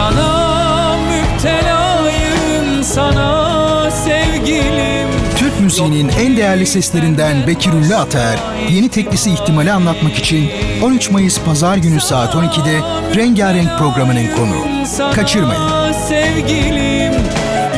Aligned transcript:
Sana 0.00 0.96
müptelayım 0.96 2.84
sana 2.84 3.90
sevgilim 3.90 5.08
Türk 5.36 5.60
müziğinin 5.60 6.08
en 6.08 6.36
değerli 6.36 6.66
seslerinden 6.66 7.46
Bekir 7.46 7.72
Ünlü 7.72 7.96
Ater, 7.96 8.38
yeni 8.70 8.88
teklisi 8.88 9.30
ihtimali 9.30 9.72
anlatmak 9.72 10.18
için 10.18 10.50
13 10.82 11.10
Mayıs 11.10 11.40
Pazar 11.40 11.76
günü 11.76 12.00
saat 12.00 12.34
12'de 12.34 12.80
Rengarenk 13.16 13.78
programının 13.78 14.26
konu. 14.36 14.56
Kaçırmayın. 15.14 15.92
Sevgilim 16.08 17.12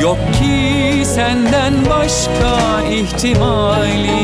yok 0.01 0.17
ki 0.33 1.03
senden 1.05 1.73
başka 1.89 2.81
ihtimalim 2.91 4.23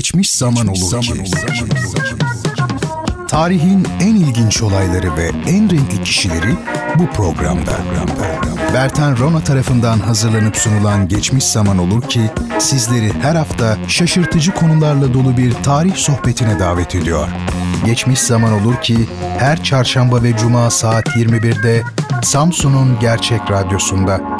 Geçmiş 0.00 0.30
zaman 0.30 0.66
olur 0.66 1.00
ki. 1.00 1.24
Tarihin 3.28 3.86
en 4.00 4.14
ilginç 4.14 4.62
olayları 4.62 5.16
ve 5.16 5.30
en 5.46 5.70
renkli 5.70 6.02
kişileri 6.04 6.54
bu 6.98 7.06
programda. 7.06 7.72
Bertan 8.74 9.16
Rona 9.16 9.44
tarafından 9.44 9.98
hazırlanıp 9.98 10.56
sunulan 10.56 11.08
Geçmiş 11.08 11.44
Zaman 11.44 11.78
Olur 11.78 12.02
ki 12.02 12.30
sizleri 12.58 13.12
her 13.22 13.34
hafta 13.34 13.76
şaşırtıcı 13.88 14.54
konularla 14.54 15.14
dolu 15.14 15.36
bir 15.36 15.52
tarih 15.52 15.94
sohbetine 15.94 16.58
davet 16.58 16.94
ediyor. 16.94 17.28
Geçmiş 17.86 18.20
Zaman 18.20 18.52
Olur 18.52 18.76
ki 18.82 19.08
her 19.38 19.62
çarşamba 19.62 20.22
ve 20.22 20.36
cuma 20.36 20.70
saat 20.70 21.06
21'de 21.06 21.82
Samsun'un 22.22 22.98
Gerçek 23.00 23.40
Radyosu'nda. 23.50 24.39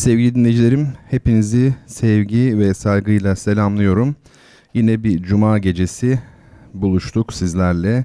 Sevgili 0.00 0.34
dinleyicilerim, 0.34 0.88
hepinizi 1.10 1.74
sevgi 1.86 2.58
ve 2.58 2.74
saygıyla 2.74 3.36
selamlıyorum. 3.36 4.16
Yine 4.74 5.04
bir 5.04 5.22
cuma 5.22 5.58
gecesi 5.58 6.20
buluştuk 6.74 7.32
sizlerle 7.32 8.04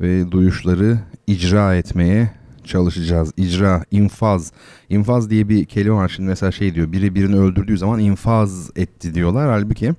ve 0.00 0.30
duyuşları 0.30 0.98
icra 1.26 1.74
etmeye 1.74 2.30
çalışacağız. 2.64 3.32
İcra, 3.36 3.84
infaz. 3.90 4.52
İnfaz 4.88 5.30
diye 5.30 5.48
bir 5.48 5.64
kelime 5.64 5.94
var. 5.94 6.08
Şimdi 6.08 6.28
mesela 6.28 6.52
şey 6.52 6.74
diyor, 6.74 6.92
biri 6.92 7.14
birini 7.14 7.36
öldürdüğü 7.36 7.78
zaman 7.78 8.00
infaz 8.00 8.70
etti 8.76 9.14
diyorlar. 9.14 9.48
Halbuki 9.50 9.92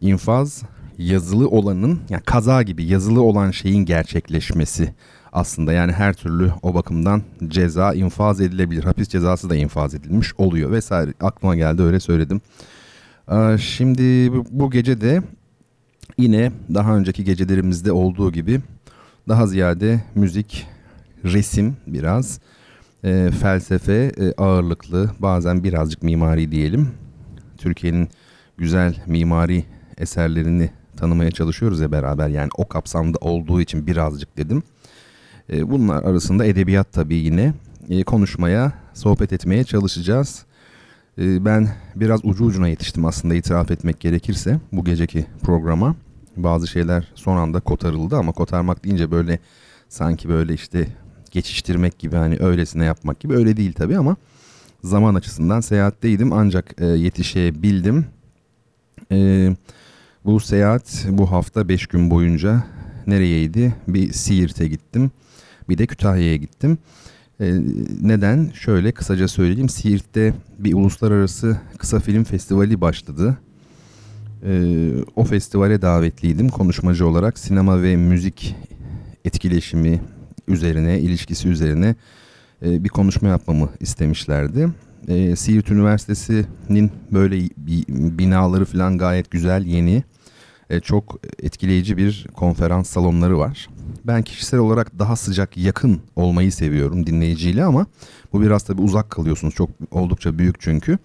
infaz 0.00 0.62
yazılı 0.98 1.48
olanın, 1.48 2.00
yani 2.08 2.22
kaza 2.22 2.62
gibi 2.62 2.84
yazılı 2.84 3.22
olan 3.22 3.50
şeyin 3.50 3.84
gerçekleşmesi 3.84 4.94
aslında 5.34 5.72
yani 5.72 5.92
her 5.92 6.14
türlü 6.14 6.52
o 6.62 6.74
bakımdan 6.74 7.22
ceza 7.48 7.94
infaz 7.94 8.40
edilebilir. 8.40 8.84
Hapis 8.84 9.08
cezası 9.08 9.50
da 9.50 9.56
infaz 9.56 9.94
edilmiş 9.94 10.32
oluyor 10.38 10.70
vesaire. 10.72 11.14
Aklıma 11.20 11.56
geldi 11.56 11.82
öyle 11.82 12.00
söyledim. 12.00 12.40
Ee, 13.30 13.58
şimdi 13.58 14.32
bu 14.50 14.70
gece 14.70 15.00
de 15.00 15.22
yine 16.18 16.52
daha 16.74 16.96
önceki 16.96 17.24
gecelerimizde 17.24 17.92
olduğu 17.92 18.32
gibi 18.32 18.60
daha 19.28 19.46
ziyade 19.46 20.00
müzik, 20.14 20.66
resim 21.24 21.76
biraz, 21.86 22.40
e, 23.04 23.30
felsefe 23.40 24.12
e, 24.18 24.32
ağırlıklı 24.32 25.10
bazen 25.18 25.64
birazcık 25.64 26.02
mimari 26.02 26.50
diyelim. 26.50 26.88
Türkiye'nin 27.58 28.08
güzel 28.58 28.96
mimari 29.06 29.64
eserlerini 29.98 30.70
tanımaya 30.96 31.30
çalışıyoruz 31.30 31.80
ya 31.80 31.92
beraber 31.92 32.28
yani 32.28 32.48
o 32.56 32.68
kapsamda 32.68 33.18
olduğu 33.20 33.60
için 33.60 33.86
birazcık 33.86 34.36
dedim. 34.36 34.62
E, 35.52 35.70
bunlar 35.70 36.02
arasında 36.02 36.44
edebiyat 36.44 36.92
tabii 36.92 37.14
yine 37.14 37.54
e, 37.88 38.02
konuşmaya, 38.02 38.72
sohbet 38.94 39.32
etmeye 39.32 39.64
çalışacağız. 39.64 40.44
E, 41.18 41.44
ben 41.44 41.68
biraz 41.96 42.20
ucu 42.24 42.44
ucuna 42.44 42.68
yetiştim 42.68 43.04
aslında 43.04 43.34
itiraf 43.34 43.70
etmek 43.70 44.00
gerekirse 44.00 44.60
bu 44.72 44.84
geceki 44.84 45.26
programa. 45.42 45.96
Bazı 46.36 46.66
şeyler 46.66 47.12
son 47.14 47.36
anda 47.36 47.60
kotarıldı 47.60 48.16
ama 48.16 48.32
kotarmak 48.32 48.84
deyince 48.84 49.10
böyle 49.10 49.38
sanki 49.88 50.28
böyle 50.28 50.54
işte 50.54 50.88
geçiştirmek 51.30 51.98
gibi 51.98 52.16
hani 52.16 52.36
öylesine 52.40 52.84
yapmak 52.84 53.20
gibi 53.20 53.34
öyle 53.34 53.56
değil 53.56 53.72
tabii 53.72 53.98
ama 53.98 54.16
zaman 54.84 55.14
açısından 55.14 55.60
seyahatteydim 55.60 56.32
ancak 56.32 56.80
yetişebildim. 56.80 58.06
bu 60.24 60.40
seyahat 60.40 61.06
bu 61.08 61.30
hafta 61.30 61.68
5 61.68 61.86
gün 61.86 62.10
boyunca 62.10 62.64
nereyeydi? 63.06 63.74
Bir 63.88 64.12
Siirt'e 64.12 64.68
gittim. 64.68 65.10
Bir 65.68 65.78
de 65.78 65.86
Kütahya'ya 65.86 66.36
gittim. 66.36 66.78
E, 67.40 67.52
neden? 68.02 68.50
Şöyle 68.54 68.92
kısaca 68.92 69.28
söyleyeyim. 69.28 69.68
Siirt'te 69.68 70.34
bir 70.58 70.74
uluslararası 70.74 71.60
kısa 71.78 72.00
film 72.00 72.24
festivali 72.24 72.80
başladı. 72.80 73.38
E, 74.46 74.90
o 75.16 75.24
festivale 75.24 75.82
davetliydim 75.82 76.48
konuşmacı 76.48 77.08
olarak. 77.08 77.38
Sinema 77.38 77.82
ve 77.82 77.96
müzik 77.96 78.56
etkileşimi 79.24 80.00
üzerine, 80.48 81.00
ilişkisi 81.00 81.48
üzerine 81.48 81.94
e, 82.64 82.84
bir 82.84 82.88
konuşma 82.88 83.28
yapmamı 83.28 83.68
istemişlerdi. 83.80 84.68
E, 85.08 85.36
Siirt 85.36 85.70
Üniversitesi'nin 85.70 86.90
böyle 87.12 87.48
binaları 88.18 88.64
falan 88.64 88.98
gayet 88.98 89.30
güzel, 89.30 89.66
yeni. 89.66 90.02
E, 90.70 90.80
çok 90.80 91.20
etkileyici 91.42 91.96
bir 91.96 92.26
konferans 92.34 92.90
salonları 92.90 93.38
var. 93.38 93.68
Ben 94.04 94.22
kişisel 94.22 94.60
olarak 94.60 94.98
daha 94.98 95.16
sıcak, 95.16 95.56
yakın 95.56 96.00
olmayı 96.16 96.52
seviyorum 96.52 97.06
dinleyiciyle 97.06 97.64
ama 97.64 97.86
bu 98.32 98.42
biraz 98.42 98.62
tabii 98.62 98.82
uzak 98.82 99.10
kalıyorsunuz. 99.10 99.54
Çok 99.54 99.70
oldukça 99.90 100.38
büyük 100.38 100.60
çünkü. 100.60 100.98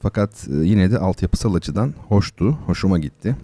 Fakat 0.00 0.48
e, 0.48 0.54
yine 0.54 0.90
de 0.90 0.98
altyapısal 0.98 1.54
açıdan 1.54 1.94
hoştu, 2.08 2.58
hoşuma 2.66 2.98
gitti. 2.98 3.36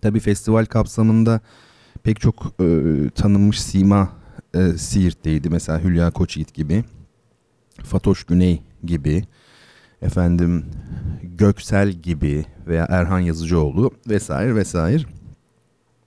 Tabii 0.00 0.20
festival 0.20 0.64
kapsamında 0.64 1.40
pek 2.02 2.20
çok 2.20 2.52
e, 2.60 2.66
tanınmış 3.14 3.62
sima 3.62 4.08
e, 4.54 4.72
Siirt'teydi. 4.72 5.50
Mesela 5.50 5.80
Hülya 5.80 6.10
Koçyiğit 6.10 6.54
gibi, 6.54 6.84
Fatoş 7.84 8.24
Güney 8.24 8.62
gibi, 8.84 9.24
efendim 10.02 10.64
Göksel 11.22 11.90
gibi 11.90 12.44
veya 12.66 12.86
Erhan 12.88 13.20
Yazıcıoğlu 13.20 13.90
vesaire 14.08 14.54
vesaire. 14.54 15.02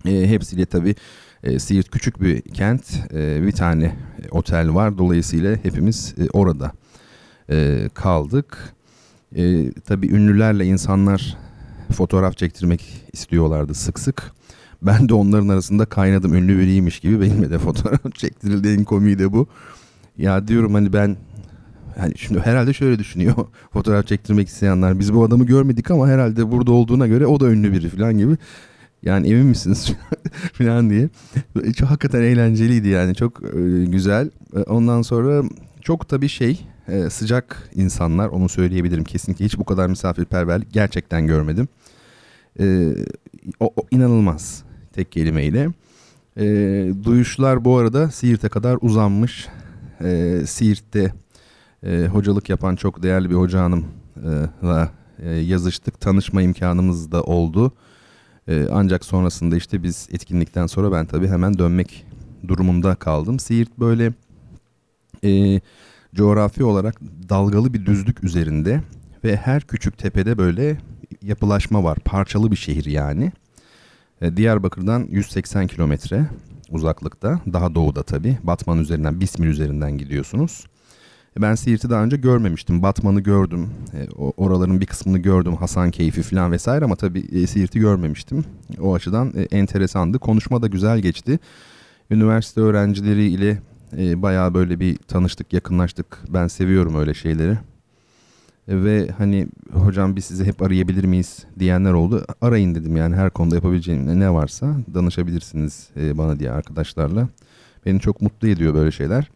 E, 0.06 0.30
hepsiyle 0.30 0.66
tabii 0.66 0.96
e, 1.44 1.59
Siirt 1.59 1.90
küçük 1.90 2.22
bir 2.22 2.41
kent, 2.41 2.84
e, 3.13 3.44
bir 3.44 3.52
tane 3.52 3.96
otel 4.31 4.74
var. 4.74 4.97
Dolayısıyla 4.97 5.56
hepimiz 5.63 6.16
e, 6.18 6.29
orada 6.29 6.72
e, 7.50 7.90
kaldık. 7.94 8.74
E, 9.35 9.72
tabii 9.72 10.07
ünlülerle 10.07 10.66
insanlar 10.66 11.38
fotoğraf 11.91 12.38
çektirmek 12.38 13.03
istiyorlardı 13.13 13.74
sık 13.74 14.00
sık. 14.00 14.31
Ben 14.81 15.09
de 15.09 15.13
onların 15.13 15.47
arasında 15.47 15.85
kaynadım 15.85 16.34
ünlü 16.34 16.59
biriymiş 16.59 17.00
gibi 17.00 17.22
benimle 17.22 17.50
de 17.50 17.59
fotoğraf 17.59 18.00
çektirildi 18.16 18.68
en 18.68 18.84
komiği 18.84 19.19
de 19.19 19.34
bu. 19.34 19.47
Ya 20.18 20.47
diyorum 20.47 20.74
hani 20.74 20.94
ben 20.94 21.18
hani 21.98 22.18
şimdi 22.18 22.39
herhalde 22.39 22.74
şöyle 22.74 23.00
düşünüyor 23.00 23.36
fotoğraf 23.74 24.07
çektirmek 24.07 24.48
isteyenler. 24.48 25.00
Biz 25.00 25.13
bu 25.13 25.24
adamı 25.24 25.45
görmedik 25.45 25.92
ama 25.92 26.07
herhalde 26.07 26.51
burada 26.51 26.71
olduğuna 26.71 27.07
göre 27.07 27.27
o 27.27 27.39
da 27.39 27.50
ünlü 27.50 27.71
biri 27.71 27.89
falan 27.89 28.18
gibi. 28.18 28.38
Yani 29.03 29.27
emin 29.27 29.45
misiniz 29.45 29.94
falan 30.53 30.89
diye. 30.89 31.09
Çok 31.75 31.89
hakikaten 31.89 32.21
eğlenceliydi 32.21 32.88
yani 32.88 33.15
çok 33.15 33.44
e, 33.44 33.86
güzel. 33.86 34.30
E, 34.56 34.59
ondan 34.59 35.01
sonra 35.01 35.44
çok 35.81 36.09
tabii 36.09 36.30
şey 36.30 36.65
e, 36.88 37.09
sıcak 37.09 37.69
insanlar 37.75 38.27
onu 38.27 38.50
söyleyebilirim. 38.50 39.03
Kesinlikle 39.03 39.45
hiç 39.45 39.57
bu 39.57 39.65
kadar 39.65 39.88
misafirperverlik 39.88 40.74
gerçekten 40.74 41.27
görmedim. 41.27 41.68
E, 42.59 42.94
o, 43.59 43.74
o 43.75 43.83
inanılmaz 43.92 44.63
tek 44.94 45.12
kelimeyle. 45.12 45.69
E, 46.38 46.45
duyuşlar 47.03 47.65
bu 47.65 47.77
arada 47.77 48.12
Siirt'e 48.12 48.50
kadar 48.50 48.77
uzanmış. 48.81 49.48
E, 50.03 50.42
Siirt'te 50.45 51.13
e, 51.83 52.06
hocalık 52.06 52.50
yapan 52.50 52.75
çok 52.75 53.03
değerli 53.03 53.30
bir 53.30 53.36
hoca 53.36 53.62
hanımla 53.62 54.92
e, 55.19 55.30
yazıştık. 55.30 56.01
Tanışma 56.01 56.42
imkanımız 56.42 57.12
da 57.12 57.24
oldu. 57.24 57.74
E, 58.47 58.67
ancak 58.71 59.05
sonrasında 59.05 59.55
işte 59.55 59.83
biz 59.83 60.09
etkinlikten 60.11 60.67
sonra 60.67 60.91
ben 60.91 61.05
tabii 61.05 61.27
hemen 61.27 61.57
dönmek 61.57 62.05
durumunda 62.47 62.95
kaldım. 62.95 63.39
Siirt 63.39 63.79
böyle 63.79 64.13
e, 65.23 65.61
coğrafi 66.15 66.63
olarak 66.63 67.01
dalgalı 67.29 67.73
bir 67.73 67.85
düzlük 67.85 68.23
üzerinde 68.23 68.81
ve 69.23 69.35
her 69.35 69.61
küçük 69.61 69.97
tepede 69.97 70.38
böyle 70.38 70.77
yapılaşma 71.21 71.83
var. 71.83 71.97
Parçalı 72.05 72.51
bir 72.51 72.55
şehir 72.55 72.85
yani. 72.85 73.31
E, 74.21 74.38
Diyarbakır'dan 74.38 75.07
180 75.09 75.67
kilometre 75.67 76.25
uzaklıkta. 76.69 77.41
Daha 77.53 77.75
doğuda 77.75 78.03
tabii. 78.03 78.38
Batman 78.43 78.79
üzerinden, 78.79 79.21
Bismil 79.21 79.47
üzerinden 79.47 79.97
gidiyorsunuz. 79.97 80.65
E, 81.38 81.42
ben 81.42 81.56
Siirt'i 81.56 81.89
daha 81.89 82.04
önce 82.04 82.18
görmemiştim. 82.18 82.83
Batman'ı 82.83 83.19
gördüm. 83.22 83.69
E, 83.94 84.07
oraların 84.38 84.81
bir 84.81 84.86
kısmını 84.86 85.18
gördüm. 85.18 85.56
Hasan 85.56 85.92
Keyfi 85.92 86.22
falan 86.22 86.51
vesaire 86.51 86.86
ama 86.86 86.95
tabii 86.95 87.19
e, 87.19 87.48
Siirt'i 87.48 87.80
görmemiştim. 87.80 88.45
O 88.81 88.94
açıdan 88.94 89.33
e, 89.36 89.42
enteresandı. 89.42 90.19
Konuşma 90.19 90.62
da 90.62 90.68
güzel 90.68 91.00
geçti. 91.00 91.39
Üniversite 92.12 92.62
öğrencileriyle 92.62 93.62
e, 93.98 94.22
bayağı 94.22 94.54
böyle 94.54 94.80
bir 94.80 94.98
tanıştık, 94.98 95.54
yakınlaştık. 95.54 96.18
Ben 96.30 96.48
seviyorum 96.48 96.95
öyle 96.95 97.13
şeyleri. 97.13 97.57
E, 98.68 98.84
ve 98.84 99.10
hani 99.18 99.48
hocam 99.74 100.16
biz 100.16 100.25
sizi 100.25 100.45
hep 100.45 100.62
arayabilir 100.62 101.04
miyiz 101.04 101.45
diyenler 101.60 101.94
oldu. 101.94 102.25
Arayın 102.42 102.75
dedim 102.75 102.98
yani 102.98 103.16
her 103.16 103.30
konuda 103.30 103.56
yapabileceğim 103.56 104.19
ne 104.19 104.34
varsa 104.34 104.75
danışabilirsiniz 104.94 105.89
e, 105.98 106.18
bana 106.18 106.39
diye 106.39 106.51
arkadaşlarla. 106.51 107.27
Beni 107.86 108.00
çok 108.00 108.22
mutlu 108.22 108.48
ediyor 108.48 108.74
böyle 108.74 108.92
şeyler. 108.92 109.31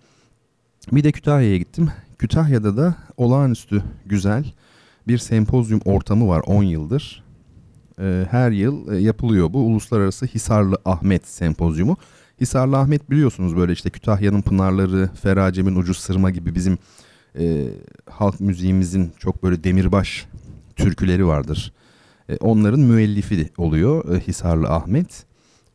Bir 0.91 1.03
de 1.03 1.11
Kütahya'ya 1.11 1.57
gittim. 1.57 1.89
Kütahya'da 2.19 2.77
da 2.77 2.95
olağanüstü 3.17 3.83
güzel 4.05 4.53
bir 5.07 5.17
sempozyum 5.17 5.81
ortamı 5.85 6.27
var 6.27 6.41
10 6.45 6.63
yıldır. 6.63 7.23
E, 7.99 8.25
her 8.31 8.51
yıl 8.51 8.93
e, 8.93 8.97
yapılıyor 8.97 9.53
bu 9.53 9.59
Uluslararası 9.59 10.25
Hisarlı 10.25 10.77
Ahmet 10.85 11.27
Sempozyumu. 11.27 11.97
Hisarlı 12.41 12.77
Ahmet 12.77 13.09
biliyorsunuz 13.09 13.55
böyle 13.57 13.73
işte 13.73 13.89
Kütahya'nın 13.89 14.41
pınarları, 14.41 15.09
Feracem'in 15.21 15.75
ucu 15.75 15.93
sırma 15.93 16.31
gibi 16.31 16.55
bizim 16.55 16.77
e, 17.39 17.67
halk 18.09 18.39
müziğimizin 18.39 19.11
çok 19.19 19.43
böyle 19.43 19.63
demirbaş 19.63 20.25
türküleri 20.75 21.27
vardır. 21.27 21.73
E, 22.29 22.37
onların 22.37 22.79
müellifi 22.79 23.49
oluyor 23.57 24.15
e, 24.15 24.19
Hisarlı 24.19 24.67
Ahmet. 24.69 25.24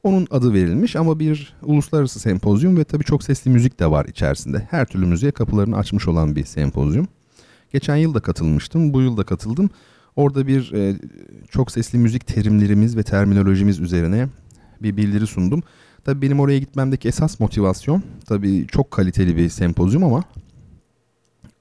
Onun 0.02 0.26
adı 0.30 0.54
verilmiş 0.54 0.96
ama 0.96 1.18
bir 1.18 1.54
uluslararası 1.62 2.20
sempozyum 2.20 2.76
ve 2.76 2.84
tabii 2.84 3.04
çok 3.04 3.22
sesli 3.22 3.50
müzik 3.50 3.80
de 3.80 3.90
var 3.90 4.04
içerisinde. 4.04 4.66
Her 4.70 4.86
türlü 4.86 5.06
müziğe 5.06 5.32
kapılarını 5.32 5.76
açmış 5.76 6.08
olan 6.08 6.36
bir 6.36 6.44
sempozyum. 6.44 7.08
Geçen 7.72 7.96
yıl 7.96 8.14
da 8.14 8.20
katılmıştım, 8.20 8.92
bu 8.92 9.00
yıl 9.00 9.16
da 9.16 9.24
katıldım. 9.24 9.70
Orada 10.16 10.46
bir 10.46 10.72
e, 10.72 10.96
çok 11.50 11.70
sesli 11.70 11.98
müzik 11.98 12.26
terimlerimiz 12.26 12.96
ve 12.96 13.02
terminolojimiz 13.02 13.80
üzerine 13.80 14.28
bir 14.82 14.96
bildiri 14.96 15.26
sundum. 15.26 15.62
Tabii 16.04 16.22
benim 16.22 16.40
oraya 16.40 16.58
gitmemdeki 16.58 17.08
esas 17.08 17.40
motivasyon 17.40 18.02
tabii 18.26 18.66
çok 18.66 18.90
kaliteli 18.90 19.36
bir 19.36 19.48
sempozyum 19.48 20.04
ama 20.04 20.24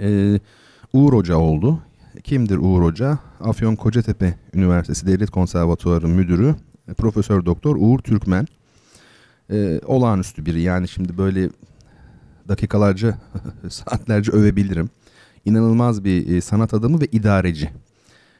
e, 0.01 0.39
Uğur 0.93 1.13
Hoca 1.13 1.35
oldu. 1.35 1.79
Kimdir 2.23 2.57
Uğur 2.57 2.83
Hoca? 2.83 3.19
Afyon 3.39 3.75
Kocatepe 3.75 4.35
Üniversitesi 4.53 5.07
Devlet 5.07 5.29
Konservatuarı 5.29 6.07
Müdürü 6.07 6.55
Profesör 6.93 7.45
Doktor 7.45 7.75
Uğur 7.79 7.99
Türkmen. 7.99 8.47
E, 9.51 9.79
olağanüstü 9.85 10.45
biri 10.45 10.61
yani 10.61 10.87
şimdi 10.87 11.17
böyle 11.17 11.49
dakikalarca 12.47 13.17
saatlerce 13.69 14.31
övebilirim. 14.31 14.89
İnanılmaz 15.45 16.03
bir 16.03 16.35
e, 16.35 16.41
sanat 16.41 16.73
adamı 16.73 17.01
ve 17.01 17.05
idareci. 17.11 17.69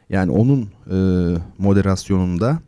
Yani 0.10 0.31
onun 0.31 0.69
e, 0.92 0.98
moderasyonunda 1.57 2.60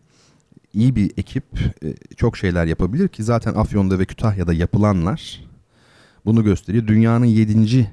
iyi 0.74 0.95
bir 0.95 1.12
ekip 1.18 1.44
e, 1.83 1.94
çok 2.16 2.38
şeyler 2.38 2.66
yapabilir 2.66 3.07
ki 3.07 3.24
zaten 3.24 3.54
Afyon'da 3.54 4.00
ve 4.00 4.06
Kütahya'da 4.06 4.54
yapılanlar 4.54 5.45
bunu 6.25 6.44
gösteriyor. 6.44 6.88
Dünyanın 6.88 7.25
yedinci 7.25 7.89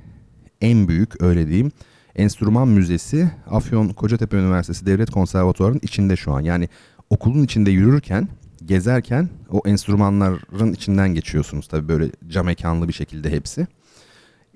en 0.60 0.88
büyük 0.88 1.22
öyle 1.22 1.46
diyeyim 1.46 1.72
enstrüman 2.18 2.68
müzesi 2.68 3.30
Afyon 3.50 3.88
Kocatepe 3.88 4.36
Üniversitesi 4.36 4.86
Devlet 4.86 5.10
Konservatuvarı'nın 5.10 5.80
içinde 5.82 6.16
şu 6.16 6.32
an. 6.32 6.40
Yani 6.40 6.68
okulun 7.10 7.42
içinde 7.42 7.70
yürürken, 7.70 8.28
gezerken 8.64 9.28
o 9.50 9.62
enstrümanların 9.64 10.72
içinden 10.72 11.14
geçiyorsunuz. 11.14 11.68
Tabii 11.68 11.88
böyle 11.88 12.10
cam 12.28 12.46
mekanlı 12.46 12.88
bir 12.88 12.92
şekilde 12.92 13.30
hepsi. 13.30 13.66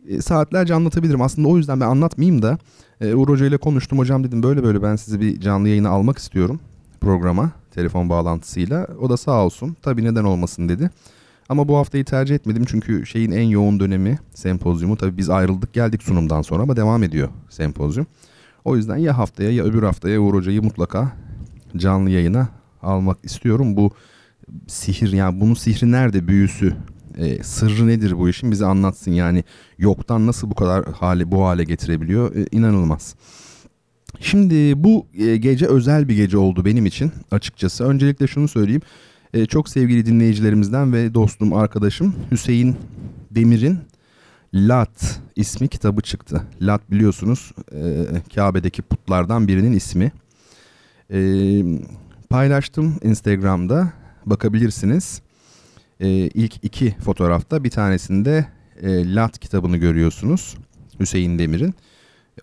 E, 0.08 0.22
saatlerce 0.22 0.75
anlatabilirim. 0.75 1.22
Aslında 1.22 1.49
o 1.49 1.56
yüzden 1.56 1.81
ben 1.81 1.87
anlatmayayım 1.87 2.43
da 2.43 2.58
e, 3.00 3.14
Uğur 3.14 3.28
Hoca 3.28 3.46
ile 3.46 3.56
konuştum. 3.56 3.99
Hocam 3.99 4.25
dedim 4.25 4.43
böyle 4.43 4.62
böyle 4.62 4.82
ben 4.82 4.96
sizi 4.96 5.20
bir 5.20 5.40
canlı 5.40 5.69
yayına 5.69 5.88
almak 5.88 6.19
istiyorum 6.19 6.60
programa 7.02 7.50
telefon 7.70 8.08
bağlantısıyla. 8.08 8.87
O 9.00 9.10
da 9.10 9.16
sağ 9.16 9.44
olsun. 9.44 9.76
Tabii 9.82 10.05
neden 10.05 10.25
olmasın 10.25 10.69
dedi. 10.69 10.90
Ama 11.48 11.69
bu 11.69 11.76
haftayı 11.76 12.05
tercih 12.05 12.34
etmedim 12.34 12.64
çünkü 12.64 13.06
şeyin 13.06 13.31
en 13.31 13.48
yoğun 13.48 13.81
dönemi 13.81 14.19
sempozyumu. 14.34 14.96
Tabii 14.96 15.16
biz 15.16 15.31
ayrıldık 15.31 15.72
geldik 15.72 16.02
sunumdan 16.02 16.43
sonra 16.43 16.62
ama 16.62 16.76
devam 16.76 17.02
ediyor 17.02 17.28
sempozyum. 17.50 18.06
O 18.64 18.76
yüzden 18.76 18.96
ya 18.96 19.19
haftaya 19.19 19.50
ya 19.50 19.64
öbür 19.64 19.82
haftaya 19.82 20.20
Uğur 20.20 20.34
Hoca'yı 20.34 20.62
mutlaka 20.62 21.12
canlı 21.76 22.10
yayına 22.10 22.48
almak 22.82 23.19
istiyorum. 23.24 23.76
Bu 23.76 23.90
sihir 24.66 25.12
yani 25.12 25.40
bunun 25.40 25.54
sihri 25.54 25.92
nerede 25.92 26.28
büyüsü 26.28 26.76
e, 27.19 27.42
sırrı 27.42 27.86
nedir 27.86 28.19
bu 28.19 28.28
işin 28.28 28.50
bize 28.50 28.66
anlatsın 28.66 29.12
yani 29.12 29.44
yoktan 29.78 30.26
nasıl 30.26 30.50
bu 30.50 30.54
kadar 30.54 30.84
hale 30.84 31.30
bu 31.30 31.44
hale 31.44 31.64
getirebiliyor 31.64 32.36
e, 32.36 32.46
inanılmaz. 32.52 33.14
Şimdi 34.20 34.84
bu 34.84 35.06
e, 35.14 35.36
gece 35.36 35.66
özel 35.66 36.08
bir 36.08 36.16
gece 36.16 36.38
oldu 36.38 36.64
benim 36.64 36.86
için 36.86 37.12
açıkçası. 37.30 37.84
Öncelikle 37.84 38.26
şunu 38.26 38.48
söyleyeyim. 38.48 38.82
E, 39.34 39.46
çok 39.46 39.69
sevgili 39.69 40.06
dinleyicilerimizden 40.06 40.92
ve 40.92 41.14
dostum, 41.14 41.52
arkadaşım 41.52 42.14
Hüseyin 42.30 42.76
Demir'in 43.30 43.78
Lat 44.54 45.20
ismi 45.36 45.69
kitabı 45.69 46.00
çıktı. 46.00 46.42
Lat 46.60 46.90
biliyorsunuz 46.90 47.52
e, 47.72 48.04
Kabe'deki 48.34 48.82
putlardan 48.82 49.48
birinin 49.48 49.72
ismi. 49.72 50.12
E, 51.12 51.20
paylaştım 52.30 52.96
Instagram'da 53.02 53.92
bakabilirsiniz. 54.26 55.22
E, 56.00 56.08
ilk 56.08 56.64
iki 56.64 56.96
fotoğrafta 57.04 57.64
bir 57.64 57.70
tanesinde 57.70 58.46
e, 58.82 59.14
Lat 59.14 59.38
kitabını 59.38 59.76
görüyorsunuz 59.76 60.56
Hüseyin 61.00 61.38
Demir'in. 61.38 61.74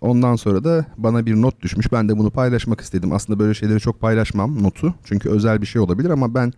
Ondan 0.02 0.36
sonra 0.36 0.64
da 0.64 0.86
bana 0.98 1.26
bir 1.26 1.36
not 1.36 1.62
düşmüş. 1.62 1.92
Ben 1.92 2.10
de 2.10 2.18
bunu 2.18 2.32
paylaşmak 2.32 2.82
istedim. 2.82 3.12
Aslında 3.12 3.40
böyle 3.40 3.54
şeyleri 3.54 3.80
çok 3.80 4.02
paylaşmam 4.02 4.64
notu. 4.64 4.94
Çünkü 5.04 5.30
özel 5.30 5.62
bir 5.62 5.68
şey 5.68 5.82
olabilir 5.82 6.10
ama 6.10 6.34
ben 6.34 6.54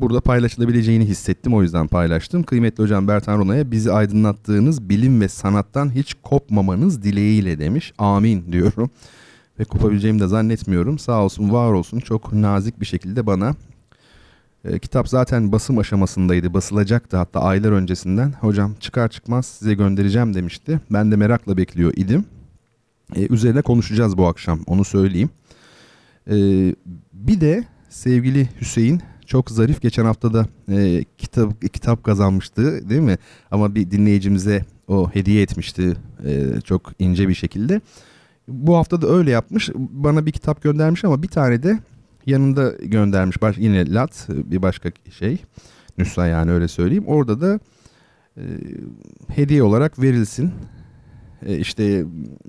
burada 0.00 0.20
paylaşılabileceğini 0.20 1.04
hissettim. 1.06 1.54
O 1.54 1.62
yüzden 1.62 1.88
paylaştım. 1.88 2.42
Kıymetli 2.42 2.82
hocam 2.82 3.08
Bertan 3.08 3.38
Rona'ya 3.38 3.70
bizi 3.70 3.92
aydınlattığınız 3.92 4.88
bilim 4.88 5.20
ve 5.20 5.28
sanattan 5.28 5.94
hiç 5.94 6.14
kopmamanız 6.22 7.02
dileğiyle 7.02 7.58
demiş. 7.58 7.92
Amin 7.98 8.52
diyorum. 8.52 8.90
Ve 9.60 9.64
kopabileceğimi 9.64 10.20
de 10.20 10.26
zannetmiyorum. 10.26 10.98
Sağ 10.98 11.24
olsun 11.24 11.52
var 11.52 11.72
olsun 11.72 12.00
çok 12.00 12.32
nazik 12.32 12.80
bir 12.80 12.86
şekilde 12.86 13.26
bana 13.26 13.54
e, 14.64 14.78
kitap 14.78 15.08
zaten 15.08 15.52
basım 15.52 15.78
aşamasındaydı. 15.78 16.54
Basılacaktı 16.54 17.16
hatta 17.16 17.40
aylar 17.40 17.72
öncesinden. 17.72 18.32
Hocam 18.40 18.74
çıkar 18.80 19.08
çıkmaz 19.08 19.46
size 19.46 19.74
göndereceğim 19.74 20.34
demişti. 20.34 20.80
Ben 20.90 21.12
de 21.12 21.16
merakla 21.16 21.56
bekliyor 21.56 21.92
idim. 21.96 22.24
E, 23.16 23.26
üzerine 23.26 23.62
konuşacağız 23.62 24.18
bu 24.18 24.26
akşam 24.26 24.60
onu 24.66 24.84
söyleyeyim. 24.84 25.30
E, 26.30 26.36
bir 27.12 27.40
de 27.40 27.64
sevgili 27.88 28.48
Hüseyin 28.60 29.02
çok 29.26 29.50
zarif 29.50 29.82
geçen 29.82 30.04
hafta 30.04 30.34
da 30.34 30.46
e, 30.72 31.04
kitap 31.18 31.72
kitap 31.72 32.04
kazanmıştı 32.04 32.90
değil 32.90 33.00
mi? 33.00 33.18
Ama 33.50 33.74
bir 33.74 33.90
dinleyicimize 33.90 34.64
o 34.88 35.10
hediye 35.14 35.42
etmişti 35.42 35.96
e, 36.26 36.60
çok 36.64 36.92
ince 36.98 37.28
bir 37.28 37.34
şekilde. 37.34 37.80
Bu 38.48 38.76
hafta 38.76 39.02
da 39.02 39.08
öyle 39.08 39.30
yapmış. 39.30 39.70
Bana 39.74 40.26
bir 40.26 40.32
kitap 40.32 40.62
göndermiş 40.62 41.04
ama 41.04 41.22
bir 41.22 41.28
tane 41.28 41.62
de 41.62 41.78
yanında 42.26 42.70
göndermiş. 42.82 43.42
Baş, 43.42 43.58
yine 43.58 43.94
lat 43.94 44.26
bir 44.28 44.62
başka 44.62 44.90
şey. 45.10 45.38
Nüsha 45.98 46.26
yani 46.26 46.50
öyle 46.50 46.68
söyleyeyim. 46.68 47.04
Orada 47.06 47.40
da 47.40 47.60
e, 48.36 48.42
hediye 49.28 49.62
olarak 49.62 50.02
verilsin 50.02 50.52
e, 51.46 51.58
işte 51.58 52.04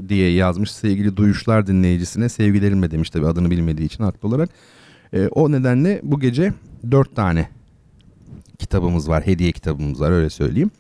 diye 0.08 0.32
yazmış 0.32 0.72
sevgili 0.72 1.18
duyuşlar 1.18 1.68
dinleyicisine 1.68 2.30
sevgilerimle 2.30 2.92
demiş 2.92 3.10
tabi 3.10 3.28
adını 3.28 3.52
bilmediği 3.52 3.86
için 3.86 4.04
haklı 4.04 4.28
olarak. 4.28 4.50
E, 5.14 5.28
o 5.28 5.52
nedenle 5.52 6.00
bu 6.04 6.20
gece 6.20 6.54
dört 6.92 7.16
tane 7.16 7.50
kitabımız 8.60 9.10
var 9.10 9.28
hediye 9.28 9.52
kitabımız 9.52 10.02
var 10.02 10.12
öyle 10.12 10.30
söyleyeyim. 10.30 10.72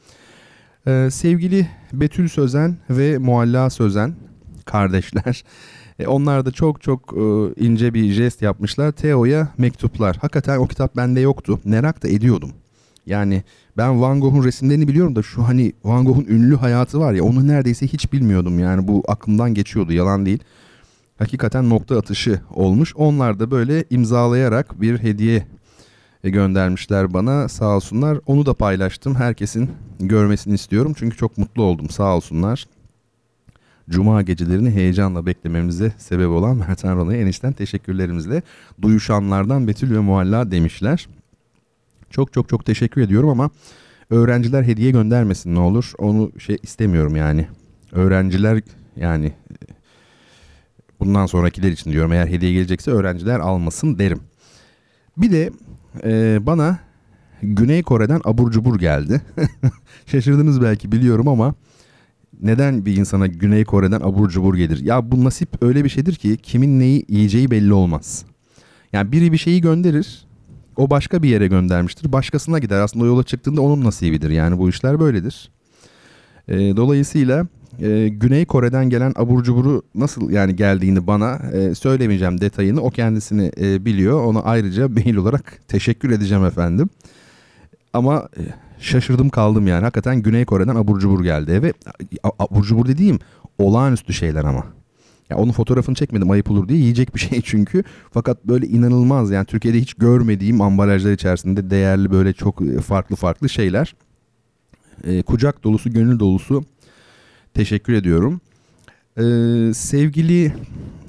E, 0.88 1.10
sevgili 1.12 1.68
Betül 1.94 2.28
Sözen 2.28 2.78
ve 2.90 3.18
Mualla 3.18 3.70
Sözen 3.70 4.16
kardeşler 4.70 5.44
e, 6.00 6.08
onlar 6.08 6.46
da 6.46 6.52
çok 6.52 6.82
çok 6.82 7.14
e, 7.18 7.54
ince 7.66 7.94
bir 7.94 8.12
jest 8.12 8.42
yapmışlar. 8.42 8.92
Teo'ya 8.92 9.48
mektuplar. 9.58 10.18
Hakikaten 10.22 10.58
o 10.58 10.68
kitap 10.68 10.96
bende 10.96 11.20
yoktu. 11.20 11.60
Merak 11.66 12.04
da 12.04 12.08
ediyordum. 12.08 12.52
Yani 13.06 13.44
ben 13.78 14.02
Van 14.02 14.20
Gogh'un 14.22 14.44
resimlerini 14.44 14.88
biliyorum 14.88 15.16
da 15.16 15.24
şu 15.24 15.48
hani 15.48 15.74
Van 15.84 16.06
Gogh'un 16.06 16.26
ünlü 16.30 16.56
hayatı 16.56 17.00
var 17.00 17.14
ya 17.14 17.24
onu 17.24 17.48
neredeyse 17.48 17.88
hiç 17.88 18.14
bilmiyordum. 18.14 18.60
Yani 18.60 18.88
bu 18.88 19.04
aklımdan 19.08 19.54
geçiyordu 19.54 19.94
yalan 19.94 20.26
değil. 20.26 20.44
Hakikaten 21.18 21.70
nokta 21.70 21.98
atışı 21.98 22.40
olmuş. 22.54 22.94
Onlar 22.96 23.40
da 23.40 23.52
böyle 23.52 23.84
imzalayarak 23.90 24.82
bir 24.82 25.00
hediye 25.00 25.46
e, 26.24 26.30
göndermişler 26.30 27.14
bana 27.14 27.50
sağ 27.50 27.76
olsunlar. 27.76 28.20
Onu 28.26 28.46
da 28.46 28.54
paylaştım. 28.54 29.16
Herkesin 29.16 29.70
görmesini 30.00 30.56
istiyorum. 30.56 30.94
Çünkü 30.98 31.18
çok 31.18 31.38
mutlu 31.38 31.64
oldum 31.64 31.90
sağ 31.90 32.16
olsunlar. 32.16 32.66
Cuma 33.90 34.22
gecelerini 34.22 34.72
heyecanla 34.72 35.26
beklememize 35.26 35.94
sebep 35.98 36.30
olan 36.30 36.58
Mertan 36.58 36.96
Rona'ya 36.96 37.22
enişten 37.22 37.54
teşekkürlerimizle 37.54 38.42
duyuşanlardan 38.82 39.68
Betül 39.68 39.96
ve 39.96 40.00
Muhalla 40.00 40.52
demişler. 40.52 41.08
Çok 42.10 42.34
çok 42.34 42.50
çok 42.50 42.66
teşekkür 42.66 43.02
ediyorum 43.02 43.30
ama 43.30 43.50
öğrenciler 44.10 44.64
hediye 44.64 44.92
göndermesin 44.92 45.56
ne 45.56 45.60
olur. 45.60 45.92
Onu 45.98 46.32
şey 46.40 46.58
istemiyorum 46.64 47.16
yani. 47.16 47.48
Öğrenciler 47.92 48.62
yani 48.96 49.34
bundan 51.00 51.26
sonrakiler 51.26 51.72
için 51.72 51.92
diyorum 51.92 52.14
eğer 52.14 52.28
hediye 52.28 52.54
gelecekse 52.54 52.92
öğrenciler 52.92 53.40
almasın 53.40 54.00
derim. 54.00 54.20
Bir 55.18 55.32
de 55.32 55.52
e, 56.04 56.40
bana 56.46 56.80
Güney 57.42 57.84
Kore'den 57.84 58.22
abur 58.24 58.52
cubur 58.52 58.80
geldi. 58.80 59.22
Şaşırdınız 60.06 60.62
belki 60.62 60.92
biliyorum 60.92 61.28
ama 61.28 61.56
neden 62.42 62.86
bir 62.86 62.98
insana 62.98 63.28
Güney 63.28 63.66
Kore'den 63.66 64.02
abur 64.02 64.30
cubur 64.30 64.56
gelir? 64.56 64.80
Ya 64.86 65.12
bu 65.12 65.24
nasip 65.24 65.64
öyle 65.64 65.84
bir 65.84 65.90
şeydir 65.90 66.16
ki 66.16 66.38
kimin 66.38 66.80
neyi 66.80 67.06
yiyeceği 67.10 67.52
belli 67.52 67.74
olmaz. 67.74 68.26
Yani 68.94 69.12
biri 69.12 69.32
bir 69.32 69.38
şeyi 69.38 69.62
gönderir. 69.62 70.26
O 70.78 70.90
başka 70.90 71.24
bir 71.24 71.30
yere 71.30 71.48
göndermiştir. 71.48 72.12
Başkasına 72.12 72.60
gider. 72.60 72.80
Aslında 72.80 73.06
o 73.06 73.08
yola 73.08 73.24
çıktığında 73.24 73.62
onun 73.62 73.84
nasibidir. 73.84 74.30
Yani 74.30 74.58
bu 74.58 74.70
işler 74.70 75.00
böyledir. 75.00 75.52
E, 76.48 76.58
dolayısıyla 76.58 77.48
e, 77.82 78.08
Güney 78.08 78.46
Kore'den 78.46 78.90
gelen 78.90 79.14
abur 79.16 79.44
cuburu 79.44 79.82
nasıl 79.96 80.30
yani 80.30 80.56
geldiğini 80.56 81.08
bana 81.08 81.36
e, 81.54 81.76
söylemeyeceğim 81.76 82.42
detayını. 82.42 82.82
O 82.82 82.90
kendisini 82.90 83.52
e, 83.62 83.86
biliyor. 83.86 84.24
Ona 84.24 84.42
ayrıca 84.42 84.88
mail 84.88 85.16
olarak 85.16 85.60
teşekkür 85.68 86.12
edeceğim 86.12 86.46
efendim. 86.46 86.90
Ama 87.94 88.30
e, 88.38 88.42
şaşırdım 88.80 89.30
kaldım 89.30 89.68
yani. 89.68 89.82
Hakikaten 89.82 90.22
Güney 90.22 90.46
Kore'den 90.46 90.76
abur 90.76 91.00
cubur 91.00 91.24
geldi 91.24 91.52
eve. 91.52 91.74
Abur 92.40 92.64
cubur 92.64 92.86
dediğim 92.86 93.20
olağanüstü 93.58 94.14
şeyler 94.14 94.44
ama. 94.44 94.66
Ya 95.30 95.38
onun 95.38 95.52
fotoğrafını 95.52 95.96
çekmedim 95.96 96.32
ayıp 96.32 96.52
olur 96.52 96.68
diye 96.68 96.80
yiyecek 96.80 97.16
bir 97.16 97.20
şey 97.20 97.42
çünkü. 97.46 97.84
Fakat 98.12 98.46
böyle 98.46 98.68
inanılmaz 98.68 99.32
yani 99.32 99.46
Türkiye'de 99.46 99.80
hiç 99.80 99.94
görmediğim 99.94 100.62
ambalajlar 100.62 101.12
içerisinde 101.12 101.70
değerli 101.70 102.12
böyle 102.12 102.34
çok 102.34 102.62
e, 102.62 102.82
farklı 102.82 103.16
farklı 103.16 103.50
şeyler. 103.50 103.96
E, 105.04 105.22
kucak 105.22 105.64
dolusu, 105.64 105.90
gönül 105.90 106.20
dolusu 106.20 106.64
teşekkür 107.54 107.94
ediyorum. 107.94 108.42
E, 109.18 109.24
sevgili 109.74 110.54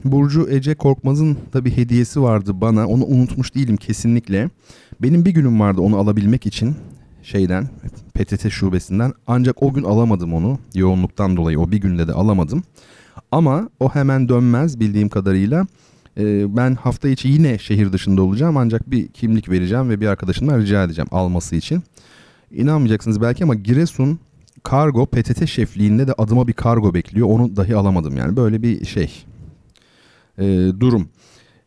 Burcu 0.05 0.49
Ece 0.51 0.75
Korkmaz'ın 0.75 1.39
da 1.53 1.65
bir 1.65 1.77
hediyesi 1.77 2.23
vardı 2.23 2.61
bana. 2.61 2.87
Onu 2.87 3.05
unutmuş 3.05 3.55
değilim 3.55 3.77
kesinlikle. 3.77 4.51
Benim 5.03 5.25
bir 5.25 5.31
günüm 5.31 5.61
vardı 5.61 5.81
onu 5.81 5.97
alabilmek 5.97 6.47
için 6.47 6.77
şeyden 7.23 7.69
PTT 8.15 8.51
şubesinden 8.51 9.13
ancak 9.27 9.63
o 9.63 9.73
gün 9.73 9.85
alamadım 9.85 10.35
onu 10.35 10.59
yoğunluktan 10.75 11.37
dolayı 11.37 11.61
o 11.61 11.71
bir 11.71 11.81
günde 11.81 12.09
de 12.09 12.13
alamadım. 12.13 12.63
Ama 13.33 13.69
o 13.81 13.95
hemen 13.95 14.29
dönmez 14.29 14.81
bildiğim 14.81 15.09
kadarıyla. 15.09 15.67
Ee, 16.19 16.57
ben 16.57 16.75
hafta 16.75 17.09
içi 17.09 17.29
yine 17.29 17.59
şehir 17.59 17.93
dışında 17.93 18.23
olacağım 18.23 18.57
ancak 18.57 18.91
bir 18.91 19.09
kimlik 19.09 19.51
vereceğim 19.51 19.91
ve 19.91 20.01
bir 20.01 20.07
arkadaşımdan 20.07 20.59
rica 20.59 20.85
edeceğim 20.85 21.09
alması 21.13 21.57
için. 21.57 21.83
İnanmayacaksınız 22.51 23.21
belki 23.21 23.45
ama 23.45 23.55
Giresun 23.55 24.19
kargo 24.63 25.07
PTT 25.07 25.49
şefliğinde 25.49 26.07
de 26.07 26.13
adıma 26.13 26.49
bir 26.49 26.53
kargo 26.53 26.95
bekliyor. 26.95 27.29
Onu 27.29 27.57
dahi 27.57 27.77
alamadım 27.77 28.17
yani 28.17 28.37
böyle 28.37 28.63
bir 28.63 28.87
şey 28.87 29.25
ee, 30.39 30.69
durum. 30.81 31.09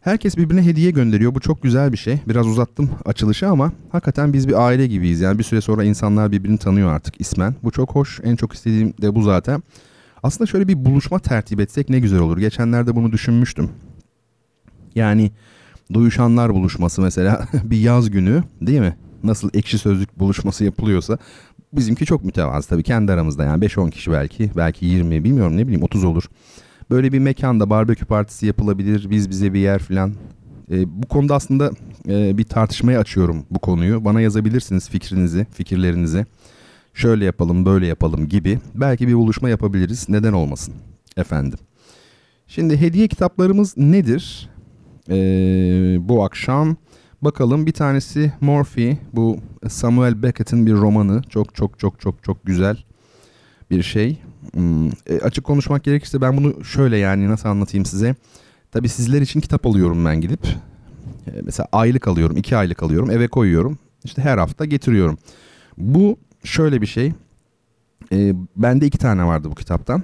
Herkes 0.03 0.38
birbirine 0.38 0.65
hediye 0.65 0.91
gönderiyor. 0.91 1.36
Bu 1.36 1.39
çok 1.39 1.63
güzel 1.63 1.91
bir 1.91 1.98
şey. 1.98 2.19
Biraz 2.27 2.48
uzattım 2.48 2.89
açılışı 3.05 3.48
ama 3.48 3.72
hakikaten 3.91 4.33
biz 4.33 4.48
bir 4.48 4.65
aile 4.65 4.88
gibiyiz. 4.88 5.22
Yani 5.22 5.39
bir 5.39 5.43
süre 5.43 5.62
sonra 5.62 5.83
insanlar 5.83 6.31
birbirini 6.31 6.57
tanıyor 6.57 6.91
artık 6.91 7.22
ismen. 7.22 7.55
Bu 7.63 7.72
çok 7.72 7.95
hoş. 7.95 8.19
En 8.24 8.36
çok 8.36 8.53
istediğim 8.53 8.93
de 9.01 9.15
bu 9.15 9.22
zaten. 9.22 9.63
Aslında 10.24 10.48
şöyle 10.48 10.67
bir 10.67 10.86
buluşma 10.86 11.19
tertip 11.19 11.60
etsek 11.60 11.89
ne 11.89 12.00
güzel 12.00 12.19
olur. 12.19 12.38
Geçenlerde 12.38 12.95
bunu 12.95 13.12
düşünmüştüm. 13.12 13.69
Yani 14.95 15.31
duyuşanlar 15.93 16.53
buluşması 16.53 17.01
mesela 17.01 17.48
bir 17.63 17.77
yaz 17.77 18.12
günü 18.12 18.43
değil 18.62 18.79
mi? 18.79 18.98
Nasıl 19.24 19.50
ekşi 19.53 19.77
sözlük 19.77 20.19
buluşması 20.19 20.63
yapılıyorsa 20.63 21.17
bizimki 21.74 22.05
çok 22.05 22.24
mütevazı 22.24 22.69
tabii 22.69 22.83
kendi 22.83 23.12
aramızda 23.12 23.43
yani 23.43 23.65
5-10 23.65 23.91
kişi 23.91 24.12
belki 24.12 24.51
belki 24.55 24.86
20 24.86 25.24
bilmiyorum 25.24 25.57
ne 25.57 25.63
bileyim 25.63 25.83
30 25.83 26.03
olur. 26.03 26.24
Böyle 26.89 27.11
bir 27.11 27.19
mekanda 27.19 27.69
barbekü 27.69 28.05
partisi 28.05 28.45
yapılabilir 28.45 29.09
biz 29.09 29.29
bize 29.29 29.53
bir 29.53 29.59
yer 29.59 29.79
falan. 29.79 30.13
E, 30.71 31.01
bu 31.03 31.07
konuda 31.07 31.35
aslında 31.35 31.71
e, 32.07 32.37
bir 32.37 32.43
tartışmaya 32.43 32.99
açıyorum 32.99 33.45
bu 33.51 33.59
konuyu. 33.59 34.05
Bana 34.05 34.21
yazabilirsiniz 34.21 34.89
fikrinizi, 34.89 35.47
fikirlerinizi 35.51 36.25
şöyle 36.93 37.25
yapalım 37.25 37.65
böyle 37.65 37.87
yapalım 37.87 38.29
gibi 38.29 38.59
belki 38.75 39.07
bir 39.07 39.13
buluşma 39.13 39.49
yapabiliriz 39.49 40.09
neden 40.09 40.33
olmasın 40.33 40.73
efendim. 41.17 41.59
Şimdi 42.47 42.81
hediye 42.81 43.07
kitaplarımız 43.07 43.77
nedir? 43.77 44.49
Ee, 45.09 45.97
bu 45.99 46.23
akşam 46.23 46.75
bakalım 47.21 47.65
bir 47.65 47.71
tanesi 47.71 48.33
Morphy 48.41 48.97
bu 49.13 49.37
Samuel 49.67 50.23
Beckett'in 50.23 50.65
bir 50.65 50.73
romanı 50.73 51.21
çok 51.29 51.55
çok 51.55 51.79
çok 51.79 52.01
çok 52.01 52.23
çok 52.23 52.45
güzel 52.45 52.83
bir 53.71 53.83
şey. 53.83 54.21
Hmm, 54.53 54.88
e, 54.88 55.19
açık 55.24 55.43
konuşmak 55.43 55.83
gerekirse 55.83 56.22
ben 56.22 56.38
bunu 56.38 56.65
şöyle 56.65 56.98
yani 56.98 57.29
nasıl 57.29 57.50
anlatayım 57.50 57.86
size. 57.86 58.15
Tabi 58.72 58.89
sizler 58.89 59.22
için 59.22 59.39
kitap 59.39 59.65
alıyorum 59.65 60.05
ben 60.05 60.22
gidip. 60.22 60.48
E, 61.27 61.31
mesela 61.43 61.67
aylık 61.72 62.07
alıyorum, 62.07 62.38
iki 62.38 62.57
aylık 62.57 62.83
alıyorum, 62.83 63.12
eve 63.12 63.27
koyuyorum. 63.27 63.77
İşte 64.03 64.22
her 64.22 64.38
hafta 64.38 64.65
getiriyorum. 64.65 65.17
Bu 65.77 66.17
şöyle 66.43 66.81
bir 66.81 66.88
şey. 66.88 67.13
E, 68.12 68.33
bende 68.55 68.86
iki 68.86 68.98
tane 68.98 69.25
vardı 69.25 69.51
bu 69.51 69.55
kitaptan. 69.55 70.03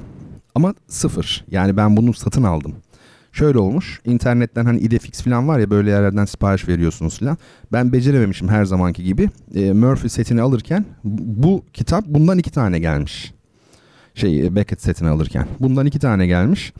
Ama 0.55 0.73
sıfır. 0.87 1.45
Yani 1.51 1.77
ben 1.77 1.97
bunu 1.97 2.13
satın 2.13 2.43
aldım. 2.43 2.75
Şöyle 3.31 3.59
olmuş. 3.59 4.01
internetten 4.05 4.65
hani 4.65 4.79
idefix 4.79 5.21
falan 5.21 5.47
var 5.47 5.59
ya 5.59 5.69
böyle 5.69 5.89
yerlerden 5.89 6.25
sipariş 6.25 6.67
veriyorsunuz 6.67 7.19
falan. 7.19 7.37
Ben 7.71 7.93
becerememişim 7.93 8.47
her 8.47 8.65
zamanki 8.65 9.03
gibi. 9.03 9.29
E, 9.55 9.73
Murphy 9.73 10.09
setini 10.09 10.41
alırken 10.41 10.85
bu 11.03 11.65
kitap 11.73 12.05
bundan 12.05 12.37
iki 12.37 12.51
tane 12.51 12.79
gelmiş. 12.79 13.33
Şey 14.19 14.55
Beckett 14.55 14.81
setini 14.81 15.09
alırken. 15.09 15.47
Bundan 15.59 15.85
iki 15.85 15.99
tane 15.99 16.27
gelmiş. 16.27 16.73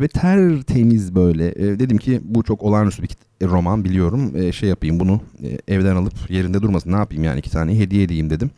Ve 0.00 0.08
tertemiz 0.08 1.14
böyle. 1.14 1.48
E, 1.48 1.78
dedim 1.78 1.98
ki 1.98 2.20
bu 2.24 2.42
çok 2.42 2.62
olağanüstü 2.62 3.02
bir 3.02 3.08
roman 3.42 3.84
biliyorum. 3.84 4.36
E, 4.36 4.52
şey 4.52 4.68
yapayım 4.68 5.00
bunu 5.00 5.20
e, 5.42 5.74
evden 5.74 5.96
alıp 5.96 6.30
yerinde 6.30 6.62
durmasın. 6.62 6.92
Ne 6.92 6.96
yapayım 6.96 7.24
yani 7.24 7.38
iki 7.38 7.50
tane 7.50 7.78
hediye 7.78 8.02
edeyim 8.02 8.30
dedim. 8.30 8.50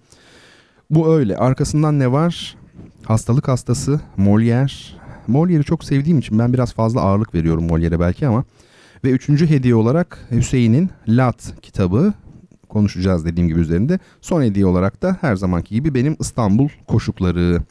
Bu 0.90 1.14
öyle. 1.14 1.36
Arkasından 1.36 1.98
ne 1.98 2.12
var? 2.12 2.56
Hastalık 3.02 3.48
hastası, 3.48 4.00
Molière. 4.18 4.92
Molière'i 5.28 5.64
çok 5.64 5.84
sevdiğim 5.84 6.18
için 6.18 6.38
ben 6.38 6.52
biraz 6.52 6.72
fazla 6.72 7.00
ağırlık 7.00 7.34
veriyorum 7.34 7.68
Molière'e 7.68 8.00
belki 8.00 8.26
ama. 8.26 8.44
Ve 9.04 9.10
üçüncü 9.10 9.50
hediye 9.50 9.74
olarak 9.74 10.18
Hüseyin'in 10.30 10.90
Lat 11.08 11.54
kitabı 11.62 12.14
konuşacağız 12.68 13.24
dediğim 13.24 13.48
gibi 13.48 13.60
üzerinde. 13.60 13.98
Son 14.20 14.42
hediye 14.42 14.66
olarak 14.66 15.02
da 15.02 15.16
her 15.20 15.36
zamanki 15.36 15.74
gibi 15.74 15.94
benim 15.94 16.16
İstanbul 16.20 16.68
koşukları. 16.86 17.62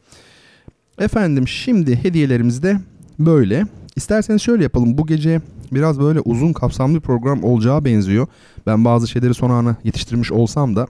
Efendim 0.99 1.47
şimdi 1.47 2.03
hediyelerimiz 2.03 2.63
de 2.63 2.79
böyle. 3.19 3.65
İsterseniz 3.95 4.41
şöyle 4.41 4.63
yapalım. 4.63 4.97
Bu 4.97 5.07
gece 5.07 5.41
biraz 5.71 5.99
böyle 5.99 6.19
uzun 6.19 6.53
kapsamlı 6.53 6.95
bir 6.95 7.01
program 7.01 7.43
olacağı 7.43 7.85
benziyor. 7.85 8.27
Ben 8.65 8.85
bazı 8.85 9.07
şeyleri 9.07 9.33
son 9.33 9.49
ana 9.49 9.75
yetiştirmiş 9.83 10.31
olsam 10.31 10.75
da. 10.75 10.87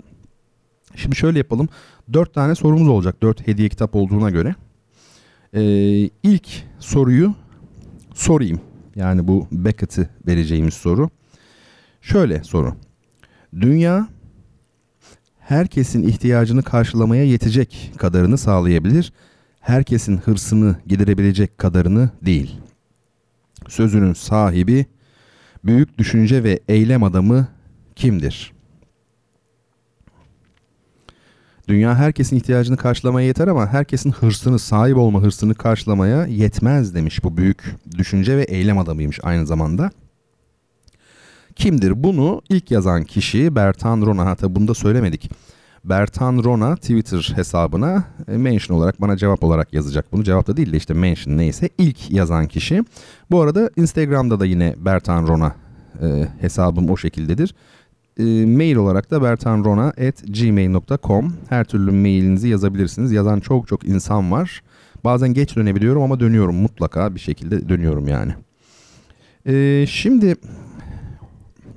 Şimdi 0.95 1.15
şöyle 1.15 1.37
yapalım. 1.37 1.69
Dört 2.13 2.33
tane 2.33 2.55
sorumuz 2.55 2.87
olacak. 2.87 3.21
Dört 3.21 3.47
hediye 3.47 3.69
kitap 3.69 3.95
olduğuna 3.95 4.29
göre. 4.29 4.55
Ee, 5.53 5.61
ilk 6.23 6.47
soruyu 6.79 7.33
sorayım. 8.13 8.59
Yani 8.95 9.27
bu 9.27 9.47
Beckett'i 9.51 10.09
vereceğimiz 10.27 10.73
soru. 10.73 11.09
Şöyle 12.01 12.43
soru. 12.43 12.75
Dünya 13.61 14.07
herkesin 15.39 16.03
ihtiyacını 16.07 16.63
karşılamaya 16.63 17.23
yetecek 17.23 17.91
kadarını 17.97 18.37
sağlayabilir. 18.37 19.13
Herkesin 19.65 20.17
hırsını 20.17 20.75
giderebilecek 20.87 21.57
kadarını 21.57 22.09
değil. 22.21 22.59
Sözünün 23.67 24.13
sahibi, 24.13 24.85
büyük 25.63 25.97
düşünce 25.97 26.43
ve 26.43 26.59
eylem 26.67 27.03
adamı 27.03 27.47
kimdir? 27.95 28.53
Dünya 31.67 31.95
herkesin 31.95 32.35
ihtiyacını 32.35 32.77
karşılamaya 32.77 33.27
yeter 33.27 33.47
ama 33.47 33.67
herkesin 33.67 34.11
hırsını, 34.11 34.59
sahip 34.59 34.97
olma 34.97 35.21
hırsını 35.21 35.55
karşılamaya 35.55 36.25
yetmez 36.25 36.95
demiş 36.95 37.23
bu 37.23 37.37
büyük 37.37 37.75
düşünce 37.97 38.37
ve 38.37 38.43
eylem 38.43 38.77
adamıymış 38.77 39.19
aynı 39.23 39.47
zamanda. 39.47 39.91
Kimdir? 41.55 42.03
Bunu 42.03 42.41
ilk 42.49 42.71
yazan 42.71 43.03
kişi 43.03 43.55
Bertan 43.55 44.01
Rona. 44.01 44.25
Hatta 44.25 44.55
bunu 44.55 44.67
da 44.67 44.73
söylemedik. 44.73 45.29
Bertan 45.89 46.43
Rona 46.43 46.75
Twitter 46.75 47.33
hesabına 47.35 48.03
e, 48.27 48.37
mention 48.37 48.77
olarak 48.77 49.01
bana 49.01 49.17
cevap 49.17 49.43
olarak 49.43 49.73
yazacak 49.73 50.11
bunu. 50.11 50.23
Cevap 50.23 50.47
da 50.47 50.57
değil 50.57 50.71
de 50.71 50.77
işte 50.77 50.93
mention 50.93 51.37
neyse 51.37 51.69
ilk 51.77 52.11
yazan 52.11 52.47
kişi. 52.47 52.83
Bu 53.31 53.41
arada 53.41 53.69
Instagram'da 53.75 54.39
da 54.39 54.45
yine 54.45 54.75
Bertan 54.77 55.27
Rona 55.27 55.55
e, 56.01 56.27
hesabım 56.41 56.89
o 56.89 56.97
şekildedir. 56.97 57.55
e, 58.17 58.23
mail 58.45 58.75
olarak 58.75 59.11
da 59.11 59.21
bertanrona.gmail.com 59.21 61.33
her 61.49 61.65
türlü 61.65 61.91
mailinizi 61.91 62.49
yazabilirsiniz. 62.49 63.11
Yazan 63.11 63.39
çok 63.39 63.67
çok 63.67 63.83
insan 63.83 64.31
var. 64.31 64.63
Bazen 65.03 65.33
geç 65.33 65.55
dönebiliyorum 65.55 66.01
ama 66.01 66.19
dönüyorum 66.19 66.55
mutlaka 66.55 67.15
bir 67.15 67.19
şekilde 67.19 67.69
dönüyorum 67.69 68.07
yani. 68.07 68.31
E, 69.45 69.85
şimdi 69.87 70.35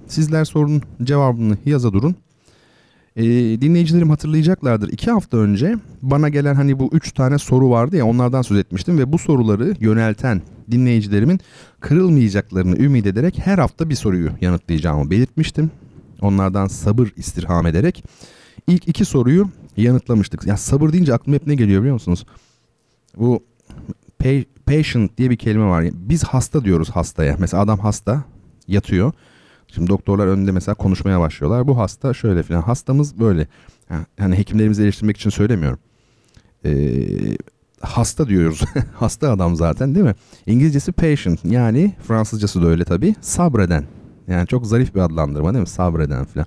sizler 0.06 0.44
sorunun 0.44 0.82
cevabını 1.02 1.56
yaza 1.66 1.92
durun. 1.92 2.16
E, 3.18 3.25
dinleyicilerim 3.60 4.10
hatırlayacaklardır. 4.10 4.88
İki 4.88 5.10
hafta 5.10 5.37
önce 5.37 5.76
bana 6.02 6.28
gelen 6.28 6.54
hani 6.54 6.78
bu 6.78 6.90
üç 6.92 7.12
tane 7.12 7.38
soru 7.38 7.70
vardı 7.70 7.96
ya 7.96 8.06
onlardan 8.06 8.42
söz 8.42 8.58
etmiştim. 8.58 8.98
Ve 8.98 9.12
bu 9.12 9.18
soruları 9.18 9.75
yönelten 9.80 10.42
dinleyicilerimin 10.70 11.40
kırılmayacaklarını 11.80 12.78
ümit 12.78 13.06
ederek 13.06 13.38
her 13.38 13.58
hafta 13.58 13.90
bir 13.90 13.94
soruyu 13.94 14.30
yanıtlayacağımı 14.40 15.10
belirtmiştim. 15.10 15.70
Onlardan 16.20 16.66
sabır 16.66 17.08
istirham 17.16 17.66
ederek 17.66 18.04
ilk 18.66 18.88
iki 18.88 19.04
soruyu 19.04 19.48
yanıtlamıştık. 19.76 20.46
Ya 20.46 20.56
sabır 20.56 20.92
deyince 20.92 21.14
aklıma 21.14 21.34
hep 21.34 21.46
ne 21.46 21.54
geliyor 21.54 21.80
biliyor 21.80 21.94
musunuz? 21.94 22.26
Bu 23.16 23.44
patient 24.66 25.18
diye 25.18 25.30
bir 25.30 25.37
kelime 25.37 25.64
var. 25.64 25.84
Biz 25.92 26.25
hasta 26.25 26.64
diyoruz 26.64 26.90
hastaya. 26.90 27.37
Mesela 27.38 27.62
adam 27.62 27.78
hasta 27.78 28.25
yatıyor. 28.68 29.12
Şimdi 29.75 29.90
doktorlar 29.90 30.26
önünde 30.26 30.52
mesela 30.52 30.75
konuşmaya 30.75 31.20
başlıyorlar. 31.20 31.68
Bu 31.68 31.78
hasta 31.78 32.14
şöyle 32.14 32.42
filan. 32.42 32.62
Hastamız 32.62 33.20
böyle. 33.20 33.46
Yani 34.18 34.38
hekimlerimizi 34.38 34.82
eleştirmek 34.82 35.16
için 35.16 35.30
söylemiyorum. 35.30 35.78
Ee, 36.64 37.06
hasta 37.80 38.28
diyoruz. 38.28 38.64
hasta 38.94 39.32
adam 39.32 39.56
zaten 39.56 39.94
değil 39.94 40.06
mi? 40.06 40.14
İngilizcesi 40.46 40.92
patient 40.92 41.44
yani 41.44 41.94
Fransızcası 42.08 42.62
da 42.62 42.66
öyle 42.66 42.84
tabii. 42.84 43.14
Sabreden. 43.20 43.84
Yani 44.28 44.46
çok 44.46 44.66
zarif 44.66 44.94
bir 44.94 45.00
adlandırma 45.00 45.54
değil 45.54 45.60
mi? 45.60 45.68
Sabreden 45.68 46.25
filan. 46.25 46.46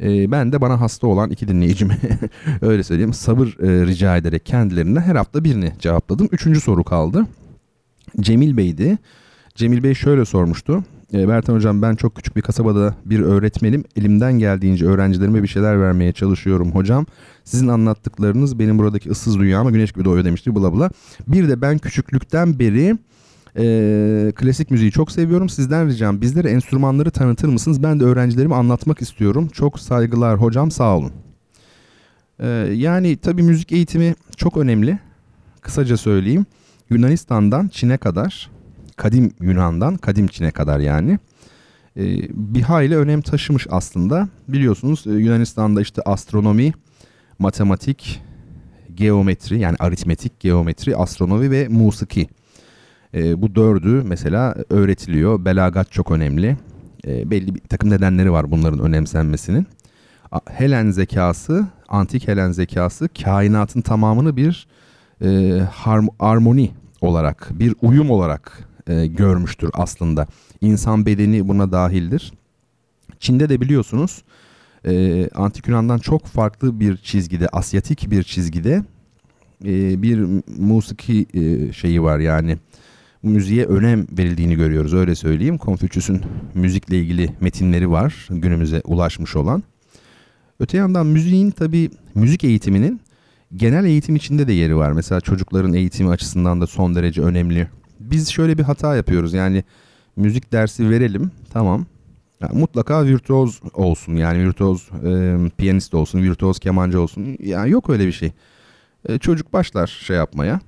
Ee, 0.00 0.30
ben 0.30 0.52
de 0.52 0.60
bana 0.60 0.80
hasta 0.80 1.06
olan 1.06 1.30
iki 1.30 1.48
dinleyicime 1.48 1.98
öyle 2.62 2.82
söyleyeyim 2.82 3.12
sabır 3.12 3.46
e, 3.46 3.86
rica 3.86 4.16
ederek 4.16 4.46
kendilerine 4.46 5.00
her 5.00 5.16
hafta 5.16 5.44
birini 5.44 5.72
cevapladım. 5.78 6.28
Üçüncü 6.32 6.60
soru 6.60 6.84
kaldı. 6.84 7.26
Cemil 8.20 8.56
Bey'di. 8.56 8.98
Cemil 9.54 9.82
Bey 9.82 9.94
şöyle 9.94 10.24
sormuştu. 10.24 10.84
E, 11.14 11.28
Bertan 11.28 11.54
Hocam 11.54 11.82
ben 11.82 11.94
çok 11.94 12.14
küçük 12.14 12.36
bir 12.36 12.42
kasabada 12.42 12.94
bir 13.04 13.20
öğretmenim. 13.20 13.84
Elimden 13.96 14.32
geldiğince 14.32 14.86
öğrencilerime 14.86 15.42
bir 15.42 15.48
şeyler 15.48 15.80
vermeye 15.80 16.12
çalışıyorum 16.12 16.70
hocam. 16.70 17.06
Sizin 17.44 17.68
anlattıklarınız 17.68 18.58
benim 18.58 18.78
buradaki 18.78 19.10
ıssız 19.10 19.38
dünyama 19.38 19.70
güneş 19.70 19.92
gibi 19.92 20.04
doğuyor 20.04 20.24
demişti 20.24 20.54
bla 20.54 20.72
bla. 20.74 20.90
Bir 21.26 21.48
de 21.48 21.60
ben 21.60 21.78
küçüklükten 21.78 22.58
beri 22.58 22.98
e, 23.58 24.32
klasik 24.36 24.70
müziği 24.70 24.90
çok 24.90 25.12
seviyorum. 25.12 25.48
Sizden 25.48 25.86
ricam 25.88 26.20
bizlere 26.20 26.50
enstrümanları 26.50 27.10
tanıtır 27.10 27.48
mısınız? 27.48 27.82
Ben 27.82 28.00
de 28.00 28.04
öğrencilerime 28.04 28.54
anlatmak 28.54 29.02
istiyorum. 29.02 29.48
Çok 29.48 29.80
saygılar 29.80 30.40
hocam 30.40 30.70
sağ 30.70 30.96
olun. 30.96 31.12
E, 32.38 32.46
yani 32.74 33.16
tabii 33.16 33.42
müzik 33.42 33.72
eğitimi 33.72 34.14
çok 34.36 34.56
önemli. 34.56 34.98
Kısaca 35.60 35.96
söyleyeyim. 35.96 36.46
Yunanistan'dan 36.90 37.68
Çin'e 37.68 37.96
kadar 37.96 38.50
kadim 38.98 39.32
Yunan'dan 39.40 39.96
kadim 39.96 40.26
Çin'e 40.26 40.50
kadar 40.50 40.80
yani 40.80 41.18
e, 41.96 42.04
bir 42.30 42.62
hayli 42.62 42.96
önem 42.96 43.20
taşımış 43.20 43.66
aslında. 43.70 44.28
Biliyorsunuz 44.48 45.06
e, 45.06 45.10
Yunanistan'da 45.10 45.80
işte 45.80 46.02
astronomi, 46.02 46.72
matematik, 47.38 48.22
geometri 48.94 49.58
yani 49.58 49.76
aritmetik, 49.78 50.40
geometri, 50.40 50.96
astronomi 50.96 51.50
ve 51.50 51.68
musiki. 51.68 52.28
E, 53.14 53.42
bu 53.42 53.54
dördü 53.54 54.02
mesela 54.06 54.54
öğretiliyor. 54.70 55.44
Belagat 55.44 55.92
çok 55.92 56.10
önemli. 56.10 56.56
E, 57.06 57.30
belli 57.30 57.54
bir 57.54 57.60
takım 57.60 57.90
nedenleri 57.90 58.32
var 58.32 58.50
bunların 58.50 58.80
önemsenmesinin. 58.80 59.66
Helen 60.46 60.90
zekası, 60.90 61.66
antik 61.88 62.28
Helen 62.28 62.52
zekası 62.52 63.08
kainatın 63.22 63.80
tamamını 63.80 64.36
bir 64.36 64.66
e, 65.24 65.60
harmoni 66.18 66.70
olarak, 67.00 67.48
bir 67.50 67.74
uyum 67.82 68.10
olarak 68.10 68.67
e, 68.88 69.06
görmüştür 69.06 69.70
aslında. 69.72 70.26
İnsan 70.60 71.06
bedeni 71.06 71.48
buna 71.48 71.72
dahildir. 71.72 72.32
Çin'de 73.18 73.48
de 73.48 73.60
biliyorsunuz 73.60 74.22
e, 74.86 75.28
Antik 75.34 75.68
Yunan'dan 75.68 75.98
çok 75.98 76.26
farklı 76.26 76.80
bir 76.80 76.96
çizgide, 76.96 77.48
Asyatik 77.48 78.10
bir 78.10 78.22
çizgide 78.22 78.82
e, 79.64 80.02
bir 80.02 80.26
musiki 80.58 81.26
e, 81.34 81.72
şeyi 81.72 82.02
var 82.02 82.18
yani 82.18 82.58
müziğe 83.22 83.64
önem 83.64 84.06
verildiğini 84.18 84.56
görüyoruz 84.56 84.94
öyle 84.94 85.14
söyleyeyim. 85.14 85.58
Konfüçyüs'ün 85.58 86.22
müzikle 86.54 86.98
ilgili 86.98 87.34
metinleri 87.40 87.90
var 87.90 88.26
günümüze 88.30 88.82
ulaşmış 88.84 89.36
olan. 89.36 89.62
Öte 90.60 90.76
yandan 90.76 91.06
müziğin 91.06 91.50
tabi 91.50 91.90
müzik 92.14 92.44
eğitiminin 92.44 93.00
genel 93.56 93.84
eğitim 93.84 94.16
içinde 94.16 94.48
de 94.48 94.52
yeri 94.52 94.76
var. 94.76 94.92
Mesela 94.92 95.20
çocukların 95.20 95.72
eğitimi 95.72 96.10
açısından 96.10 96.60
da 96.60 96.66
son 96.66 96.94
derece 96.94 97.22
önemli 97.22 97.68
biz 98.10 98.28
şöyle 98.30 98.58
bir 98.58 98.62
hata 98.62 98.96
yapıyoruz. 98.96 99.34
Yani 99.34 99.64
müzik 100.16 100.52
dersi 100.52 100.90
verelim 100.90 101.30
tamam. 101.50 101.86
Yani 102.40 102.58
mutlaka 102.58 103.04
virtüoz 103.04 103.60
olsun 103.74 104.16
yani 104.16 104.46
virtüoz 104.46 104.90
e, 105.06 105.36
piyanist 105.58 105.94
olsun, 105.94 106.22
virtüoz 106.22 106.58
kemancı 106.58 107.00
olsun. 107.00 107.36
Yani 107.40 107.70
yok 107.70 107.90
öyle 107.90 108.06
bir 108.06 108.12
şey. 108.12 108.32
E, 109.08 109.18
çocuk 109.18 109.52
başlar 109.52 109.86
şey 109.86 110.16
yapmaya, 110.16 110.60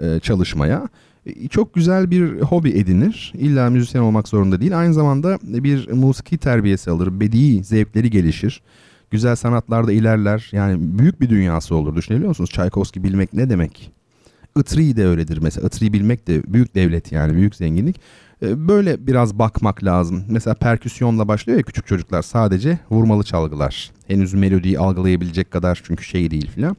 e, 0.00 0.20
çalışmaya. 0.20 0.88
E, 1.26 1.48
çok 1.48 1.74
güzel 1.74 2.10
bir 2.10 2.40
hobi 2.40 2.70
edinir. 2.70 3.32
İlla 3.36 3.70
müzisyen 3.70 4.02
olmak 4.02 4.28
zorunda 4.28 4.60
değil. 4.60 4.78
Aynı 4.78 4.94
zamanda 4.94 5.38
bir 5.42 5.90
musiki 5.92 6.38
terbiyesi 6.38 6.90
alır. 6.90 7.20
Bedi 7.20 7.64
zevkleri 7.64 8.10
gelişir. 8.10 8.62
Güzel 9.10 9.36
sanatlarda 9.36 9.92
ilerler. 9.92 10.48
Yani 10.52 10.98
büyük 10.98 11.20
bir 11.20 11.30
dünyası 11.30 11.74
olur. 11.74 11.96
Düşünebiliyor 11.96 12.28
musunuz? 12.28 12.50
Çaykovski 12.50 13.04
bilmek 13.04 13.32
ne 13.32 13.50
demek? 13.50 13.97
Itri 14.56 14.96
de 14.96 15.06
öyledir 15.06 15.38
mesela. 15.42 15.66
Itri 15.66 15.92
bilmek 15.92 16.26
de 16.26 16.42
büyük 16.52 16.74
devlet 16.74 17.12
yani 17.12 17.34
büyük 17.34 17.54
zenginlik. 17.54 18.00
Ee, 18.42 18.68
böyle 18.68 19.06
biraz 19.06 19.38
bakmak 19.38 19.84
lazım. 19.84 20.24
Mesela 20.28 20.54
perküsyonla 20.54 21.28
başlıyor 21.28 21.58
ya 21.58 21.62
küçük 21.62 21.86
çocuklar 21.86 22.22
sadece 22.22 22.78
vurmalı 22.90 23.24
çalgılar. 23.24 23.90
Henüz 24.06 24.34
melodiyi 24.34 24.78
algılayabilecek 24.78 25.50
kadar 25.50 25.80
çünkü 25.84 26.04
şey 26.04 26.30
değil 26.30 26.50
filan. 26.50 26.76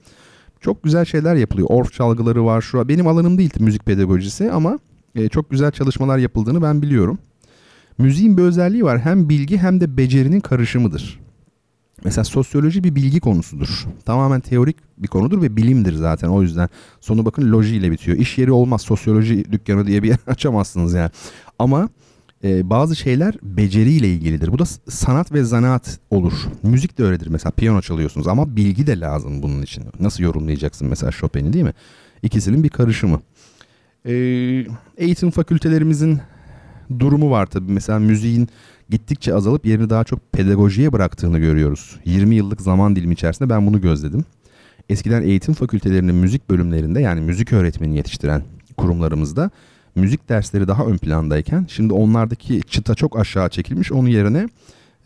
Çok 0.61 0.83
güzel 0.83 1.05
şeyler 1.05 1.35
yapılıyor. 1.35 1.67
Orf 1.71 1.93
çalgıları 1.93 2.45
var. 2.45 2.61
Şu 2.61 2.87
benim 2.87 3.07
alanım 3.07 3.37
değil 3.37 3.53
müzik 3.59 3.85
pedagojisi 3.85 4.51
ama 4.51 4.79
e, 5.15 5.29
çok 5.29 5.49
güzel 5.49 5.71
çalışmalar 5.71 6.17
yapıldığını 6.17 6.61
ben 6.61 6.81
biliyorum. 6.81 7.17
Müziğin 7.97 8.37
bir 8.37 8.43
özelliği 8.43 8.83
var. 8.83 8.99
Hem 8.99 9.29
bilgi 9.29 9.57
hem 9.57 9.81
de 9.81 9.97
becerinin 9.97 10.39
karışımıdır. 10.39 11.19
Mesela 12.03 12.23
sosyoloji 12.23 12.83
bir 12.83 12.95
bilgi 12.95 13.19
konusudur. 13.19 13.87
Tamamen 14.05 14.39
teorik 14.39 14.77
bir 14.97 15.07
konudur 15.07 15.41
ve 15.41 15.55
bilimdir 15.55 15.93
zaten 15.93 16.27
o 16.27 16.41
yüzden. 16.41 16.69
Sonu 17.01 17.25
bakın 17.25 17.51
loji 17.51 17.75
ile 17.75 17.91
bitiyor. 17.91 18.17
İş 18.17 18.37
yeri 18.37 18.51
olmaz 18.51 18.81
sosyoloji 18.81 19.51
dükkanı 19.51 19.87
diye 19.87 20.03
bir 20.03 20.07
yer 20.07 20.17
açamazsınız 20.27 20.93
yani. 20.93 21.11
Ama 21.59 21.89
e, 22.43 22.69
bazı 22.69 22.95
şeyler 22.95 23.35
beceriyle 23.43 24.09
ilgilidir. 24.09 24.51
Bu 24.51 24.59
da 24.59 24.65
sanat 24.89 25.33
ve 25.33 25.43
zanaat 25.43 25.99
olur. 26.09 26.33
Müzik 26.63 26.97
de 26.97 27.03
öyledir. 27.03 27.27
Mesela 27.27 27.51
piyano 27.51 27.81
çalıyorsunuz 27.81 28.27
ama 28.27 28.55
bilgi 28.55 28.87
de 28.87 28.99
lazım 28.99 29.43
bunun 29.43 29.61
için. 29.61 29.83
Nasıl 29.99 30.23
yorumlayacaksın 30.23 30.87
mesela 30.87 31.11
Chopin'i 31.11 31.53
değil 31.53 31.65
mi? 31.65 31.73
İkisinin 32.23 32.63
bir 32.63 32.69
karışımı. 32.69 33.21
E, 34.05 34.13
eğitim 34.97 35.31
fakültelerimizin 35.31 36.19
durumu 36.99 37.31
var 37.31 37.45
tabii. 37.45 37.71
Mesela 37.71 37.99
müziğin 37.99 38.49
gittikçe 38.89 39.33
azalıp 39.33 39.65
yerini 39.65 39.89
daha 39.89 40.03
çok 40.03 40.33
pedagojiye 40.33 40.93
bıraktığını 40.93 41.39
görüyoruz. 41.39 41.99
20 42.05 42.35
yıllık 42.35 42.61
zaman 42.61 42.95
dilimi 42.95 43.13
içerisinde 43.13 43.49
ben 43.49 43.67
bunu 43.67 43.81
gözledim. 43.81 44.25
Eskiden 44.89 45.21
eğitim 45.21 45.53
fakültelerinin 45.53 46.15
müzik 46.15 46.49
bölümlerinde 46.49 47.01
yani 47.01 47.21
müzik 47.21 47.53
öğretmeni 47.53 47.97
yetiştiren 47.97 48.43
kurumlarımızda 48.77 49.51
müzik 49.95 50.29
dersleri 50.29 50.67
daha 50.67 50.85
ön 50.85 50.97
plandayken 50.97 51.65
şimdi 51.69 51.93
onlardaki 51.93 52.61
çıta 52.61 52.95
çok 52.95 53.19
aşağı 53.19 53.49
çekilmiş. 53.49 53.91
Onun 53.91 54.07
yerine 54.07 54.49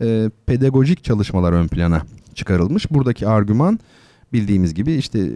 e, 0.00 0.30
pedagojik 0.46 1.04
çalışmalar 1.04 1.52
ön 1.52 1.68
plana 1.68 2.02
çıkarılmış. 2.34 2.90
Buradaki 2.90 3.28
argüman 3.28 3.78
bildiğimiz 4.34 4.74
gibi 4.74 4.92
işte 4.92 5.18
e, 5.18 5.30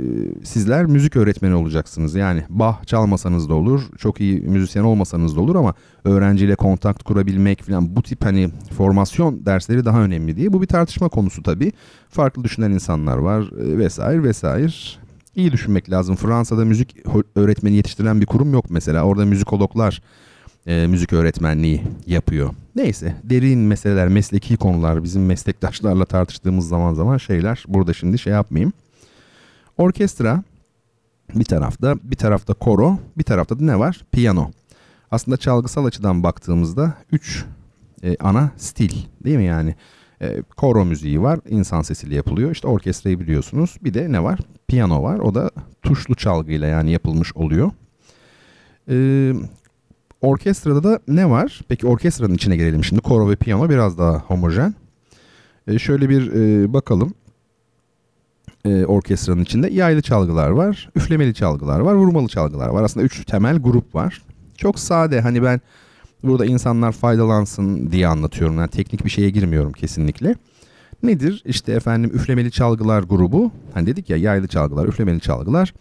sizler 0.44 0.86
müzik 0.86 1.16
öğretmeni 1.16 1.54
olacaksınız. 1.54 2.14
Yani 2.14 2.42
bah 2.48 2.84
çalmasanız 2.84 3.48
da 3.48 3.54
olur, 3.54 3.82
çok 3.98 4.20
iyi 4.20 4.40
müzisyen 4.40 4.82
olmasanız 4.82 5.36
da 5.36 5.40
olur 5.40 5.54
ama 5.56 5.74
öğrenciyle 6.04 6.54
kontakt 6.54 7.02
kurabilmek 7.02 7.62
falan 7.62 7.96
bu 7.96 8.02
tip 8.02 8.24
hani 8.24 8.50
formasyon 8.76 9.46
dersleri 9.46 9.84
daha 9.84 10.02
önemli 10.02 10.36
diye. 10.36 10.52
Bu 10.52 10.62
bir 10.62 10.66
tartışma 10.66 11.08
konusu 11.08 11.42
tabii. 11.42 11.72
Farklı 12.08 12.44
düşünen 12.44 12.70
insanlar 12.70 13.16
var 13.18 13.40
e, 13.42 13.78
vesaire 13.78 14.22
vesaire. 14.22 14.68
İyi 15.36 15.52
düşünmek 15.52 15.90
lazım. 15.90 16.16
Fransa'da 16.16 16.64
müzik 16.64 16.96
öğretmeni 17.36 17.76
yetiştiren 17.76 18.20
bir 18.20 18.26
kurum 18.26 18.52
yok 18.52 18.64
mesela. 18.70 19.04
Orada 19.04 19.24
müzikologlar 19.24 20.02
e, 20.66 20.86
müzik 20.86 21.12
öğretmenliği 21.12 21.82
yapıyor. 22.06 22.50
Neyse 22.76 23.14
derin 23.24 23.58
meseleler, 23.58 24.08
mesleki 24.08 24.56
konular 24.56 25.04
bizim 25.04 25.26
meslektaşlarla 25.26 26.04
tartıştığımız 26.04 26.68
zaman 26.68 26.94
zaman 26.94 27.16
şeyler. 27.16 27.64
Burada 27.68 27.92
şimdi 27.92 28.18
şey 28.18 28.32
yapmayayım. 28.32 28.72
Orkestra 29.78 30.42
bir 31.34 31.44
tarafta, 31.44 31.96
bir 32.02 32.16
tarafta 32.16 32.54
koro, 32.54 32.98
bir 33.18 33.24
tarafta 33.24 33.58
da 33.58 33.64
ne 33.64 33.78
var? 33.78 34.04
Piyano. 34.12 34.50
Aslında 35.10 35.36
çalgısal 35.36 35.84
açıdan 35.84 36.22
baktığımızda 36.22 36.94
üç 37.12 37.44
e, 38.02 38.16
ana 38.20 38.50
stil 38.56 38.92
değil 39.24 39.36
mi 39.36 39.44
yani? 39.44 39.74
E, 40.22 40.42
koro 40.56 40.84
müziği 40.84 41.22
var, 41.22 41.40
insan 41.48 41.82
sesiyle 41.82 42.14
yapılıyor. 42.14 42.50
İşte 42.50 42.68
orkestrayı 42.68 43.20
biliyorsunuz. 43.20 43.76
Bir 43.84 43.94
de 43.94 44.12
ne 44.12 44.22
var? 44.22 44.38
Piyano 44.68 45.02
var. 45.02 45.18
O 45.18 45.34
da 45.34 45.50
tuşlu 45.82 46.14
çalgıyla 46.14 46.66
yani 46.66 46.90
yapılmış 46.90 47.36
oluyor. 47.36 47.70
E, 48.90 48.96
orkestrada 50.20 50.84
da 50.84 51.00
ne 51.08 51.30
var? 51.30 51.60
Peki 51.68 51.86
orkestranın 51.86 52.34
içine 52.34 52.56
girelim 52.56 52.84
şimdi. 52.84 53.02
Koro 53.02 53.30
ve 53.30 53.36
piyano 53.36 53.70
biraz 53.70 53.98
daha 53.98 54.18
homojen. 54.18 54.74
E, 55.66 55.78
şöyle 55.78 56.08
bir 56.08 56.32
e, 56.32 56.72
bakalım. 56.72 57.14
E, 58.64 58.84
orkestranın 58.84 59.42
içinde 59.42 59.70
yaylı 59.70 60.02
çalgılar 60.02 60.50
var, 60.50 60.90
üflemeli 60.96 61.34
çalgılar 61.34 61.80
var, 61.80 61.94
vurmalı 61.94 62.28
çalgılar 62.28 62.68
var. 62.68 62.82
Aslında 62.82 63.06
üç 63.06 63.24
temel 63.24 63.58
grup 63.58 63.94
var. 63.94 64.22
Çok 64.56 64.78
sade 64.78 65.20
hani 65.20 65.42
ben 65.42 65.60
burada 66.22 66.46
insanlar 66.46 66.92
faydalansın 66.92 67.92
diye 67.92 68.06
anlatıyorum. 68.06 68.58
Yani 68.58 68.68
teknik 68.68 69.04
bir 69.04 69.10
şeye 69.10 69.30
girmiyorum 69.30 69.72
kesinlikle. 69.72 70.34
Nedir? 71.02 71.42
İşte 71.44 71.72
efendim 71.72 72.10
üflemeli 72.14 72.50
çalgılar 72.50 73.02
grubu. 73.02 73.50
Hani 73.74 73.86
dedik 73.86 74.10
ya 74.10 74.16
yaylı 74.16 74.48
çalgılar, 74.48 74.88
üflemeli 74.88 75.20
çalgılar. 75.20 75.74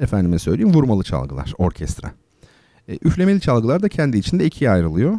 Efendime 0.00 0.38
söyleyeyim 0.38 0.74
vurmalı 0.74 1.04
çalgılar, 1.04 1.52
orkestra. 1.58 2.12
E, 2.88 2.98
üflemeli 3.04 3.40
çalgılar 3.40 3.82
da 3.82 3.88
kendi 3.88 4.18
içinde 4.18 4.44
ikiye 4.46 4.70
ayrılıyor. 4.70 5.18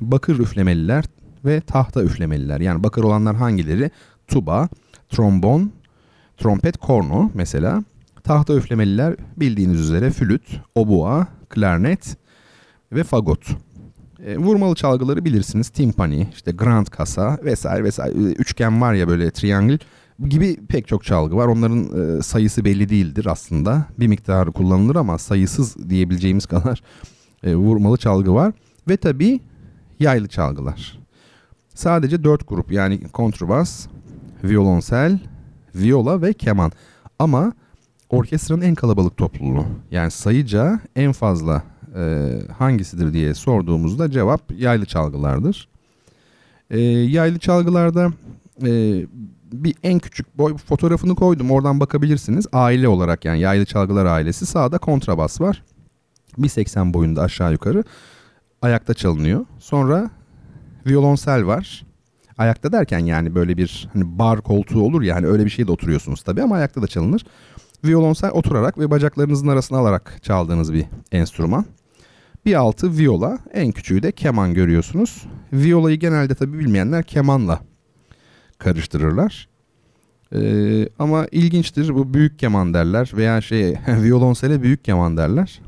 Bakır 0.00 0.38
üflemeliler 0.38 1.04
ve 1.44 1.60
tahta 1.60 2.02
üflemeliler. 2.02 2.60
Yani 2.60 2.82
bakır 2.82 3.04
olanlar 3.04 3.36
hangileri? 3.36 3.90
Tuba, 4.28 4.68
trombon, 5.08 5.72
trompet, 6.42 6.76
korno 6.76 7.30
mesela. 7.34 7.84
Tahta 8.24 8.54
üflemeliler 8.54 9.16
bildiğiniz 9.36 9.80
üzere 9.80 10.10
flüt, 10.10 10.60
obua, 10.74 11.26
klarnet 11.48 12.16
ve 12.92 13.04
fagot. 13.04 13.46
E, 14.26 14.36
vurmalı 14.36 14.74
çalgıları 14.74 15.24
bilirsiniz. 15.24 15.68
Timpani, 15.68 16.28
işte 16.32 16.52
grand 16.52 16.86
kasa 16.86 17.38
vesaire 17.44 17.84
vesaire. 17.84 18.12
E, 18.12 18.22
üçgen 18.22 18.80
var 18.80 18.94
ya 18.94 19.08
böyle 19.08 19.30
triangle 19.30 19.78
gibi 20.28 20.56
pek 20.68 20.88
çok 20.88 21.04
çalgı 21.04 21.36
var. 21.36 21.46
Onların 21.46 22.18
e, 22.18 22.22
sayısı 22.22 22.64
belli 22.64 22.88
değildir 22.88 23.26
aslında. 23.26 23.86
Bir 23.98 24.06
miktarı 24.06 24.52
kullanılır 24.52 24.96
ama 24.96 25.18
sayısız 25.18 25.90
diyebileceğimiz 25.90 26.46
kadar 26.54 26.82
e, 27.42 27.54
vurmalı 27.54 27.96
çalgı 27.96 28.34
var. 28.34 28.52
Ve 28.88 28.96
tabii 28.96 29.40
yaylı 30.00 30.28
çalgılar. 30.28 30.98
Sadece 31.74 32.24
dört 32.24 32.48
grup 32.48 32.72
yani 32.72 33.08
kontrbas, 33.08 33.86
violonsel, 34.44 35.18
viola 35.74 36.22
ve 36.22 36.32
keman. 36.32 36.72
Ama 37.18 37.52
orkestranın 38.10 38.62
en 38.62 38.74
kalabalık 38.74 39.16
topluluğu. 39.16 39.66
Yani 39.90 40.10
sayıca 40.10 40.80
en 40.96 41.12
fazla 41.12 41.62
e, 41.96 42.32
hangisidir 42.58 43.12
diye 43.12 43.34
sorduğumuzda 43.34 44.10
cevap 44.10 44.52
yaylı 44.58 44.86
çalgılardır. 44.86 45.68
E, 46.70 46.80
yaylı 46.80 47.38
çalgılarda 47.38 48.12
e, 48.62 48.70
bir 49.52 49.74
en 49.82 49.98
küçük 49.98 50.38
boy 50.38 50.56
fotoğrafını 50.56 51.14
koydum 51.14 51.50
oradan 51.50 51.80
bakabilirsiniz. 51.80 52.46
Aile 52.52 52.88
olarak 52.88 53.24
yani 53.24 53.40
yaylı 53.40 53.64
çalgılar 53.64 54.06
ailesi 54.06 54.46
sağda 54.46 54.78
kontrabas 54.78 55.40
var. 55.40 55.62
1.80 56.38 56.94
boyunda 56.94 57.22
aşağı 57.22 57.52
yukarı 57.52 57.84
ayakta 58.62 58.94
çalınıyor. 58.94 59.46
Sonra 59.58 60.10
violonsel 60.86 61.46
var. 61.46 61.84
Ayakta 62.42 62.72
derken 62.72 62.98
yani 62.98 63.34
böyle 63.34 63.56
bir 63.56 63.88
hani 63.92 64.18
bar 64.18 64.40
koltuğu 64.40 64.82
olur 64.82 65.02
ya 65.02 65.16
hani 65.16 65.26
öyle 65.26 65.44
bir 65.44 65.50
şeyde 65.50 65.72
oturuyorsunuz 65.72 66.22
tabii 66.22 66.42
ama 66.42 66.54
ayakta 66.54 66.82
da 66.82 66.86
çalınır. 66.86 67.24
Violonsel 67.84 68.30
oturarak 68.30 68.78
ve 68.78 68.90
bacaklarınızın 68.90 69.48
arasına 69.48 69.78
alarak 69.78 70.18
çaldığınız 70.22 70.72
bir 70.72 70.84
enstrüman. 71.12 71.64
Bir 72.46 72.54
altı 72.54 72.98
viola, 72.98 73.38
en 73.52 73.72
küçüğü 73.72 74.02
de 74.02 74.12
keman 74.12 74.54
görüyorsunuz. 74.54 75.22
Violayı 75.52 75.98
genelde 75.98 76.34
tabii 76.34 76.58
bilmeyenler 76.58 77.02
kemanla 77.04 77.60
karıştırırlar. 78.58 79.48
Ee, 80.34 80.88
ama 80.98 81.26
ilginçtir 81.32 81.94
bu 81.94 82.14
büyük 82.14 82.38
keman 82.38 82.74
derler 82.74 83.10
veya 83.14 83.40
şey 83.40 83.76
violonsele 83.88 84.62
büyük 84.62 84.84
keman 84.84 85.16
derler. 85.16 85.60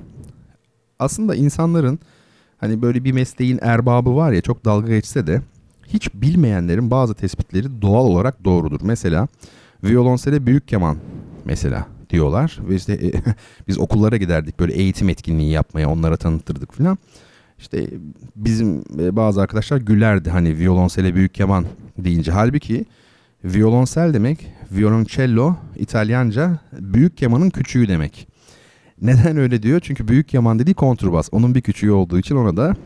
Aslında 0.98 1.34
insanların 1.34 1.98
hani 2.58 2.82
böyle 2.82 3.04
bir 3.04 3.12
mesleğin 3.12 3.58
erbabı 3.62 4.16
var 4.16 4.32
ya 4.32 4.40
çok 4.40 4.64
dalga 4.64 4.88
geçse 4.88 5.26
de 5.26 5.42
hiç 5.86 6.14
bilmeyenlerin 6.14 6.90
bazı 6.90 7.14
tespitleri 7.14 7.82
doğal 7.82 8.04
olarak 8.04 8.44
doğrudur. 8.44 8.80
Mesela 8.82 9.28
violonsele 9.84 10.46
büyük 10.46 10.68
keman 10.68 10.96
mesela 11.44 11.86
diyorlar. 12.10 12.58
Ve 12.68 12.74
işte 12.74 12.92
e, 12.92 13.12
biz 13.68 13.78
okullara 13.78 14.16
giderdik 14.16 14.60
böyle 14.60 14.72
eğitim 14.72 15.08
etkinliği 15.08 15.50
yapmaya 15.50 15.90
onlara 15.90 16.16
tanıtırdık 16.16 16.72
falan. 16.72 16.98
İşte 17.58 17.90
bizim 18.36 18.84
e, 19.00 19.16
bazı 19.16 19.42
arkadaşlar 19.42 19.78
gülerdi 19.78 20.30
hani 20.30 20.58
violonsele 20.58 21.14
büyük 21.14 21.34
keman 21.34 21.64
deyince. 21.98 22.32
Halbuki 22.32 22.84
violonsel 23.44 24.14
demek 24.14 24.52
violoncello 24.72 25.56
İtalyanca 25.76 26.58
büyük 26.72 27.16
kemanın 27.16 27.50
küçüğü 27.50 27.88
demek. 27.88 28.28
Neden 29.02 29.36
öyle 29.36 29.62
diyor? 29.62 29.80
Çünkü 29.80 30.08
büyük 30.08 30.28
keman 30.28 30.58
dediği 30.58 30.74
kontrbas. 30.74 31.28
Onun 31.32 31.54
bir 31.54 31.60
küçüğü 31.60 31.90
olduğu 31.90 32.18
için 32.18 32.36
ona 32.36 32.56
da 32.56 32.76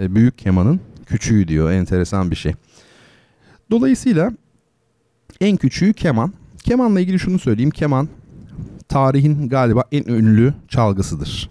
e, 0.00 0.14
büyük 0.14 0.38
kemanın 0.38 0.80
küçüğü 1.06 1.48
diyor. 1.48 1.70
Enteresan 1.70 2.30
bir 2.30 2.36
şey. 2.36 2.52
Dolayısıyla 3.70 4.32
en 5.40 5.56
küçüğü 5.56 5.92
keman. 5.92 6.32
Kemanla 6.64 7.00
ilgili 7.00 7.18
şunu 7.18 7.38
söyleyeyim. 7.38 7.70
Keman 7.70 8.08
tarihin 8.88 9.48
galiba 9.48 9.84
en 9.92 10.04
ünlü 10.04 10.54
çalgısıdır. 10.68 11.50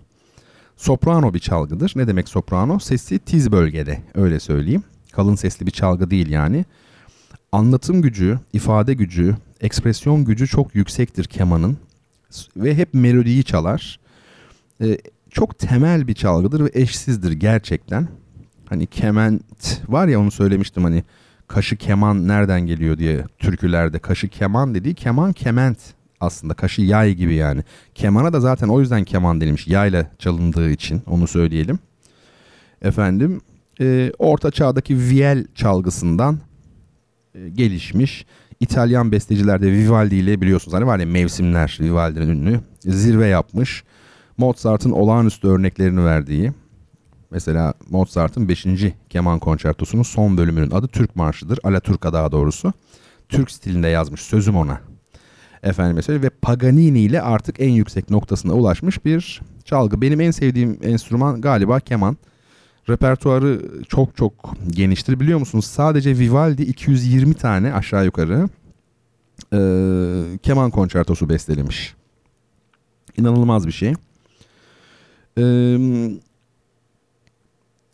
Soprano 0.78 1.34
bir 1.34 1.40
çalgıdır. 1.40 1.94
Ne 1.96 2.08
demek 2.08 2.30
soprano? 2.30 2.80
Sesi 2.80 3.20
tiz 3.20 3.52
bölgede 3.52 4.02
öyle 4.16 4.40
söyleyeyim. 4.40 4.84
Kalın 5.12 5.36
sesli 5.36 5.66
bir 5.66 5.72
çalgı 5.72 6.12
değil 6.12 6.30
yani. 6.30 6.66
Anlatım 7.52 8.02
gücü, 8.02 8.40
ifade 8.54 8.94
gücü, 8.94 9.36
ekspresyon 9.62 10.26
gücü 10.26 10.48
çok 10.48 10.76
yüksektir 10.76 11.24
kemanın. 11.24 11.78
Ve 12.58 12.76
hep 12.76 12.94
melodiyi 12.94 13.44
çalar. 13.44 14.00
Ee, 14.82 14.98
çok 15.30 15.60
temel 15.60 16.08
bir 16.08 16.14
çalgıdır 16.14 16.66
ve 16.66 16.70
eşsizdir 16.74 17.32
gerçekten. 17.32 18.08
Hani 18.70 18.88
kement 18.88 19.82
var 19.88 20.08
ya 20.08 20.20
onu 20.20 20.32
söylemiştim 20.32 20.84
hani 20.84 21.04
kaşı 21.48 21.76
keman 21.76 22.28
nereden 22.28 22.62
geliyor 22.62 22.98
diye 22.98 23.26
türkülerde 23.40 24.00
kaşı 24.00 24.28
keman 24.28 24.76
dediği 24.76 24.94
keman 24.94 25.34
kement 25.34 25.78
aslında 26.20 26.54
kaşı 26.54 26.82
yay 26.82 27.14
gibi 27.14 27.36
yani. 27.36 27.64
Kemana 27.96 28.34
da 28.34 28.40
zaten 28.40 28.68
o 28.68 28.80
yüzden 28.80 29.04
keman 29.04 29.42
denilmiş 29.42 29.68
yayla 29.68 30.12
çalındığı 30.20 30.70
için 30.70 31.02
onu 31.08 31.28
söyleyelim. 31.28 31.80
Efendim 32.82 33.42
e, 33.82 34.12
orta 34.20 34.52
çağdaki 34.52 35.00
viel 35.00 35.46
çalgısından 35.56 36.40
e, 37.36 37.50
gelişmiş 37.50 38.26
İtalyan 38.60 39.12
bestecilerde 39.12 39.72
Vivaldi 39.72 40.16
ile 40.16 40.42
biliyorsunuz 40.42 40.74
hani 40.74 40.86
var 40.86 41.00
ya 41.00 41.06
mevsimler 41.06 41.78
Vivaldi'nin 41.82 42.28
ünlü 42.28 42.60
zirve 42.80 43.28
yapmış. 43.28 43.84
Mozart'ın 44.38 44.92
olağanüstü 44.92 45.48
örneklerini 45.48 46.06
verdiği 46.06 46.52
mesela 47.32 47.74
Mozart'ın 47.90 48.50
5. 48.50 48.66
keman 49.10 49.40
konçertosunun 49.40 50.04
son 50.04 50.38
bölümünün 50.38 50.72
adı 50.72 50.88
Türk 50.88 51.16
Marşı'dır. 51.16 51.60
Alaturka 51.64 52.14
daha 52.14 52.32
doğrusu. 52.32 52.74
Türk 53.30 53.52
stilinde 53.52 53.88
yazmış 53.88 54.22
sözüm 54.22 54.56
ona. 54.58 54.82
Efendim 55.64 55.96
mesela 55.96 56.22
ve 56.22 56.30
Paganini 56.30 57.00
ile 57.00 57.22
artık 57.22 57.60
en 57.60 57.70
yüksek 57.70 58.10
noktasına 58.10 58.54
ulaşmış 58.54 59.06
bir 59.06 59.42
çalgı. 59.66 60.02
Benim 60.02 60.22
en 60.22 60.32
sevdiğim 60.32 60.80
enstrüman 60.84 61.42
galiba 61.42 61.80
keman. 61.80 62.18
Repertuarı 62.90 63.62
çok 63.88 64.18
çok 64.18 64.54
geniştir 64.70 65.20
biliyor 65.20 65.40
musunuz? 65.40 65.66
Sadece 65.66 66.20
Vivaldi 66.20 66.64
220 66.64 67.34
tane 67.34 67.74
aşağı 67.74 68.06
yukarı 68.06 68.50
e, 69.54 69.60
keman 70.44 70.72
konçertosu 70.72 71.30
bestelemiş. 71.30 71.96
İnanılmaz 73.18 73.68
bir 73.68 73.72
şey. 73.72 73.94
E, 75.38 75.44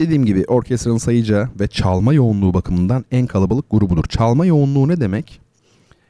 dediğim 0.02 0.26
gibi 0.26 0.46
orkestranın 0.48 0.98
sayıca 0.98 1.50
ve 1.60 1.68
çalma 1.68 2.14
yoğunluğu 2.14 2.54
bakımından 2.54 3.06
en 3.12 3.28
kalabalık 3.28 3.66
grubudur. 3.72 4.04
Çalma 4.04 4.46
yoğunluğu 4.46 4.88
ne 4.88 5.00
demek? 5.00 5.42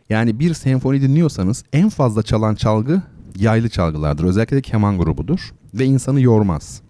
Yani 0.10 0.40
bir 0.40 0.54
senfoni 0.54 1.02
dinliyorsanız 1.02 1.64
en 1.74 1.90
fazla 1.90 2.24
çalan 2.24 2.56
çalgı 2.56 3.02
yaylı 3.36 3.70
çalgılardır. 3.70 4.24
Özellikle 4.24 4.58
de 4.58 4.62
keman 4.62 4.98
grubudur 4.98 5.54
ve 5.74 5.86
insanı 5.86 6.22
yormaz. 6.22 6.82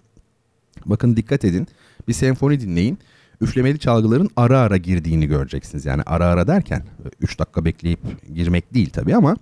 Bakın 0.86 1.16
dikkat 1.16 1.46
edin. 1.46 1.68
Bir 2.08 2.14
senfoni 2.14 2.60
dinleyin. 2.60 3.00
Üflemeli 3.42 3.80
çalgıların 3.80 4.30
ara 4.36 4.60
ara 4.60 4.78
girdiğini 4.78 5.28
göreceksiniz. 5.28 5.86
Yani 5.86 6.02
ara 6.06 6.26
ara 6.26 6.48
derken 6.48 6.84
3 7.22 7.40
dakika 7.40 7.66
bekleyip 7.66 8.00
girmek 8.36 8.74
değil 8.74 8.90
tabii 8.90 9.16
ama 9.16 9.36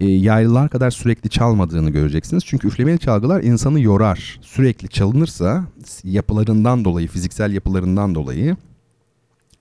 e, 0.00 0.06
yaylılar 0.06 0.68
kadar 0.70 0.90
sürekli 0.90 1.30
çalmadığını 1.30 1.90
göreceksiniz. 1.90 2.44
Çünkü 2.46 2.68
üflemeli 2.68 2.98
çalgılar 2.98 3.42
insanı 3.42 3.80
yorar. 3.80 4.38
Sürekli 4.42 4.88
çalınırsa 4.88 5.64
yapılarından 6.04 6.84
dolayı, 6.84 7.08
fiziksel 7.08 7.52
yapılarından 7.52 8.14
dolayı, 8.14 8.56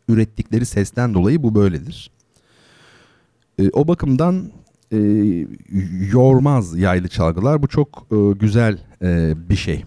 ürettikleri 0.08 0.66
sesten 0.66 1.14
dolayı 1.14 1.44
bu 1.44 1.56
böyledir. 1.56 2.12
E, 3.60 3.70
o 3.70 3.88
bakımdan 3.88 4.52
e, 4.92 4.98
yormaz 6.12 6.78
yaylı 6.78 7.08
çalgılar. 7.08 7.62
Bu 7.62 7.68
çok 7.68 8.08
e, 8.12 8.16
güzel 8.40 8.80
bir 9.50 9.56
şey. 9.56 9.86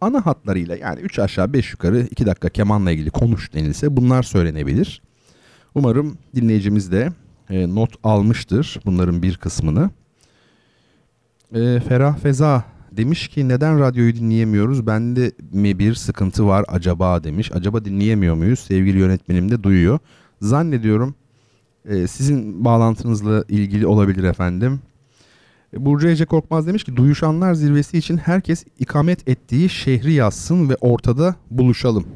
ana 0.00 0.26
hatlarıyla 0.26 0.76
yani 0.76 1.00
3 1.00 1.18
aşağı 1.18 1.52
5 1.52 1.72
yukarı 1.72 2.00
2 2.10 2.26
dakika 2.26 2.48
kemanla 2.48 2.90
ilgili 2.90 3.10
konuş 3.10 3.52
denilse 3.52 3.96
bunlar 3.96 4.22
söylenebilir. 4.22 5.02
Umarım 5.74 6.18
dinleyicimiz 6.34 6.92
de 6.92 7.12
e, 7.50 7.74
not 7.74 7.90
almıştır 8.04 8.80
bunların 8.86 9.22
bir 9.22 9.36
kısmını. 9.36 9.90
E, 11.54 11.80
Ferah 11.80 12.18
Feza 12.18 12.64
demiş 12.92 13.28
ki 13.28 13.48
neden 13.48 13.80
radyoyu 13.80 14.14
dinleyemiyoruz? 14.14 14.86
Bende 14.86 15.32
mi 15.52 15.78
bir 15.78 15.94
sıkıntı 15.94 16.46
var 16.46 16.64
acaba 16.68 17.24
demiş. 17.24 17.50
Acaba 17.54 17.84
dinleyemiyor 17.84 18.34
muyuz? 18.34 18.60
Sevgili 18.60 18.98
yönetmenim 18.98 19.50
de 19.50 19.62
duyuyor. 19.62 19.98
Zannediyorum 20.40 21.14
e, 21.84 22.06
sizin 22.06 22.64
bağlantınızla 22.64 23.44
ilgili 23.48 23.86
olabilir 23.86 24.24
efendim. 24.24 24.80
E, 25.74 25.84
Burcu 25.84 26.08
Ece 26.08 26.24
Korkmaz 26.26 26.66
demiş 26.66 26.84
ki 26.84 26.96
duyuşanlar 26.96 27.54
zirvesi 27.54 27.98
için 27.98 28.16
herkes 28.16 28.64
ikamet 28.78 29.28
ettiği 29.28 29.68
şehri 29.68 30.12
yazsın 30.12 30.68
ve 30.68 30.76
ortada 30.80 31.34
buluşalım. 31.50 32.06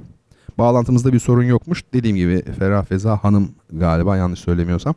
Bağlantımızda 0.59 1.13
bir 1.13 1.19
sorun 1.19 1.43
yokmuş. 1.43 1.85
Dediğim 1.93 2.17
gibi 2.17 2.43
Ferah 2.59 2.85
Feza 2.85 3.17
Hanım 3.17 3.51
galiba 3.73 4.17
yanlış 4.17 4.41
söylemiyorsam. 4.41 4.95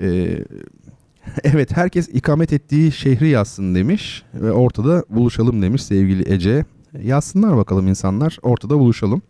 Ee, 0.00 0.44
evet 1.44 1.76
herkes 1.76 2.08
ikamet 2.08 2.52
ettiği 2.52 2.92
şehri 2.92 3.28
yazsın 3.28 3.74
demiş 3.74 4.22
ve 4.34 4.52
ortada 4.52 5.04
buluşalım 5.10 5.62
demiş 5.62 5.82
sevgili 5.82 6.32
Ece. 6.32 6.64
Yazsınlar 7.02 7.56
bakalım 7.56 7.88
insanlar 7.88 8.38
ortada 8.42 8.78
buluşalım. 8.78 9.22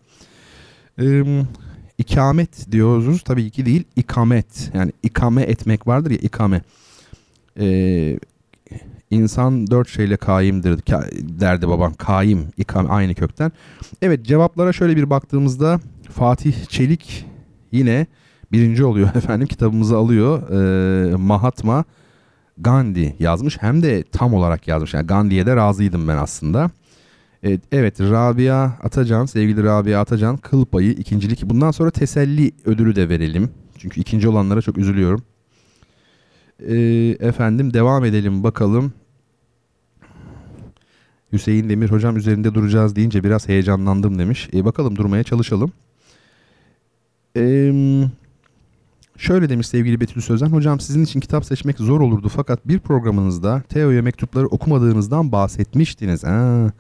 Ee, 1.00 1.42
ikamet 1.98 2.72
diyoruz 2.72 3.22
tabii 3.22 3.50
ki 3.50 3.66
değil 3.66 3.84
ikamet 3.96 4.70
yani 4.74 4.92
ikame 5.02 5.42
etmek 5.42 5.86
vardır 5.86 6.10
ya 6.10 6.16
ikame. 6.16 6.62
Ee, 7.60 8.18
insan 9.10 9.70
dört 9.70 9.88
şeyle 9.88 10.16
kaimdir 10.16 10.78
derdi 11.40 11.68
babam. 11.68 11.94
Kaim, 11.94 12.46
ikame 12.56 12.88
aynı 12.88 13.14
kökten. 13.14 13.52
Evet 14.02 14.26
cevaplara 14.26 14.72
şöyle 14.72 14.96
bir 14.96 15.10
baktığımızda 15.10 15.80
Fatih 16.10 16.66
Çelik 16.68 17.24
yine 17.72 18.06
birinci 18.52 18.84
oluyor 18.84 19.08
efendim 19.14 19.46
kitabımızı 19.48 19.96
alıyor. 19.96 20.50
Ee, 20.50 21.16
Mahatma 21.16 21.84
Gandhi 22.58 23.16
yazmış 23.18 23.62
hem 23.62 23.82
de 23.82 24.04
tam 24.12 24.34
olarak 24.34 24.68
yazmış. 24.68 24.94
Yani 24.94 25.06
Gandhi'ye 25.06 25.46
de 25.46 25.56
razıydım 25.56 26.08
ben 26.08 26.16
aslında. 26.16 26.70
Evet, 27.42 27.60
evet 27.72 28.00
Rabia 28.00 28.62
Atacan, 28.82 29.26
sevgili 29.26 29.62
Rabia 29.64 30.00
Atacan 30.00 30.36
kıl 30.36 30.64
payı 30.64 30.90
ikincilik. 30.90 31.42
Bundan 31.44 31.70
sonra 31.70 31.90
teselli 31.90 32.52
ödülü 32.64 32.96
de 32.96 33.08
verelim. 33.08 33.50
Çünkü 33.78 34.00
ikinci 34.00 34.28
olanlara 34.28 34.62
çok 34.62 34.78
üzülüyorum. 34.78 35.22
Ee, 36.60 36.76
efendim 37.20 37.74
devam 37.74 38.04
edelim 38.04 38.44
bakalım. 38.44 38.92
Hüseyin 41.32 41.68
Demir 41.68 41.90
hocam 41.90 42.16
üzerinde 42.16 42.54
duracağız 42.54 42.96
deyince 42.96 43.24
biraz 43.24 43.48
heyecanlandım 43.48 44.18
demiş. 44.18 44.48
E, 44.54 44.64
bakalım 44.64 44.96
durmaya 44.96 45.22
çalışalım. 45.22 45.72
Eee... 47.36 48.08
Şöyle 49.18 49.48
demiş 49.48 49.66
sevgili 49.66 50.00
Betül 50.00 50.20
Sözen. 50.20 50.46
Hocam 50.46 50.80
sizin 50.80 51.04
için 51.04 51.20
kitap 51.20 51.44
seçmek 51.44 51.78
zor 51.78 52.00
olurdu 52.00 52.28
fakat 52.28 52.68
bir 52.68 52.78
programınızda 52.78 53.62
Teo'ya 53.68 54.02
mektupları 54.02 54.46
okumadığınızdan 54.46 55.32
bahsetmiştiniz. 55.32 56.24
Ha, 56.24 56.72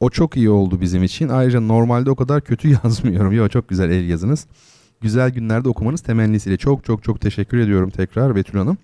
o 0.00 0.10
çok 0.10 0.36
iyi 0.36 0.50
oldu 0.50 0.80
bizim 0.80 1.02
için. 1.02 1.28
Ayrıca 1.28 1.60
normalde 1.60 2.10
o 2.10 2.16
kadar 2.16 2.40
kötü 2.40 2.68
yazmıyorum. 2.84 3.32
Yo 3.32 3.48
çok 3.48 3.68
güzel 3.68 3.90
el 3.90 4.08
yazınız. 4.08 4.46
Güzel 5.00 5.30
günlerde 5.30 5.68
okumanız 5.68 6.00
temennisiyle 6.00 6.56
çok 6.56 6.84
çok 6.84 7.02
çok 7.04 7.20
teşekkür 7.20 7.58
ediyorum 7.58 7.90
tekrar 7.90 8.36
Betül 8.36 8.58
Hanım. 8.58 8.78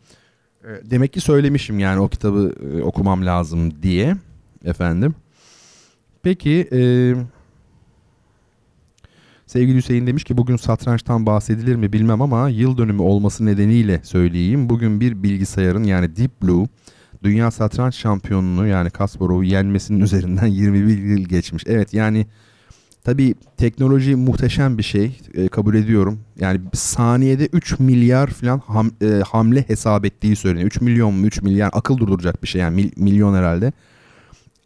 Demek 0.85 1.13
ki 1.13 1.21
söylemişim 1.21 1.79
yani 1.79 2.01
o 2.01 2.09
kitabı 2.09 2.55
okumam 2.83 3.27
lazım 3.27 3.83
diye 3.83 4.17
efendim. 4.65 5.15
Peki 6.23 6.69
eee 6.73 7.17
Sevgili 9.47 9.77
Hüseyin 9.77 10.07
demiş 10.07 10.25
ki 10.25 10.37
bugün 10.37 10.57
satrançtan 10.57 11.27
bahsedilir 11.27 11.77
mi 11.77 11.93
bilmem 11.93 12.23
ama 12.23 12.49
yıl 12.49 12.79
dönümü 12.79 13.03
olması 13.03 13.47
nedeniyle 13.47 14.01
söyleyeyim. 14.05 14.69
Bugün 14.69 15.01
bir 15.01 15.23
bilgisayarın 15.23 15.85
yani 15.85 16.17
Deep 16.17 16.43
Blue 16.43 16.67
dünya 17.23 17.51
satranç 17.51 17.95
şampiyonunu 17.95 18.67
yani 18.67 18.91
Kasparov'u 18.91 19.45
yenmesinin 19.45 20.01
üzerinden 20.01 20.47
21 20.47 20.99
yıl 20.99 21.25
geçmiş. 21.29 21.63
Evet 21.67 21.95
yani 21.95 22.27
tabii 23.05 23.35
teknoloji 23.57 24.17
muhteşem 24.17 24.79
bir 24.79 24.83
şey 24.83 25.21
e, 25.35 25.49
kabul 25.49 25.75
ediyorum. 25.75 26.21
Yani 26.41 26.61
saniyede 26.75 27.47
3 27.47 27.79
milyar 27.79 28.27
falan 28.27 28.59
ham, 28.59 28.91
e, 29.03 29.07
hamle 29.07 29.65
hesap 29.69 30.05
ettiği 30.05 30.37
söyleniyor. 30.37 30.67
3 30.67 30.81
milyon 30.81 31.15
mu 31.15 31.27
3 31.27 31.43
milyar 31.43 31.71
akıl 31.73 31.99
durduracak 31.99 32.43
bir 32.43 32.49
şey 32.49 32.61
yani 32.61 32.75
mil, 32.75 32.91
milyon 32.97 33.35
herhalde. 33.35 33.73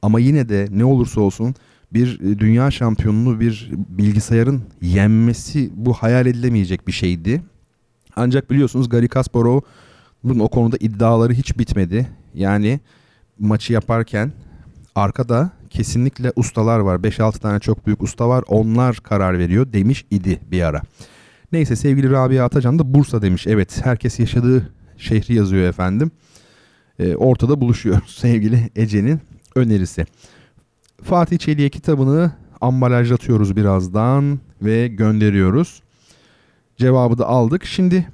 Ama 0.03 0.21
yine 0.21 0.49
de 0.49 0.69
ne 0.71 0.85
olursa 0.85 1.21
olsun 1.21 1.55
bir 1.92 2.20
e, 2.20 2.38
dünya 2.38 2.70
şampiyonunu 2.70 3.40
bir 3.40 3.70
bilgisayarın 3.72 4.62
yenmesi 4.83 5.70
bu 5.74 5.92
hayal 5.92 6.26
edilemeyecek 6.26 6.87
bir 6.87 6.92
şeydi. 6.92 7.42
Ancak 8.16 8.50
biliyorsunuz 8.50 8.88
Gary 8.88 9.09
Kasparov 9.09 9.61
bunun 10.24 10.38
o 10.38 10.48
konuda 10.48 10.76
iddiaları 10.81 11.33
hiç 11.33 11.59
bitmedi. 11.59 12.09
Yani 12.35 12.81
maçı 13.38 13.72
yaparken 13.72 14.33
arkada 14.94 15.50
kesinlikle 15.70 16.33
ustalar 16.37 16.79
var. 16.79 16.98
5-6 16.98 17.38
tane 17.38 17.61
çok 17.61 17.87
büyük 17.87 18.03
usta 18.03 18.29
var. 18.29 18.44
Onlar 18.48 18.96
karar 18.96 19.38
veriyor 19.38 19.72
demiş 19.72 20.05
idi 20.11 20.40
bir 20.50 20.62
ara. 20.62 20.83
Neyse 21.53 21.76
sevgili 21.76 22.11
Rabia 22.11 22.44
Atacan 22.44 22.79
da 22.79 22.94
Bursa 22.94 23.22
demiş. 23.22 23.46
Evet 23.46 23.81
herkes 23.85 24.20
yaşadığı 24.20 24.72
şehri 24.98 25.35
yazıyor 25.35 25.68
efendim. 25.68 26.11
E, 26.98 27.16
ortada 27.16 27.61
buluşuyor 27.61 28.00
sevgili 28.07 28.70
Ece'nin 28.76 29.20
önerisi. 29.55 30.07
Fatih 31.03 31.39
Çelik'e 31.39 31.69
kitabını 31.69 32.33
ambalajlatıyoruz 32.61 33.57
birazdan 33.57 34.41
ve 34.63 34.89
gönderiyoruz. 34.89 35.83
Cevabı 36.77 37.19
da 37.19 37.27
aldık. 37.27 37.65
Şimdi 37.65 38.09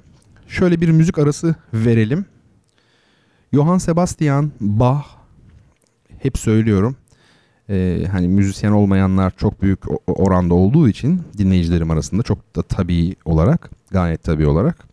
şöyle 0.47 0.81
bir 0.81 0.89
müzik 0.89 1.17
arası 1.17 1.55
verelim. 1.73 2.25
Johann 3.53 3.77
Sebastian 3.77 4.51
Bach 4.59 5.05
hep 6.19 6.37
söylüyorum. 6.37 6.95
Ee, 7.69 8.03
hani 8.11 8.27
müzisyen 8.27 8.71
olmayanlar 8.71 9.33
çok 9.37 9.61
büyük 9.61 9.79
oranda 10.07 10.53
olduğu 10.53 10.89
için 10.89 11.21
dinleyicilerim 11.37 11.91
arasında 11.91 12.23
çok 12.23 12.55
da 12.55 12.61
tabii 12.61 13.15
olarak 13.25 13.69
gayet 13.91 14.23
tabii 14.23 14.47
olarak 14.47 14.87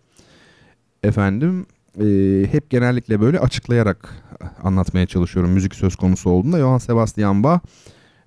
efendim 1.03 1.67
e, 2.01 2.47
hep 2.53 2.71
genellikle 2.71 3.21
böyle 3.21 3.39
açıklayarak 3.39 4.25
anlatmaya 4.63 5.07
çalışıyorum 5.07 5.53
müzik 5.53 5.75
söz 5.75 5.97
konusu 5.97 6.31
olduğunda. 6.31 6.59
Johann 6.59 6.79
Sebastian 6.79 7.43
Bach 7.43 7.61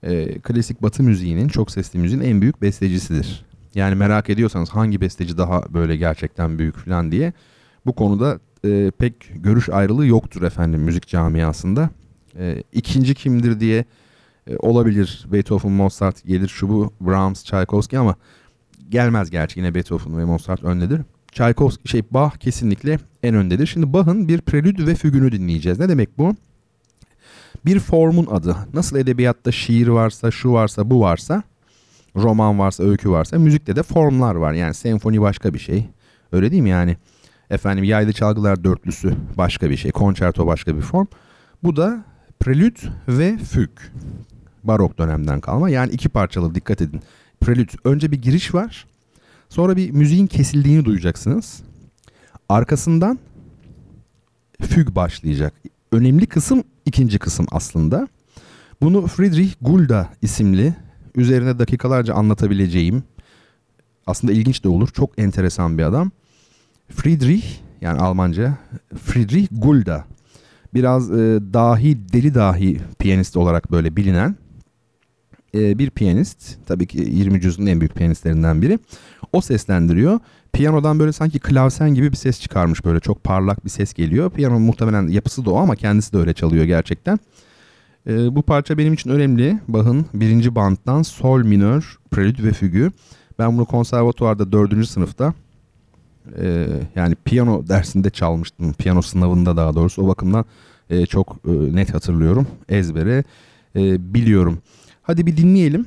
e, 0.04 0.40
klasik 0.40 0.82
batı 0.82 1.04
müziğinin, 1.04 1.48
çok 1.48 1.72
sesli 1.72 2.00
müziğin 2.00 2.22
en 2.22 2.42
büyük 2.42 2.62
bestecisidir. 2.62 3.46
Yani 3.76 3.96
merak 3.96 4.30
ediyorsanız 4.30 4.70
hangi 4.70 5.02
besteci 5.02 5.38
daha 5.38 5.74
böyle 5.74 5.98
gerçekten 5.98 6.60
büyük 6.60 6.78
falan 6.78 7.12
diye 7.12 7.34
bu 7.86 7.94
konuda 7.94 8.40
e, 8.66 8.92
pek 8.98 9.32
görüş 9.36 9.70
ayrılığı 9.70 10.06
yoktur 10.06 10.42
efendim 10.42 10.82
müzik 10.82 11.08
camiasında. 11.08 11.90
E, 12.40 12.64
ikinci 12.74 13.16
kimdir 13.16 13.60
diye 13.60 13.86
e, 14.48 14.58
olabilir 14.58 15.28
Beethoven, 15.32 15.72
Mozart 15.72 16.26
gelir 16.26 16.48
şu 16.48 16.70
bu 16.70 16.94
Brahms, 17.02 17.44
Tchaikovsky 17.44 18.00
ama 18.00 18.16
gelmez 18.90 19.30
gerçi 19.30 19.60
yine 19.60 19.76
Beethoven 19.76 20.18
ve 20.18 20.26
Mozart 20.26 20.64
öndedir. 20.64 21.02
Tchaikovsky 21.32 21.92
şey 21.92 22.04
Bach 22.12 22.38
kesinlikle 22.38 23.00
en 23.24 23.36
öndedir. 23.36 23.68
Şimdi 23.68 23.94
Bach'ın 23.94 24.28
bir 24.28 24.42
prelüd 24.42 24.88
ve 24.88 24.96
fügünü 24.96 25.32
dinleyeceğiz. 25.32 25.80
Ne 25.80 25.90
demek 25.90 26.18
bu? 26.18 26.36
Bir 27.66 27.80
formun 27.80 28.26
adı. 28.26 28.56
Nasıl 28.74 28.98
edebiyatta 28.98 29.52
şiir 29.52 29.88
varsa, 29.88 30.32
şu 30.32 30.54
varsa, 30.54 30.90
bu 30.90 31.02
varsa, 31.02 31.44
roman 32.16 32.60
varsa, 32.60 32.84
öykü 32.84 33.10
varsa, 33.10 33.40
müzikte 33.40 33.76
de 33.76 33.84
formlar 33.84 34.36
var. 34.36 34.54
Yani 34.54 34.74
senfoni 34.74 35.22
başka 35.22 35.54
bir 35.54 35.60
şey. 35.60 35.90
Öyle 36.32 36.52
değil 36.52 36.64
mi 36.64 36.70
yani? 36.70 36.98
Efendim 37.50 37.84
yaylı 37.84 38.14
çalgılar 38.14 38.64
dörtlüsü 38.64 39.14
başka 39.38 39.70
bir 39.70 39.78
şey. 39.78 39.92
Konçerto 39.92 40.48
başka 40.48 40.76
bir 40.76 40.82
form. 40.82 41.08
Bu 41.64 41.76
da 41.76 42.04
prelüd 42.40 42.78
ve 43.08 43.38
füg. 43.38 43.70
Barok 44.64 44.98
dönemden 44.98 45.40
kalma. 45.40 45.70
Yani 45.70 45.92
iki 45.92 46.10
parçalı 46.10 46.56
dikkat 46.56 46.82
edin. 46.82 47.02
Prelüd. 47.42 47.70
Önce 47.84 48.12
bir 48.12 48.22
giriş 48.22 48.54
var. 48.54 48.86
Sonra 49.50 49.76
bir 49.76 49.92
müziğin 49.92 50.28
kesildiğini 50.28 50.86
duyacaksınız. 50.86 51.64
Arkasından 52.50 53.20
füg 54.62 54.96
başlayacak. 54.96 55.54
Önemli 55.92 56.26
kısım 56.26 56.64
ikinci 56.86 57.20
kısım 57.20 57.46
aslında. 57.52 58.08
Bunu 58.82 59.08
Friedrich 59.08 59.54
Gulda 59.62 60.10
isimli 60.22 60.76
üzerine 61.16 61.60
dakikalarca 61.60 62.14
anlatabileceğim 62.14 63.04
aslında 64.08 64.34
ilginç 64.34 64.64
de 64.64 64.70
olur. 64.70 64.90
Çok 64.94 65.20
enteresan 65.20 65.78
bir 65.78 65.84
adam. 65.84 66.12
Friedrich 66.90 67.46
yani 67.82 68.00
Almanca 68.00 68.58
Friedrich 69.04 69.48
Gulda 69.52 70.06
biraz 70.74 71.12
e, 71.12 71.40
dahi 71.54 72.14
deli 72.14 72.36
dahi 72.36 72.80
piyanist 73.00 73.38
olarak 73.38 73.72
böyle 73.72 73.96
bilinen 73.96 74.36
e, 75.58 75.80
bir 75.80 75.90
piyanist. 75.90 76.58
Tabii 76.66 76.88
ki 76.88 76.98
20. 76.98 77.46
yüzyılın 77.46 77.68
en 77.68 77.80
büyük 77.82 77.96
piyanistlerinden 77.96 78.62
biri. 78.62 78.80
O 79.34 79.42
seslendiriyor. 79.42 80.20
Piyanodan 80.54 81.00
böyle 81.00 81.12
sanki 81.12 81.40
klavsen 81.40 81.94
gibi 81.94 82.12
bir 82.12 82.18
ses 82.18 82.42
çıkarmış 82.42 82.86
böyle 82.86 83.00
çok 83.00 83.24
parlak 83.24 83.66
bir 83.66 83.70
ses 83.70 83.94
geliyor. 83.94 84.32
Piyano 84.32 84.60
muhtemelen 84.60 85.08
yapısı 85.08 85.46
da 85.46 85.52
o 85.52 85.58
ama 85.58 85.76
kendisi 85.76 86.14
de 86.14 86.18
öyle 86.18 86.34
çalıyor 86.34 86.66
gerçekten. 86.66 87.20
E, 88.08 88.36
bu 88.36 88.42
parça 88.42 88.78
benim 88.78 88.94
için 88.94 89.10
önemli. 89.10 89.60
Bach'ın 89.68 90.06
birinci 90.14 90.56
bandtan 90.56 91.02
Sol 91.02 91.44
minör, 91.44 91.98
Prelüt 92.12 92.44
ve 92.44 92.54
Fügü. 92.54 92.92
Ben 93.40 93.58
bunu 93.58 93.66
konservatuvarda 93.66 94.52
dördüncü 94.52 94.88
sınıfta 94.88 95.34
e, 96.42 96.68
yani 96.96 97.16
piyano 97.26 97.68
dersinde 97.68 98.10
çalmıştım. 98.10 98.74
Piyano 98.74 99.02
sınavında 99.02 99.58
daha 99.58 99.76
doğrusu. 99.76 100.04
O 100.04 100.08
bakımdan 100.08 100.46
e, 100.90 101.06
çok 101.06 101.38
e, 101.48 101.52
net 101.52 101.94
hatırlıyorum. 101.94 102.48
Ezbere 102.70 103.24
e, 103.76 104.14
biliyorum. 104.14 104.60
Hadi 105.08 105.26
bir 105.26 105.38
dinleyelim. 105.38 105.86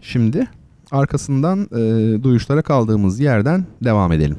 Şimdi 0.00 0.46
arkasından 0.90 1.68
e, 1.72 2.22
duyuşlara 2.22 2.62
kaldığımız 2.62 3.20
yerden 3.20 3.64
devam 3.84 4.12
edelim. 4.12 4.38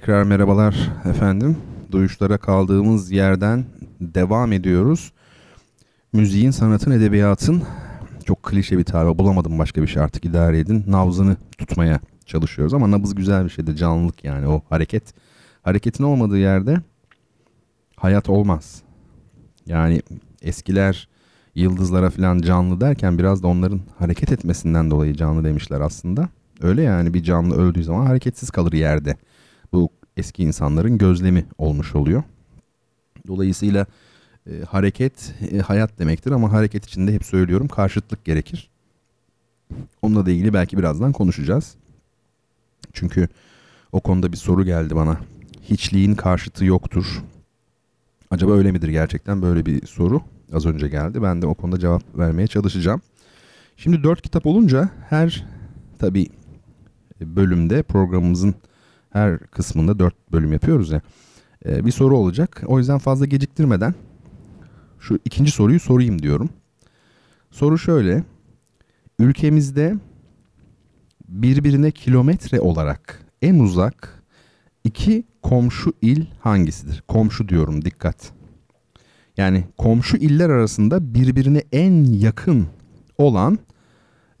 Tekrar 0.00 0.22
merhabalar 0.22 0.90
efendim. 1.04 1.56
Duyuşlara 1.92 2.38
kaldığımız 2.38 3.10
yerden 3.10 3.64
devam 4.00 4.52
ediyoruz. 4.52 5.12
Müziğin, 6.12 6.50
sanatın, 6.50 6.90
edebiyatın 6.90 7.62
çok 8.24 8.42
klişe 8.42 8.78
bir 8.78 8.84
tabir 8.84 9.18
bulamadım 9.18 9.58
başka 9.58 9.82
bir 9.82 9.86
şey 9.86 10.02
artık 10.02 10.24
idare 10.24 10.58
edin. 10.58 10.84
Nabzını 10.86 11.36
tutmaya 11.58 12.00
çalışıyoruz 12.26 12.74
ama 12.74 12.90
nabız 12.90 13.14
güzel 13.14 13.44
bir 13.44 13.50
şeydir. 13.50 13.76
Canlılık 13.76 14.24
yani 14.24 14.46
o 14.46 14.62
hareket. 14.68 15.14
Hareketin 15.62 16.04
olmadığı 16.04 16.38
yerde 16.38 16.80
hayat 17.96 18.28
olmaz. 18.28 18.82
Yani 19.66 20.02
eskiler 20.42 21.08
yıldızlara 21.54 22.10
falan 22.10 22.38
canlı 22.38 22.80
derken 22.80 23.18
biraz 23.18 23.42
da 23.42 23.46
onların 23.46 23.80
hareket 23.98 24.32
etmesinden 24.32 24.90
dolayı 24.90 25.14
canlı 25.14 25.44
demişler 25.44 25.80
aslında. 25.80 26.28
Öyle 26.62 26.82
yani 26.82 27.14
bir 27.14 27.22
canlı 27.22 27.56
öldüğü 27.56 27.84
zaman 27.84 28.06
hareketsiz 28.06 28.50
kalır 28.50 28.72
yerde. 28.72 29.16
Eski 30.20 30.42
insanların 30.42 30.98
gözlemi 30.98 31.46
olmuş 31.58 31.94
oluyor. 31.94 32.22
Dolayısıyla 33.26 33.86
e, 34.46 34.60
hareket 34.68 35.34
e, 35.52 35.58
hayat 35.58 35.98
demektir 35.98 36.32
ama 36.32 36.52
hareket 36.52 36.86
içinde 36.86 37.12
hep 37.12 37.24
söylüyorum 37.24 37.68
karşıtlık 37.68 38.24
gerekir. 38.24 38.70
Onunla 40.02 40.26
da 40.26 40.30
ilgili 40.30 40.54
belki 40.54 40.78
birazdan 40.78 41.12
konuşacağız. 41.12 41.74
Çünkü 42.92 43.28
o 43.92 44.00
konuda 44.00 44.32
bir 44.32 44.36
soru 44.36 44.64
geldi 44.64 44.96
bana. 44.96 45.20
Hiçliğin 45.62 46.14
karşıtı 46.14 46.64
yoktur. 46.64 47.22
Acaba 48.30 48.52
öyle 48.52 48.72
midir 48.72 48.88
gerçekten 48.88 49.42
böyle 49.42 49.66
bir 49.66 49.86
soru 49.86 50.22
az 50.52 50.66
önce 50.66 50.88
geldi. 50.88 51.22
Ben 51.22 51.42
de 51.42 51.46
o 51.46 51.54
konuda 51.54 51.78
cevap 51.78 52.18
vermeye 52.18 52.46
çalışacağım. 52.46 53.02
Şimdi 53.76 54.02
dört 54.02 54.22
kitap 54.22 54.46
olunca 54.46 54.90
her 55.08 55.46
tabi 55.98 56.26
bölümde 57.20 57.82
programımızın 57.82 58.54
her 59.10 59.38
kısmında 59.38 59.98
dört 59.98 60.32
bölüm 60.32 60.52
yapıyoruz 60.52 60.90
ya. 60.90 61.00
E, 61.66 61.86
bir 61.86 61.90
soru 61.90 62.18
olacak. 62.18 62.62
O 62.66 62.78
yüzden 62.78 62.98
fazla 62.98 63.26
geciktirmeden 63.26 63.94
şu 65.00 65.18
ikinci 65.24 65.50
soruyu 65.50 65.80
sorayım 65.80 66.22
diyorum. 66.22 66.50
Soru 67.50 67.78
şöyle. 67.78 68.24
Ülkemizde 69.18 69.96
birbirine 71.28 71.90
kilometre 71.90 72.60
olarak 72.60 73.26
en 73.42 73.58
uzak 73.58 74.22
iki 74.84 75.24
komşu 75.42 75.92
il 76.02 76.26
hangisidir? 76.40 77.02
Komşu 77.08 77.48
diyorum 77.48 77.84
dikkat. 77.84 78.32
Yani 79.36 79.64
komşu 79.78 80.16
iller 80.16 80.50
arasında 80.50 81.14
birbirine 81.14 81.62
en 81.72 82.04
yakın 82.04 82.66
olan 83.18 83.58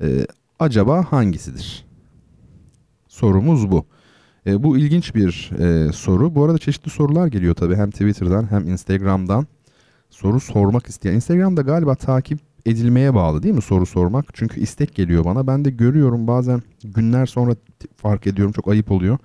e, 0.02 0.26
acaba 0.58 1.12
hangisidir? 1.12 1.86
Sorumuz 3.08 3.70
bu. 3.70 3.86
E, 4.46 4.62
bu 4.62 4.78
ilginç 4.78 5.14
bir 5.14 5.50
e, 5.58 5.92
soru. 5.92 6.34
Bu 6.34 6.44
arada 6.44 6.58
çeşitli 6.58 6.90
sorular 6.90 7.26
geliyor 7.26 7.54
tabii 7.54 7.76
hem 7.76 7.90
Twitter'dan 7.90 8.50
hem 8.50 8.68
Instagram'dan. 8.68 9.46
Soru 10.10 10.40
sormak 10.40 10.86
isteyen. 10.86 11.14
Instagram'da 11.14 11.62
galiba 11.62 11.94
takip 11.94 12.38
edilmeye 12.66 13.14
bağlı 13.14 13.42
değil 13.42 13.54
mi 13.54 13.62
soru 13.62 13.86
sormak? 13.86 14.26
Çünkü 14.32 14.60
istek 14.60 14.94
geliyor 14.94 15.24
bana. 15.24 15.46
Ben 15.46 15.64
de 15.64 15.70
görüyorum 15.70 16.26
bazen 16.26 16.62
günler 16.84 17.26
sonra 17.26 17.56
fark 17.96 18.26
ediyorum. 18.26 18.52
Çok 18.52 18.68
ayıp 18.68 18.90
oluyor. 18.90 19.18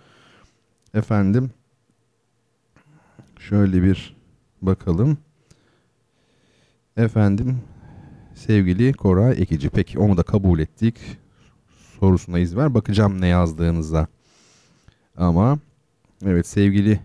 Efendim 0.93 1.51
şöyle 3.39 3.83
bir 3.83 4.15
bakalım. 4.61 5.17
Efendim 6.97 7.57
sevgili 8.35 8.93
Koray 8.93 9.31
Ekici. 9.41 9.69
Peki 9.69 9.99
onu 9.99 10.17
da 10.17 10.23
kabul 10.23 10.59
ettik. 10.59 10.95
Sorusuna 11.99 12.39
iz 12.39 12.55
ver. 12.55 12.73
Bakacağım 12.73 13.21
ne 13.21 13.27
yazdığınıza. 13.27 14.07
Ama 15.17 15.59
evet 16.25 16.47
sevgili 16.47 16.99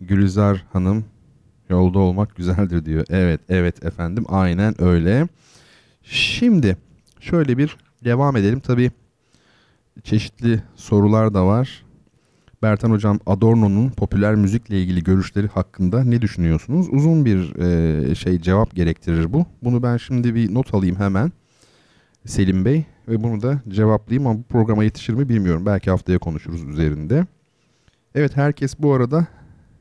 Gülizar 0.00 0.64
Hanım 0.72 1.04
yolda 1.68 1.98
olmak 1.98 2.36
güzeldir 2.36 2.84
diyor. 2.84 3.04
Evet 3.10 3.40
evet 3.48 3.84
efendim 3.84 4.24
aynen 4.28 4.82
öyle. 4.82 5.28
Şimdi 6.02 6.76
şöyle 7.20 7.58
bir 7.58 7.76
devam 8.04 8.36
edelim. 8.36 8.60
Tabi 8.60 8.90
çeşitli 10.04 10.62
sorular 10.76 11.34
da 11.34 11.46
var. 11.46 11.84
Bertan 12.62 12.90
Hocam 12.90 13.20
Adorno'nun 13.26 13.90
popüler 13.90 14.34
müzikle 14.34 14.82
ilgili 14.82 15.04
görüşleri 15.04 15.48
hakkında 15.48 16.04
ne 16.04 16.22
düşünüyorsunuz? 16.22 16.88
Uzun 16.90 17.24
bir 17.24 17.56
e, 17.56 18.14
şey 18.14 18.40
cevap 18.40 18.74
gerektirir 18.74 19.32
bu. 19.32 19.46
Bunu 19.62 19.82
ben 19.82 19.96
şimdi 19.96 20.34
bir 20.34 20.54
not 20.54 20.74
alayım 20.74 20.96
hemen. 20.96 21.32
Selim 22.26 22.64
Bey 22.64 22.84
ve 23.08 23.22
bunu 23.22 23.42
da 23.42 23.60
cevaplayayım 23.68 24.26
ama 24.26 24.38
bu 24.38 24.42
programa 24.42 24.84
yetişir 24.84 25.14
mi 25.14 25.28
bilmiyorum. 25.28 25.66
Belki 25.66 25.90
haftaya 25.90 26.18
konuşuruz 26.18 26.64
üzerinde. 26.64 27.26
Evet 28.14 28.36
herkes 28.36 28.78
bu 28.78 28.92
arada 28.92 29.26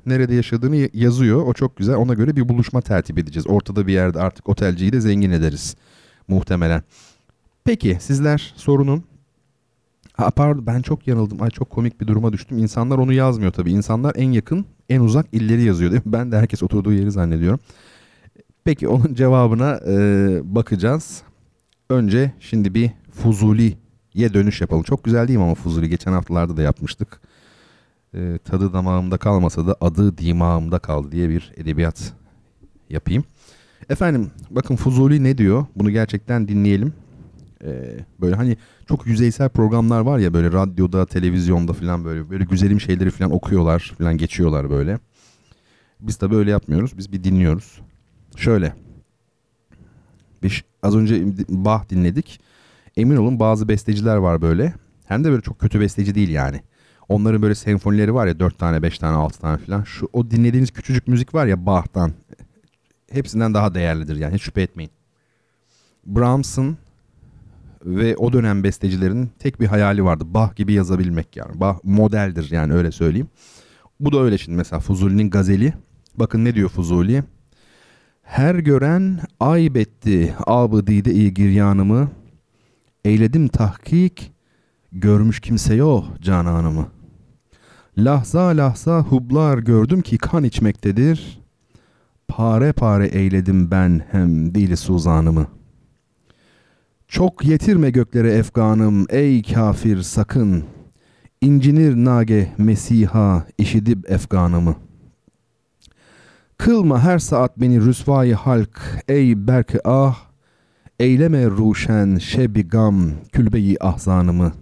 nerede 0.06 0.36
yaşadığını 0.36 0.90
yazıyor. 0.94 1.46
O 1.46 1.54
çok 1.54 1.78
güzel. 1.78 1.96
Ona 1.96 2.14
göre 2.14 2.36
bir 2.36 2.50
buluşma 2.50 2.82
tertip 2.82 3.20
edeceğiz. 3.20 3.48
Ortada 3.48 3.88
bir 3.88 3.94
yerde 3.94 4.20
artık 4.20 4.50
otelciyi 4.50 4.94
de 4.94 5.02
zengin 5.02 5.32
ederiz 5.32 5.76
muhtemelen. 6.28 6.84
Peki 7.64 7.98
sizler 8.00 8.54
sorunun 8.56 9.04
Ha, 10.14 10.32
pardon 10.32 10.66
ben 10.66 10.82
çok 10.82 11.08
yanıldım. 11.08 11.42
Ay 11.42 11.50
çok 11.50 11.70
komik 11.70 12.02
bir 12.02 12.08
duruma 12.08 12.34
düştüm. 12.34 12.58
İnsanlar 12.58 12.98
onu 12.98 13.14
yazmıyor 13.14 13.52
tabii. 13.52 13.72
İnsanlar 13.72 14.14
en 14.16 14.32
yakın, 14.32 14.66
en 14.90 15.00
uzak 15.00 15.26
illeri 15.32 15.64
yazıyor 15.64 15.92
değil 15.92 16.02
mi? 16.06 16.14
Ben 16.14 16.32
de 16.32 16.38
herkes 16.38 16.64
oturduğu 16.64 16.94
yeri 16.94 17.12
zannediyorum. 17.12 17.60
Peki 18.64 18.88
onun 18.88 19.14
cevabına 19.14 19.80
e, 19.88 19.94
bakacağız. 20.44 21.22
Önce 21.90 22.32
şimdi 22.40 22.74
bir 22.74 22.92
Fuzuli'ye 23.22 24.34
dönüş 24.34 24.62
yapalım. 24.62 24.84
Çok 24.84 25.04
güzel 25.04 25.28
değil 25.28 25.40
mi 25.40 25.46
ama 25.46 25.56
Fuzuli? 25.56 25.90
Geçen 25.90 26.12
haftalarda 26.12 26.58
da 26.58 26.62
yapmıştık. 26.62 27.22
E, 28.14 28.40
tadı 28.46 28.74
damağımda 28.74 29.18
kalmasa 29.18 29.68
da 29.68 29.76
adı 29.82 30.18
dimağımda 30.18 30.80
kaldı 30.80 31.12
diye 31.12 31.30
bir 31.30 31.52
edebiyat 31.58 32.14
yapayım. 32.90 33.24
Efendim 33.90 34.32
bakın 34.50 34.76
Fuzuli 34.76 35.24
ne 35.24 35.38
diyor? 35.38 35.66
Bunu 35.76 35.92
gerçekten 35.92 36.48
dinleyelim. 36.48 36.94
Ee, 37.64 38.06
böyle 38.22 38.36
hani 38.36 38.58
çok 38.88 39.08
yüzeysel 39.08 39.50
programlar 39.50 40.02
var 40.02 40.20
ya 40.20 40.34
böyle 40.34 40.52
radyoda, 40.52 41.06
televizyonda 41.06 41.74
falan 41.74 42.06
böyle 42.06 42.30
böyle 42.30 42.44
güzelim 42.44 42.82
şeyleri 42.82 43.12
falan 43.12 43.32
okuyorlar 43.32 43.94
falan 43.98 44.18
geçiyorlar 44.18 44.70
böyle. 44.70 45.00
Biz 46.00 46.22
de 46.22 46.32
böyle 46.32 46.52
yapmıyoruz. 46.52 46.98
Biz 46.98 47.12
bir 47.12 47.24
dinliyoruz. 47.24 47.82
Şöyle. 48.36 48.74
Bir, 50.44 50.64
az 50.84 50.96
önce 50.96 51.26
Bach 51.50 51.90
dinledik. 51.90 52.40
Emin 52.98 53.16
olun 53.16 53.40
bazı 53.40 53.68
besteciler 53.68 54.16
var 54.16 54.42
böyle. 54.42 54.74
Hem 55.06 55.24
de 55.24 55.32
böyle 55.32 55.42
çok 55.42 55.60
kötü 55.60 55.80
besteci 55.80 56.16
değil 56.16 56.30
yani. 56.30 56.62
Onların 57.10 57.42
böyle 57.42 57.56
senfonileri 57.56 58.14
var 58.14 58.28
ya 58.28 58.40
4 58.40 58.60
tane, 58.60 58.84
5 58.84 59.00
tane, 59.00 59.16
6 59.16 59.40
tane 59.40 59.58
falan. 59.58 59.84
Şu 59.84 60.10
o 60.14 60.32
dinlediğiniz 60.32 60.72
küçücük 60.72 61.08
müzik 61.08 61.34
var 61.34 61.46
ya 61.46 61.66
Bach'tan. 61.66 62.12
Hepsinden 63.12 63.54
daha 63.54 63.74
değerlidir 63.74 64.16
yani 64.16 64.36
hiç 64.36 64.42
şüphe 64.42 64.62
etmeyin. 64.62 64.92
Brahms'ın 66.06 66.78
ve 67.86 68.16
o 68.18 68.34
dönem 68.34 68.64
bestecilerin 68.64 69.32
tek 69.40 69.60
bir 69.60 69.68
hayali 69.68 70.04
vardı. 70.04 70.24
Bach 70.28 70.56
gibi 70.56 70.74
yazabilmek 70.74 71.38
yani. 71.38 71.60
Bach 71.60 71.78
modeldir 71.84 72.52
yani 72.52 72.74
öyle 72.74 72.92
söyleyeyim. 72.92 73.28
Bu 74.00 74.12
da 74.12 74.20
öyle 74.20 74.38
şimdi 74.38 74.58
mesela 74.58 74.80
Fuzuli'nin 74.80 75.30
gazeli. 75.30 75.74
Bakın 76.16 76.46
ne 76.46 76.56
diyor 76.56 76.70
Fuzuli? 76.70 77.24
Her 78.22 78.56
gören 78.56 79.20
aybetti 79.40 80.36
abıdide 80.48 81.14
iyi 81.14 81.34
giryanımı. 81.34 82.12
Eyledim 83.06 83.48
tahkik, 83.48 84.32
görmüş 84.92 85.40
kimse 85.40 85.76
yok 85.76 86.06
cananımı. 86.22 86.88
Lahza 87.98 88.48
lahza 88.48 89.02
hublar 89.02 89.58
gördüm 89.58 90.02
ki 90.02 90.18
kan 90.18 90.44
içmektedir. 90.44 91.42
Pare 92.28 92.74
pare 92.74 93.08
eyledim 93.08 93.72
ben 93.72 94.02
hem 94.12 94.56
dili 94.56 94.78
suzanımı.'' 94.78 95.62
Çok 97.12 97.46
yetirme 97.46 97.90
göklere 97.90 98.32
efganım 98.32 99.06
ey 99.10 99.44
kafir 99.44 100.02
sakın. 100.02 100.64
İncinir 101.42 101.96
nage 101.96 102.52
Mesiha 102.58 103.46
işidip 103.58 104.12
efganımı. 104.12 104.76
Kılma 106.58 107.04
her 107.04 107.20
saat 107.20 107.58
beni 107.58 107.82
rüsvayı 107.82 108.36
halk 108.36 109.04
ey 109.08 109.48
berk 109.48 109.76
ah. 109.86 110.31
Eyleme 111.02 111.46
ruşen 111.46 112.18
şebi 112.18 112.68
gam 112.68 113.12
külbeyi 113.32 113.78
ahzanımı. 113.80 114.54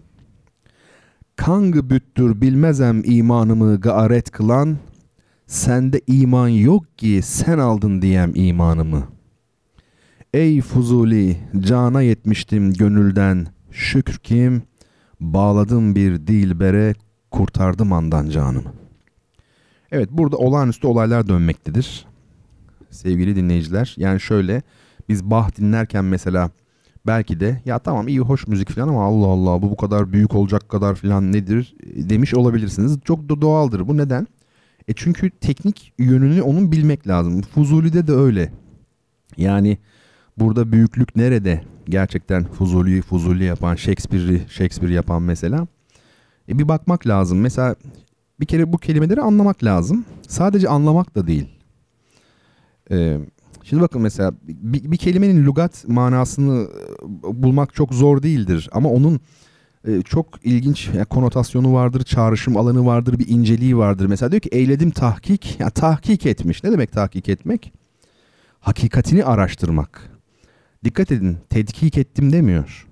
Kangı 1.35 1.89
büttür 1.89 2.41
bilmezem 2.41 3.01
imanımı 3.05 3.79
gaaret 3.81 4.31
kılan. 4.31 4.77
Sende 5.47 6.01
iman 6.07 6.47
yok 6.47 6.97
ki 6.97 7.21
sen 7.23 7.57
aldın 7.57 8.01
diyem 8.01 8.31
imanımı.'' 8.35 9.07
Ey 10.33 10.61
Fuzuli 10.61 11.37
cana 11.59 12.01
yetmiştim 12.01 12.73
gönülden 12.73 13.47
şükür 13.71 14.17
kim 14.17 14.63
bağladım 15.19 15.95
bir 15.95 16.27
dilbere 16.27 16.93
kurtardım 17.31 17.93
andan 17.93 18.29
canımı. 18.29 18.73
Evet 19.91 20.09
burada 20.11 20.37
olağanüstü 20.37 20.87
olaylar 20.87 21.27
dönmektedir 21.27 22.05
sevgili 22.89 23.35
dinleyiciler. 23.35 23.95
Yani 23.97 24.19
şöyle 24.19 24.61
biz 25.09 25.23
Bach 25.23 25.55
dinlerken 25.57 26.05
mesela 26.05 26.49
belki 27.07 27.39
de 27.39 27.61
ya 27.65 27.79
tamam 27.79 28.07
iyi 28.07 28.19
hoş 28.19 28.47
müzik 28.47 28.71
falan 28.71 28.87
ama 28.87 29.03
Allah 29.03 29.27
Allah 29.27 29.61
bu 29.61 29.71
bu 29.71 29.77
kadar 29.77 30.11
büyük 30.11 30.35
olacak 30.35 30.69
kadar 30.69 30.95
falan 30.95 31.31
nedir 31.31 31.75
demiş 31.83 32.33
olabilirsiniz. 32.33 32.99
Çok 33.05 33.29
da 33.29 33.41
doğaldır 33.41 33.87
bu 33.87 33.97
neden? 33.97 34.27
E 34.87 34.93
çünkü 34.95 35.29
teknik 35.29 35.93
yönünü 35.99 36.41
onun 36.41 36.71
bilmek 36.71 37.07
lazım. 37.07 37.41
Fuzuli'de 37.41 38.07
de 38.07 38.11
öyle. 38.11 38.51
Yani 39.37 39.77
Burada 40.39 40.71
büyüklük 40.71 41.15
nerede? 41.15 41.63
Gerçekten 41.85 42.45
Fuzuli'yi 42.45 43.01
Fuzuli 43.01 43.43
yapan, 43.43 43.75
Shakespeare'i 43.75 44.41
Shakespeare 44.49 44.93
yapan 44.93 45.21
mesela. 45.21 45.67
E 46.49 46.59
bir 46.59 46.67
bakmak 46.67 47.07
lazım. 47.07 47.39
Mesela 47.39 47.75
bir 48.39 48.45
kere 48.45 48.73
bu 48.73 48.77
kelimeleri 48.77 49.21
anlamak 49.21 49.63
lazım. 49.63 50.05
Sadece 50.27 50.69
anlamak 50.69 51.15
da 51.15 51.27
değil. 51.27 51.47
Ee, 52.91 53.17
Şimdi 53.63 53.83
bakın 53.83 54.01
mesela 54.01 54.33
bir, 54.43 54.91
bir 54.91 54.97
kelimenin 54.97 55.45
lügat 55.45 55.87
manasını 55.87 56.63
e, 56.63 57.43
bulmak 57.43 57.73
çok 57.73 57.93
zor 57.93 58.23
değildir 58.23 58.69
ama 58.71 58.89
onun 58.89 59.19
e, 59.87 60.01
çok 60.01 60.45
ilginç 60.45 60.87
yani 60.87 61.05
konotasyonu 61.05 61.73
vardır, 61.73 62.03
çağrışım 62.03 62.57
alanı 62.57 62.85
vardır, 62.85 63.19
bir 63.19 63.27
inceliği 63.27 63.77
vardır. 63.77 64.05
Mesela 64.05 64.31
diyor 64.31 64.41
ki 64.41 64.49
eyledim 64.51 64.91
tahkik, 64.91 65.59
ya 65.59 65.69
tahkik 65.69 66.25
etmiş. 66.25 66.63
Ne 66.63 66.71
demek 66.71 66.91
tahkik 66.91 67.29
etmek? 67.29 67.73
Hakikatini 68.59 69.23
araştırmak. 69.23 70.11
Dikkat 70.83 71.11
edin, 71.11 71.37
tetkik 71.49 71.97
ettim 71.97 72.31
demiyor. 72.31 72.87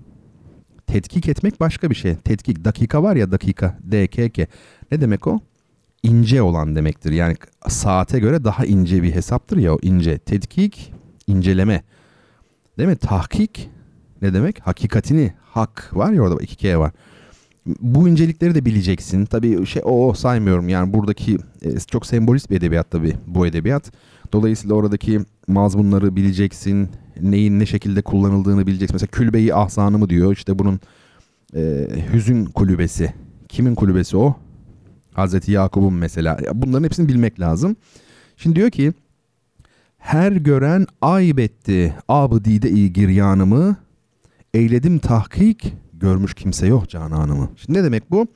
Tetkik 0.86 1.28
etmek 1.28 1.60
başka 1.60 1.90
bir 1.90 1.94
şey. 1.94 2.16
Tetkik, 2.16 2.64
dakika 2.64 3.02
var 3.02 3.16
ya 3.16 3.30
dakika, 3.30 3.78
DKK. 3.90 4.38
Ne 4.92 5.00
demek 5.00 5.26
o? 5.26 5.40
İnce 6.02 6.42
olan 6.42 6.76
demektir. 6.76 7.12
Yani 7.12 7.36
saate 7.68 8.18
göre 8.18 8.44
daha 8.44 8.64
ince 8.64 9.02
bir 9.02 9.14
hesaptır 9.14 9.56
ya 9.56 9.74
o 9.74 9.78
ince. 9.82 10.18
Tetkik, 10.18 10.92
inceleme. 11.26 11.82
Değil 12.78 12.88
mi? 12.88 12.96
Tahkik 12.96 13.70
ne 14.22 14.34
demek? 14.34 14.60
Hakikatini, 14.60 15.32
hak 15.42 15.90
var 15.92 16.12
ya 16.12 16.22
orada 16.22 16.42
iki 16.42 16.56
K 16.56 16.78
var. 16.78 16.92
Bu 17.80 18.08
incelikleri 18.08 18.54
de 18.54 18.64
bileceksin. 18.64 19.24
Tabii 19.24 19.66
şey 19.66 19.82
o 19.84 20.14
saymıyorum 20.14 20.68
yani 20.68 20.92
buradaki 20.92 21.38
e, 21.62 21.80
çok 21.80 22.06
sembolist 22.06 22.50
bir 22.50 22.56
edebiyat 22.56 22.90
tabii 22.90 23.14
bu 23.26 23.46
edebiyat. 23.46 23.92
Dolayısıyla 24.32 24.76
oradaki 24.76 25.20
mazmunları 25.46 26.16
bileceksin. 26.16 26.88
Neyin 27.20 27.60
ne 27.60 27.66
şekilde 27.66 28.02
kullanıldığını 28.02 28.66
bileceksin. 28.66 28.94
Mesela 28.94 29.10
külbeyi 29.10 29.54
ahsanı 29.54 29.98
mı 29.98 30.08
diyor. 30.08 30.32
İşte 30.32 30.58
bunun 30.58 30.80
e, 31.56 31.88
hüzün 32.12 32.44
kulübesi. 32.44 33.14
Kimin 33.48 33.74
kulübesi 33.74 34.16
o? 34.16 34.36
Hazreti 35.18 35.52
Yakup'un 35.52 35.94
mesela. 35.94 36.38
Bunların 36.54 36.84
hepsini 36.84 37.08
bilmek 37.08 37.40
lazım. 37.40 37.76
Şimdi 38.36 38.56
diyor 38.56 38.70
ki 38.70 38.92
her 39.98 40.32
gören 40.32 40.86
ayıp 41.02 41.38
etti 41.40 41.94
abdide 42.08 42.70
iyi 42.70 42.92
giryanımı 42.92 43.76
eyledim 44.54 44.98
tahkik 44.98 45.74
görmüş 45.92 46.34
kimse 46.34 46.66
yok 46.66 46.88
cananımı. 46.88 47.50
Şimdi 47.56 47.78
ne 47.78 47.84
demek 47.84 48.10
bu? 48.10 48.26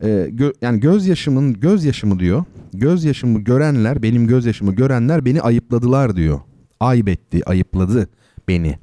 Ee, 0.00 0.06
gö- 0.08 0.54
yani 0.62 0.80
gözyaşımın 0.80 1.60
gözyaşımı 1.60 2.18
diyor. 2.18 2.44
Gözyaşımı 2.72 3.40
görenler 3.40 4.02
benim 4.02 4.26
gözyaşımı 4.26 4.74
görenler 4.74 5.24
beni 5.24 5.40
ayıpladılar 5.42 6.16
diyor. 6.16 6.40
Ayıp 6.80 7.08
etti 7.08 7.48
ayıpladı 7.48 8.08
beni. 8.48 8.78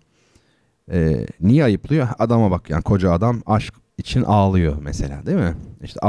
Ee, 0.91 1.25
niye 1.41 1.63
ayıplıyor? 1.63 2.07
Adama 2.19 2.51
bak 2.51 2.69
yani 2.69 2.83
koca 2.83 3.11
adam 3.11 3.41
aşk 3.45 3.73
için 3.97 4.23
ağlıyor 4.23 4.77
mesela 4.81 5.25
değil 5.25 5.37
mi? 5.37 5.55
İşte 5.83 5.99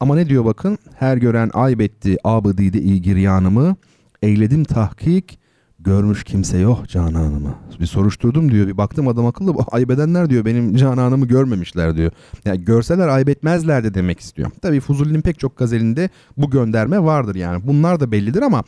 ama 0.00 0.14
ne 0.14 0.28
diyor 0.28 0.44
bakın? 0.44 0.78
Her 0.94 1.16
gören 1.16 1.50
aybetti 1.54 2.16
abıdide 2.24 2.80
ilgiryanımı. 2.80 3.76
Eyledim 4.22 4.64
tahkik 4.64 5.38
görmüş 5.80 6.24
kimse 6.24 6.58
yok 6.58 6.88
cananımı. 6.88 7.54
Bir 7.80 7.86
soruşturdum 7.86 8.52
diyor. 8.52 8.66
Bir 8.66 8.76
baktım 8.76 9.08
adam 9.08 9.26
akıllı 9.26 9.54
aybedenler 9.70 10.30
diyor 10.30 10.44
benim 10.44 10.76
cananımı 10.76 11.26
görmemişler 11.26 11.96
diyor. 11.96 12.12
Yani 12.44 12.64
görseler 12.64 13.08
aybetmezler 13.08 13.84
de 13.84 13.94
demek 13.94 14.20
istiyor. 14.20 14.50
Tabii 14.62 14.80
Fuzuli'nin 14.80 15.20
pek 15.20 15.38
çok 15.38 15.56
gazelinde 15.56 16.10
bu 16.36 16.50
gönderme 16.50 17.02
vardır 17.02 17.34
yani. 17.34 17.66
Bunlar 17.66 18.00
da 18.00 18.12
bellidir 18.12 18.42
ama 18.42 18.64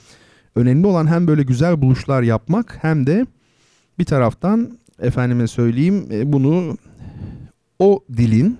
önemli 0.54 0.86
olan 0.86 1.06
hem 1.06 1.26
böyle 1.26 1.42
güzel 1.42 1.82
buluşlar 1.82 2.22
yapmak 2.22 2.78
hem 2.82 3.06
de 3.06 3.26
bir 3.98 4.04
taraftan 4.04 4.78
efendime 5.00 5.46
söyleyeyim 5.46 6.08
e, 6.10 6.32
bunu 6.32 6.76
o 7.78 8.04
dilin 8.16 8.58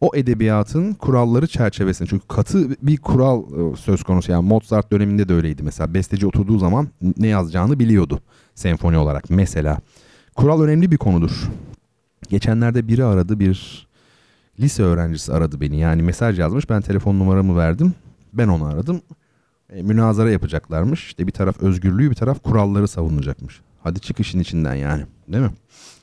o 0.00 0.10
edebiyatın 0.14 0.92
kuralları 0.92 1.46
çerçevesinde. 1.46 2.08
Çünkü 2.08 2.26
katı 2.28 2.70
bir 2.82 2.96
kural 2.96 3.42
e, 3.42 3.76
söz 3.76 4.02
konusu. 4.02 4.32
Yani 4.32 4.48
Mozart 4.48 4.92
döneminde 4.92 5.28
de 5.28 5.34
öyleydi 5.34 5.62
mesela. 5.62 5.94
Besteci 5.94 6.26
oturduğu 6.26 6.58
zaman 6.58 6.88
ne 7.18 7.26
yazacağını 7.26 7.78
biliyordu 7.78 8.20
senfoni 8.54 8.98
olarak. 8.98 9.30
Mesela 9.30 9.78
kural 10.36 10.62
önemli 10.62 10.90
bir 10.90 10.96
konudur. 10.96 11.50
Geçenlerde 12.28 12.88
biri 12.88 13.04
aradı 13.04 13.40
bir 13.40 13.88
lise 14.60 14.82
öğrencisi 14.82 15.32
aradı 15.32 15.60
beni. 15.60 15.78
Yani 15.78 16.02
mesaj 16.02 16.38
yazmış 16.38 16.70
ben 16.70 16.80
telefon 16.80 17.18
numaramı 17.18 17.56
verdim 17.56 17.94
ben 18.32 18.48
onu 18.48 18.64
aradım. 18.64 19.02
E, 19.70 19.82
münazara 19.82 20.30
yapacaklarmış. 20.30 21.06
İşte 21.06 21.26
bir 21.26 21.32
taraf 21.32 21.62
özgürlüğü 21.62 22.10
bir 22.10 22.14
taraf 22.14 22.42
kuralları 22.42 22.88
savunacakmış. 22.88 23.60
Hadi 23.82 24.00
çık 24.00 24.20
işin 24.20 24.40
içinden 24.40 24.74
yani 24.74 25.02
değil 25.28 25.44
mi? 25.44 25.52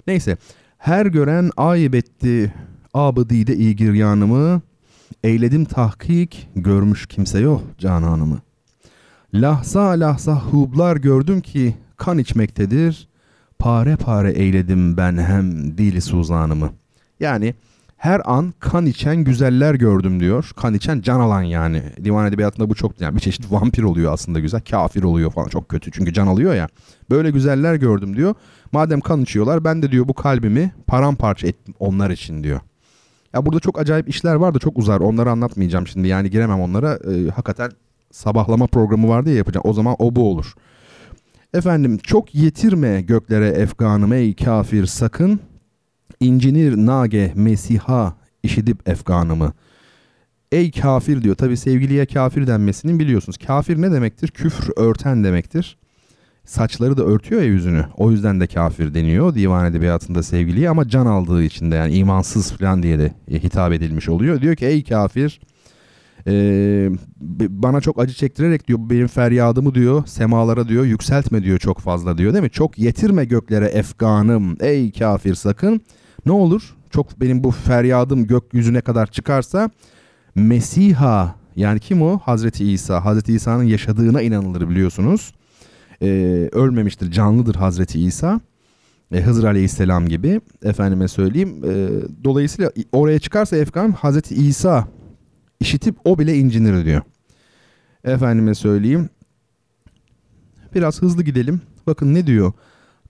Neyse 0.08 0.38
her 0.78 1.06
gören 1.06 1.52
ayıp 1.58 1.96
etti 1.96 2.54
abıdide 2.96 3.56
iyi 3.56 3.76
giryanımı, 3.76 4.62
eyledim 5.24 5.66
tahkik, 5.66 6.50
görmüş 6.56 7.08
kimse 7.08 7.40
yok 7.40 7.62
cananımı. 7.78 8.40
Lahza 9.34 9.82
lahza 9.82 10.36
hublar 10.36 10.98
gördüm 10.98 11.42
ki 11.42 11.76
kan 11.98 12.18
içmektedir, 12.18 13.08
pare 13.60 13.96
pare 13.96 14.32
eyledim 14.32 14.98
ben 14.98 15.18
hem 15.18 15.78
dili 15.78 16.02
suzanımı. 16.02 16.70
Yani 17.20 17.56
her 17.98 18.22
an 18.26 18.54
kan 18.60 18.86
içen 18.86 19.24
güzeller 19.24 19.76
gördüm 19.76 20.20
diyor. 20.20 20.52
Kan 20.56 20.74
içen 20.74 21.02
can 21.02 21.20
alan 21.20 21.42
yani. 21.42 21.84
Divan 22.04 22.28
edebiyatında 22.28 22.70
bu 22.70 22.76
çok 22.76 23.02
yani 23.02 23.16
bir 23.16 23.22
çeşit 23.22 23.52
vampir 23.52 23.84
oluyor 23.84 24.14
aslında 24.14 24.40
güzel. 24.40 24.62
Kafir 24.62 25.04
oluyor 25.04 25.32
falan 25.32 25.48
çok 25.48 25.70
kötü 25.70 25.92
çünkü 25.92 26.14
can 26.14 26.28
alıyor 26.28 26.56
ya. 26.56 26.68
Böyle 27.10 27.32
güzeller 27.32 27.76
gördüm 27.76 28.16
diyor. 28.16 28.36
Madem 28.72 29.02
kan 29.02 29.22
içiyorlar 29.22 29.64
ben 29.64 29.82
de 29.82 29.92
diyor 29.92 30.08
bu 30.08 30.14
kalbimi 30.14 30.72
paramparça 30.88 31.48
ettim 31.48 31.74
onlar 31.80 32.10
için 32.10 32.44
diyor. 32.44 32.60
Ya 33.36 33.46
burada 33.46 33.60
çok 33.60 33.80
acayip 33.80 34.10
işler 34.10 34.36
var 34.36 34.54
da 34.54 34.60
çok 34.60 34.78
uzar. 34.78 35.00
Onları 35.00 35.32
anlatmayacağım 35.32 35.88
şimdi. 35.88 36.08
Yani 36.08 36.30
giremem 36.30 36.60
onlara. 36.62 36.94
Ee, 36.94 37.30
hakikaten 37.30 37.72
sabahlama 38.12 38.68
programı 38.68 39.08
vardı 39.08 39.30
ya 39.30 39.36
yapacağım. 39.36 39.64
O 39.68 39.74
zaman 39.74 39.96
o 40.00 40.16
bu 40.16 40.30
olur. 40.30 40.54
Efendim 41.54 41.98
çok 41.98 42.36
yetirme 42.36 43.02
göklere 43.02 43.48
efganım 43.48 44.14
ey 44.14 44.36
kafir 44.36 44.86
sakın. 44.86 45.40
İncinir 46.20 46.78
nage 46.78 47.32
mesiha 47.36 48.16
işidip 48.44 48.90
efganımı. 48.90 49.54
Ey 50.52 50.72
kafir 50.72 51.22
diyor. 51.22 51.36
Tabi 51.36 51.58
sevgiliye 51.58 52.06
kafir 52.06 52.48
denmesinin 52.48 53.00
biliyorsunuz. 53.00 53.38
Kafir 53.38 53.82
ne 53.82 53.92
demektir? 53.92 54.28
Küfür 54.28 54.74
örten 54.78 55.24
demektir 55.24 55.78
saçları 56.46 56.98
da 56.98 57.04
örtüyor 57.04 57.42
ya 57.42 57.48
yüzünü. 57.48 57.86
O 57.98 58.12
yüzden 58.12 58.40
de 58.40 58.48
kafir 58.48 58.94
deniyor 58.94 59.36
divan 59.36 59.66
edebiyatında 59.66 60.24
sevgiliye 60.24 60.70
ama 60.70 60.88
can 60.88 61.06
aldığı 61.06 61.44
için 61.44 61.72
de 61.72 61.76
yani 61.76 61.94
imansız 61.94 62.52
falan 62.52 62.84
diye 62.84 63.00
de 63.00 63.14
hitap 63.30 63.74
edilmiş 63.74 64.10
oluyor. 64.10 64.42
Diyor 64.42 64.56
ki 64.56 64.66
ey 64.66 64.84
kafir 64.84 65.40
e, 66.28 66.90
bana 67.50 67.82
çok 67.82 68.00
acı 68.00 68.14
çektirerek 68.14 68.68
diyor 68.68 68.80
benim 68.82 69.08
feryadımı 69.08 69.76
diyor 69.76 70.06
semalara 70.06 70.68
diyor 70.68 70.86
yükseltme 70.86 71.44
diyor 71.44 71.60
çok 71.60 71.80
fazla 71.80 72.18
diyor 72.18 72.34
değil 72.34 72.44
mi? 72.44 72.50
Çok 72.50 72.80
yetirme 72.80 73.26
göklere 73.26 73.66
efganım 73.66 74.58
ey 74.60 74.92
kafir 74.92 75.36
sakın. 75.36 75.82
Ne 76.26 76.32
olur 76.32 76.76
çok 76.90 77.22
benim 77.22 77.44
bu 77.44 77.52
feryadım 77.52 78.28
gökyüzüne 78.28 78.82
kadar 78.82 79.08
çıkarsa 79.08 79.70
Mesiha 80.36 81.36
yani 81.56 81.80
kim 81.80 82.02
o? 82.02 82.20
Hazreti 82.20 82.72
İsa. 82.72 83.06
Hazreti 83.06 83.34
İsa'nın 83.34 83.64
yaşadığına 83.64 84.22
inanılır 84.22 84.70
biliyorsunuz 84.70 85.34
e, 86.02 86.08
ölmemiştir, 86.52 87.12
canlıdır 87.12 87.56
Hazreti 87.56 88.00
İsa. 88.00 88.40
E, 89.12 89.22
Hızır 89.22 89.44
Aleyhisselam 89.44 90.08
gibi 90.08 90.42
efendime 90.64 91.08
söyleyeyim. 91.08 91.62
E, 91.64 91.90
dolayısıyla 92.24 92.72
oraya 92.92 93.20
çıkarsa 93.20 93.58
Efkan 93.58 93.92
Hazreti 93.92 94.36
İsa 94.36 94.88
işitip 95.60 95.96
o 96.06 96.20
bile 96.20 96.38
incinir 96.38 96.86
diyor. 96.86 97.02
Efendime 98.04 98.56
söyleyeyim. 98.56 99.10
Biraz 100.76 101.02
hızlı 101.02 101.24
gidelim. 101.24 101.62
Bakın 101.88 102.14
ne 102.14 102.28
diyor? 102.28 102.54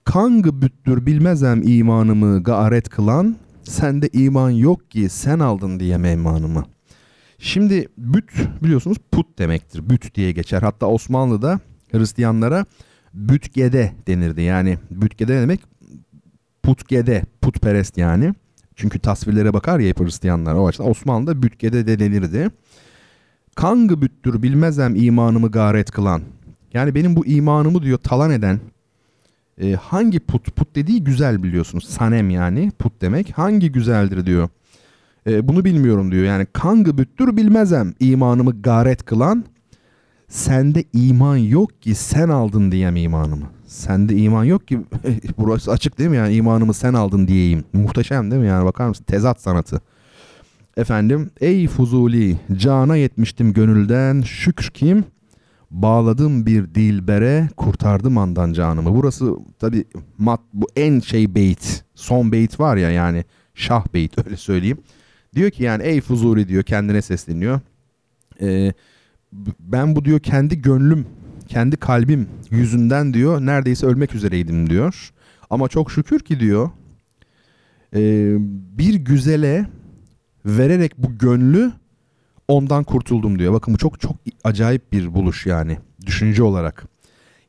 Kangı 0.04 0.62
büttür 0.62 1.06
bilmezem 1.06 1.62
imanımı 1.64 2.42
gaaret 2.42 2.88
kılan, 2.88 3.36
sende 3.62 4.08
iman 4.08 4.50
yok 4.50 4.90
ki 4.90 5.08
sen 5.08 5.38
aldın 5.38 5.80
diye 5.80 5.96
meymanımı. 5.96 6.64
Şimdi 7.38 7.88
büt 7.98 8.30
biliyorsunuz 8.62 8.96
put 9.12 9.38
demektir. 9.38 9.90
Büt 9.90 10.14
diye 10.14 10.32
geçer. 10.32 10.62
Hatta 10.62 10.86
Osmanlı'da 10.86 11.60
Hristiyanlara 11.92 12.66
bütgede 13.14 13.92
denirdi. 14.06 14.42
Yani 14.42 14.78
bütgede 14.90 15.36
ne 15.36 15.40
demek? 15.40 15.60
Putgede, 16.62 17.22
putperest 17.40 17.98
yani. 17.98 18.34
Çünkü 18.76 18.98
tasvirlere 18.98 19.54
bakar 19.54 19.78
ya 19.80 19.94
Hristiyanlar 19.94 20.54
o 20.54 20.66
açıdan. 20.66 20.90
Osmanlı'da 20.90 21.42
bütgede 21.42 21.86
de 21.86 21.98
denirdi. 21.98 22.50
Kangı 23.54 24.02
büttür 24.02 24.42
bilmezem 24.42 24.94
imanımı 24.96 25.50
garet 25.50 25.90
kılan. 25.90 26.22
Yani 26.72 26.94
benim 26.94 27.16
bu 27.16 27.26
imanımı 27.26 27.82
diyor 27.82 27.98
talan 27.98 28.30
eden 28.30 28.60
e, 29.62 29.72
hangi 29.72 30.20
put? 30.20 30.56
Put 30.56 30.76
dediği 30.76 31.04
güzel 31.04 31.42
biliyorsunuz. 31.42 31.84
Sanem 31.84 32.30
yani 32.30 32.72
put 32.78 33.02
demek. 33.02 33.38
Hangi 33.38 33.72
güzeldir 33.72 34.26
diyor. 34.26 34.48
E, 35.26 35.48
bunu 35.48 35.64
bilmiyorum 35.64 36.12
diyor. 36.12 36.24
Yani 36.24 36.46
kangı 36.52 36.98
büttür 36.98 37.36
bilmezem 37.36 37.94
imanımı 38.00 38.62
garet 38.62 39.04
kılan 39.04 39.44
sende 40.28 40.84
iman 40.92 41.36
yok 41.36 41.82
ki 41.82 41.94
sen 41.94 42.28
aldın 42.28 42.72
diyem 42.72 42.96
imanımı. 42.96 43.46
Sende 43.66 44.16
iman 44.16 44.44
yok 44.44 44.68
ki 44.68 44.80
burası 45.38 45.70
açık 45.70 45.98
değil 45.98 46.10
mi 46.10 46.16
yani 46.16 46.34
imanımı 46.34 46.74
sen 46.74 46.94
aldın 46.94 47.28
diyeyim. 47.28 47.64
Muhteşem 47.72 48.30
değil 48.30 48.42
mi 48.42 48.48
yani 48.48 48.64
bakar 48.64 48.88
mısın 48.88 49.04
tezat 49.04 49.40
sanatı. 49.40 49.80
Efendim 50.76 51.30
ey 51.40 51.68
Fuzuli 51.68 52.38
cana 52.56 52.96
yetmiştim 52.96 53.52
gönülden 53.52 54.20
şükür 54.22 54.70
kim 54.74 55.04
Bağladım 55.70 56.46
bir 56.46 56.74
dilbere 56.74 57.48
kurtardım 57.56 58.18
andan 58.18 58.52
canımı. 58.52 58.94
Burası 58.94 59.36
tabi 59.58 59.84
mat 60.18 60.40
bu 60.52 60.66
en 60.76 61.00
şey 61.00 61.34
beyt. 61.34 61.84
Son 61.94 62.32
beyt 62.32 62.60
var 62.60 62.76
ya 62.76 62.90
yani 62.90 63.24
şah 63.54 63.84
beyt 63.94 64.18
öyle 64.26 64.36
söyleyeyim. 64.36 64.78
Diyor 65.34 65.50
ki 65.50 65.62
yani 65.62 65.82
ey 65.82 66.00
Fuzuli 66.00 66.48
diyor 66.48 66.62
kendine 66.62 67.02
sesleniyor. 67.02 67.60
Ee, 68.40 68.72
ben 69.60 69.96
bu 69.96 70.04
diyor 70.04 70.20
kendi 70.20 70.62
gönlüm, 70.62 71.06
kendi 71.48 71.76
kalbim 71.76 72.28
yüzünden 72.50 73.14
diyor 73.14 73.40
neredeyse 73.40 73.86
ölmek 73.86 74.14
üzereydim 74.14 74.70
diyor. 74.70 75.12
Ama 75.50 75.68
çok 75.68 75.90
şükür 75.90 76.20
ki 76.20 76.40
diyor 76.40 76.70
e, 77.94 78.34
bir 78.78 78.94
güzele 78.94 79.66
vererek 80.46 80.98
bu 80.98 81.18
gönlü 81.18 81.72
ondan 82.48 82.84
kurtuldum 82.84 83.38
diyor. 83.38 83.52
Bakın 83.52 83.74
bu 83.74 83.78
çok 83.78 84.00
çok 84.00 84.16
acayip 84.44 84.92
bir 84.92 85.14
buluş 85.14 85.46
yani 85.46 85.78
düşünce 86.06 86.42
olarak. 86.42 86.86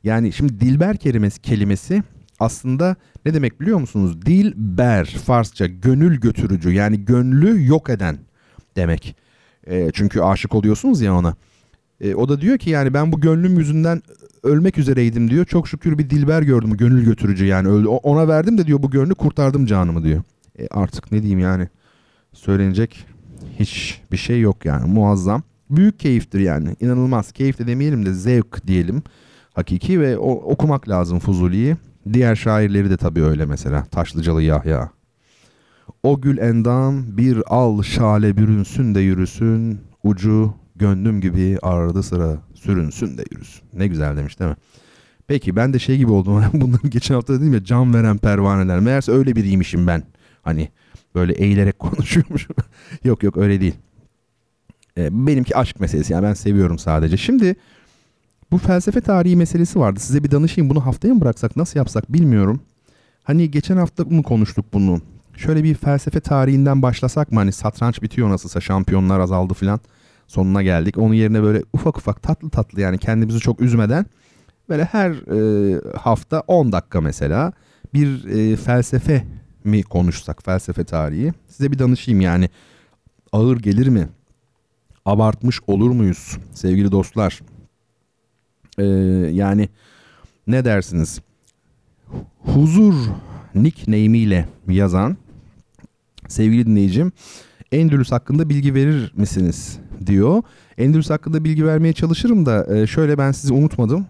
Yani 0.04 0.32
şimdi 0.32 0.60
dilber 0.60 0.96
kelimesi, 0.96 1.42
kelimesi 1.42 2.02
aslında 2.40 2.96
ne 3.26 3.34
demek 3.34 3.60
biliyor 3.60 3.78
musunuz? 3.78 4.26
Dilber 4.26 5.06
Farsça 5.06 5.66
gönül 5.66 6.20
götürücü 6.20 6.70
yani 6.70 7.04
gönlü 7.04 7.66
yok 7.66 7.90
eden 7.90 8.18
demek. 8.76 9.16
E, 9.66 9.90
çünkü 9.92 10.20
aşık 10.20 10.54
oluyorsunuz 10.54 11.00
ya 11.00 11.14
ona. 11.14 11.36
E, 12.00 12.14
o 12.14 12.28
da 12.28 12.40
diyor 12.40 12.58
ki 12.58 12.70
yani 12.70 12.94
ben 12.94 13.12
bu 13.12 13.20
gönlüm 13.20 13.58
yüzünden 13.58 14.02
ölmek 14.42 14.78
üzereydim 14.78 15.30
diyor. 15.30 15.44
Çok 15.44 15.68
şükür 15.68 15.98
bir 15.98 16.10
dilber 16.10 16.42
gördüm 16.42 16.76
gönül 16.76 17.04
götürücü 17.04 17.44
yani 17.44 17.68
öldü. 17.68 17.88
Ona 17.88 18.28
verdim 18.28 18.58
de 18.58 18.66
diyor 18.66 18.82
bu 18.82 18.90
gönlü 18.90 19.14
kurtardım 19.14 19.66
canımı 19.66 20.04
diyor. 20.04 20.22
E, 20.58 20.68
artık 20.70 21.12
ne 21.12 21.18
diyeyim 21.22 21.38
yani 21.38 21.68
söylenecek 22.32 23.06
hiç 23.58 24.02
bir 24.12 24.16
şey 24.16 24.40
yok 24.40 24.64
yani 24.64 24.92
muazzam. 24.92 25.42
Büyük 25.70 26.00
keyiftir 26.00 26.40
yani 26.40 26.76
inanılmaz 26.80 27.32
keyif 27.32 27.58
de 27.58 27.66
demeyelim 27.66 28.06
de 28.06 28.12
zevk 28.12 28.66
diyelim 28.66 29.02
hakiki 29.54 30.00
ve 30.00 30.18
o, 30.18 30.30
okumak 30.30 30.88
lazım 30.88 31.18
Fuzuli'yi. 31.18 31.76
Diğer 32.12 32.36
şairleri 32.36 32.90
de 32.90 32.96
tabii 32.96 33.22
öyle 33.22 33.46
mesela 33.46 33.84
Taşlıcalı 33.84 34.42
Yahya. 34.42 34.90
O 36.02 36.20
gül 36.20 36.38
endam 36.38 37.16
bir 37.16 37.42
al 37.46 37.82
şale 37.82 38.36
bürünsün 38.36 38.94
de 38.94 39.00
yürüsün 39.00 39.80
ucu 40.04 40.54
gönlüm 40.78 41.20
gibi 41.20 41.58
ardı 41.62 42.02
sıra 42.02 42.38
sürünsün 42.54 43.18
de 43.18 43.24
yürüsün. 43.30 43.62
Ne 43.72 43.86
güzel 43.86 44.16
demiş 44.16 44.40
değil 44.40 44.50
mi? 44.50 44.56
Peki 45.26 45.56
ben 45.56 45.72
de 45.72 45.78
şey 45.78 45.96
gibi 45.96 46.12
oldum. 46.12 46.44
Bunları 46.52 46.88
geçen 46.88 47.14
hafta 47.14 47.34
dedim 47.34 47.52
ya 47.54 47.64
can 47.64 47.94
veren 47.94 48.18
pervaneler. 48.18 48.80
Meğerse 48.80 49.12
öyle 49.12 49.36
biriymişim 49.36 49.86
ben. 49.86 50.02
Hani 50.42 50.68
böyle 51.14 51.32
eğilerek 51.32 51.78
konuşuyormuşum. 51.78 52.56
yok 53.04 53.22
yok 53.22 53.36
öyle 53.36 53.60
değil. 53.60 53.74
Ee, 54.98 55.26
benimki 55.26 55.56
aşk 55.56 55.80
meselesi 55.80 56.12
yani 56.12 56.22
ben 56.22 56.34
seviyorum 56.34 56.78
sadece. 56.78 57.16
Şimdi 57.16 57.56
bu 58.50 58.58
felsefe 58.58 59.00
tarihi 59.00 59.36
meselesi 59.36 59.80
vardı. 59.80 60.00
Size 60.00 60.24
bir 60.24 60.30
danışayım. 60.30 60.70
Bunu 60.70 60.86
haftaya 60.86 61.14
mı 61.14 61.20
bıraksak 61.20 61.56
nasıl 61.56 61.78
yapsak 61.78 62.12
bilmiyorum. 62.12 62.60
Hani 63.22 63.50
geçen 63.50 63.76
hafta 63.76 64.04
mı 64.04 64.22
konuştuk 64.22 64.66
bunu? 64.72 65.00
Şöyle 65.36 65.64
bir 65.64 65.74
felsefe 65.74 66.20
tarihinden 66.20 66.82
başlasak 66.82 67.32
mı? 67.32 67.38
Hani 67.38 67.52
satranç 67.52 68.02
bitiyor 68.02 68.30
nasılsa 68.30 68.60
şampiyonlar 68.60 69.20
azaldı 69.20 69.54
filan. 69.54 69.80
Sonuna 70.28 70.62
geldik. 70.62 70.98
Onun 70.98 71.14
yerine 71.14 71.42
böyle 71.42 71.62
ufak 71.72 71.98
ufak 71.98 72.22
tatlı 72.22 72.50
tatlı 72.50 72.80
yani 72.80 72.98
kendimizi 72.98 73.40
çok 73.40 73.60
üzmeden 73.60 74.06
böyle 74.68 74.84
her 74.84 75.10
e, 75.10 75.80
hafta 75.96 76.40
10 76.46 76.72
dakika 76.72 77.00
mesela 77.00 77.52
bir 77.94 78.24
e, 78.24 78.56
felsefe 78.56 79.24
mi 79.64 79.82
konuşsak 79.82 80.44
felsefe 80.44 80.84
tarihi. 80.84 81.32
Size 81.48 81.72
bir 81.72 81.78
danışayım 81.78 82.20
yani 82.20 82.48
ağır 83.32 83.56
gelir 83.56 83.88
mi? 83.88 84.08
Abartmış 85.04 85.60
olur 85.66 85.90
muyuz 85.90 86.38
sevgili 86.52 86.92
dostlar? 86.92 87.40
Ee, 88.78 88.84
yani 89.32 89.68
ne 90.46 90.64
dersiniz? 90.64 91.20
Huzur 92.38 92.94
nickname'iyle 93.54 94.48
yazan 94.68 95.16
sevgili 96.28 96.66
dinleyicim 96.66 97.12
Endülüs 97.72 98.12
hakkında 98.12 98.48
bilgi 98.48 98.74
verir 98.74 99.12
misiniz 99.16 99.78
diyor. 100.06 100.42
Endülüs 100.78 101.10
hakkında 101.10 101.44
bilgi 101.44 101.66
vermeye 101.66 101.92
çalışırım 101.92 102.46
da 102.46 102.76
e, 102.76 102.86
şöyle 102.86 103.18
ben 103.18 103.32
sizi 103.32 103.52
unutmadım. 103.52 104.06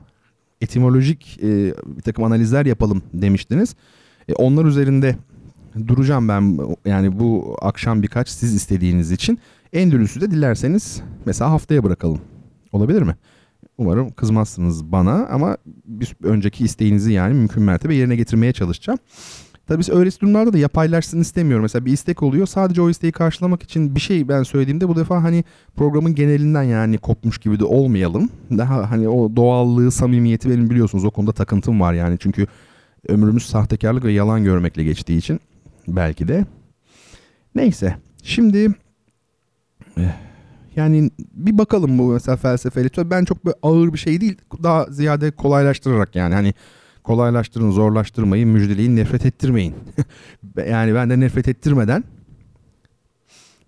Etimolojik 0.60 1.38
e, 1.42 1.74
bir 1.86 2.02
takım 2.02 2.24
analizler 2.24 2.66
yapalım 2.66 3.02
demiştiniz. 3.12 3.74
E, 4.28 4.32
onlar 4.32 4.64
üzerinde 4.64 5.16
duracağım 5.86 6.28
ben 6.28 6.58
yani 6.84 7.18
bu 7.18 7.56
akşam 7.62 8.02
birkaç 8.02 8.28
siz 8.28 8.54
istediğiniz 8.54 9.12
için. 9.12 9.38
Endülüs'ü 9.72 10.20
de 10.20 10.30
dilerseniz 10.30 11.02
mesela 11.26 11.50
haftaya 11.50 11.84
bırakalım. 11.84 12.20
Olabilir 12.72 13.02
mi? 13.02 13.16
Umarım 13.78 14.10
kızmazsınız 14.10 14.92
bana 14.92 15.26
ama 15.26 15.56
bir 15.84 16.16
önceki 16.22 16.64
isteğinizi 16.64 17.12
yani 17.12 17.34
mümkün 17.34 17.62
mertebe 17.62 17.94
yerine 17.94 18.16
getirmeye 18.16 18.52
çalışacağım. 18.52 18.98
Tabii 19.68 19.78
biz 19.78 19.90
öylesi 19.90 20.20
durumlarda 20.20 20.52
da 20.52 20.58
yapaylaşsın 20.58 21.20
istemiyorum. 21.20 21.62
Mesela 21.62 21.84
bir 21.84 21.92
istek 21.92 22.22
oluyor. 22.22 22.46
Sadece 22.46 22.82
o 22.82 22.90
isteği 22.90 23.12
karşılamak 23.12 23.62
için 23.62 23.94
bir 23.94 24.00
şey 24.00 24.28
ben 24.28 24.42
söylediğimde 24.42 24.88
bu 24.88 24.96
defa 24.96 25.22
hani 25.22 25.44
programın 25.76 26.14
genelinden 26.14 26.62
yani 26.62 26.98
kopmuş 26.98 27.38
gibi 27.38 27.60
de 27.60 27.64
olmayalım. 27.64 28.30
Daha 28.50 28.90
hani 28.90 29.08
o 29.08 29.36
doğallığı, 29.36 29.90
samimiyeti 29.90 30.50
benim 30.50 30.70
biliyorsunuz 30.70 31.04
o 31.04 31.10
konuda 31.10 31.32
takıntım 31.32 31.80
var 31.80 31.92
yani. 31.92 32.16
Çünkü 32.18 32.46
ömrümüz 33.08 33.46
sahtekarlık 33.46 34.04
ve 34.04 34.12
yalan 34.12 34.44
görmekle 34.44 34.84
geçtiği 34.84 35.18
için 35.18 35.40
belki 35.88 36.28
de. 36.28 36.46
Neyse. 37.54 37.96
Şimdi 38.22 38.68
eh, 39.96 40.16
yani 40.76 41.10
bir 41.18 41.58
bakalım 41.58 41.98
bu 41.98 42.12
mesela 42.12 42.36
felsefeli. 42.36 42.90
Ben 43.10 43.24
çok 43.24 43.44
böyle 43.44 43.56
ağır 43.62 43.92
bir 43.92 43.98
şey 43.98 44.20
değil. 44.20 44.36
Daha 44.62 44.84
ziyade 44.84 45.30
kolaylaştırarak 45.30 46.16
yani 46.16 46.34
hani 46.34 46.54
kolaylaştırın, 47.08 47.70
zorlaştırmayın, 47.70 48.48
müjdeleyin, 48.48 48.96
nefret 48.96 49.26
ettirmeyin. 49.26 49.74
yani 50.68 50.94
ben 50.94 51.10
de 51.10 51.20
nefret 51.20 51.48
ettirmeden 51.48 52.04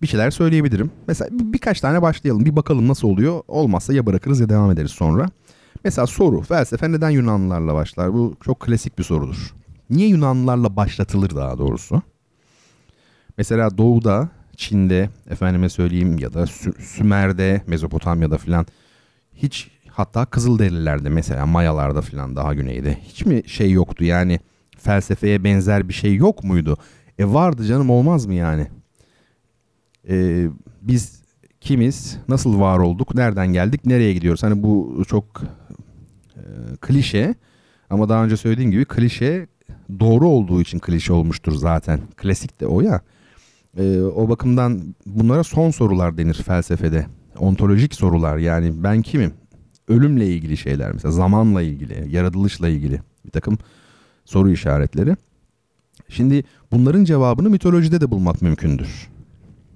bir 0.01 0.07
şeyler 0.07 0.31
söyleyebilirim. 0.31 0.91
Mesela 1.07 1.39
bir, 1.39 1.53
birkaç 1.53 1.81
tane 1.81 2.01
başlayalım. 2.01 2.45
Bir 2.45 2.55
bakalım 2.55 2.87
nasıl 2.87 3.07
oluyor. 3.07 3.41
Olmazsa 3.47 3.93
ya 3.93 4.05
bırakırız 4.05 4.39
ya 4.39 4.49
devam 4.49 4.71
ederiz 4.71 4.91
sonra. 4.91 5.29
Mesela 5.83 6.07
soru. 6.07 6.41
Felsefe 6.41 6.91
neden 6.91 7.09
Yunanlılarla 7.09 7.73
başlar? 7.73 8.13
Bu 8.13 8.35
çok 8.43 8.59
klasik 8.59 8.97
bir 8.97 9.03
sorudur. 9.03 9.53
Niye 9.89 10.07
Yunanlılarla 10.07 10.75
başlatılır 10.75 11.35
daha 11.35 11.57
doğrusu? 11.57 12.01
Mesela 13.37 13.77
Doğu'da, 13.77 14.29
Çin'de, 14.55 15.09
efendime 15.29 15.69
söyleyeyim 15.69 16.17
ya 16.17 16.33
da 16.33 16.43
Sü- 16.43 16.81
Sümer'de, 16.81 17.61
Mezopotamya'da 17.67 18.37
filan 18.37 18.65
hiç 19.35 19.71
hatta 19.91 20.25
Kızılderililerde 20.25 21.09
mesela 21.09 21.45
Mayalarda 21.45 22.01
filan 22.01 22.35
daha 22.35 22.53
güneyde 22.53 22.97
hiç 23.03 23.25
mi 23.25 23.41
şey 23.45 23.71
yoktu 23.71 24.03
yani 24.03 24.39
felsefeye 24.77 25.43
benzer 25.43 25.87
bir 25.87 25.93
şey 25.93 26.15
yok 26.15 26.43
muydu? 26.43 26.77
E 27.19 27.25
vardı 27.25 27.65
canım 27.65 27.89
olmaz 27.89 28.25
mı 28.25 28.33
yani? 28.33 28.67
E, 30.09 30.45
biz 30.81 31.21
kimiz, 31.61 32.17
nasıl 32.27 32.59
var 32.59 32.79
olduk, 32.79 33.15
nereden 33.15 33.47
geldik, 33.47 33.85
nereye 33.85 34.13
gidiyoruz? 34.13 34.43
Hani 34.43 34.63
bu 34.63 35.03
çok 35.07 35.41
e, 36.35 36.41
klişe 36.81 37.35
ama 37.89 38.09
daha 38.09 38.23
önce 38.23 38.37
söylediğim 38.37 38.71
gibi 38.71 38.85
klişe 38.85 39.47
doğru 39.99 40.27
olduğu 40.27 40.61
için 40.61 40.79
klişe 40.79 41.13
olmuştur 41.13 41.51
zaten. 41.51 41.99
Klasik 42.17 42.61
de 42.61 42.67
o 42.67 42.81
ya. 42.81 43.01
E, 43.77 44.01
o 44.01 44.29
bakımdan 44.29 44.95
bunlara 45.05 45.43
son 45.43 45.71
sorular 45.71 46.17
denir 46.17 46.33
felsefede. 46.33 47.05
Ontolojik 47.39 47.95
sorular 47.95 48.37
yani 48.37 48.83
ben 48.83 49.01
kimim? 49.01 49.33
Ölümle 49.87 50.27
ilgili 50.27 50.57
şeyler 50.57 50.91
mesela 50.93 51.11
zamanla 51.11 51.61
ilgili, 51.61 52.15
yaratılışla 52.15 52.69
ilgili 52.69 53.01
bir 53.25 53.31
takım 53.31 53.57
soru 54.25 54.51
işaretleri. 54.51 55.15
Şimdi 56.09 56.43
bunların 56.71 57.03
cevabını 57.03 57.49
mitolojide 57.49 58.01
de 58.01 58.11
bulmak 58.11 58.41
mümkündür. 58.41 59.09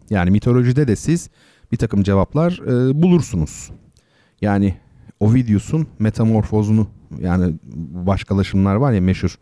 Yani 0.09 0.31
mitolojide 0.31 0.87
de 0.87 0.95
siz 0.95 1.29
bir 1.71 1.77
takım 1.77 2.03
cevaplar 2.03 2.59
e, 2.67 3.01
bulursunuz. 3.01 3.71
Yani 4.41 4.75
Ovidius'un 5.19 5.87
metamorfozunu 5.99 6.87
yani 7.19 7.55
başkalaşımlar 8.05 8.75
var 8.75 8.91
ya 8.91 9.01
meşhur 9.01 9.37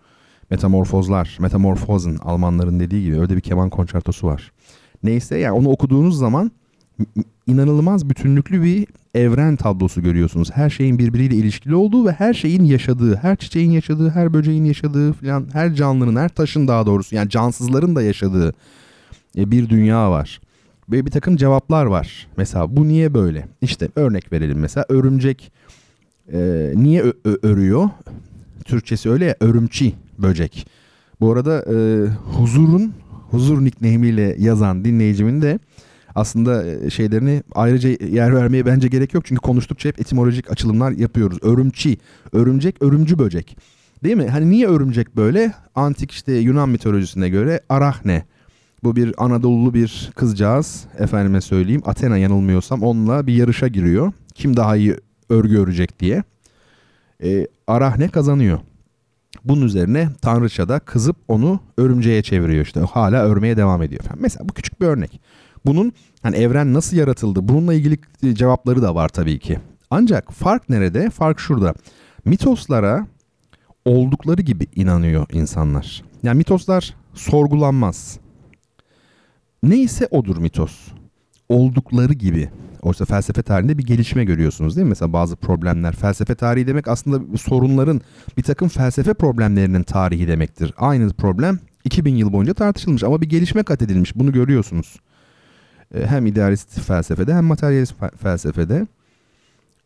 metamorfozlar, 0.50 1.38
metamorfozen 1.40 2.16
Almanların 2.16 2.80
dediği 2.80 3.04
gibi 3.04 3.20
öyle 3.20 3.36
bir 3.36 3.42
keman 3.42 3.70
konçertosu 3.70 4.28
var. 4.28 4.52
Neyse 5.04 5.38
yani 5.38 5.54
onu 5.54 5.70
okuduğunuz 5.70 6.18
zaman 6.18 6.52
inanılmaz 7.48 8.10
bütünlüklü 8.10 8.64
bir 8.64 8.88
evren 9.14 9.56
tablosu 9.56 10.02
görüyorsunuz. 10.02 10.52
Her 10.52 10.70
şeyin 10.70 11.00
birbiriyle 11.00 11.36
ilişkili 11.36 11.76
olduğu 11.76 12.06
ve 12.06 12.12
her 12.12 12.34
şeyin 12.34 12.64
yaşadığı, 12.64 13.16
her 13.16 13.36
çiçeğin 13.36 13.72
yaşadığı, 13.72 14.10
her 14.10 14.34
böceğin 14.34 14.66
yaşadığı 14.66 15.14
falan, 15.14 15.48
her 15.54 15.74
canlının, 15.74 16.16
her 16.16 16.30
taşın 16.30 16.68
daha 16.68 16.86
doğrusu 16.86 17.16
yani 17.16 17.30
cansızların 17.30 17.96
da 17.96 18.02
yaşadığı 18.02 18.54
e, 19.38 19.52
bir 19.52 19.70
dünya 19.70 20.12
var. 20.12 20.42
Ve 20.92 21.06
bir 21.06 21.12
takım 21.12 21.36
cevaplar 21.36 21.86
var. 21.86 22.28
Mesela 22.38 22.76
bu 22.78 22.88
niye 22.88 23.14
böyle? 23.14 23.48
İşte 23.62 23.90
örnek 23.96 24.32
verelim 24.32 24.60
mesela 24.60 24.86
örümcek 24.90 25.52
e, 26.34 26.72
niye 26.76 27.02
ö- 27.02 27.14
ö- 27.26 27.40
örüyor? 27.44 27.90
Türkçesi 28.66 29.10
öyle 29.10 29.26
ya 29.26 29.36
örümçi 29.40 29.94
böcek. 30.20 30.68
Bu 31.22 31.32
arada 31.32 31.66
e, 31.74 32.08
huzurun 32.38 32.94
huzur 33.32 33.66
nickname'iyle 33.66 34.36
yazan 34.40 34.86
dinleyicimin 34.86 35.42
de 35.42 35.60
aslında 36.16 36.66
e, 36.66 36.90
şeylerini 36.90 37.44
ayrıca 37.56 37.90
yer 37.90 38.36
vermeye 38.36 38.66
bence 38.66 38.88
gerek 38.88 39.14
yok. 39.14 39.26
Çünkü 39.26 39.42
konuştukça 39.42 39.90
hep 39.90 40.00
etimolojik 40.00 40.52
açılımlar 40.52 40.92
yapıyoruz. 40.92 41.38
Örümçi, 41.42 41.98
örümcek, 42.32 42.82
örümcü 42.82 43.20
böcek. 43.20 43.58
Değil 44.04 44.16
mi? 44.16 44.28
Hani 44.28 44.50
niye 44.50 44.68
örümcek 44.68 45.16
böyle? 45.16 45.54
Antik 45.76 46.12
işte 46.12 46.34
Yunan 46.34 46.70
mitolojisine 46.70 47.30
göre 47.30 47.62
arahne. 47.70 48.26
Bu 48.84 48.96
bir 48.96 49.14
Anadolu'lu 49.18 49.74
bir 49.74 50.12
kızcağız. 50.16 50.86
Efendime 51.00 51.42
söyleyeyim. 51.42 51.82
Athena 51.86 52.18
yanılmıyorsam 52.18 52.84
onunla 52.84 53.28
bir 53.28 53.34
yarışa 53.34 53.68
giriyor. 53.68 54.14
Kim 54.36 54.58
daha 54.58 54.76
iyi 54.76 54.98
örgü 55.30 55.58
örecek 55.58 56.00
diye. 56.00 56.24
E, 57.24 57.48
arahne 57.68 58.08
kazanıyor. 58.08 58.60
Bunun 59.46 59.66
üzerine 59.66 60.10
tanrıça 60.22 60.70
da 60.70 60.80
kızıp 60.80 61.16
onu 61.28 61.60
örümceğe 61.78 62.22
çeviriyor 62.22 62.66
işte. 62.66 62.80
Hala 62.80 63.24
örmeye 63.24 63.58
devam 63.58 63.82
ediyor. 63.82 64.04
Mesela 64.20 64.50
bu 64.50 64.54
küçük 64.54 64.82
bir 64.82 64.86
örnek. 64.86 65.22
Bunun 65.66 65.94
hani 66.22 66.36
evren 66.36 66.74
nasıl 66.74 66.98
yaratıldı? 66.98 67.48
Bununla 67.48 67.74
ilgili 67.74 67.98
cevapları 68.36 68.82
da 68.82 68.96
var 68.96 69.10
tabii 69.10 69.40
ki. 69.40 69.60
Ancak 69.90 70.34
fark 70.34 70.70
nerede? 70.70 71.10
Fark 71.10 71.40
şurada. 71.40 71.74
Mitoslara 72.26 73.08
oldukları 73.86 74.42
gibi 74.42 74.68
inanıyor 74.76 75.26
insanlar. 75.32 76.04
Yani 76.24 76.38
mitoslar 76.38 76.96
sorgulanmaz. 77.14 78.20
Neyse 79.64 80.08
odur 80.12 80.38
mitos. 80.38 80.88
Oldukları 81.50 82.14
gibi. 82.14 82.50
Oysa 82.82 83.06
felsefe 83.06 83.42
tarihinde 83.42 83.78
bir 83.78 83.84
gelişme 83.84 84.26
görüyorsunuz 84.26 84.76
değil 84.76 84.86
mi? 84.86 84.90
Mesela 84.90 85.14
bazı 85.14 85.36
problemler. 85.36 85.96
Felsefe 85.96 86.36
tarihi 86.36 86.68
demek 86.68 86.88
aslında 86.88 87.38
sorunların 87.38 88.02
bir 88.38 88.44
takım 88.44 88.68
felsefe 88.68 89.14
problemlerinin 89.14 89.84
tarihi 89.84 90.28
demektir. 90.28 90.74
Aynı 90.78 91.14
problem 91.14 91.60
2000 91.84 92.16
yıl 92.16 92.34
boyunca 92.34 92.54
tartışılmış 92.54 93.04
ama 93.04 93.22
bir 93.22 93.30
gelişme 93.30 93.64
kat 93.64 93.82
edilmiş. 93.82 94.16
Bunu 94.16 94.32
görüyorsunuz. 94.32 94.96
Ee, 95.94 96.06
hem 96.06 96.26
idealist 96.26 96.80
felsefede 96.80 97.34
hem 97.34 97.46
materyalist 97.46 97.94
felsefede. 98.24 98.88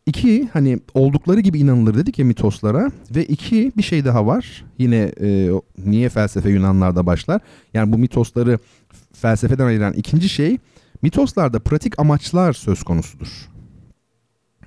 İki 0.06 0.48
hani 0.52 0.78
oldukları 0.94 1.40
gibi 1.40 1.58
inanılır 1.58 1.94
dedik 1.94 2.18
ya 2.18 2.24
mitoslara 2.24 2.90
ve 3.14 3.24
iki 3.24 3.72
bir 3.76 3.82
şey 3.82 4.04
daha 4.04 4.26
var. 4.26 4.64
Yine 4.78 5.12
e, 5.20 5.50
niye 5.78 6.08
felsefe 6.08 6.50
Yunanlarda 6.50 7.06
başlar? 7.06 7.40
Yani 7.74 7.92
bu 7.92 7.98
mitosları 7.98 8.58
felsefeden 9.12 9.66
ayıran 9.66 9.92
ikinci 9.92 10.28
şey 10.28 10.58
mitoslarda 11.02 11.58
pratik 11.58 11.98
amaçlar 11.98 12.52
söz 12.52 12.82
konusudur. 12.82 13.48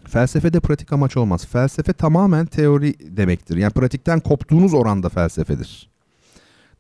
Felsefede 0.08 0.60
pratik 0.60 0.94
amaç 0.94 1.18
olmaz. 1.18 1.48
Felsefe 1.48 1.94
tamamen 1.94 2.46
teori 2.46 3.18
demektir. 3.18 3.58
Yani 3.58 3.72
pratikten 3.72 4.20
koptuğunuz 4.20 4.74
oranda 4.74 5.10
felsefedir. 5.10 5.90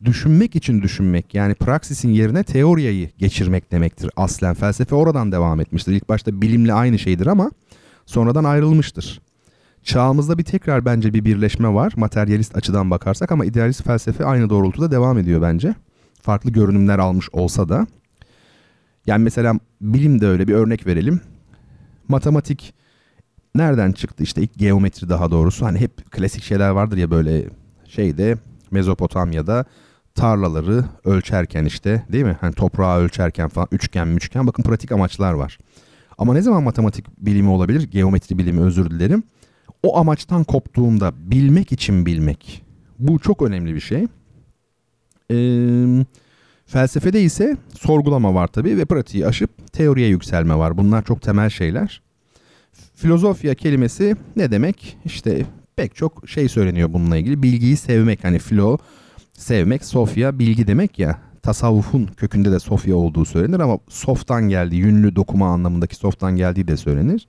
Düşünmek 0.05 0.55
için 0.55 0.81
düşünmek 0.81 1.33
yani 1.33 1.53
praksisin 1.53 2.09
yerine 2.09 2.43
teoriyayı 2.43 3.09
geçirmek 3.17 3.71
demektir 3.71 4.11
aslen. 4.15 4.53
Felsefe 4.53 4.95
oradan 4.95 5.31
devam 5.31 5.59
etmiştir. 5.59 5.93
İlk 5.93 6.09
başta 6.09 6.41
bilimle 6.41 6.73
aynı 6.73 6.99
şeydir 6.99 7.27
ama 7.27 7.51
sonradan 8.05 8.43
ayrılmıştır. 8.43 9.21
Çağımızda 9.83 10.37
bir 10.37 10.43
tekrar 10.43 10.85
bence 10.85 11.13
bir 11.13 11.25
birleşme 11.25 11.73
var 11.73 11.93
materyalist 11.95 12.57
açıdan 12.57 12.91
bakarsak 12.91 13.31
ama 13.31 13.45
idealist 13.45 13.83
felsefe 13.83 14.25
aynı 14.25 14.49
doğrultuda 14.49 14.91
devam 14.91 15.17
ediyor 15.17 15.41
bence. 15.41 15.75
Farklı 16.21 16.51
görünümler 16.51 16.99
almış 16.99 17.29
olsa 17.31 17.69
da. 17.69 17.87
Yani 19.05 19.23
mesela 19.23 19.53
bilim 19.81 20.21
de 20.21 20.27
öyle 20.27 20.47
bir 20.47 20.53
örnek 20.53 20.87
verelim. 20.87 21.21
Matematik 22.07 22.73
nereden 23.55 23.91
çıktı 23.91 24.23
işte 24.23 24.41
ilk 24.41 24.57
geometri 24.57 25.09
daha 25.09 25.31
doğrusu 25.31 25.65
hani 25.65 25.79
hep 25.79 26.11
klasik 26.11 26.43
şeyler 26.43 26.69
vardır 26.69 26.97
ya 26.97 27.11
böyle 27.11 27.45
şeyde 27.87 28.37
Mezopotamya'da 28.71 29.65
tarlaları 30.15 30.85
ölçerken 31.05 31.65
işte 31.65 32.03
değil 32.11 32.23
mi? 32.23 32.37
Hani 32.41 32.53
toprağı 32.53 32.99
ölçerken 32.99 33.49
falan 33.49 33.67
üçgen 33.71 34.07
üçgen 34.07 34.47
bakın 34.47 34.63
pratik 34.63 34.91
amaçlar 34.91 35.33
var. 35.33 35.57
Ama 36.17 36.33
ne 36.33 36.41
zaman 36.41 36.63
matematik 36.63 37.05
bilimi 37.17 37.49
olabilir? 37.49 37.81
Geometri 37.91 38.37
bilimi 38.37 38.61
özür 38.61 38.89
dilerim. 38.89 39.23
O 39.83 39.97
amaçtan 39.97 40.43
koptuğunda 40.43 41.13
bilmek 41.17 41.71
için 41.71 42.05
bilmek. 42.05 42.63
Bu 42.99 43.19
çok 43.19 43.41
önemli 43.41 43.75
bir 43.75 43.79
şey. 43.79 44.07
Ee, 45.31 46.05
felsefede 46.65 47.21
ise 47.21 47.57
sorgulama 47.79 48.33
var 48.33 48.47
tabii 48.47 48.77
ve 48.77 48.85
pratiği 48.85 49.27
aşıp 49.27 49.73
teoriye 49.73 50.07
yükselme 50.07 50.55
var. 50.55 50.77
Bunlar 50.77 51.05
çok 51.05 51.21
temel 51.21 51.49
şeyler. 51.49 52.01
Filozofya 52.95 53.55
kelimesi 53.55 54.15
ne 54.35 54.51
demek? 54.51 54.97
İşte 55.05 55.45
pek 55.75 55.95
çok 55.95 56.29
şey 56.29 56.49
söyleniyor 56.49 56.93
bununla 56.93 57.17
ilgili. 57.17 57.43
Bilgiyi 57.43 57.77
sevmek 57.77 58.23
hani 58.23 58.39
filo 58.39 58.77
sevmek, 59.33 59.85
sofya 59.85 60.39
bilgi 60.39 60.67
demek 60.67 60.99
ya 60.99 61.17
tasavvufun 61.41 62.05
kökünde 62.05 62.51
de 62.51 62.59
Sofya 62.59 62.95
olduğu 62.95 63.25
söylenir 63.25 63.59
ama 63.59 63.79
softan 63.89 64.49
geldiği, 64.49 64.75
yünlü 64.75 65.15
dokuma 65.15 65.47
anlamındaki 65.47 65.95
softan 65.95 66.35
geldiği 66.35 66.67
de 66.67 66.77
söylenir. 66.77 67.27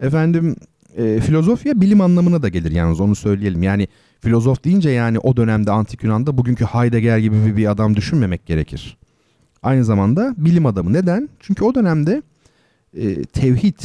Efendim 0.00 0.56
e, 0.96 1.20
filozofya 1.20 1.80
bilim 1.80 2.00
anlamına 2.00 2.42
da 2.42 2.48
gelir 2.48 2.70
yalnız 2.70 3.00
onu 3.00 3.14
söyleyelim. 3.14 3.62
Yani 3.62 3.88
filozof 4.20 4.64
deyince 4.64 4.90
yani 4.90 5.18
o 5.18 5.36
dönemde 5.36 5.70
antik 5.70 6.02
Yunan'da 6.02 6.38
bugünkü 6.38 6.64
Heidegger 6.64 7.18
gibi 7.18 7.56
bir 7.56 7.70
adam 7.70 7.96
düşünmemek 7.96 8.46
gerekir. 8.46 8.96
Aynı 9.62 9.84
zamanda 9.84 10.34
bilim 10.36 10.66
adamı. 10.66 10.92
Neden? 10.92 11.28
Çünkü 11.40 11.64
o 11.64 11.74
dönemde 11.74 12.22
e, 12.96 13.22
tevhid 13.22 13.80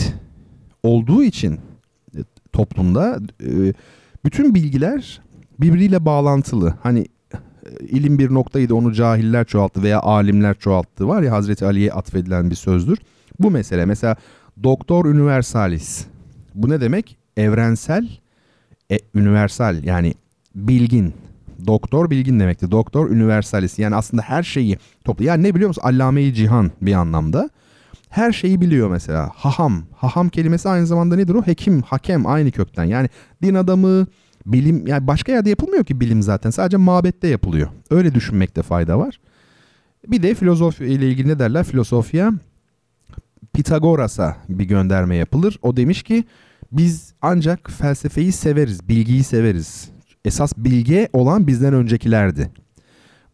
olduğu 0.84 1.24
için 1.24 1.60
e, 2.16 2.20
toplumda 2.54 3.20
e, 3.44 3.74
bütün 4.26 4.56
bilgiler 4.56 5.22
birbiriyle 5.62 6.06
bağlantılı. 6.06 6.74
Hani 6.84 7.06
ilim 7.80 8.20
bir 8.20 8.34
noktaydı 8.34 8.74
onu 8.74 8.94
cahiller 8.94 9.46
çoğalttı 9.46 9.84
veya 9.84 10.00
alimler 10.00 10.56
çoğalttı 10.60 11.08
var 11.08 11.22
ya 11.22 11.32
Hazreti 11.32 11.66
Ali'ye 11.66 11.94
atfedilen 11.94 12.50
bir 12.50 12.56
sözdür. 12.56 13.00
Bu 13.40 13.52
mesele 13.52 13.86
mesela 13.86 14.16
doktor 14.64 15.06
universalis. 15.06 16.06
Bu 16.56 16.70
ne 16.70 16.82
demek? 16.82 17.18
Evrensel, 17.38 18.10
e, 18.92 19.00
universal 19.16 19.84
yani 19.84 20.14
bilgin. 20.56 21.14
Doktor 21.68 22.10
bilgin 22.10 22.40
demekti. 22.40 22.72
Doktor 22.72 23.10
universalis 23.10 23.80
yani 23.80 23.96
aslında 23.96 24.22
her 24.22 24.44
şeyi 24.44 24.78
toplu. 25.06 25.26
Yani 25.26 25.44
ne 25.44 25.56
biliyor 25.56 25.68
musun? 25.68 25.84
Allame-i 25.86 26.34
cihan 26.34 26.72
bir 26.82 26.94
anlamda. 26.94 27.50
Her 28.10 28.32
şeyi 28.32 28.62
biliyor 28.62 28.90
mesela. 28.90 29.32
Haham. 29.36 29.84
Haham 29.96 30.30
kelimesi 30.30 30.70
aynı 30.70 30.88
zamanda 30.88 31.16
nedir 31.16 31.36
o? 31.36 31.42
Hekim, 31.42 31.82
hakem 31.82 32.28
aynı 32.28 32.52
kökten. 32.52 32.84
Yani 32.84 33.10
din 33.44 33.56
adamı, 33.56 34.08
bilim 34.54 34.88
yani 34.88 35.08
başka 35.08 35.32
yerde 35.32 35.50
yapılmıyor 35.50 35.84
ki 35.84 36.00
bilim 36.00 36.22
zaten. 36.22 36.50
Sadece 36.50 36.78
mabette 36.78 37.28
yapılıyor. 37.28 37.70
Öyle 37.90 38.16
düşünmekte 38.16 38.62
fayda 38.62 39.00
var. 39.00 39.20
Bir 40.08 40.24
de 40.24 40.36
filozofi 40.36 40.86
ile 40.86 41.10
ilgili 41.10 41.28
ne 41.28 41.40
derler? 41.40 41.64
Filosofya 41.64 42.34
Pitagoras'a 43.54 44.38
bir 44.50 44.66
gönderme 44.66 45.16
yapılır. 45.16 45.60
O 45.62 45.78
demiş 45.78 46.04
ki 46.04 46.24
biz 46.72 47.14
ancak 47.22 47.72
felsefeyi 47.72 48.32
severiz, 48.32 48.90
bilgiyi 48.90 49.24
severiz. 49.24 49.90
Esas 50.26 50.54
bilge 50.58 51.10
olan 51.14 51.48
bizden 51.48 51.74
öncekilerdi. 51.74 52.52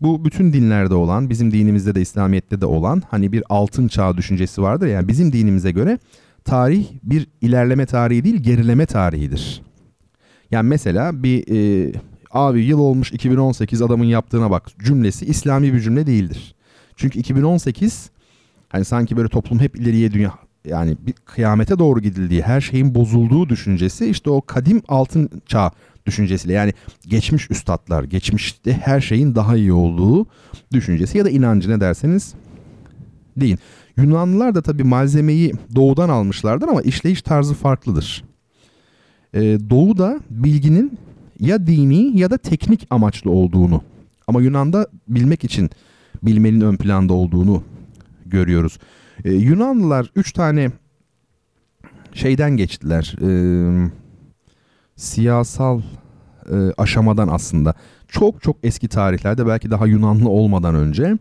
Bu 0.02 0.26
bütün 0.26 0.54
dinlerde 0.54 0.96
olan, 0.96 1.30
bizim 1.30 1.52
dinimizde 1.52 1.96
de 1.96 2.02
İslamiyet'te 2.02 2.62
de 2.62 2.66
olan 2.66 3.04
hani 3.10 3.32
bir 3.32 3.44
altın 3.50 3.88
çağ 3.88 4.18
düşüncesi 4.18 4.62
vardır. 4.62 4.88
Yani 4.88 5.08
bizim 5.08 5.34
dinimize 5.34 5.72
göre 5.72 6.00
tarih 6.46 6.88
bir 7.04 7.28
ilerleme 7.42 7.86
tarihi 7.86 8.24
değil, 8.24 8.36
gerileme 8.36 8.86
tarihidir. 8.86 9.62
Yani 10.52 10.70
mesela 10.70 11.24
bir 11.24 11.44
e, 11.52 11.94
abi 12.32 12.62
yıl 12.62 12.80
olmuş 12.80 13.12
2018 13.12 13.82
adamın 13.82 14.06
yaptığına 14.06 14.52
bak 14.52 14.72
cümlesi 14.86 15.26
İslami 15.26 15.74
bir 15.74 15.80
cümle 15.80 16.08
değildir. 16.08 16.56
Çünkü 16.96 17.20
2018 17.20 18.10
hani 18.70 18.86
sanki 18.86 19.18
böyle 19.18 19.30
toplum 19.30 19.60
hep 19.60 19.76
ileriye 19.76 20.12
dünya 20.14 20.34
yani 20.66 20.98
bir 21.08 21.14
kıyamete 21.14 21.80
doğru 21.80 22.00
gidildiği, 22.00 22.42
her 22.42 22.62
şeyin 22.62 22.96
bozulduğu 22.96 23.50
düşüncesi 23.50 24.06
işte 24.06 24.30
o 24.30 24.42
kadim 24.42 24.82
altın 24.88 25.30
çağ 25.46 25.72
düşüncesiyle 26.06 26.54
yani 26.54 26.74
geçmiş 27.08 27.52
üstadlar, 27.52 28.04
geçmişte 28.04 28.74
her 28.74 29.02
şeyin 29.02 29.36
daha 29.36 29.56
iyi 29.56 29.74
olduğu 29.74 30.28
düşüncesi 30.74 31.18
ya 31.18 31.26
da 31.26 31.30
inancı 31.30 31.70
ne 31.70 31.80
derseniz 31.80 32.34
deyin. 33.38 33.60
Yunanlılar 33.98 34.56
da 34.56 34.62
tabii 34.62 34.84
malzemeyi 34.84 35.54
doğudan 35.76 36.10
almışlardır 36.10 36.68
ama 36.68 36.82
işleyiş 36.82 37.22
tarzı 37.22 37.54
farklıdır. 37.54 38.24
Ee, 39.36 39.70
doğuda 39.70 40.20
bilginin 40.30 41.00
ya 41.40 41.68
dini 41.68 42.20
ya 42.20 42.30
da 42.32 42.38
teknik 42.38 42.88
amaçlı 42.90 43.32
olduğunu 43.32 43.82
ama 44.28 44.42
Yunan'da 44.42 44.88
bilmek 45.08 45.44
için 45.44 45.70
bilmenin 46.24 46.62
ön 46.62 46.78
planda 46.78 47.14
olduğunu 47.14 47.64
görüyoruz. 48.26 48.78
Ee, 49.26 49.32
Yunanlılar 49.32 50.12
üç 50.16 50.34
tane 50.34 50.72
şeyden 52.14 52.58
geçtiler. 52.58 53.16
Ee, 53.22 53.90
siyasal 54.96 55.82
e, 56.52 56.56
aşamadan 56.78 57.28
aslında. 57.28 57.74
Çok 58.08 58.42
çok 58.42 58.58
eski 58.64 58.88
tarihlerde 58.88 59.48
belki 59.48 59.72
daha 59.72 59.88
Yunanlı 59.88 60.30
olmadan 60.30 60.76
önce 60.76 61.18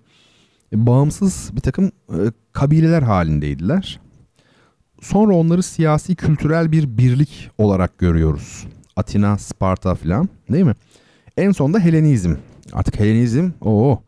e, 0.73 0.87
bağımsız 0.87 1.51
bir 1.57 1.61
takım 1.61 1.85
e, 2.09 2.19
kabileler 2.53 3.03
halindeydiler. 3.03 4.01
Sonra 5.01 5.35
onları 5.35 5.63
siyasi 5.63 6.15
kültürel 6.15 6.73
bir 6.73 6.99
birlik 6.99 7.51
olarak 7.59 7.99
görüyoruz. 7.99 8.67
Atina, 8.97 9.39
Sparta 9.39 9.95
falan 9.95 10.29
değil 10.53 10.65
mi? 10.65 10.75
En 11.37 11.53
sonunda 11.53 11.81
Helenizm. 11.81 12.35
Artık 12.73 13.01
Helenizm 13.01 13.51
o 13.61 14.03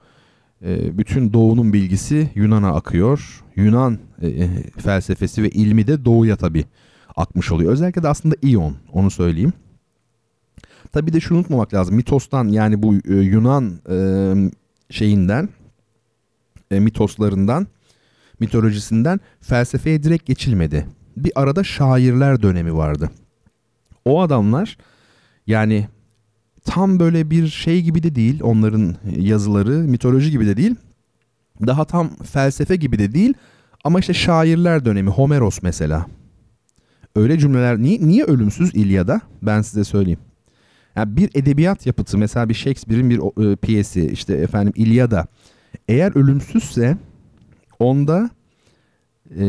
e, 0.65 0.99
bütün 0.99 1.33
doğunun 1.33 1.73
bilgisi 1.73 2.31
Yunan'a 2.35 2.75
akıyor. 2.75 3.45
Yunan 3.57 3.99
e, 4.23 4.29
e, 4.29 4.49
felsefesi 4.63 5.43
ve 5.43 5.51
ilmi 5.51 5.87
de 5.87 6.05
doğuya 6.05 6.37
tabii 6.37 6.65
akmış 7.17 7.53
oluyor. 7.53 7.73
Özellikle 7.73 8.03
de 8.03 8.09
aslında 8.09 8.35
İyon 8.43 8.77
onu 8.93 9.11
söyleyeyim. 9.11 9.53
Tabii 10.93 11.13
de 11.13 11.21
şunu 11.21 11.39
unutmamak 11.39 11.75
lazım. 11.75 11.97
Mitos'tan 11.97 12.49
yani 12.49 12.83
bu 12.83 12.95
Yunan 13.09 13.81
şeyinden 14.91 15.49
e, 16.71 16.81
mitoslarından 16.81 17.67
mitolojisinden 18.41 19.21
felsefeye 19.41 20.03
direkt 20.03 20.27
geçilmedi. 20.27 20.87
Bir 21.17 21.33
arada 21.35 21.65
şairler 21.65 22.43
dönemi 22.43 22.77
vardı. 22.77 23.11
O 24.05 24.23
adamlar 24.23 24.79
yani 25.47 25.89
tam 26.65 27.01
böyle 27.01 27.31
bir 27.31 27.49
şey 27.49 27.83
gibi 27.83 28.03
de 28.03 28.15
değil 28.15 28.41
onların 28.43 28.97
yazıları 29.17 29.71
mitoloji 29.71 30.31
gibi 30.31 30.47
de 30.47 30.57
değil. 30.57 30.75
Daha 31.67 31.85
tam 31.85 32.17
felsefe 32.17 32.77
gibi 32.77 32.99
de 32.99 33.13
değil 33.13 33.35
ama 33.85 34.01
işte 34.01 34.15
şairler 34.15 34.85
dönemi 34.85 35.11
Homeros 35.11 35.63
mesela. 35.63 36.07
Öyle 37.17 37.39
cümleler 37.39 37.79
niye, 37.79 37.99
niye 38.01 38.25
ölümsüz 38.25 38.75
İlyada? 38.75 39.21
Ben 39.43 39.63
size 39.63 39.85
söyleyeyim. 39.85 40.19
Yani 40.97 41.17
bir 41.17 41.31
edebiyat 41.35 41.87
yapıtı 41.87 42.19
mesela 42.19 42.49
bir 42.49 42.55
Shakespeare'in 42.55 43.11
bir 43.11 43.53
e, 43.53 43.57
piyesi 43.57 44.07
işte 44.07 44.35
efendim 44.35 44.73
İlyada 44.77 45.27
eğer 45.89 46.17
ölümsüzse 46.17 46.97
onda 47.79 48.31
e, 49.39 49.45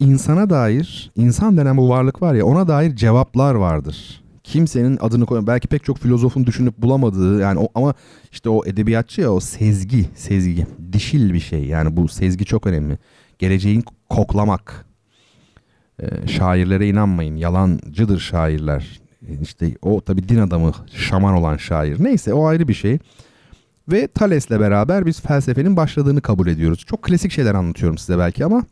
insana 0.00 0.50
dair 0.50 1.10
insan 1.16 1.56
denen 1.56 1.76
bu 1.76 1.88
varlık 1.88 2.22
var 2.22 2.34
ya 2.34 2.46
ona 2.46 2.68
dair 2.68 2.96
cevaplar 2.96 3.54
vardır. 3.54 4.22
Kimsenin 4.44 4.98
adını 5.00 5.26
koyan 5.26 5.46
belki 5.46 5.68
pek 5.68 5.84
çok 5.84 5.98
filozofun 5.98 6.46
düşünüp 6.46 6.78
bulamadığı 6.78 7.40
yani 7.40 7.58
o, 7.60 7.68
ama 7.74 7.94
işte 8.32 8.50
o 8.50 8.64
edebiyatçı 8.66 9.20
ya 9.20 9.32
o 9.32 9.40
sezgi 9.40 10.06
sezgi 10.14 10.66
dişil 10.92 11.34
bir 11.34 11.40
şey 11.40 11.64
yani 11.64 11.96
bu 11.96 12.08
sezgi 12.08 12.44
çok 12.44 12.66
önemli. 12.66 12.98
Geleceğin 13.38 13.84
koklamak. 14.10 14.86
E, 16.02 16.28
şairlere 16.28 16.88
inanmayın 16.88 17.36
yalancıdır 17.36 18.20
şairler. 18.20 19.00
İşte 19.42 19.74
o 19.82 20.00
tabi 20.00 20.28
din 20.28 20.38
adamı 20.38 20.72
şaman 20.94 21.34
olan 21.34 21.56
şair. 21.56 22.04
Neyse 22.04 22.34
o 22.34 22.46
ayrı 22.46 22.68
bir 22.68 22.74
şey. 22.74 22.98
Ve 23.92 24.06
Thales'le 24.06 24.50
beraber 24.50 25.06
biz 25.06 25.20
felsefenin 25.20 25.76
başladığını 25.76 26.20
kabul 26.20 26.46
ediyoruz. 26.46 26.84
Çok 26.86 27.02
klasik 27.02 27.32
şeyler 27.32 27.54
anlatıyorum 27.54 27.98
size 27.98 28.18
belki 28.18 28.44
ama 28.44 28.64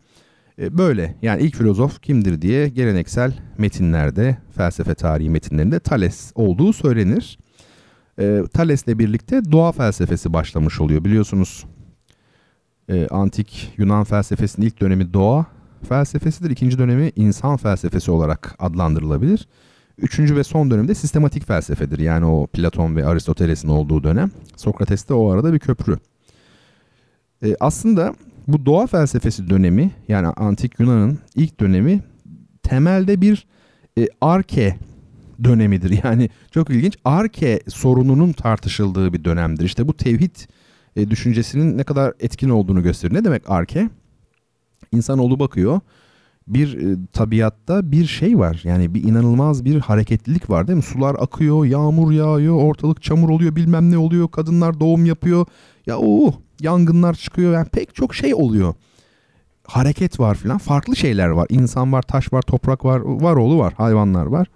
e, 0.59 0.79
böyle. 0.79 1.15
Yani 1.23 1.43
ilk 1.43 1.57
filozof 1.57 2.03
kimdir 2.03 2.43
diye 2.43 2.69
geleneksel 2.69 3.33
metinlerde, 3.59 4.39
felsefe 4.57 4.95
tarihi 4.95 5.31
metinlerinde 5.31 5.81
Thales 5.81 6.33
olduğu 6.35 6.73
söylenir. 6.73 7.39
E, 8.19 8.43
Thales'le 8.53 8.87
birlikte 8.99 9.53
doğa 9.53 9.73
felsefesi 9.73 10.33
başlamış 10.33 10.81
oluyor. 10.81 11.05
Biliyorsunuz 11.05 11.65
e, 12.89 13.09
antik 13.09 13.75
Yunan 13.77 14.05
felsefesinin 14.05 14.67
ilk 14.67 14.81
dönemi 14.81 15.13
doğa 15.13 15.47
felsefesidir. 15.89 16.51
İkinci 16.51 16.79
dönemi 16.79 17.13
insan 17.17 17.57
felsefesi 17.57 18.11
olarak 18.11 18.55
adlandırılabilir. 18.59 19.49
Üçüncü 19.99 20.37
ve 20.37 20.45
son 20.45 20.71
dönemde 20.71 20.95
sistematik 20.95 21.47
felsefedir. 21.47 21.99
Yani 21.99 22.27
o 22.27 22.47
Platon 22.47 22.97
ve 22.97 23.07
Aristoteles'in 23.07 23.69
olduğu 23.69 24.05
dönem. 24.05 24.31
Sokrates 24.57 25.09
de 25.09 25.15
o 25.15 25.31
arada 25.31 25.53
bir 25.53 25.59
köprü. 25.59 25.99
E, 27.45 27.57
aslında 27.61 28.15
bu 28.49 28.67
doğa 28.67 28.87
felsefesi 28.87 29.51
dönemi 29.51 29.91
yani 30.09 30.27
antik 30.27 30.81
Yunan'ın 30.81 31.19
ilk 31.35 31.61
dönemi 31.61 32.01
temelde 32.63 33.21
bir 33.21 33.47
e, 33.99 34.09
arke 34.21 34.77
dönemidir. 35.45 36.01
Yani 36.05 36.31
çok 36.51 36.71
ilginç 36.71 36.97
arke 37.05 37.61
sorununun 37.69 38.33
tartışıldığı 38.33 39.13
bir 39.13 39.25
dönemdir. 39.25 39.65
İşte 39.65 39.89
bu 39.89 39.97
tevhid 39.97 40.37
e, 40.97 41.11
düşüncesinin 41.11 41.79
ne 41.79 41.85
kadar 41.85 42.13
etkin 42.21 42.49
olduğunu 42.49 42.83
gösterir. 42.83 43.15
Ne 43.15 43.25
demek 43.25 43.51
arke? 43.51 43.91
İnsanoğlu 44.93 45.39
bakıyor 45.39 45.81
bir 46.49 46.93
e, 46.93 46.97
tabiatta 47.13 47.93
bir 47.93 48.07
şey 48.07 48.39
var. 48.39 48.61
Yani 48.65 48.95
bir 48.95 49.05
inanılmaz 49.05 49.65
bir 49.65 49.81
hareketlilik 49.81 50.51
var 50.51 50.69
değil 50.69 50.77
mi? 50.77 50.83
Sular 50.83 51.17
akıyor, 51.19 51.65
yağmur 51.65 52.13
yağıyor, 52.13 52.55
ortalık 52.55 53.03
çamur 53.03 53.29
oluyor, 53.29 53.57
bilmem 53.57 53.91
ne 53.91 53.99
oluyor. 53.99 54.29
Kadınlar 54.29 54.81
doğum 54.81 55.07
yapıyor. 55.07 55.47
Ya 55.87 55.99
o 55.99 56.35
yangınlar 56.61 57.15
çıkıyor. 57.15 57.53
Yani 57.53 57.69
pek 57.69 57.95
çok 57.95 58.15
şey 58.15 58.35
oluyor. 58.35 58.75
Hareket 59.67 60.21
var 60.21 60.35
filan. 60.35 60.59
Farklı 60.59 60.97
şeyler 60.97 61.29
var. 61.29 61.47
İnsan 61.51 61.93
var, 61.93 62.03
taş 62.03 62.33
var, 62.33 62.43
toprak 62.43 62.85
var, 62.85 63.01
var 63.01 63.37
oğlu 63.37 63.59
var, 63.59 63.75
hayvanlar 63.77 64.27
var. 64.27 64.47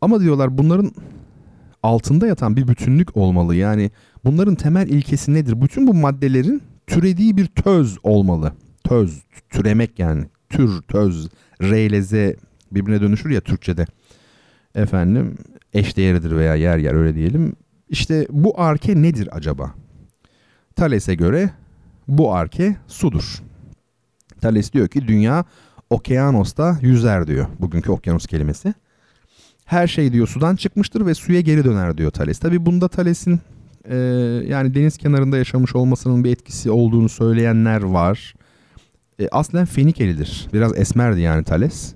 Ama 0.00 0.20
diyorlar 0.20 0.58
bunların 0.58 0.92
altında 1.82 2.26
yatan 2.26 2.56
bir 2.56 2.68
bütünlük 2.68 3.16
olmalı. 3.16 3.54
Yani 3.56 3.90
bunların 4.24 4.54
temel 4.54 4.88
ilkesi 4.88 5.34
nedir? 5.34 5.62
Bütün 5.62 5.86
bu 5.86 5.94
maddelerin 5.94 6.62
türediği 6.86 7.36
bir 7.36 7.46
töz 7.46 7.98
olmalı. 8.02 8.52
Töz, 8.84 9.22
türemek 9.50 9.98
yani 9.98 10.24
tür, 10.50 10.82
töz, 10.82 11.28
re 11.62 11.86
ile 11.86 12.02
z 12.02 12.12
birbirine 12.72 13.00
dönüşür 13.00 13.30
ya 13.30 13.40
Türkçe'de. 13.40 13.86
Efendim 14.74 15.36
eşdeğeridir 15.74 16.36
veya 16.36 16.54
yer 16.54 16.78
yer 16.78 16.94
öyle 16.94 17.14
diyelim. 17.14 17.52
İşte 17.88 18.26
bu 18.30 18.60
arke 18.60 19.02
nedir 19.02 19.28
acaba? 19.32 19.74
Thales'e 20.76 21.14
göre 21.14 21.50
bu 22.08 22.34
arke 22.34 22.76
sudur. 22.86 23.42
Thales 24.40 24.72
diyor 24.72 24.88
ki 24.88 25.08
dünya 25.08 25.44
okyanusta 25.90 26.78
yüzer 26.82 27.26
diyor. 27.26 27.46
Bugünkü 27.58 27.90
okyanus 27.90 28.26
kelimesi. 28.26 28.74
Her 29.64 29.86
şey 29.86 30.12
diyor 30.12 30.28
sudan 30.28 30.56
çıkmıştır 30.56 31.06
ve 31.06 31.14
suya 31.14 31.40
geri 31.40 31.64
döner 31.64 31.98
diyor 31.98 32.10
Thales. 32.10 32.38
Tabi 32.38 32.66
bunda 32.66 32.88
Thales'in 32.88 33.40
e, 33.84 33.96
yani 34.48 34.74
deniz 34.74 34.96
kenarında 34.96 35.38
yaşamış 35.38 35.76
olmasının 35.76 36.24
bir 36.24 36.30
etkisi 36.30 36.70
olduğunu 36.70 37.08
söyleyenler 37.08 37.82
var. 37.82 38.34
E, 39.18 39.28
aslen 39.28 39.64
Fenikelidir. 39.64 40.46
Biraz 40.52 40.78
esmerdi 40.78 41.20
yani 41.20 41.44
Thales. 41.44 41.94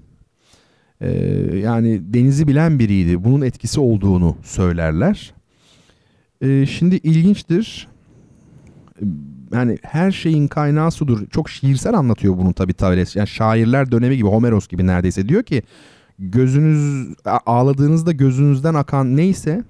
E, 1.01 1.11
yani 1.57 2.15
denizi 2.15 2.49
bilen 2.49 2.79
biriydi. 2.79 3.25
Bunun 3.25 3.43
etkisi 3.43 3.81
olduğunu 3.81 4.37
söylerler. 4.43 5.35
E, 6.41 6.67
şimdi 6.67 6.97
ilginçtir. 6.97 7.89
E, 9.03 9.05
yani 9.53 9.79
her 9.83 10.13
şeyin 10.13 10.49
kaynağı 10.49 10.91
sudur. 10.91 11.27
Çok 11.27 11.51
şiirsel 11.51 11.95
anlatıyor 11.95 12.39
bunu 12.39 12.53
tabii 12.53 12.75
Thales. 12.75 13.17
Yani 13.17 13.29
şairler 13.29 13.93
dönemi 13.93 14.17
gibi 14.17 14.29
Homeros 14.29 14.69
gibi 14.69 14.87
neredeyse. 14.87 15.29
Diyor 15.29 15.43
ki 15.43 15.63
gözünüz 16.19 17.09
ağladığınızda 17.47 18.13
gözünüzden 18.13 18.75
akan 18.75 19.17
neyse 19.17 19.65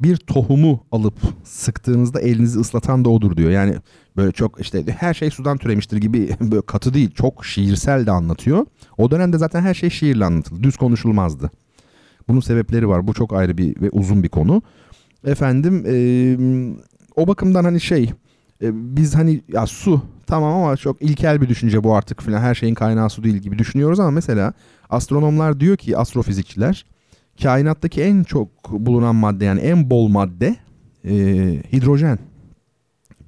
bir 0.00 0.16
tohumu 0.16 0.86
alıp 0.92 1.14
sıktığınızda 1.44 2.20
elinizi 2.20 2.58
ıslatan 2.58 3.04
da 3.04 3.08
odur 3.08 3.36
diyor. 3.36 3.50
Yani 3.50 3.74
böyle 4.16 4.32
çok 4.32 4.60
işte 4.60 4.84
her 4.98 5.14
şey 5.14 5.30
sudan 5.30 5.58
türemiştir 5.58 5.96
gibi 5.96 6.36
böyle 6.40 6.62
katı 6.62 6.94
değil 6.94 7.10
çok 7.10 7.44
şiirsel 7.44 8.06
de 8.06 8.10
anlatıyor. 8.10 8.66
O 8.98 9.10
dönemde 9.10 9.38
zaten 9.38 9.60
her 9.62 9.74
şey 9.74 9.90
şiirle 9.90 10.24
anlatıldı. 10.24 10.62
Düz 10.62 10.76
konuşulmazdı. 10.76 11.50
Bunun 12.28 12.40
sebepleri 12.40 12.88
var. 12.88 13.06
Bu 13.06 13.14
çok 13.14 13.32
ayrı 13.32 13.58
bir 13.58 13.80
ve 13.80 13.90
uzun 13.90 14.22
bir 14.22 14.28
konu. 14.28 14.62
Efendim 15.24 15.84
e, 15.86 15.94
o 17.16 17.26
bakımdan 17.26 17.64
hani 17.64 17.80
şey 17.80 18.12
e, 18.62 18.96
biz 18.96 19.14
hani 19.14 19.40
ya 19.48 19.66
su 19.66 20.02
tamam 20.26 20.52
ama 20.52 20.76
çok 20.76 21.02
ilkel 21.02 21.40
bir 21.40 21.48
düşünce 21.48 21.84
bu 21.84 21.94
artık 21.94 22.22
filan 22.22 22.40
her 22.40 22.54
şeyin 22.54 22.74
kaynağı 22.74 23.10
su 23.10 23.24
değil 23.24 23.36
gibi 23.36 23.58
düşünüyoruz 23.58 24.00
ama 24.00 24.10
mesela 24.10 24.52
astronomlar 24.90 25.60
diyor 25.60 25.76
ki 25.76 25.96
astrofizikçiler 25.96 26.84
kainattaki 27.42 28.02
en 28.02 28.22
çok 28.22 28.48
bulunan 28.70 29.14
madde 29.14 29.44
yani 29.44 29.60
en 29.60 29.90
bol 29.90 30.08
madde 30.08 30.56
e, 31.04 31.14
hidrojen. 31.72 32.18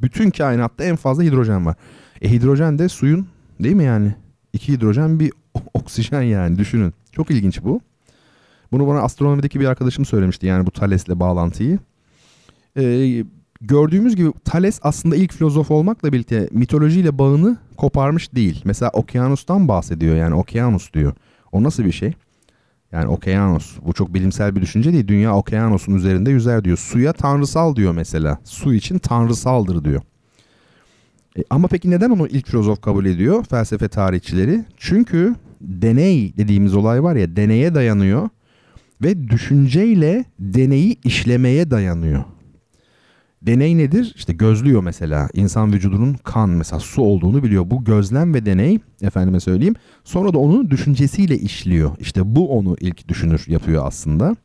Bütün 0.03 0.31
kainatta 0.31 0.85
en 0.85 0.97
fazla 0.97 1.23
hidrojen 1.23 1.67
var. 1.67 1.77
E 2.23 2.31
hidrojen 2.31 2.79
de 2.79 2.89
suyun 2.89 3.27
değil 3.61 3.77
mi 3.77 3.85
yani? 3.85 4.15
İki 4.53 4.73
hidrojen 4.73 5.21
bir 5.21 5.33
oksijen 5.75 6.23
yani 6.23 6.59
düşünün. 6.59 6.95
Çok 7.13 7.31
ilginç 7.31 7.63
bu. 7.63 7.81
Bunu 8.73 8.87
bana 8.87 9.01
astronomideki 9.01 9.61
bir 9.61 9.67
arkadaşım 9.67 10.05
söylemişti 10.05 10.47
yani 10.47 10.67
bu 10.67 10.71
Thales'le 10.71 11.09
bağlantıyı. 11.21 11.79
Ee, 12.77 13.25
gördüğümüz 13.61 14.17
gibi 14.17 14.33
Thales 14.45 14.81
aslında 14.83 15.17
ilk 15.17 15.33
filozof 15.33 15.71
olmakla 15.71 16.13
birlikte 16.13 16.49
mitolojiyle 16.53 17.19
bağını 17.19 17.57
koparmış 17.77 18.35
değil. 18.35 18.63
Mesela 18.65 18.91
okyanustan 18.91 19.69
bahsediyor 19.69 20.17
yani 20.17 20.35
okyanus 20.35 20.93
diyor. 20.93 21.13
O 21.53 21.63
nasıl 21.63 21.85
bir 21.85 21.93
şey? 21.93 22.13
Yani 22.93 23.07
okyanus. 23.07 23.77
Bu 23.87 23.93
çok 23.93 24.15
bilimsel 24.15 24.57
bir 24.57 24.63
düşünce 24.63 24.93
değil. 24.93 25.09
Dünya 25.09 25.37
okyanusun 25.37 25.95
üzerinde 25.95 26.31
yüzer 26.31 26.65
diyor. 26.65 26.77
Suya 26.77 27.13
tanrısal 27.13 27.77
diyor 27.77 27.93
mesela. 27.93 28.39
Su 28.45 28.75
için 28.75 28.99
tanrısaldır 28.99 29.85
diyor. 29.85 30.03
E, 31.39 31.41
ama 31.51 31.69
peki 31.69 31.91
neden 31.91 32.11
onu 32.11 32.29
ilk 32.29 32.47
filozof 32.47 32.81
kabul 32.81 33.07
ediyor 33.07 33.45
felsefe 33.45 33.89
tarihçileri? 33.89 34.65
Çünkü 34.77 35.35
deney 35.61 36.37
dediğimiz 36.37 36.75
olay 36.75 37.03
var 37.03 37.17
ya 37.17 37.37
deneye 37.37 37.75
dayanıyor 37.75 38.29
ve 39.03 39.29
düşünceyle 39.29 40.25
deneyi 40.39 40.99
işlemeye 41.05 41.71
dayanıyor. 41.71 42.25
Deney 43.47 43.79
nedir? 43.79 44.13
İşte 44.17 44.33
gözlüyor 44.33 44.83
mesela. 44.83 45.29
İnsan 45.35 45.73
vücudunun 45.73 46.15
kan 46.15 46.51
mesela 46.51 46.81
su 46.81 47.03
olduğunu 47.03 47.43
biliyor. 47.43 47.71
Bu 47.71 47.85
gözlem 47.85 48.35
ve 48.35 48.47
deney 48.47 48.79
efendime 49.03 49.41
söyleyeyim. 49.41 49.75
Sonra 50.05 50.33
da 50.33 50.39
onu 50.39 50.71
düşüncesiyle 50.71 51.39
işliyor. 51.39 51.91
İşte 51.99 52.37
bu 52.37 52.59
onu 52.59 52.77
ilk 52.81 53.09
düşünür 53.09 53.45
yapıyor 53.47 53.87
aslında. 53.87 54.37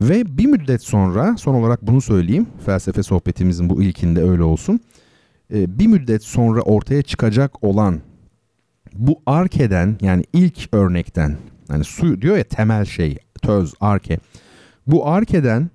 Ve 0.00 0.38
bir 0.38 0.46
müddet 0.46 0.82
sonra 0.82 1.36
son 1.36 1.54
olarak 1.54 1.82
bunu 1.82 2.00
söyleyeyim. 2.00 2.46
Felsefe 2.66 3.02
sohbetimizin 3.02 3.70
bu 3.70 3.82
ilkinde 3.82 4.22
öyle 4.22 4.42
olsun. 4.42 4.80
Ee, 5.54 5.78
bir 5.78 5.86
müddet 5.86 6.22
sonra 6.22 6.60
ortaya 6.60 7.02
çıkacak 7.02 7.64
olan 7.64 8.00
bu 8.94 9.20
arkeden 9.26 9.96
yani 10.00 10.24
ilk 10.32 10.74
örnekten 10.74 11.36
yani 11.70 11.84
su 11.84 12.22
diyor 12.22 12.36
ya 12.36 12.44
temel 12.44 12.84
şey 12.84 13.18
töz 13.42 13.74
arke. 13.80 14.18
Bu 14.86 15.08
arkeden 15.08 15.70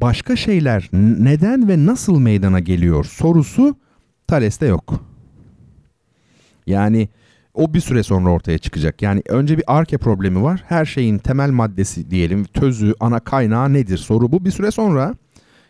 başka 0.00 0.36
şeyler 0.36 0.88
neden 0.92 1.68
ve 1.68 1.86
nasıl 1.86 2.18
meydana 2.18 2.60
geliyor 2.60 3.04
sorusu 3.04 3.76
Thales'te 4.26 4.66
yok. 4.66 5.04
Yani 6.66 7.08
o 7.54 7.74
bir 7.74 7.80
süre 7.80 8.02
sonra 8.02 8.30
ortaya 8.30 8.58
çıkacak. 8.58 9.02
Yani 9.02 9.22
önce 9.28 9.58
bir 9.58 9.64
arke 9.66 9.98
problemi 9.98 10.42
var. 10.42 10.64
Her 10.68 10.84
şeyin 10.84 11.18
temel 11.18 11.50
maddesi 11.50 12.10
diyelim, 12.10 12.44
tözü, 12.44 12.94
ana 13.00 13.20
kaynağı 13.20 13.72
nedir? 13.72 13.98
Soru 13.98 14.32
bu. 14.32 14.44
Bir 14.44 14.50
süre 14.50 14.70
sonra 14.70 15.14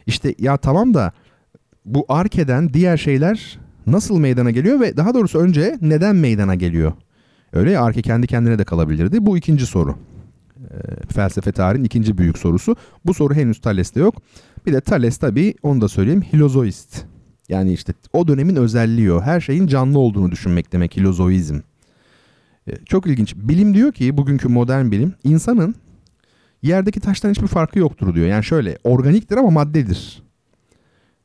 işte 0.07 0.34
ya 0.38 0.57
tamam 0.57 0.94
da 0.94 1.12
bu 1.84 2.04
arkeden 2.09 2.74
diğer 2.74 2.96
şeyler 2.96 3.59
nasıl 3.86 4.18
meydana 4.18 4.50
geliyor 4.50 4.80
ve 4.80 4.96
daha 4.96 5.14
doğrusu 5.14 5.38
önce 5.38 5.78
neden 5.80 6.16
meydana 6.16 6.54
geliyor? 6.54 6.92
Öyle 7.52 7.70
ya 7.70 7.82
arke 7.82 8.02
kendi 8.02 8.26
kendine 8.26 8.59
de 8.59 8.64
kalabilirdi. 8.64 9.26
Bu 9.26 9.38
ikinci 9.38 9.66
soru. 9.66 9.96
E, 10.71 11.07
felsefe 11.12 11.53
tarihin 11.53 11.85
ikinci 11.85 12.19
büyük 12.19 12.39
sorusu. 12.39 12.77
Bu 13.05 13.14
soru 13.14 13.35
henüz 13.35 13.61
Thales'te 13.61 14.01
yok. 14.01 14.23
Bir 14.67 14.73
de 14.73 14.81
Thales 14.81 15.17
tabii 15.17 15.55
onu 15.62 15.81
da 15.81 15.89
söyleyeyim 15.89 16.23
hilozoist. 16.23 17.05
Yani 17.49 17.73
işte 17.73 17.95
o 18.12 18.29
dönemin 18.29 18.57
özelliği 18.57 19.12
o. 19.12 19.21
Her 19.21 19.41
şeyin 19.41 19.67
canlı 19.67 19.99
olduğunu 19.99 20.31
düşünmek 20.31 20.73
demek 20.73 20.97
hilozoizm. 20.97 21.61
E, 22.67 22.77
çok 22.85 23.07
ilginç. 23.07 23.35
Bilim 23.37 23.75
diyor 23.75 23.93
ki 23.93 24.17
bugünkü 24.17 24.49
modern 24.49 24.91
bilim 24.91 25.14
insanın 25.25 25.75
yerdeki 26.62 27.01
taştan 27.01 27.31
hiçbir 27.31 27.47
farkı 27.47 27.79
yoktur 27.79 28.14
diyor. 28.14 28.27
Yani 28.27 28.45
şöyle 28.45 28.79
organiktir 28.85 29.37
ama 29.37 29.51
maddedir. 29.51 30.23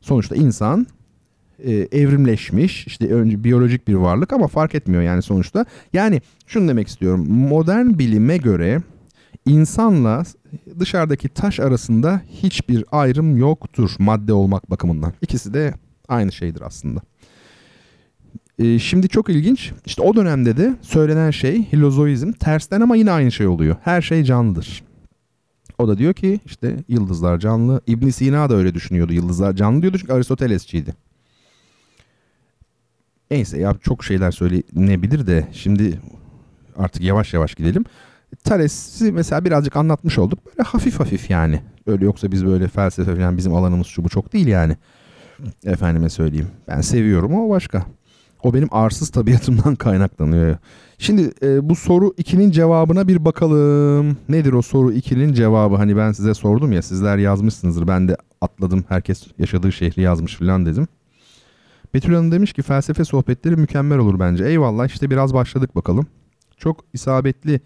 Sonuçta 0.02 0.36
insan 0.36 0.88
e, 1.60 1.72
evrimleşmiş 1.74 2.88
işte 2.88 3.08
önce 3.08 3.44
biyolojik 3.44 3.88
bir 3.88 3.94
varlık 3.94 4.34
ama 4.34 4.48
fark 4.48 4.76
etmiyor 4.76 5.04
yani 5.04 5.22
sonuçta. 5.22 5.66
Yani 5.94 6.22
şunu 6.48 6.68
demek 6.68 6.88
istiyorum. 6.88 7.28
Modern 7.30 8.00
bilime 8.00 8.38
göre 8.38 8.82
insanla 9.46 10.24
dışarıdaki 10.80 11.30
taş 11.30 11.60
arasında 11.60 12.22
hiçbir 12.28 12.86
ayrım 12.92 13.38
yoktur 13.38 13.92
madde 14.00 14.34
olmak 14.34 14.72
bakımından. 14.72 15.14
İkisi 15.22 15.54
de 15.54 15.74
aynı 16.08 16.32
şeydir 16.32 16.62
aslında. 16.62 17.02
Ee, 18.60 18.80
şimdi 18.80 19.10
çok 19.10 19.30
ilginç. 19.30 19.72
İşte 19.86 20.02
o 20.02 20.16
dönemde 20.16 20.58
de 20.58 20.76
söylenen 20.82 21.32
şey 21.32 21.72
hilozoizm 21.74 22.32
tersten 22.32 22.82
ama 22.82 22.96
yine 22.96 23.12
aynı 23.12 23.32
şey 23.32 23.48
oluyor. 23.48 23.76
Her 23.84 24.02
şey 24.02 24.24
canlıdır. 24.24 24.84
O 25.78 25.88
da 25.88 25.98
diyor 25.98 26.14
ki 26.14 26.40
işte 26.46 26.78
yıldızlar 26.88 27.40
canlı. 27.40 27.82
İbn 27.88 28.10
Sina 28.10 28.50
da 28.50 28.56
öyle 28.56 28.74
düşünüyordu. 28.74 29.14
Yıldızlar 29.14 29.54
canlı 29.56 29.82
diyordu 29.82 29.98
çünkü 29.98 30.14
Aristotelesçiydi. 30.14 30.94
Neyse 33.32 33.60
ya 33.60 33.76
çok 33.82 34.04
şeyler 34.04 34.32
söylenebilir 34.32 35.28
de 35.28 35.48
şimdi 35.52 36.00
artık 36.78 37.04
yavaş 37.04 37.34
yavaş 37.34 37.56
gidelim. 37.56 37.86
Thales'i 38.44 39.12
mesela 39.12 39.46
birazcık 39.46 39.76
anlatmış 39.76 40.20
olduk. 40.20 40.40
Böyle 40.46 40.64
hafif 40.70 41.00
hafif 41.00 41.30
yani. 41.30 41.62
Öyle 41.88 42.06
yoksa 42.06 42.32
biz 42.32 42.46
böyle 42.46 42.68
felsefe 42.68 43.16
falan 43.16 43.38
bizim 43.38 43.56
alanımız 43.56 43.88
şu 43.88 44.04
bu 44.04 44.10
çok 44.10 44.34
değil 44.34 44.48
yani. 44.48 44.78
Efendime 45.66 46.10
söyleyeyim. 46.10 46.48
Ben 46.68 46.82
seviyorum 46.82 47.34
o 47.34 47.50
başka. 47.50 47.86
O 48.44 48.54
benim 48.54 48.68
arsız 48.72 49.10
tabiatımdan 49.10 49.76
kaynaklanıyor. 49.86 50.58
Şimdi 50.98 51.32
e, 51.44 51.70
bu 51.70 51.76
soru 51.76 52.08
2'nin 52.08 52.52
cevabına 52.52 53.08
bir 53.08 53.26
bakalım. 53.26 54.18
Nedir 54.30 54.54
o 54.54 54.62
soru 54.62 54.94
2'nin 54.94 55.34
cevabı? 55.34 55.76
Hani 55.76 55.98
ben 55.98 56.12
size 56.12 56.34
sordum 56.34 56.72
ya 56.72 56.82
sizler 56.82 57.18
yazmışsınızdır. 57.18 57.88
Ben 57.88 58.08
de 58.08 58.18
atladım. 58.42 58.86
Herkes 58.90 59.28
yaşadığı 59.38 59.72
şehri 59.72 60.02
yazmış 60.02 60.36
falan 60.36 60.66
dedim. 60.66 60.88
Betül 61.94 62.14
Hanım 62.14 62.32
demiş 62.32 62.54
ki 62.54 62.62
felsefe 62.62 63.06
sohbetleri 63.06 63.56
mükemmel 63.56 63.98
olur 63.98 64.20
bence. 64.20 64.46
Eyvallah 64.46 64.88
işte 64.88 65.10
biraz 65.10 65.34
başladık 65.34 65.76
bakalım. 65.76 66.08
Çok 66.58 66.84
isabetli 66.94 67.62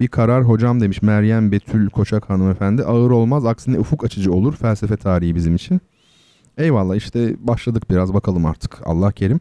bir 0.00 0.08
karar 0.08 0.44
hocam 0.44 0.80
demiş 0.80 1.02
Meryem 1.02 1.52
Betül 1.52 1.90
Koçak 1.90 2.30
hanımefendi. 2.30 2.84
Ağır 2.84 3.10
olmaz 3.10 3.46
aksine 3.46 3.78
ufuk 3.78 4.04
açıcı 4.04 4.32
olur 4.32 4.56
felsefe 4.56 4.96
tarihi 4.96 5.34
bizim 5.34 5.54
için. 5.54 5.80
Eyvallah 6.58 6.96
işte 6.96 7.36
başladık 7.38 7.90
biraz 7.90 8.14
bakalım 8.14 8.46
artık 8.46 8.78
Allah 8.84 9.12
kerim. 9.12 9.40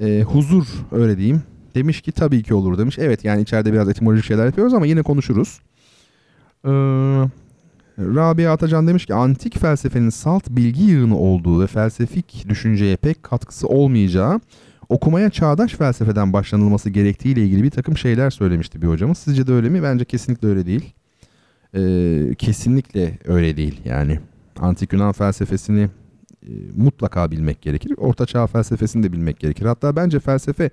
E, 0.00 0.22
huzur 0.22 0.66
öyle 0.92 1.16
diyeyim. 1.16 1.42
Demiş 1.74 2.00
ki 2.00 2.12
tabii 2.12 2.42
ki 2.42 2.54
olur 2.54 2.78
demiş. 2.78 2.98
Evet 2.98 3.24
yani 3.24 3.42
içeride 3.42 3.72
biraz 3.72 3.88
etimolojik 3.88 4.24
şeyler 4.24 4.46
yapıyoruz 4.46 4.74
ama 4.74 4.86
yine 4.86 5.02
konuşuruz. 5.02 5.60
Ee, 6.64 6.70
Rabia 7.98 8.52
Atacan 8.52 8.86
demiş 8.86 9.06
ki 9.06 9.14
antik 9.14 9.58
felsefenin 9.58 10.10
salt 10.10 10.50
bilgi 10.50 10.82
yığını 10.82 11.18
olduğu 11.18 11.62
ve 11.62 11.66
felsefik 11.66 12.44
düşünceye 12.48 12.96
pek 12.96 13.22
katkısı 13.22 13.68
olmayacağı 13.68 14.40
okumaya 14.88 15.30
çağdaş 15.30 15.72
felsefeden 15.72 16.32
başlanılması 16.32 16.90
gerektiğiyle 16.90 17.44
ilgili 17.44 17.62
bir 17.62 17.70
takım 17.70 17.98
şeyler 17.98 18.30
söylemişti 18.30 18.82
bir 18.82 18.86
hocamız. 18.86 19.18
Sizce 19.18 19.46
de 19.46 19.52
öyle 19.52 19.68
mi? 19.68 19.82
Bence 19.82 20.04
kesinlikle 20.04 20.48
öyle 20.48 20.66
değil. 20.66 20.94
Ee, 21.74 22.34
kesinlikle 22.38 23.18
öyle 23.24 23.56
değil 23.56 23.80
yani. 23.84 24.20
Antik 24.58 24.92
Yunan 24.92 25.12
felsefesini 25.12 25.88
e, 26.42 26.50
mutlaka 26.76 27.30
bilmek 27.30 27.62
gerekir. 27.62 27.94
Orta 27.96 28.26
Çağ 28.26 28.46
felsefesini 28.46 29.02
de 29.02 29.12
bilmek 29.12 29.40
gerekir. 29.40 29.66
Hatta 29.66 29.96
bence 29.96 30.20
felsefe 30.20 30.70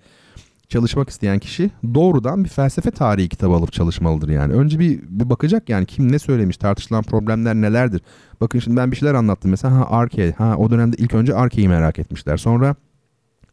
çalışmak 0.69 1.09
isteyen 1.09 1.39
kişi 1.39 1.71
doğrudan 1.93 2.43
bir 2.43 2.49
felsefe 2.49 2.91
tarihi 2.91 3.29
kitabı 3.29 3.53
alıp 3.53 3.73
çalışmalıdır 3.73 4.29
yani. 4.29 4.53
Önce 4.53 4.79
bir, 4.79 5.01
bir 5.01 5.29
bakacak 5.29 5.69
yani 5.69 5.85
kim 5.85 6.11
ne 6.11 6.19
söylemiş, 6.19 6.57
tartışılan 6.57 7.03
problemler 7.03 7.55
nelerdir. 7.55 8.01
Bakın 8.41 8.59
şimdi 8.59 8.77
ben 8.77 8.91
bir 8.91 8.95
şeyler 8.95 9.13
anlattım 9.13 9.51
mesela 9.51 9.75
ha 9.75 9.87
Arke, 9.89 10.31
ha 10.31 10.55
o 10.57 10.71
dönemde 10.71 10.95
ilk 10.97 11.13
önce 11.13 11.35
Arke'yi 11.35 11.69
merak 11.69 11.99
etmişler. 11.99 12.37
Sonra 12.37 12.75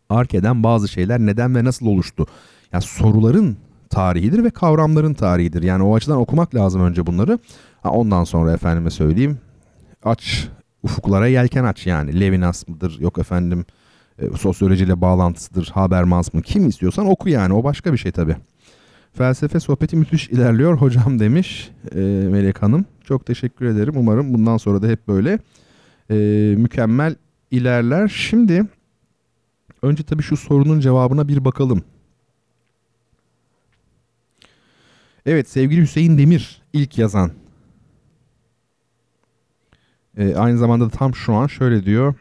Arke'den 0.08 0.62
bazı 0.62 0.88
şeyler 0.88 1.20
neden 1.20 1.54
ve 1.54 1.64
nasıl 1.64 1.86
oluştu. 1.86 2.26
Yani 2.72 2.82
soruların 2.82 3.56
tarihidir 3.90 4.44
ve 4.44 4.50
kavramların 4.50 5.14
tarihidir. 5.14 5.62
Yani 5.62 5.82
o 5.82 5.96
açıdan 5.96 6.18
okumak 6.18 6.54
lazım 6.54 6.82
önce 6.82 7.06
bunları. 7.06 7.38
Ha, 7.82 7.90
ondan 7.90 8.24
sonra 8.24 8.52
efendime 8.52 8.90
söyleyeyim 8.90 9.38
aç 10.04 10.48
ufuklara 10.82 11.26
yelken 11.26 11.64
aç 11.64 11.86
yani. 11.86 12.20
Levinas 12.20 12.68
mıdır 12.68 13.00
yok 13.00 13.18
efendim 13.18 13.64
e, 14.18 14.36
sosyolojiyle 14.36 15.00
bağlantısıdır, 15.00 15.70
Habermas 15.74 16.34
mı 16.34 16.42
kim 16.42 16.68
istiyorsan 16.68 17.06
oku 17.06 17.28
yani 17.28 17.54
o 17.54 17.64
başka 17.64 17.92
bir 17.92 17.98
şey 17.98 18.12
tabi. 18.12 18.36
Felsefe 19.12 19.60
sohbeti 19.60 19.96
müthiş 19.96 20.28
ilerliyor 20.28 20.78
hocam 20.78 21.18
demiş 21.18 21.70
e, 21.94 21.98
Melek 22.30 22.62
Hanım. 22.62 22.84
Çok 23.04 23.26
teşekkür 23.26 23.66
ederim. 23.66 23.94
Umarım 23.96 24.34
bundan 24.34 24.56
sonra 24.56 24.82
da 24.82 24.86
hep 24.86 25.08
böyle 25.08 25.38
e, 26.10 26.14
mükemmel 26.56 27.14
ilerler. 27.50 28.08
Şimdi 28.08 28.64
önce 29.82 30.02
tabii 30.02 30.22
şu 30.22 30.36
sorunun 30.36 30.80
cevabına 30.80 31.28
bir 31.28 31.44
bakalım. 31.44 31.82
Evet 35.26 35.48
sevgili 35.48 35.80
Hüseyin 35.82 36.18
Demir 36.18 36.62
ilk 36.72 36.98
yazan. 36.98 37.30
E, 40.16 40.34
aynı 40.34 40.58
zamanda 40.58 40.86
da 40.86 40.90
tam 40.90 41.14
şu 41.14 41.34
an 41.34 41.46
şöyle 41.46 41.84
diyor. 41.84 42.14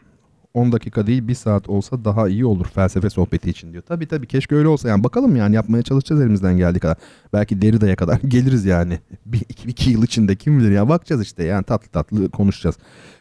10 0.54 0.72
dakika 0.72 1.06
değil 1.06 1.28
1 1.28 1.34
saat 1.34 1.68
olsa 1.68 2.04
daha 2.04 2.28
iyi 2.28 2.44
olur 2.44 2.66
felsefe 2.66 3.10
sohbeti 3.10 3.50
için 3.50 3.72
diyor. 3.72 3.82
Tabii 3.88 4.06
tabii 4.06 4.26
keşke 4.26 4.54
öyle 4.54 4.68
olsa 4.68 4.88
yani 4.88 5.04
bakalım 5.04 5.36
yani 5.36 5.54
yapmaya 5.54 5.82
çalışacağız 5.82 6.20
elimizden 6.20 6.56
geldiği 6.56 6.78
kadar. 6.78 6.96
Belki 7.32 7.62
Derrida'ya 7.62 7.96
kadar 7.96 8.20
geliriz 8.28 8.64
yani. 8.64 8.98
Bir 9.26 9.40
iki, 9.48 9.68
iki 9.68 9.90
yıl 9.90 10.02
içinde 10.02 10.36
kim 10.36 10.58
bilir 10.58 10.70
ya 10.70 10.88
bakacağız 10.88 11.22
işte 11.22 11.44
yani 11.44 11.64
tatlı 11.64 11.88
tatlı 11.88 12.30
konuşacağız. 12.30 12.76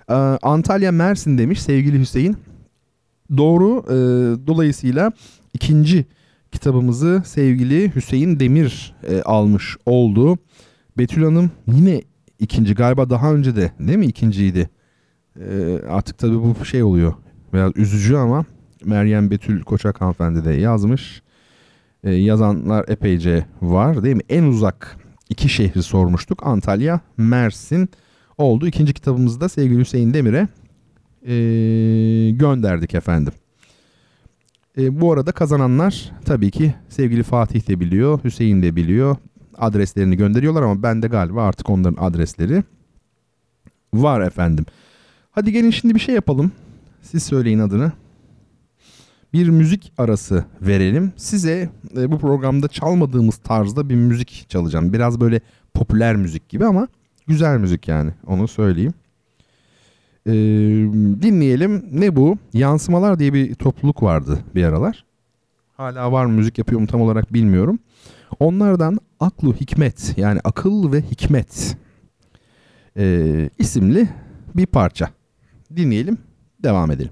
Ee, 0.10 0.14
Antalya 0.42 0.92
Mersin 0.92 1.38
demiş 1.38 1.62
sevgili 1.62 2.00
Hüseyin. 2.00 2.38
Doğru 3.38 3.84
e, 3.86 3.96
dolayısıyla 4.48 5.12
ikinci 5.54 6.06
kitabımızı 6.52 7.22
sevgili 7.26 7.96
Hüseyin 7.96 8.40
Demir 8.40 8.96
e, 9.10 9.22
almış 9.22 9.78
oldu. 9.86 10.38
Betül 10.98 11.24
Hanım 11.24 11.52
yine 11.68 12.02
ikinci 12.40 12.76
galiba 12.76 13.10
daha 13.10 13.34
önce 13.34 13.56
de 13.56 13.72
değil 13.80 13.98
mi 13.98 14.06
ikinciydi? 14.06 14.70
E, 15.40 15.80
artık 15.90 16.18
tabii 16.18 16.40
bu 16.42 16.66
şey 16.66 16.84
oluyor 16.84 17.14
biraz 17.54 17.72
üzücü 17.76 18.16
ama 18.16 18.46
Meryem 18.86 19.32
Betül 19.32 19.64
Koçak 19.64 20.02
hanımefendi 20.02 20.46
de 20.46 20.52
yazmış. 20.52 21.22
E, 22.04 22.12
yazanlar 22.12 22.86
epeyce 22.88 23.46
var 23.62 24.04
değil 24.04 24.16
mi? 24.16 24.24
En 24.30 24.44
uzak 24.44 24.98
iki 25.30 25.50
şehri 25.50 25.84
sormuştuk. 25.84 26.48
Antalya, 26.48 27.00
Mersin 27.18 27.90
oldu. 28.38 28.68
İkinci 28.68 28.94
kitabımızı 28.94 29.42
da 29.42 29.50
sevgili 29.50 29.80
Hüseyin 29.80 30.14
Demir'e 30.14 30.48
e, 31.26 31.34
gönderdik 32.32 32.96
efendim. 32.96 33.34
E, 34.78 35.02
bu 35.02 35.14
arada 35.14 35.32
kazananlar 35.32 36.12
tabii 36.26 36.52
ki 36.52 36.76
sevgili 36.90 37.24
Fatih 37.24 37.68
de 37.68 37.80
biliyor, 37.80 38.24
Hüseyin 38.24 38.62
de 38.62 38.76
biliyor. 38.76 39.16
Adreslerini 39.58 40.18
gönderiyorlar 40.18 40.62
ama 40.62 40.84
bende 40.84 41.08
galiba 41.08 41.44
artık 41.44 41.70
onların 41.70 42.04
adresleri 42.04 42.64
var 43.94 44.22
efendim. 44.22 44.66
Hadi 45.32 45.52
gelin 45.52 45.72
şimdi 45.72 45.96
bir 45.96 46.00
şey 46.00 46.16
yapalım. 46.16 46.52
Siz 47.02 47.24
söyleyin 47.24 47.60
adını. 47.60 47.92
Bir 49.34 49.50
müzik 49.50 49.94
arası 49.98 50.46
verelim. 50.62 51.14
Size 51.16 51.70
e, 51.98 52.12
bu 52.12 52.20
programda 52.20 52.68
çalmadığımız 52.68 53.38
tarzda 53.38 53.90
bir 53.90 53.96
müzik 53.96 54.46
çalacağım. 54.50 54.94
Biraz 54.94 55.20
böyle 55.22 55.42
popüler 55.74 56.16
müzik 56.16 56.50
gibi 56.50 56.66
ama 56.66 56.88
Güzel 57.28 57.58
müzik 57.58 57.88
yani 57.88 58.12
onu 58.28 58.48
söyleyeyim. 58.48 58.94
Ee, 60.28 60.32
dinleyelim. 61.22 61.90
Ne 61.92 62.16
bu? 62.16 62.38
Yansımalar 62.54 63.20
diye 63.20 63.34
bir 63.34 63.56
topluluk 63.56 64.04
vardı 64.04 64.40
bir 64.56 64.64
aralar. 64.64 65.06
Hala 65.78 66.12
var 66.12 66.26
mı 66.26 66.34
müzik 66.34 66.58
yapıyor 66.58 66.82
mu 66.82 66.88
tam 66.88 67.02
olarak 67.02 67.34
bilmiyorum. 67.34 67.80
Onlardan 68.40 69.00
Aklu 69.20 69.54
Hikmet 69.54 70.14
yani 70.18 70.40
Akıl 70.44 70.92
ve 70.92 71.02
Hikmet 71.02 71.78
e, 72.98 73.50
isimli 73.58 74.10
bir 74.56 74.66
parça. 74.66 75.10
Dinleyelim, 75.76 76.18
devam 76.64 76.92
edelim. 76.92 77.12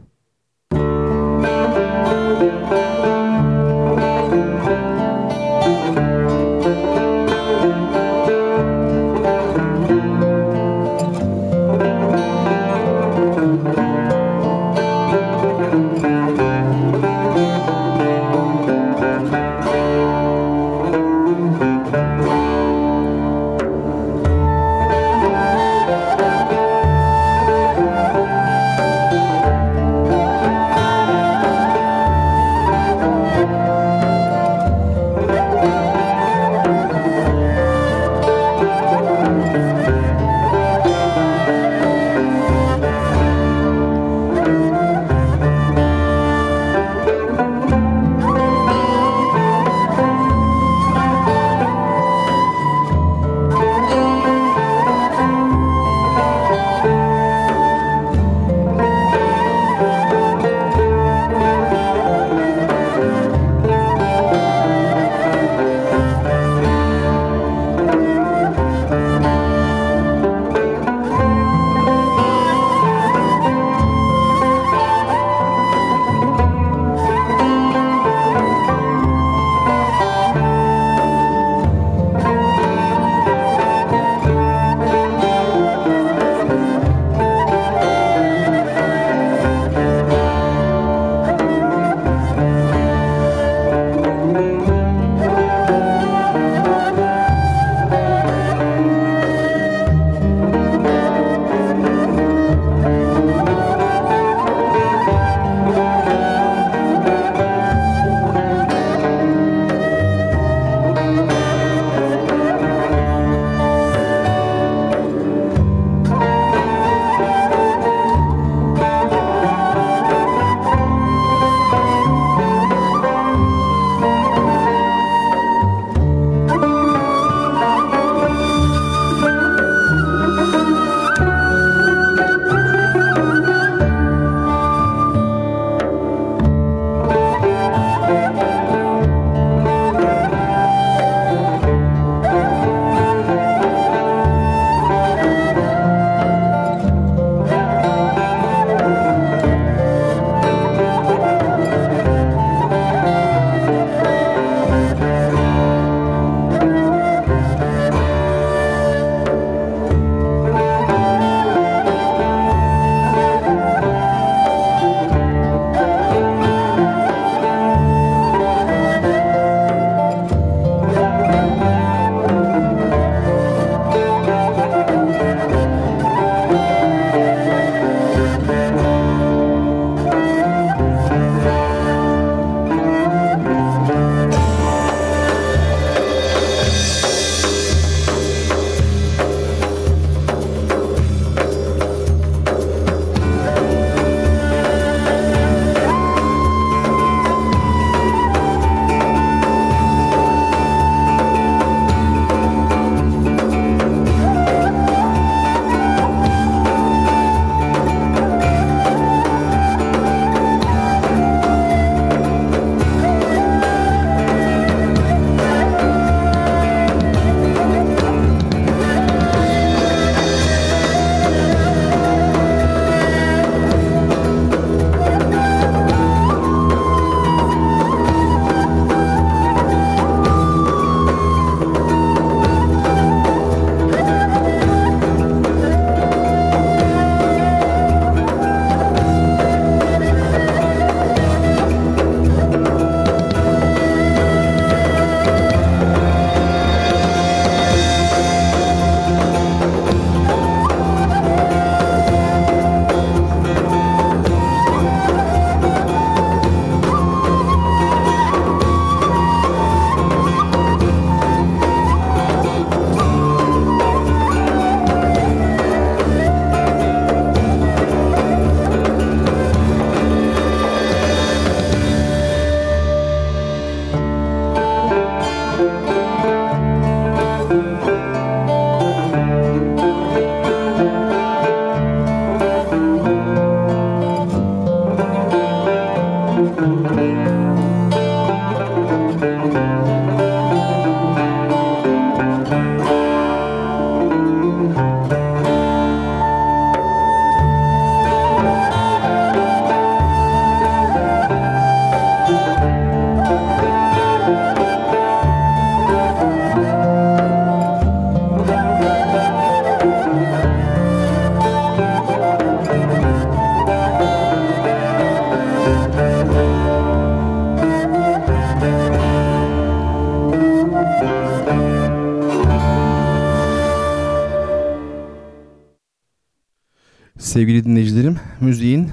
Sevgili 327.35 327.63
dinleyicilerim, 327.63 328.17
müziğin, 328.41 328.89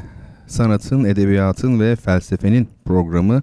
sanatın, 0.47 1.05
edebiyatın 1.05 1.81
ve 1.81 1.97
felsefenin 1.97 2.69
programı 2.85 3.43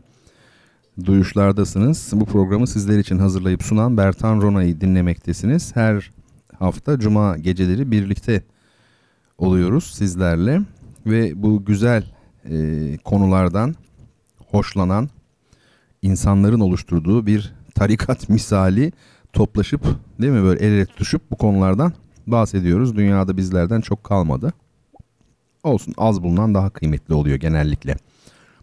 Duyuşlardasınız. 1.05 2.11
Bu 2.13 2.25
programı 2.25 2.67
sizler 2.67 2.99
için 2.99 3.19
hazırlayıp 3.19 3.63
sunan 3.63 3.97
Bertan 3.97 4.41
Rona'yı 4.41 4.81
dinlemektesiniz. 4.81 5.75
Her 5.75 6.11
hafta 6.57 6.99
cuma 6.99 7.37
geceleri 7.37 7.91
birlikte 7.91 8.43
oluyoruz 9.37 9.93
sizlerle 9.93 10.61
ve 11.05 11.43
bu 11.43 11.65
güzel 11.65 12.03
e, 12.49 12.97
konulardan 12.97 13.75
hoşlanan 14.47 15.09
insanların 16.01 16.59
oluşturduğu 16.59 17.25
bir 17.25 17.53
tarikat 17.75 18.29
misali 18.29 18.91
toplaşıp 19.33 19.81
değil 20.21 20.33
mi 20.33 20.43
böyle 20.43 20.65
el 20.65 20.71
ele 20.71 20.85
tutuşup 20.85 21.31
bu 21.31 21.35
konulardan 21.35 21.93
bahsediyoruz. 22.27 22.95
Dünyada 22.95 23.37
bizlerden 23.37 23.81
çok 23.81 24.03
kalmadı. 24.03 24.53
Olsun 25.63 25.93
az 25.97 26.23
bulunan 26.23 26.53
daha 26.53 26.69
kıymetli 26.69 27.13
oluyor 27.13 27.37
genellikle. 27.37 27.97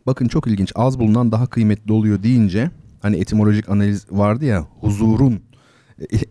Bakın 0.07 0.29
çok 0.29 0.47
ilginç 0.47 0.73
az 0.75 0.99
bulunan 0.99 1.33
daha 1.33 1.47
kıymetli 1.47 1.93
oluyor 1.93 2.23
deyince 2.23 2.71
hani 3.03 3.17
etimolojik 3.17 3.69
analiz 3.69 4.07
vardı 4.11 4.45
ya 4.45 4.67
huzurun 4.81 5.43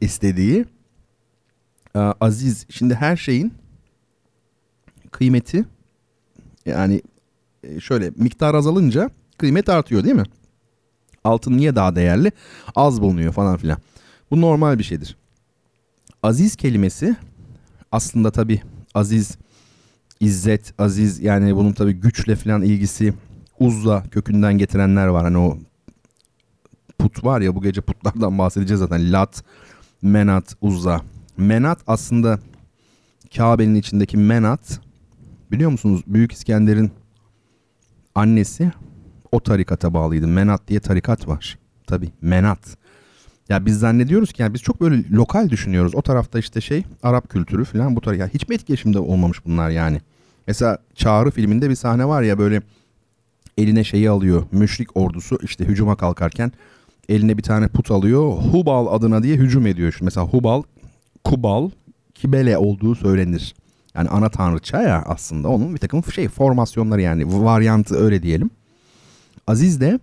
istediği 0.01 0.65
aziz 2.21 2.65
şimdi 2.69 2.95
her 2.95 3.17
şeyin 3.17 3.53
kıymeti 5.11 5.65
yani 6.65 7.01
e, 7.63 7.79
şöyle 7.79 8.09
miktar 8.09 8.55
azalınca 8.55 9.09
kıymet 9.37 9.69
artıyor 9.69 10.03
değil 10.03 10.15
mi? 10.15 10.23
Altın 11.23 11.57
niye 11.57 11.75
daha 11.75 11.95
değerli? 11.95 12.31
Az 12.75 13.01
bulunuyor 13.01 13.33
falan 13.33 13.57
filan. 13.57 13.77
Bu 14.31 14.41
normal 14.41 14.79
bir 14.79 14.83
şeydir. 14.83 15.17
Aziz 16.23 16.55
kelimesi 16.55 17.15
aslında 17.91 18.31
tabi 18.31 18.61
aziz, 18.93 19.37
izzet, 20.19 20.73
aziz 20.77 21.19
yani 21.19 21.55
bunun 21.55 21.71
tabi 21.71 21.93
güçle 21.93 22.35
falan 22.35 22.61
ilgisi 22.61 23.13
Uzza 23.59 24.03
kökünden 24.11 24.57
getirenler 24.57 25.07
var. 25.07 25.23
Hani 25.23 25.37
o 25.37 25.57
put 26.97 27.23
var 27.23 27.41
ya 27.41 27.55
bu 27.55 27.61
gece 27.61 27.81
putlardan 27.81 28.37
bahsedeceğiz 28.37 28.79
zaten. 28.79 29.13
Lat, 29.13 29.43
Menat, 30.01 30.55
Uzza. 30.61 31.01
Menat 31.37 31.79
aslında 31.87 32.39
Kabe'nin 33.35 33.75
içindeki 33.75 34.17
Menat 34.17 34.79
biliyor 35.51 35.71
musunuz? 35.71 36.03
Büyük 36.07 36.31
İskender'in 36.31 36.91
annesi 38.15 38.71
o 39.31 39.39
tarikata 39.39 39.93
bağlıydı. 39.93 40.27
Menat 40.27 40.67
diye 40.67 40.79
tarikat 40.79 41.27
var. 41.27 41.59
Tabi 41.87 42.09
Menat. 42.21 42.77
Ya 43.49 43.65
biz 43.65 43.79
zannediyoruz 43.79 44.33
ki 44.33 44.41
yani 44.41 44.53
biz 44.53 44.61
çok 44.61 44.81
böyle 44.81 45.09
lokal 45.11 45.49
düşünüyoruz. 45.49 45.95
O 45.95 46.01
tarafta 46.01 46.39
işte 46.39 46.61
şey 46.61 46.83
Arap 47.03 47.29
kültürü 47.29 47.65
falan 47.65 47.95
bu 47.95 48.01
taraf. 48.01 48.17
Ya 48.17 48.27
hiç 48.27 48.49
mi 48.49 48.55
etkileşimde 48.55 48.99
olmamış 48.99 49.45
bunlar 49.45 49.69
yani? 49.69 50.01
Mesela 50.47 50.77
Çağrı 50.95 51.31
filminde 51.31 51.69
bir 51.69 51.75
sahne 51.75 52.07
var 52.07 52.21
ya 52.21 52.39
böyle 52.39 52.61
eline 53.57 53.83
şeyi 53.83 54.09
alıyor. 54.09 54.43
Müşrik 54.51 54.97
ordusu 54.97 55.39
işte 55.43 55.65
hücuma 55.65 55.95
kalkarken 55.95 56.51
eline 57.09 57.37
bir 57.37 57.43
tane 57.43 57.67
put 57.67 57.91
alıyor. 57.91 58.31
Hubal 58.31 58.87
adına 58.87 59.23
diye 59.23 59.35
hücum 59.35 59.67
ediyor. 59.67 59.91
Şimdi 59.91 60.03
mesela 60.05 60.27
Hubal, 60.27 60.63
Kubal, 61.23 61.69
Kibele 62.15 62.57
olduğu 62.57 62.95
söylenir. 62.95 63.55
Yani 63.95 64.09
ana 64.09 64.29
tanrıça 64.29 64.81
ya 64.81 65.03
aslında 65.07 65.47
onun 65.47 65.73
bir 65.73 65.79
takım 65.79 66.03
şey 66.03 66.29
formasyonları 66.29 67.01
yani 67.01 67.43
varyantı 67.43 67.95
öyle 67.95 68.23
diyelim. 68.23 68.49
Aziz 69.47 69.81
de 69.81 69.99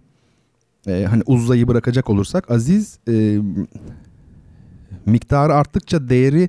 e, 0.86 1.04
hani 1.10 1.22
Uzza'yı 1.26 1.68
bırakacak 1.68 2.10
olursak 2.10 2.50
Aziz 2.50 2.98
e, 3.08 3.38
miktarı 5.06 5.54
arttıkça 5.54 6.08
değeri 6.08 6.48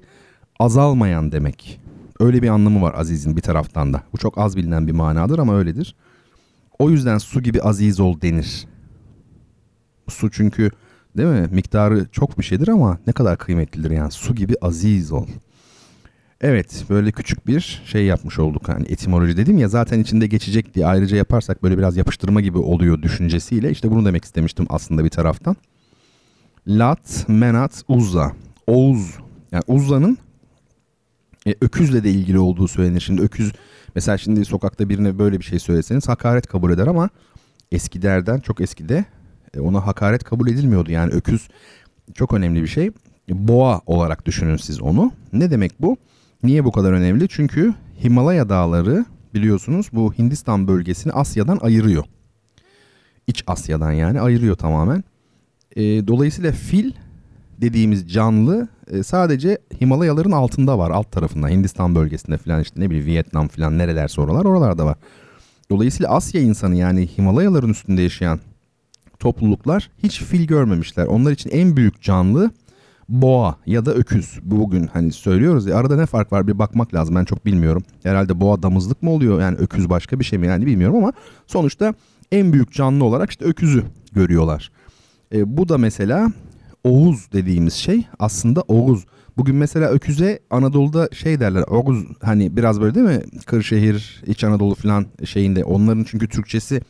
azalmayan 0.60 1.31
demek. 1.31 1.80
Öyle 2.19 2.41
bir 2.41 2.47
anlamı 2.47 2.81
var 2.81 2.93
Aziz'in 2.97 3.35
bir 3.35 3.41
taraftan 3.41 3.93
da. 3.93 4.03
Bu 4.14 4.18
çok 4.18 4.38
az 4.38 4.57
bilinen 4.57 4.88
bir 4.88 4.91
manadır 4.91 5.39
ama 5.39 5.57
öyledir. 5.57 5.95
O 6.80 6.89
yüzden 6.89 7.18
su 7.18 7.41
gibi 7.41 7.61
aziz 7.61 7.99
ol 7.99 8.22
denir. 8.22 8.68
Su 10.10 10.31
çünkü 10.31 10.72
değil 11.18 11.30
mi? 11.30 11.47
Miktarı 11.51 12.07
çok 12.11 12.39
bir 12.39 12.43
şeydir 12.43 12.68
ama 12.68 12.97
ne 13.07 13.14
kadar 13.14 13.38
kıymetlidir 13.38 13.91
yani. 13.91 14.11
Su 14.11 14.35
gibi 14.35 14.55
aziz 14.61 15.11
ol. 15.11 15.27
Evet 16.44 16.86
böyle 16.90 17.11
küçük 17.11 17.48
bir 17.48 17.82
şey 17.86 18.06
yapmış 18.06 18.40
olduk. 18.40 18.70
Hani 18.70 18.86
etimoloji 18.90 19.38
dedim 19.38 19.57
ya 19.57 19.68
zaten 19.68 19.99
içinde 19.99 20.28
geçecek 20.28 20.76
diye 20.76 20.86
ayrıca 20.86 21.18
yaparsak 21.18 21.64
böyle 21.64 21.78
biraz 21.78 21.98
yapıştırma 21.98 22.41
gibi 22.41 22.57
oluyor 22.57 23.02
düşüncesiyle. 23.02 23.72
İşte 23.72 23.91
bunu 23.91 24.06
demek 24.06 24.26
istemiştim 24.26 24.65
aslında 24.70 25.03
bir 25.03 25.10
taraftan. 25.10 25.56
Lat, 26.68 27.26
Menat, 27.28 27.84
Uzza. 27.88 28.32
Oğuz. 28.68 29.18
Yani 29.52 29.64
Uzza'nın 29.68 30.18
e, 31.48 31.56
öküzle 31.61 32.03
de 32.03 32.10
ilgili 32.10 32.40
olduğu 32.40 32.68
söylenir. 32.68 32.99
Şimdi 33.02 33.22
öküz 33.22 33.52
mesela 33.95 34.18
şimdi 34.18 34.45
sokakta 34.45 34.90
birine 34.90 35.20
böyle 35.20 35.40
bir 35.40 35.45
şey 35.45 35.60
söyleseniz 35.60 36.07
hakaret 36.07 36.48
kabul 36.48 36.72
eder 36.72 36.88
ama 36.88 37.10
eskilerden 37.72 38.40
çok 38.40 38.61
eskide 38.61 39.06
e, 39.53 39.60
ona 39.60 39.88
hakaret 39.88 40.24
kabul 40.24 40.48
edilmiyordu. 40.48 40.91
Yani 40.91 41.11
öküz 41.11 41.48
çok 42.14 42.34
önemli 42.34 42.61
bir 42.61 42.68
şey. 42.68 42.91
Boğa 43.30 43.82
olarak 43.86 44.26
düşünün 44.26 44.57
siz 44.57 44.82
onu. 44.82 45.11
Ne 45.34 45.52
demek 45.52 45.82
bu? 45.82 45.98
Niye 46.44 46.65
bu 46.65 46.72
kadar 46.72 46.94
önemli? 46.94 47.28
Çünkü 47.28 47.74
Himalaya 48.03 48.49
dağları 48.49 49.06
biliyorsunuz 49.34 49.90
bu 49.94 50.14
Hindistan 50.14 50.68
bölgesini 50.68 51.14
Asya'dan 51.14 51.60
ayırıyor. 51.61 52.03
İç 53.28 53.44
Asya'dan 53.48 53.91
yani 53.91 54.22
ayırıyor 54.22 54.56
tamamen. 54.56 55.03
E, 55.76 55.82
dolayısıyla 55.82 56.52
fil 56.52 56.91
dediğimiz 57.61 58.11
canlı 58.11 58.68
e, 58.91 59.03
sadece 59.03 59.57
Himalayaların 59.82 60.32
altında 60.32 60.78
var 60.80 60.91
alt 60.91 61.11
tarafında 61.11 61.48
Hindistan 61.49 61.95
bölgesinde 61.95 62.38
falan 62.38 62.61
işte 62.61 62.82
ne 62.82 62.90
bileyim 62.90 63.06
Vietnam 63.06 63.48
falan 63.48 63.78
nereler 63.78 64.15
oralar 64.18 64.45
oralarda 64.45 64.86
var. 64.86 64.98
Dolayısıyla 65.70 66.11
Asya 66.11 66.41
insanı 66.41 66.76
yani 66.76 67.07
Himalayaların 67.18 67.70
üstünde 67.70 68.02
yaşayan 68.02 68.40
topluluklar 69.20 69.90
hiç 70.03 70.24
fil 70.24 70.48
görmemişler. 70.48 71.06
Onlar 71.06 71.32
için 71.32 71.49
en 71.49 71.78
büyük 71.78 72.02
canlı 72.02 72.52
boğa 73.09 73.57
ya 73.65 73.85
da 73.85 73.93
öküz. 73.93 74.39
Bugün 74.43 74.88
hani 74.88 75.11
söylüyoruz 75.11 75.65
ya 75.65 75.77
arada 75.77 75.95
ne 75.95 76.05
fark 76.05 76.31
var 76.31 76.47
bir 76.47 76.59
bakmak 76.59 76.93
lazım 76.93 77.15
ben 77.15 77.25
çok 77.25 77.45
bilmiyorum. 77.45 77.84
Herhalde 78.03 78.39
boğa 78.41 78.63
damızlık 78.63 79.03
mı 79.03 79.09
oluyor 79.11 79.41
yani 79.41 79.57
öküz 79.57 79.89
başka 79.89 80.19
bir 80.19 80.25
şey 80.25 80.39
mi 80.39 80.47
yani 80.47 80.65
bilmiyorum 80.65 80.95
ama 80.95 81.13
sonuçta 81.47 81.93
en 82.31 82.53
büyük 82.53 82.73
canlı 82.73 83.03
olarak 83.03 83.30
işte 83.30 83.45
öküzü 83.45 83.84
görüyorlar. 84.11 84.71
E, 85.34 85.57
bu 85.57 85.69
da 85.69 85.77
mesela 85.77 86.31
Oğuz 86.84 87.31
dediğimiz 87.34 87.73
şey 87.73 88.07
aslında 88.19 88.61
Oğuz. 88.61 89.05
Bugün 89.38 89.55
mesela 89.55 89.89
öküze 89.89 90.39
Anadolu'da 90.49 91.09
şey 91.13 91.39
derler 91.39 91.63
Oğuz 91.63 92.05
hani 92.21 92.57
biraz 92.57 92.81
böyle 92.81 92.95
değil 92.95 93.05
mi 93.05 93.21
Kırşehir, 93.45 94.23
İç 94.27 94.43
Anadolu 94.43 94.75
falan 94.75 95.05
şeyinde 95.25 95.63
onların 95.63 96.03
çünkü 96.03 96.27
Türkçesi 96.27 96.81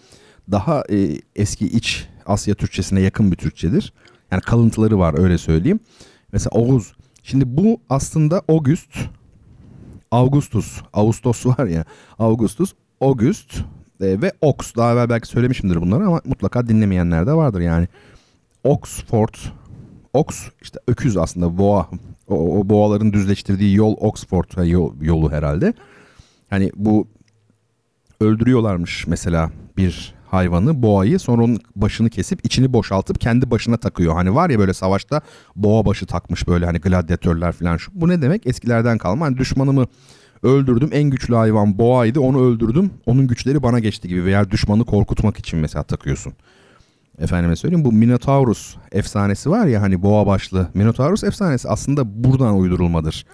daha 0.51 0.83
e, 0.89 1.21
eski 1.35 1.65
iç 1.65 2.07
Asya 2.25 2.55
Türkçesine 2.55 3.01
yakın 3.01 3.31
bir 3.31 3.37
Türkçedir. 3.37 3.93
Yani 4.33 4.41
kalıntıları 4.41 4.99
var 4.99 5.19
öyle 5.19 5.37
söyleyeyim. 5.37 5.79
Mesela 6.31 6.49
Oğuz. 6.59 6.93
Şimdi 7.23 7.57
bu 7.57 7.81
aslında 7.89 8.41
August, 8.47 8.89
Augustus, 10.11 10.81
Ağustos 10.93 11.45
var 11.59 11.67
ya 11.67 11.85
Augustus, 12.19 12.73
August 13.01 13.57
e, 14.01 14.21
ve 14.21 14.31
Ox. 14.41 14.75
Daha 14.75 14.93
evvel 14.93 15.09
belki 15.09 15.27
söylemişimdir 15.27 15.81
bunları 15.81 16.05
ama 16.05 16.21
mutlaka 16.25 16.67
dinlemeyenler 16.67 17.27
de 17.27 17.33
vardır 17.33 17.61
yani. 17.61 17.87
Oxford, 18.63 19.33
Ox 20.13 20.25
işte 20.61 20.79
öküz 20.87 21.17
aslında 21.17 21.57
boğa. 21.57 21.89
O, 22.27 22.59
o 22.59 22.69
boğaların 22.69 23.13
düzleştirdiği 23.13 23.75
yol 23.75 23.95
Oxford 23.99 24.67
yol, 24.67 24.93
yolu 25.01 25.31
herhalde. 25.31 25.73
Hani 26.49 26.71
bu 26.75 27.07
öldürüyorlarmış 28.19 29.07
mesela 29.07 29.51
bir 29.77 30.15
hayvanı 30.33 30.83
boğayı 30.83 31.19
sonra 31.19 31.43
onun 31.43 31.59
başını 31.75 32.09
kesip 32.09 32.45
içini 32.45 32.73
boşaltıp 32.73 33.21
kendi 33.21 33.51
başına 33.51 33.77
takıyor. 33.77 34.13
Hani 34.13 34.35
var 34.35 34.49
ya 34.49 34.59
böyle 34.59 34.73
savaşta 34.73 35.21
boğa 35.55 35.85
başı 35.85 36.05
takmış 36.05 36.47
böyle 36.47 36.65
hani 36.65 36.79
gladyatörler 36.79 37.51
falan 37.51 37.77
şu. 37.77 37.91
Bu 37.95 38.09
ne 38.09 38.21
demek? 38.21 38.47
Eskilerden 38.47 38.97
kalma. 38.97 39.25
Hani 39.25 39.37
düşmanımı 39.37 39.87
öldürdüm 40.43 40.89
en 40.91 41.03
güçlü 41.03 41.35
hayvan 41.35 41.77
boğaydı 41.77 42.19
onu 42.19 42.41
öldürdüm 42.45 42.91
onun 43.05 43.27
güçleri 43.27 43.63
bana 43.63 43.79
geçti 43.79 44.07
gibi 44.07 44.25
veya 44.25 44.51
düşmanı 44.51 44.85
korkutmak 44.85 45.37
için 45.37 45.59
mesela 45.59 45.83
takıyorsun. 45.83 46.33
Efendime 47.19 47.55
söyleyeyim 47.55 47.85
bu 47.85 47.91
Minotaurus 47.91 48.75
efsanesi 48.91 49.49
var 49.49 49.65
ya 49.65 49.81
hani 49.81 50.03
boğa 50.03 50.27
başlı 50.27 50.67
Minotaurus 50.73 51.23
efsanesi 51.23 51.69
aslında 51.69 52.23
buradan 52.23 52.57
uydurulmadır. 52.57 53.25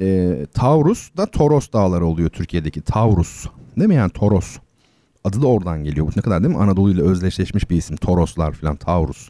Ee, 0.00 0.46
Taurus 0.54 1.16
da 1.16 1.26
Toros 1.26 1.72
dağları 1.72 2.06
oluyor 2.06 2.30
Türkiye'deki 2.30 2.80
Taurus 2.80 3.46
değil 3.76 3.88
mi 3.88 3.94
yani 3.94 4.10
Toros. 4.10 4.58
Adı 5.24 5.42
da 5.42 5.46
oradan 5.46 5.84
geliyor. 5.84 6.06
Bu 6.06 6.10
ne 6.16 6.22
kadar 6.22 6.42
değil 6.42 6.54
mi? 6.54 6.60
Anadolu 6.60 6.90
ile 6.90 7.02
özdeşleşmiş 7.02 7.70
bir 7.70 7.76
isim. 7.76 7.96
Toroslar 7.96 8.52
falan, 8.52 8.76
Taurus. 8.76 9.28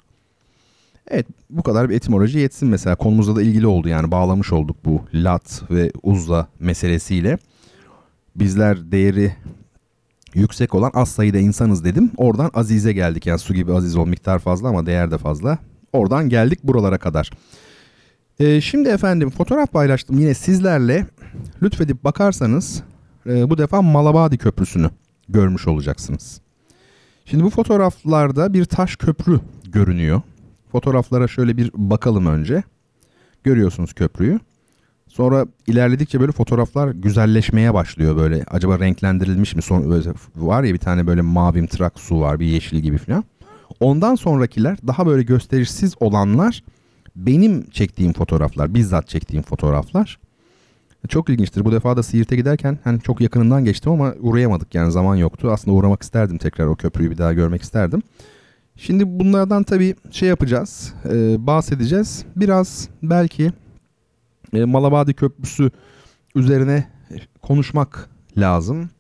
Evet 1.11 1.27
bu 1.51 1.63
kadar 1.63 1.91
bir 1.91 1.95
etimoloji 1.95 2.39
yetsin 2.39 2.69
mesela. 2.69 2.97
Konumuzla 2.97 3.37
da 3.37 3.43
ilgili 3.43 3.67
oldu 3.67 3.89
yani 3.89 4.11
bağlamış 4.11 4.53
olduk 4.53 4.77
bu 4.85 5.03
Lat 5.15 5.63
ve 5.71 5.91
Uzza 6.03 6.49
meselesiyle. 6.61 7.39
Bizler 8.37 8.93
değeri 8.93 9.35
yüksek 10.35 10.75
olan 10.75 10.91
az 10.95 11.09
sayıda 11.09 11.39
insanız 11.39 11.85
dedim. 11.85 12.11
Oradan 12.17 12.51
Aziz'e 12.55 12.93
geldik. 12.93 13.27
Yani 13.27 13.39
su 13.39 13.55
gibi 13.55 13.73
aziz 13.73 13.97
ol 13.97 14.07
miktar 14.07 14.39
fazla 14.39 14.69
ama 14.69 14.87
değer 14.87 15.11
de 15.11 15.19
fazla. 15.19 15.59
Oradan 15.93 16.29
geldik 16.29 16.59
buralara 16.65 16.99
kadar. 16.99 17.31
Ee, 18.41 18.61
şimdi 18.61 18.89
efendim 18.89 19.31
fotoğraf 19.31 19.73
paylaştım 19.73 20.19
yine 20.19 20.35
sizlerle. 20.35 21.07
Lütfedip 21.63 22.05
bakarsanız 22.05 22.83
e, 23.27 23.51
bu 23.51 23.59
defa 23.59 23.83
Malabadi 23.83 24.39
Köprüsü'nü 24.39 24.91
görmüş 25.29 25.69
olacaksınız. 25.69 26.41
Şimdi 27.25 27.45
bu 27.45 27.51
fotoğraflarda 27.51 28.53
bir 28.55 28.65
taş 28.65 28.97
köprü 28.97 29.41
görünüyor. 29.69 30.21
Fotoğraflara 30.73 31.29
şöyle 31.29 31.57
bir 31.57 31.71
bakalım 31.75 32.27
önce. 32.27 32.63
Görüyorsunuz 33.45 33.93
köprüyü. 33.93 34.41
Sonra 35.09 35.47
ilerledikçe 35.67 36.21
böyle 36.21 36.33
fotoğraflar 36.33 36.91
güzelleşmeye 36.91 37.75
başlıyor 37.75 38.17
böyle. 38.17 38.45
Acaba 38.51 38.79
renklendirilmiş 38.79 39.55
mi? 39.55 39.63
Son, 39.63 40.05
var 40.37 40.63
ya 40.63 40.75
bir 40.75 40.79
tane 40.79 41.07
böyle 41.07 41.21
mavimtırak 41.21 42.01
su 42.01 42.21
var 42.21 42.41
bir 42.41 42.47
yeşil 42.47 42.79
gibi 42.79 42.99
falan. 42.99 43.25
Ondan 43.81 44.15
sonrakiler 44.15 44.79
daha 44.87 45.07
böyle 45.07 45.23
gösterişsiz 45.23 45.95
olanlar 46.01 46.65
benim 47.17 47.71
çektiğim 47.71 48.13
fotoğraflar, 48.13 48.75
bizzat 48.75 49.09
çektiğim 49.09 49.43
fotoğraflar. 49.43 50.19
Çok 51.09 51.29
ilginçtir. 51.29 51.65
Bu 51.65 51.73
defa 51.73 51.97
da 51.97 52.03
Siirt'e 52.03 52.37
giderken 52.37 52.79
hani 52.85 53.01
çok 53.01 53.21
yakınından 53.21 53.65
geçtim 53.65 53.93
ama 53.93 54.15
uğrayamadık 54.21 54.75
yani 54.75 54.93
zaman 54.93 55.17
yoktu. 55.17 55.51
Aslında 55.53 55.77
uğramak 55.77 56.03
isterdim 56.03 56.39
tekrar 56.39 56.67
o 56.67 56.77
köprüyü 56.77 57.11
bir 57.11 57.19
daha 57.19 57.33
görmek 57.33 57.63
isterdim. 57.63 58.03
Şimdi 58.77 59.05
bunlardan 59.07 59.63
tabii 59.63 59.95
şey 60.11 60.29
yapacağız, 60.29 60.95
e, 61.13 61.47
bahsedeceğiz. 61.47 62.25
Biraz 62.37 62.89
belki 63.03 63.53
e, 64.53 64.65
Malabadi 64.65 65.15
Köprüsü 65.15 65.71
üzerine 66.35 66.89
konuşmak 67.43 68.09
lazım. 68.37 68.91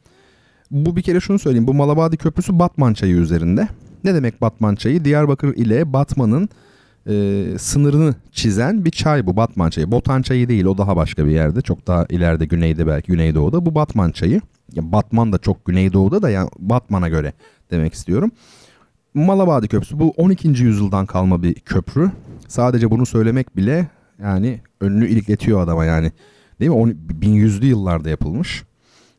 Bu 0.70 0.96
bir 0.96 1.02
kere 1.02 1.20
şunu 1.20 1.38
söyleyeyim. 1.38 1.66
Bu 1.66 1.74
Malabadi 1.74 2.16
Köprüsü 2.16 2.58
Batman 2.58 2.94
Çayı 2.94 3.16
üzerinde. 3.16 3.68
Ne 4.04 4.14
demek 4.14 4.40
Batman 4.40 4.74
Çayı? 4.74 5.04
Diyarbakır 5.04 5.56
ile 5.56 5.92
Batman'ın 5.92 6.48
e, 7.08 7.44
sınırını 7.58 8.14
çizen 8.32 8.84
bir 8.84 8.90
çay 8.90 9.26
bu 9.26 9.36
Batman 9.36 9.70
Çayı. 9.70 9.92
Botan 9.92 10.22
Çayı 10.22 10.48
değil 10.48 10.64
o 10.64 10.78
daha 10.78 10.96
başka 10.96 11.26
bir 11.26 11.30
yerde. 11.30 11.60
Çok 11.60 11.86
daha 11.86 12.06
ileride 12.08 12.44
güneyde 12.44 12.86
belki 12.86 13.12
güneydoğuda. 13.12 13.66
Bu 13.66 13.74
Batman 13.74 14.10
Çayı. 14.10 14.40
Ya 14.72 14.92
Batman 14.92 15.32
da 15.32 15.38
çok 15.38 15.64
güneydoğuda 15.64 16.22
da 16.22 16.30
yani 16.30 16.50
Batman'a 16.58 17.08
göre 17.08 17.32
demek 17.70 17.94
istiyorum. 17.94 18.30
Malabadi 19.14 19.68
Köprüsü 19.68 19.98
bu 19.98 20.10
12. 20.10 20.48
yüzyıldan 20.48 21.06
kalma 21.06 21.42
bir 21.42 21.54
köprü. 21.54 22.10
Sadece 22.48 22.90
bunu 22.90 23.06
söylemek 23.06 23.56
bile 23.56 23.88
yani 24.22 24.60
önünü 24.80 25.08
ilikletiyor 25.08 25.60
adama 25.60 25.84
yani. 25.84 26.12
Değil 26.60 26.70
mi? 26.70 26.96
1100'lü 27.20 27.66
yıllarda 27.66 28.10
yapılmış. 28.10 28.64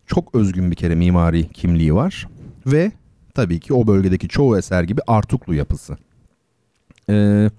Çok 0.07 0.35
özgün 0.35 0.71
bir 0.71 0.75
kere 0.75 0.95
mimari 0.95 1.49
kimliği 1.49 1.95
var. 1.95 2.27
Ve 2.65 2.91
tabii 3.33 3.59
ki 3.59 3.73
o 3.73 3.87
bölgedeki 3.87 4.27
çoğu 4.27 4.57
eser 4.57 4.83
gibi 4.83 5.01
Artuklu 5.07 5.55
yapısı. 5.55 5.97
Ee, 7.09 7.49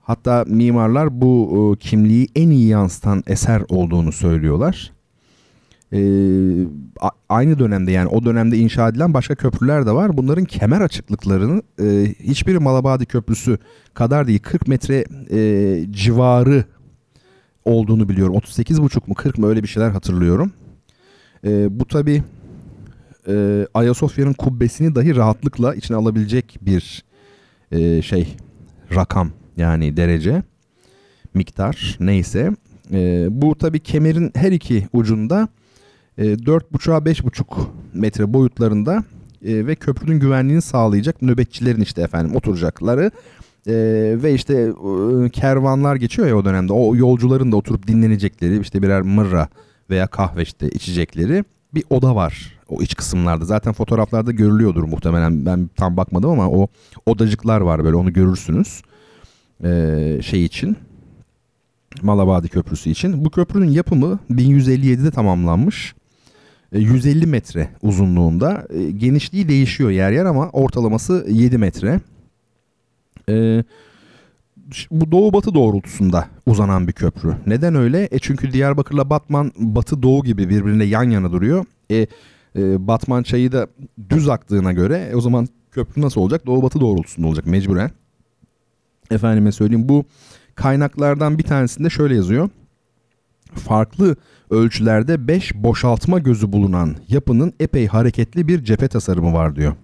hatta 0.00 0.44
mimarlar 0.48 1.20
bu 1.20 1.74
e, 1.74 1.78
kimliği 1.78 2.28
en 2.36 2.50
iyi 2.50 2.68
yansıtan 2.68 3.22
eser 3.26 3.62
olduğunu 3.68 4.12
söylüyorlar. 4.12 4.92
Ee, 5.92 6.66
aynı 7.28 7.58
dönemde 7.58 7.92
yani 7.92 8.08
o 8.08 8.24
dönemde 8.24 8.56
inşa 8.56 8.88
edilen 8.88 9.14
başka 9.14 9.34
köprüler 9.34 9.86
de 9.86 9.92
var. 9.92 10.16
Bunların 10.16 10.44
kemer 10.44 10.80
açıklıklarını 10.80 11.62
e, 11.80 12.14
hiçbiri 12.20 12.58
Malabadi 12.58 13.06
Köprüsü 13.06 13.58
kadar 13.94 14.26
değil 14.26 14.38
40 14.38 14.68
metre 14.68 15.04
e, 15.30 15.84
civarı 15.90 16.64
olduğunu 17.64 18.08
biliyorum. 18.08 18.34
38,5 18.34 19.08
mu 19.08 19.14
40 19.14 19.38
mı 19.38 19.46
öyle 19.46 19.62
bir 19.62 19.68
şeyler 19.68 19.90
hatırlıyorum. 19.90 20.52
E, 21.44 21.80
bu 21.80 21.84
tabi 21.84 22.22
e, 23.28 23.66
Ayasofya'nın 23.74 24.32
kubbesini 24.32 24.94
dahi 24.94 25.16
rahatlıkla 25.16 25.74
içine 25.74 25.96
alabilecek 25.96 26.58
bir 26.62 27.04
e, 27.72 28.02
şey 28.02 28.36
rakam 28.94 29.30
yani 29.56 29.96
derece 29.96 30.42
miktar 31.34 31.96
neyse. 32.00 32.50
E, 32.92 33.26
bu 33.30 33.58
tabi 33.58 33.80
kemerin 33.80 34.32
her 34.34 34.52
iki 34.52 34.88
ucunda 34.92 35.48
e, 36.18 36.24
4,5'a 36.24 36.98
5,5 36.98 37.44
metre 37.94 38.32
boyutlarında 38.32 39.04
e, 39.44 39.66
ve 39.66 39.74
köprünün 39.74 40.20
güvenliğini 40.20 40.62
sağlayacak 40.62 41.22
nöbetçilerin 41.22 41.80
işte 41.80 42.02
efendim 42.02 42.36
oturacakları 42.36 43.10
e, 43.66 43.74
ve 44.22 44.34
işte 44.34 44.54
e, 44.54 45.28
kervanlar 45.28 45.96
geçiyor 45.96 46.28
ya 46.28 46.36
o 46.36 46.44
dönemde 46.44 46.72
o 46.72 46.96
yolcuların 46.96 47.52
da 47.52 47.56
oturup 47.56 47.86
dinlenecekleri 47.86 48.60
işte 48.60 48.82
birer 48.82 49.02
mırra 49.02 49.48
veya 49.90 50.06
kahve 50.06 50.42
işte 50.42 50.68
içecekleri 50.68 51.44
bir 51.74 51.84
oda 51.90 52.16
var 52.16 52.58
o 52.68 52.82
iç 52.82 52.94
kısımlarda. 52.94 53.44
Zaten 53.44 53.72
fotoğraflarda 53.72 54.32
görülüyordur 54.32 54.84
muhtemelen. 54.84 55.46
Ben 55.46 55.70
tam 55.76 55.96
bakmadım 55.96 56.30
ama 56.30 56.50
o 56.50 56.68
odacıklar 57.06 57.60
var 57.60 57.84
böyle 57.84 57.96
onu 57.96 58.12
görürsünüz. 58.12 58.82
Ee, 59.64 60.18
şey 60.22 60.44
için. 60.44 60.76
Malabadi 62.02 62.48
Köprüsü 62.48 62.90
için. 62.90 63.24
Bu 63.24 63.30
köprünün 63.30 63.70
yapımı 63.70 64.18
1157'de 64.30 65.10
tamamlanmış. 65.10 65.94
150 66.72 67.26
metre 67.26 67.70
uzunluğunda. 67.82 68.66
Genişliği 68.96 69.48
değişiyor 69.48 69.90
yer 69.90 70.12
yer 70.12 70.24
ama 70.24 70.48
ortalaması 70.50 71.26
7 71.28 71.58
metre. 71.58 72.00
Ee, 73.28 73.64
bu 74.90 75.12
doğu 75.12 75.32
batı 75.32 75.54
doğrultusunda 75.54 76.28
uzanan 76.46 76.88
bir 76.88 76.92
köprü. 76.92 77.36
Neden 77.46 77.74
öyle? 77.74 78.08
E 78.10 78.18
çünkü 78.18 78.52
Diyarbakır'la 78.52 79.10
Batman 79.10 79.52
batı 79.56 80.02
doğu 80.02 80.24
gibi 80.24 80.48
birbirine 80.48 80.84
yan 80.84 81.10
yana 81.10 81.32
duruyor. 81.32 81.64
E, 81.90 81.96
e 82.56 82.86
Batman 82.86 83.22
çayı 83.22 83.52
da 83.52 83.66
düz 84.10 84.28
aktığına 84.28 84.72
göre 84.72 85.08
e, 85.12 85.16
o 85.16 85.20
zaman 85.20 85.48
köprü 85.70 86.02
nasıl 86.02 86.20
olacak? 86.20 86.46
Doğu 86.46 86.62
batı 86.62 86.80
doğrultusunda 86.80 87.26
olacak 87.26 87.46
mecburen. 87.46 87.90
Efendime 89.10 89.52
söyleyeyim 89.52 89.88
bu 89.88 90.04
kaynaklardan 90.54 91.38
bir 91.38 91.44
tanesinde 91.44 91.90
şöyle 91.90 92.14
yazıyor. 92.14 92.48
Farklı 93.54 94.16
ölçülerde 94.50 95.28
5 95.28 95.54
boşaltma 95.54 96.18
gözü 96.18 96.52
bulunan 96.52 96.96
yapının 97.08 97.52
epey 97.60 97.86
hareketli 97.86 98.48
bir 98.48 98.64
cephe 98.64 98.88
tasarımı 98.88 99.32
var 99.32 99.56
diyor. 99.56 99.74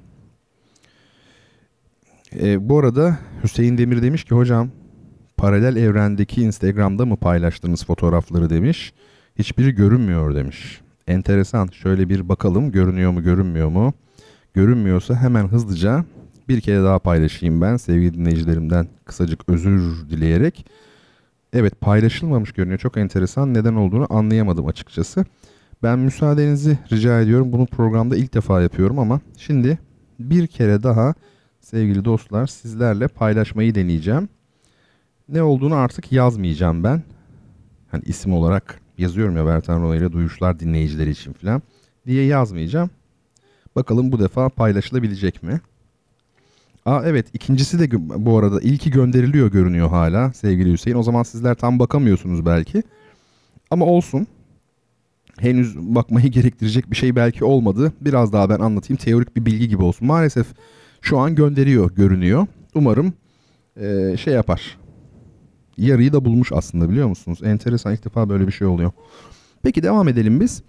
E, 2.40 2.68
bu 2.68 2.78
arada 2.78 3.18
Hüseyin 3.44 3.78
Demir 3.78 4.02
demiş 4.02 4.24
ki 4.24 4.34
hocam 4.34 4.70
paralel 5.38 5.76
evrendeki 5.76 6.42
Instagram'da 6.42 7.06
mı 7.06 7.16
paylaştığınız 7.16 7.84
fotoğrafları 7.84 8.50
demiş. 8.50 8.92
Hiçbiri 9.38 9.74
görünmüyor 9.74 10.34
demiş. 10.34 10.80
Enteresan. 11.06 11.66
Şöyle 11.66 12.08
bir 12.08 12.28
bakalım 12.28 12.72
görünüyor 12.72 13.10
mu 13.10 13.22
görünmüyor 13.22 13.68
mu? 13.68 13.94
Görünmüyorsa 14.54 15.14
hemen 15.14 15.48
hızlıca 15.48 16.04
bir 16.48 16.60
kere 16.60 16.82
daha 16.82 16.98
paylaşayım 16.98 17.60
ben 17.60 17.76
sevgili 17.76 18.14
dinleyicilerimden 18.14 18.88
kısacık 19.04 19.48
özür 19.48 20.08
dileyerek. 20.10 20.66
Evet 21.52 21.80
paylaşılmamış 21.80 22.52
görünüyor. 22.52 22.78
Çok 22.78 22.96
enteresan. 22.96 23.54
Neden 23.54 23.74
olduğunu 23.74 24.06
anlayamadım 24.10 24.66
açıkçası. 24.66 25.24
Ben 25.82 25.98
müsaadenizi 25.98 26.78
rica 26.92 27.20
ediyorum. 27.20 27.52
Bunu 27.52 27.66
programda 27.66 28.16
ilk 28.16 28.34
defa 28.34 28.62
yapıyorum 28.62 28.98
ama 28.98 29.20
şimdi 29.36 29.78
bir 30.18 30.46
kere 30.46 30.82
daha 30.82 31.14
sevgili 31.60 32.04
dostlar 32.04 32.46
sizlerle 32.46 33.08
paylaşmayı 33.08 33.74
deneyeceğim. 33.74 34.28
Ne 35.28 35.42
olduğunu 35.42 35.74
artık 35.74 36.12
yazmayacağım 36.12 36.84
ben. 36.84 37.02
Hani 37.90 38.02
isim 38.06 38.32
olarak 38.32 38.80
yazıyorum 38.98 39.36
ya 39.36 39.46
Bertan 39.46 39.82
Rona 39.82 39.96
ile 39.96 40.12
duyuşlar 40.12 40.60
dinleyicileri 40.60 41.10
için 41.10 41.32
falan 41.32 41.62
diye 42.06 42.24
yazmayacağım. 42.24 42.90
Bakalım 43.76 44.12
bu 44.12 44.20
defa 44.20 44.48
paylaşılabilecek 44.48 45.42
mi? 45.42 45.60
Aa 46.86 47.02
evet 47.04 47.26
ikincisi 47.32 47.78
de 47.78 48.08
bu 48.24 48.38
arada 48.38 48.60
ilki 48.60 48.90
gönderiliyor 48.90 49.50
görünüyor 49.50 49.88
hala 49.88 50.32
sevgili 50.32 50.72
Hüseyin. 50.72 50.96
O 50.96 51.02
zaman 51.02 51.22
sizler 51.22 51.54
tam 51.54 51.78
bakamıyorsunuz 51.78 52.46
belki. 52.46 52.82
Ama 53.70 53.84
olsun. 53.84 54.26
Henüz 55.38 55.76
bakmayı 55.76 56.28
gerektirecek 56.28 56.90
bir 56.90 56.96
şey 56.96 57.16
belki 57.16 57.44
olmadı. 57.44 57.92
Biraz 58.00 58.32
daha 58.32 58.50
ben 58.50 58.58
anlatayım. 58.58 58.98
Teorik 58.98 59.36
bir 59.36 59.46
bilgi 59.46 59.68
gibi 59.68 59.82
olsun. 59.82 60.06
Maalesef 60.06 60.46
şu 61.00 61.18
an 61.18 61.34
gönderiyor 61.34 61.94
görünüyor. 61.94 62.46
Umarım 62.74 63.12
e, 63.80 64.16
şey 64.16 64.34
yapar. 64.34 64.78
Yarıyı 65.78 66.12
da 66.12 66.24
bulmuş 66.24 66.52
aslında 66.52 66.90
biliyor 66.90 67.08
musunuz? 67.08 67.38
Enteresan 67.42 67.92
ilk 67.92 68.04
defa 68.04 68.28
böyle 68.28 68.46
bir 68.46 68.52
şey 68.52 68.66
oluyor. 68.66 68.90
Peki 69.62 69.82
devam 69.82 70.08
edelim 70.08 70.40
biz. 70.40 70.62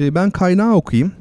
E, 0.00 0.14
ben 0.14 0.30
kaynağı 0.30 0.74
okuyayım. 0.74 1.12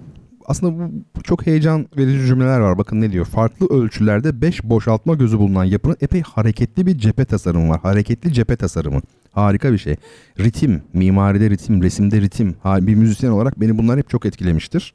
Aslında 0.45 0.89
bu 1.15 1.23
çok 1.23 1.45
heyecan 1.45 1.87
verici 1.97 2.27
cümleler 2.27 2.59
var. 2.59 2.77
Bakın 2.77 3.01
ne 3.01 3.11
diyor. 3.11 3.25
Farklı 3.25 3.67
ölçülerde 3.67 4.41
5 4.41 4.63
boşaltma 4.63 5.13
gözü 5.13 5.39
bulunan 5.39 5.63
yapının 5.63 5.97
epey 6.01 6.21
hareketli 6.21 6.85
bir 6.85 6.97
cephe 6.97 7.25
tasarımı 7.25 7.69
var. 7.69 7.79
Hareketli 7.79 8.33
cephe 8.33 8.55
tasarımı. 8.55 9.01
Harika 9.31 9.73
bir 9.73 9.77
şey. 9.77 9.95
Ritim, 10.39 10.81
mimaride 10.93 11.49
ritim, 11.49 11.83
resimde 11.83 12.21
ritim. 12.21 12.55
Bir 12.65 12.95
müzisyen 12.95 13.31
olarak 13.31 13.61
beni 13.61 13.77
bunlar 13.77 13.99
hep 13.99 14.09
çok 14.09 14.25
etkilemiştir. 14.25 14.93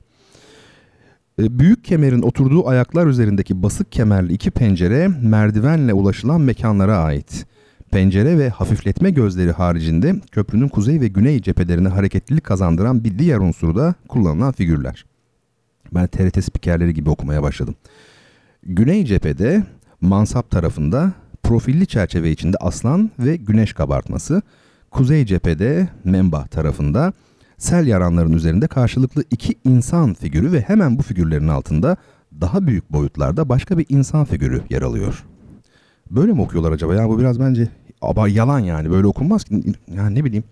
E, 1.39 1.59
büyük 1.59 1.85
kemerin 1.85 2.22
oturduğu 2.22 2.68
ayaklar 2.68 3.06
üzerindeki 3.06 3.62
basık 3.62 3.93
kemerli 3.93 4.32
iki 4.32 4.51
pencere 4.51 5.09
merdivenle 5.22 5.93
ulaşılan 5.93 6.40
mekanlara 6.40 6.98
ait. 6.98 7.47
Pencere 7.91 8.39
ve 8.39 8.49
hafifletme 8.49 9.11
gözleri 9.11 9.53
haricinde 9.53 10.15
köprünün 10.33 10.69
kuzey 10.69 11.01
ve 11.01 11.09
güney 11.09 11.43
cephelerine 11.43 11.89
hareketlilik 11.89 12.45
kazandıran 12.45 13.05
bir 13.05 13.19
diğer 13.19 13.39
unsuru 13.39 13.77
da 13.77 13.95
kullanılan 14.09 14.53
figürler. 14.53 15.05
Ben 15.95 16.07
TRT 16.07 16.45
spikerleri 16.45 16.95
gibi 16.95 17.11
okumaya 17.11 17.43
başladım. 17.43 17.75
Güney 18.62 19.05
cephede 19.05 19.65
mansap 20.01 20.51
tarafında 20.51 21.12
profilli 21.43 21.87
çerçeve 21.87 22.31
içinde 22.31 22.57
aslan 22.61 23.11
ve 23.19 23.37
güneş 23.37 23.73
kabartması, 23.73 24.43
kuzey 24.91 25.27
cephede 25.27 25.89
memba 26.05 26.47
tarafında 26.47 27.12
sel 27.59 27.87
yaranların 27.87 28.33
üzerinde 28.33 28.67
karşılıklı 28.67 29.25
iki 29.31 29.55
insan 29.65 30.15
figürü 30.15 30.53
ve 30.53 30.61
hemen 30.61 30.99
bu 30.99 31.03
figürlerin 31.03 31.49
altında 31.49 31.97
daha 32.41 32.67
büyük 32.67 32.93
boyutlarda 32.93 33.49
başka 33.49 33.79
bir 33.79 33.87
insan 33.89 34.25
figürü 34.25 34.62
yer 34.71 34.83
alıyor. 34.83 35.25
Böyle 36.11 36.32
mi 36.32 36.43
okuyorlar 36.43 36.73
acaba? 36.73 36.95
Ya 36.95 37.09
bu 37.09 37.19
biraz 37.19 37.41
bence 37.41 37.69
ama 38.01 38.28
yalan 38.28 38.59
yani 38.59 38.91
böyle 38.91 39.07
okunmaz 39.07 39.45
ki. 39.45 39.62
Yani 39.95 40.15
ne 40.15 40.24
bileyim. 40.24 40.45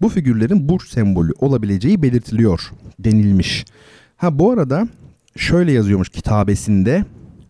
Bu 0.00 0.08
figürlerin 0.08 0.68
burç 0.68 0.88
sembolü 0.88 1.32
olabileceği 1.40 2.02
belirtiliyor 2.02 2.70
denilmiş. 2.98 3.64
Ha 4.16 4.38
bu 4.38 4.50
arada 4.50 4.88
şöyle 5.36 5.72
yazıyormuş 5.72 6.08
kitabesinde. 6.08 7.04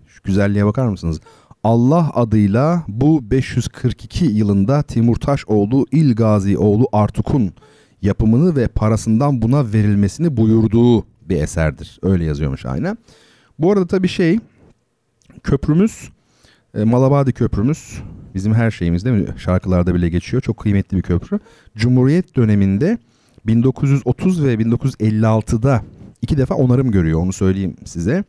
Şu 0.06 0.22
güzelliğe 0.24 0.66
bakar 0.66 0.86
mısınız? 0.86 1.20
Allah 1.64 2.10
adıyla 2.14 2.84
bu 2.88 3.30
542 3.30 4.24
yılında 4.24 4.82
Timurtaşoğlu 4.82 5.86
İlgazioğlu 5.92 6.88
Artuk'un 6.92 7.52
yapımını 8.02 8.56
ve 8.56 8.68
parasından 8.68 9.42
buna 9.42 9.72
verilmesini 9.72 10.36
buyurduğu 10.36 11.02
bir 11.02 11.42
eserdir. 11.42 11.98
Öyle 12.02 12.24
yazıyormuş 12.24 12.66
aynen. 12.66 12.98
Bu 13.58 13.72
arada 13.72 13.86
tabii 13.86 14.08
şey 14.08 14.38
köprümüz 15.42 16.10
e, 16.76 16.84
Malabadi 16.84 17.32
Köprümüz 17.32 18.02
bizim 18.34 18.54
her 18.54 18.70
şeyimiz 18.70 19.04
değil 19.04 19.16
mi? 19.16 19.26
Şarkılarda 19.36 19.94
bile 19.94 20.08
geçiyor. 20.08 20.42
Çok 20.42 20.56
kıymetli 20.56 20.96
bir 20.96 21.02
köprü. 21.02 21.38
Cumhuriyet 21.76 22.36
döneminde 22.36 22.98
1930 23.46 24.44
ve 24.44 24.54
1956'da 24.54 25.82
iki 26.22 26.38
defa 26.38 26.54
onarım 26.54 26.90
görüyor 26.90 27.20
onu 27.20 27.32
söyleyeyim 27.32 27.76
size. 27.84 28.24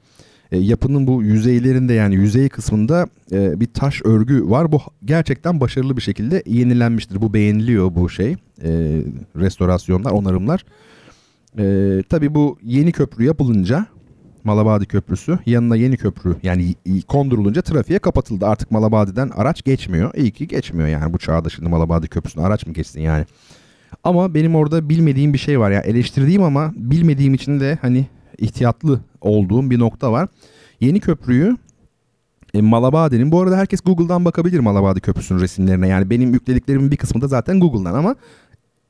E, 0.52 0.57
yapının 0.57 1.07
bu 1.07 1.24
yüzeylerinde 1.24 1.94
yani 1.94 2.15
yüzey 2.15 2.49
kısmında 2.49 3.07
e, 3.32 3.60
bir 3.60 3.65
taş 3.65 4.02
örgü 4.06 4.49
var. 4.49 4.72
Bu 4.72 4.82
gerçekten 5.06 5.60
başarılı 5.60 5.98
bir 5.98 6.02
şekilde 6.02 6.44
yenilenmiştir. 6.45 7.22
Bu 7.22 7.34
beğeniliyor 7.34 7.95
bu 7.95 8.10
şey. 8.10 8.32
E, 8.64 9.02
restorasyonlar, 9.36 10.11
onarımlar. 10.11 10.65
E, 11.60 12.03
tabii 12.10 12.36
bu 12.36 12.57
yeni 12.64 12.91
köprü 12.91 13.24
yapılınca 13.24 13.86
Malabadi 14.48 14.86
Köprüsü 14.86 15.40
yanına 15.45 15.76
yeni 15.76 15.98
köprü 15.98 16.36
yani 16.44 16.76
kondurulunca 17.07 17.61
trafiğe 17.61 17.99
kapatıldı. 17.99 18.45
Artık 18.45 18.72
Malabadi'den 18.72 19.30
araç 19.30 19.64
geçmiyor. 19.64 20.14
İyi 20.15 20.32
ki 20.32 20.48
geçmiyor 20.48 20.88
yani 20.88 21.14
bu 21.14 21.18
çağda 21.18 21.49
şimdi 21.49 21.69
Malabadi 21.69 22.07
Köprüsü'ne 22.07 22.44
araç 22.44 22.68
mı 22.68 22.74
geçsin 22.74 23.02
yani. 23.02 23.26
Ama 24.03 24.34
benim 24.34 24.56
orada 24.56 24.90
bilmediğim 24.90 25.34
bir 25.34 25.38
şey 25.38 25.60
var. 25.60 25.72
Yani 25.72 25.86
eleştirdiğim 25.86 26.44
ama 26.44 26.74
bilmediğim 26.76 27.34
için 27.34 27.60
de 27.60 27.78
hani 27.82 28.06
ihtiyatlı 28.38 28.99
olduğum 29.22 29.69
bir 29.69 29.80
nokta 29.80 30.11
var. 30.11 30.28
Yeni 30.80 30.99
köprüyü 30.99 31.57
e, 32.53 32.61
Malabadi'nin 32.61 33.32
bu 33.32 33.41
arada 33.41 33.57
herkes 33.57 33.82
Google'dan 33.82 34.26
bakabilir 34.26 34.60
Malabadi 34.60 35.02
Köprüsü'nün 35.02 35.40
resimlerine. 35.40 35.88
Yani 35.88 36.10
benim 36.10 36.34
yüklediklerimin 36.34 36.91
bir 36.91 36.98
kısmı 36.98 37.22
da 37.22 37.28
zaten 37.28 37.60
Google'dan 37.60 37.94
ama 37.94 38.15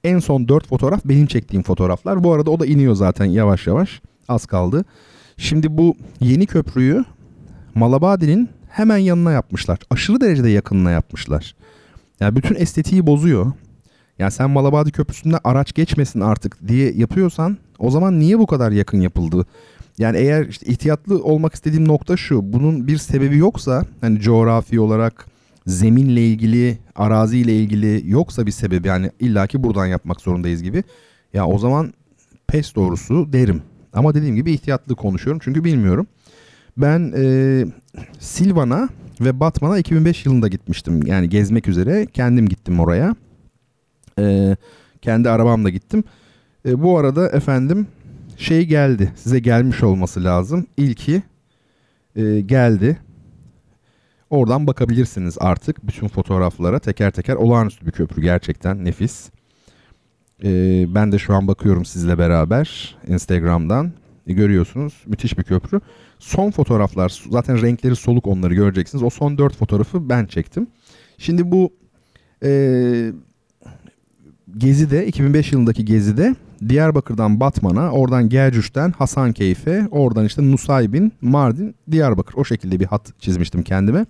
en 0.04 0.20
son 0.20 0.48
4 0.48 0.68
fotoğraf 0.68 1.06
benim 1.06 1.28
çektiğim 1.28 1.64
fotoğraflar. 1.64 2.24
Bu 2.24 2.34
arada 2.34 2.52
o 2.52 2.60
da 2.60 2.66
iniyor 2.66 2.96
zaten 2.96 3.26
yavaş 3.26 3.68
yavaş. 3.68 4.02
Az 4.28 4.46
kaldı. 4.46 4.86
Şimdi 5.38 5.78
bu 5.78 5.96
yeni 6.20 6.46
köprüyü 6.46 7.06
Malabadi'nin 7.76 8.50
hemen 8.70 8.98
yanına 8.98 9.32
yapmışlar. 9.32 9.80
Aşırı 9.90 10.22
derecede 10.22 10.50
yakınına 10.50 10.92
yapmışlar. 10.92 11.56
Yani 12.20 12.36
bütün 12.36 12.56
estetiği 12.56 13.08
bozuyor. 13.08 13.52
Yani 14.20 14.32
sen 14.32 14.50
Malabadi 14.50 14.92
Köprüsü'nde 14.92 15.38
araç 15.44 15.74
geçmesin 15.74 16.20
artık 16.20 16.68
diye 16.68 16.92
yapıyorsan 16.92 17.58
o 17.80 17.92
zaman 17.92 18.20
niye 18.20 18.40
bu 18.40 18.48
kadar 18.48 18.72
yakın 18.72 19.02
yapıldı? 19.02 19.46
Yani 19.98 20.18
eğer 20.18 20.46
işte 20.46 20.66
ihtiyatlı 20.66 21.24
olmak 21.24 21.54
istediğim 21.54 21.88
nokta 21.88 22.18
şu. 22.18 22.54
Bunun 22.54 22.88
bir 22.88 22.98
sebebi 22.98 23.38
yoksa 23.38 23.84
hani 24.02 24.20
coğrafi 24.20 24.80
olarak 24.80 25.26
zeminle 25.68 26.28
ilgili, 26.28 26.78
araziyle 26.96 27.60
ilgili 27.60 28.12
yoksa 28.12 28.46
bir 28.46 28.52
sebebi 28.52 28.88
yani 28.88 29.12
illaki 29.20 29.64
buradan 29.64 29.86
yapmak 29.86 30.22
zorundayız 30.22 30.64
gibi. 30.64 30.84
Ya 31.34 31.48
o 31.48 31.58
zaman 31.58 31.94
pes 32.48 32.76
doğrusu 32.76 33.34
derim. 33.34 33.62
Ama 33.94 34.14
dediğim 34.14 34.36
gibi 34.36 34.52
ihtiyatlı 34.52 34.96
konuşuyorum 34.96 35.42
çünkü 35.44 35.64
bilmiyorum. 35.64 36.08
Ben 36.78 37.14
e, 37.18 37.66
Silvan'a 38.20 38.90
ve 39.22 39.40
Batman'a 39.40 39.78
2005 39.78 40.26
yılında 40.26 40.48
gitmiştim. 40.48 41.08
Yani 41.08 41.30
gezmek 41.30 41.68
üzere 41.68 42.06
kendim 42.06 42.50
gittim 42.50 42.80
oraya. 42.80 43.16
E, 44.20 44.56
kendi 45.02 45.30
arabamla 45.30 45.70
gittim. 45.70 46.04
E, 46.66 46.84
bu 46.84 46.98
arada 46.98 47.30
efendim 47.30 47.88
şey 48.38 48.66
geldi. 48.66 49.14
Size 49.16 49.40
gelmiş 49.40 49.84
olması 49.84 50.24
lazım. 50.24 50.68
İlki 50.78 51.24
e, 52.16 52.42
geldi. 52.42 52.98
Oradan 54.30 54.68
bakabilirsiniz 54.68 55.38
artık 55.40 55.88
bütün 55.88 56.08
fotoğraflara 56.08 56.80
teker 56.80 57.12
teker. 57.12 57.36
Olağanüstü 57.36 57.86
bir 57.86 57.92
köprü 57.92 58.22
gerçekten 58.22 58.86
nefis. 58.86 59.30
E, 60.44 60.86
ben 60.96 61.12
de 61.12 61.20
şu 61.20 61.34
an 61.34 61.48
bakıyorum 61.48 61.86
sizle 61.86 62.18
beraber 62.18 62.96
Instagram'dan. 63.08 63.92
E, 64.28 64.34
görüyorsunuz 64.34 64.94
müthiş 65.06 65.38
bir 65.38 65.44
köprü. 65.44 65.82
Son 66.20 66.52
fotoğraflar 66.52 67.24
zaten 67.30 67.62
renkleri 67.62 67.96
soluk 67.96 68.28
onları 68.28 68.54
göreceksiniz. 68.54 69.04
O 69.04 69.10
son 69.10 69.38
dört 69.38 69.56
fotoğrafı 69.56 70.10
ben 70.10 70.26
çektim. 70.26 70.68
Şimdi 71.18 71.52
bu 71.52 71.74
e, 72.44 73.12
Gezi'de 74.58 75.08
2005 75.08 75.52
yılındaki 75.52 75.86
Gezi'de 75.86 76.36
Diyarbakır'dan 76.70 77.40
Batman'a, 77.40 77.92
oradan 77.92 78.30
Gercüş'ten 78.30 78.92
Hasankeyf'e, 78.92 79.88
oradan 79.92 80.26
işte 80.26 80.52
Nusaybin, 80.52 81.14
Mardin, 81.22 81.76
Diyarbakır. 81.92 82.36
O 82.38 82.46
şekilde 82.46 82.80
bir 82.80 82.86
hat 82.86 83.14
çizmiştim 83.20 83.64
kendime. 83.64 84.06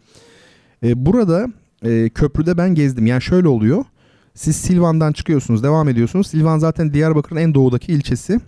E, 0.84 1.06
burada 1.06 1.48
e, 1.84 2.10
köprüde 2.10 2.58
ben 2.58 2.76
gezdim. 2.76 3.06
Yani 3.06 3.22
şöyle 3.22 3.48
oluyor. 3.48 3.86
Siz 4.38 4.56
Silvan'dan 4.56 5.14
çıkıyorsunuz, 5.14 5.64
devam 5.64 5.90
ediyorsunuz. 5.90 6.28
Silvan 6.28 6.58
zaten 6.58 6.94
Diyarbakır'ın 6.94 7.40
en 7.40 7.54
doğudaki 7.54 7.92
ilçesi. 7.94 8.40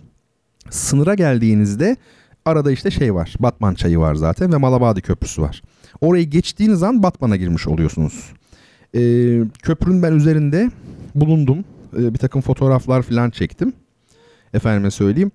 Sınıra 0.70 1.14
geldiğinizde 1.14 1.96
arada 2.44 2.72
işte 2.72 2.90
şey 2.90 3.14
var. 3.14 3.34
Batman 3.40 3.74
çayı 3.74 3.98
var 3.98 4.14
zaten 4.14 4.52
ve 4.52 4.56
Malabadi 4.56 5.00
Köprüsü 5.00 5.42
var. 5.42 5.62
Orayı 6.00 6.30
geçtiğiniz 6.30 6.82
an 6.82 7.02
Batman'a 7.02 7.36
girmiş 7.36 7.66
oluyorsunuz. 7.66 8.32
E, 8.94 9.00
köprünün 9.62 10.02
ben 10.02 10.12
üzerinde 10.12 10.70
bulundum. 11.14 11.64
E, 11.98 12.14
bir 12.14 12.18
takım 12.18 12.40
fotoğraflar 12.40 13.02
falan 13.02 13.30
çektim. 13.30 13.72
Efendime 14.54 14.90
söyleyeyim. 14.90 15.32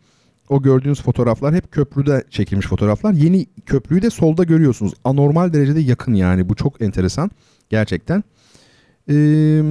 O 0.49 0.61
gördüğünüz 0.61 1.01
fotoğraflar 1.01 1.55
hep 1.55 1.71
köprüde 1.71 2.23
çekilmiş 2.29 2.67
fotoğraflar. 2.67 3.13
Yeni 3.13 3.45
köprüyü 3.65 4.01
de 4.01 4.09
solda 4.09 4.43
görüyorsunuz. 4.43 4.93
Anormal 5.03 5.53
derecede 5.53 5.79
yakın 5.79 6.13
yani. 6.13 6.49
Bu 6.49 6.55
çok 6.55 6.81
enteresan. 6.81 7.31
Gerçekten. 7.69 8.23
Ee, 9.09 9.61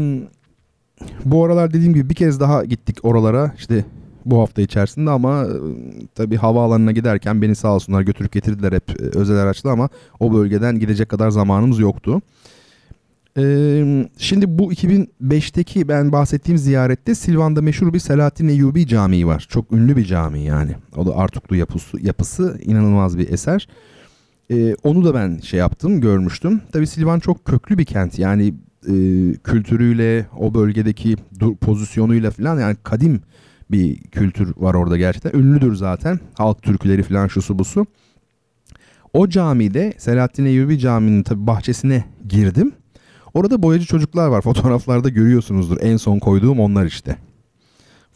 bu 1.25 1.45
aralar 1.45 1.73
dediğim 1.73 1.95
gibi 1.95 2.11
bir 2.11 2.15
kez 2.15 2.41
daha 2.41 2.65
gittik 2.65 2.99
oralara. 3.03 3.53
İşte 3.59 3.85
bu 4.25 4.41
hafta 4.41 4.63
içerisinde 4.63 5.11
ama 5.11 5.43
e, 5.43 5.55
tabii 6.15 6.37
havaalanına 6.37 6.93
giderken 6.93 7.43
beni 7.43 7.55
sağ 7.55 7.75
olsunlar 7.75 8.03
götürüp 8.03 8.33
getirdiler 8.33 8.73
hep 8.73 8.91
e, 8.91 9.19
özel 9.19 9.37
araçla 9.37 9.71
ama 9.71 9.89
o 10.21 10.35
bölgeden 10.35 10.79
gidecek 10.79 11.09
kadar 11.09 11.31
zamanımız 11.31 11.79
yoktu. 11.79 12.21
Ee, 13.39 14.09
şimdi 14.19 14.59
bu 14.59 14.73
2005'teki 14.73 15.89
ben 15.89 16.13
bahsettiğim 16.13 16.59
ziyarette 16.59 17.15
Silvan'da 17.15 17.63
meşhur 17.63 17.93
bir 17.93 17.99
Selahattin 17.99 18.49
Eyyubi 18.49 18.87
Camii 18.87 19.27
var. 19.27 19.47
Çok 19.49 19.73
ünlü 19.73 19.97
bir 19.97 20.05
cami 20.05 20.41
yani. 20.41 20.73
O 20.97 21.07
da 21.07 21.17
Artuklu 21.17 21.57
yapısı, 21.57 22.01
yapısı 22.01 22.59
inanılmaz 22.65 23.19
bir 23.19 23.33
eser. 23.33 23.69
Ee, 24.51 24.75
onu 24.75 25.05
da 25.05 25.15
ben 25.15 25.39
şey 25.39 25.61
yaptım, 25.61 26.01
görmüştüm. 26.01 26.61
Tabii 26.73 26.87
Silvan 26.87 27.21
çok 27.21 27.45
köklü 27.45 27.79
bir 27.79 27.85
kent. 27.85 28.19
Yani 28.19 28.55
e, 28.89 28.95
kültürüyle, 29.45 30.27
o 30.39 30.55
bölgedeki 30.55 31.17
pozisyonuyla 31.61 32.31
falan 32.31 32.61
yani 32.61 32.77
kadim 32.83 33.21
bir 33.71 33.97
kültür 33.97 34.55
var 34.57 34.75
orada 34.75 34.97
gerçekten. 34.97 35.41
Ünlüdür 35.41 35.75
zaten. 35.75 36.21
Halk 36.35 36.63
türküleri 36.63 37.03
falan 37.03 37.27
şusu 37.27 37.59
busu. 37.59 37.87
O 39.13 39.29
camide 39.29 39.93
Selahattin 39.99 40.45
Eyyubi 40.45 40.79
Camii'nin 40.79 41.23
tabii 41.23 41.47
bahçesine 41.47 42.05
girdim. 42.29 42.73
Orada 43.35 43.63
boyacı 43.63 43.87
çocuklar 43.87 44.29
var. 44.29 44.41
Fotoğraflarda 44.43 45.09
görüyorsunuzdur. 45.09 45.77
En 45.81 45.97
son 45.97 46.19
koyduğum 46.19 46.61
onlar 46.61 46.87
işte. 46.87 47.17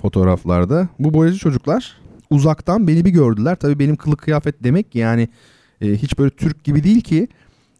Fotoğraflarda. 0.03 0.89
Bu 0.99 1.15
boyacı 1.15 1.39
çocuklar 1.39 1.97
uzaktan 2.31 2.89
beni 2.89 3.05
bir 3.05 3.11
gördüler. 3.11 3.57
Tabii 3.57 3.78
benim 3.78 3.97
kılık 3.97 4.19
kıyafet 4.19 4.65
demek 4.65 4.93
ki 4.93 4.99
yani 4.99 5.28
e, 5.81 5.86
hiç 5.86 6.19
böyle 6.19 6.31
Türk 6.31 6.65
gibi 6.65 6.85
değil 6.85 7.01
ki. 7.01 7.28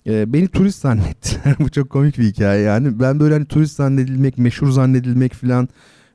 E, 0.09 0.32
beni 0.32 0.48
turist 0.48 0.80
zannettiler. 0.80 1.56
Bu 1.60 1.70
çok 1.70 1.90
komik 1.90 2.18
bir 2.18 2.24
hikaye 2.24 2.62
yani. 2.62 3.01
Ben 3.01 3.20
böyle 3.20 3.35
hani 3.35 3.44
turist 3.44 3.76
zannedilmek, 3.76 4.39
meşhur 4.39 4.70
zannedilmek 4.70 5.35
falan 5.35 5.68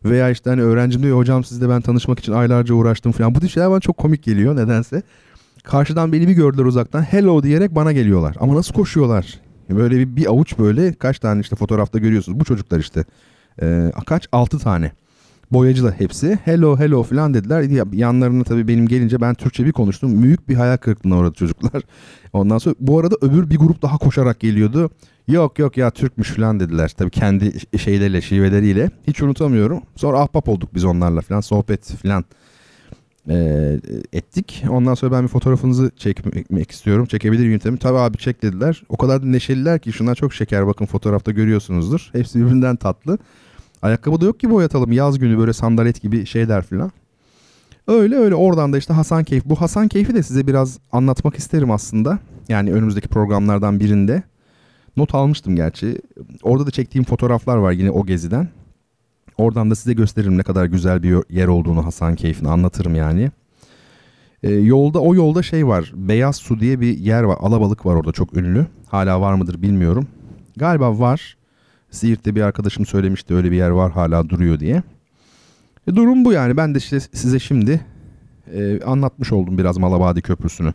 veya 0.05 0.29
işte 0.29 0.49
hani 0.49 0.61
öğrencim 0.61 1.03
diyor 1.03 1.17
hocam 1.17 1.43
sizle 1.43 1.69
ben 1.69 1.81
tanışmak 1.81 2.19
için 2.19 2.31
aylarca 2.31 2.73
uğraştım 2.73 3.11
falan. 3.11 3.35
Bu 3.35 3.39
tip 3.39 3.49
şeyler 3.49 3.71
bana 3.71 3.79
çok 3.79 3.97
komik 3.97 4.23
geliyor 4.23 4.55
nedense. 4.55 5.01
Karşıdan 5.63 6.13
beni 6.13 6.27
bir 6.27 6.33
gördüler 6.33 6.65
uzaktan. 6.65 7.01
Hello 7.01 7.43
diyerek 7.43 7.75
bana 7.75 7.91
geliyorlar. 7.91 8.35
Ama 8.39 8.55
nasıl 8.55 8.73
koşuyorlar? 8.73 9.39
Böyle 9.69 9.97
bir, 9.97 10.15
bir 10.15 10.25
avuç 10.25 10.59
böyle 10.59 10.93
kaç 10.93 11.19
tane 11.19 11.41
işte 11.41 11.55
fotoğrafta 11.55 11.99
görüyorsunuz. 11.99 12.39
Bu 12.39 12.45
çocuklar 12.45 12.79
işte. 12.79 13.05
Ee, 13.61 13.91
kaç? 14.05 14.27
Altı 14.31 14.59
tane. 14.59 14.91
Boyacı 15.53 15.83
da 15.83 15.91
hepsi. 15.91 16.39
Hello 16.45 16.79
hello 16.79 17.03
falan 17.03 17.33
dediler. 17.33 17.85
Yanlarına 17.93 18.43
tabii 18.43 18.67
benim 18.67 18.87
gelince 18.87 19.21
ben 19.21 19.33
Türkçe 19.33 19.65
bir 19.65 19.71
konuştum. 19.71 20.23
Büyük 20.23 20.49
bir 20.49 20.55
hayal 20.55 20.77
kırıklığına 20.77 21.17
uğradı 21.17 21.33
çocuklar. 21.33 21.83
Ondan 22.33 22.57
sonra 22.57 22.75
bu 22.79 22.99
arada 22.99 23.15
öbür 23.21 23.49
bir 23.49 23.57
grup 23.57 23.81
daha 23.81 23.97
koşarak 23.97 24.39
geliyordu. 24.39 24.89
Yok 25.27 25.59
yok 25.59 25.77
ya 25.77 25.91
Türkmüş 25.91 26.29
falan 26.29 26.59
dediler. 26.59 26.93
Tabii 26.97 27.09
kendi 27.09 27.53
şeyleriyle, 27.77 28.21
şiveleriyle. 28.21 28.91
Hiç 29.07 29.21
unutamıyorum. 29.21 29.81
Sonra 29.95 30.19
ahbap 30.19 30.49
olduk 30.49 30.69
biz 30.75 30.85
onlarla 30.85 31.21
falan. 31.21 31.41
Sohbet 31.41 31.85
falan 31.85 32.25
e, 33.29 33.35
ettik. 34.13 34.63
Ondan 34.69 34.93
sonra 34.93 35.11
ben 35.11 35.23
bir 35.23 35.27
fotoğrafınızı 35.27 35.91
çekmek 35.97 36.71
istiyorum. 36.71 37.05
Çekebilir 37.05 37.47
miyim? 37.47 37.77
Tabii 37.77 37.97
abi 37.97 38.17
çek 38.17 38.41
dediler. 38.41 38.83
O 38.89 38.97
kadar 38.97 39.21
da 39.23 39.25
neşeliler 39.25 39.79
ki 39.79 39.93
şunlar 39.93 40.15
çok 40.15 40.33
şeker. 40.33 40.67
Bakın 40.67 40.85
fotoğrafta 40.85 41.31
görüyorsunuzdur. 41.31 42.09
Hepsi 42.13 42.39
birbirinden 42.39 42.75
tatlı. 42.75 43.17
Ayakkabı 43.83 44.21
da 44.21 44.25
yok 44.25 44.39
ki 44.39 44.49
boyatalım. 44.49 44.91
Yaz 44.91 45.19
günü 45.19 45.37
böyle 45.37 45.53
sandalet 45.53 46.01
gibi 46.01 46.25
şeyler 46.25 46.61
falan. 46.61 46.91
Öyle 47.87 48.15
öyle 48.15 48.35
oradan 48.35 48.73
da 48.73 48.77
işte 48.77 48.93
Hasan 48.93 49.23
Keyfi. 49.23 49.49
Bu 49.49 49.61
Hasan 49.61 49.87
Keyfi 49.87 50.15
de 50.15 50.23
size 50.23 50.47
biraz 50.47 50.79
anlatmak 50.91 51.35
isterim 51.35 51.71
aslında. 51.71 52.19
Yani 52.49 52.73
önümüzdeki 52.73 53.07
programlardan 53.07 53.79
birinde. 53.79 54.23
Not 54.97 55.15
almıştım 55.15 55.55
gerçi. 55.55 56.01
Orada 56.43 56.67
da 56.67 56.71
çektiğim 56.71 57.05
fotoğraflar 57.05 57.57
var 57.57 57.71
yine 57.71 57.91
o 57.91 58.05
geziden. 58.05 58.47
Oradan 59.37 59.71
da 59.71 59.75
size 59.75 59.93
gösteririm 59.93 60.37
ne 60.37 60.43
kadar 60.43 60.65
güzel 60.65 61.03
bir 61.03 61.17
yer 61.29 61.47
olduğunu 61.47 61.85
Hasan 61.85 62.15
Keyfi'ni 62.15 62.49
anlatırım 62.49 62.95
yani. 62.95 63.31
Ee, 64.43 64.49
yolda 64.51 64.99
o 64.99 65.15
yolda 65.15 65.43
şey 65.43 65.67
var. 65.67 65.91
Beyaz 65.95 66.35
Su 66.35 66.59
diye 66.59 66.81
bir 66.81 66.97
yer 66.97 67.23
var. 67.23 67.37
Alabalık 67.39 67.85
var 67.85 67.95
orada 67.95 68.11
çok 68.11 68.37
ünlü. 68.37 68.65
Hala 68.87 69.21
var 69.21 69.33
mıdır 69.33 69.61
bilmiyorum. 69.61 70.07
Galiba 70.57 70.99
var. 70.99 71.37
Siirt'te 71.93 72.35
bir 72.35 72.41
arkadaşım 72.41 72.85
söylemişti 72.85 73.35
öyle 73.35 73.51
bir 73.51 73.57
yer 73.57 73.69
var 73.69 73.91
hala 73.91 74.29
duruyor 74.29 74.59
diye. 74.59 74.83
E, 75.87 75.95
durum 75.95 76.25
bu 76.25 76.33
yani. 76.33 76.57
Ben 76.57 76.73
de 76.75 76.77
işte 76.77 76.99
size 76.99 77.39
şimdi 77.39 77.85
e, 78.53 78.81
anlatmış 78.81 79.31
oldum 79.31 79.57
biraz 79.57 79.77
Malabadi 79.77 80.21
Köprüsü'nü. 80.21 80.73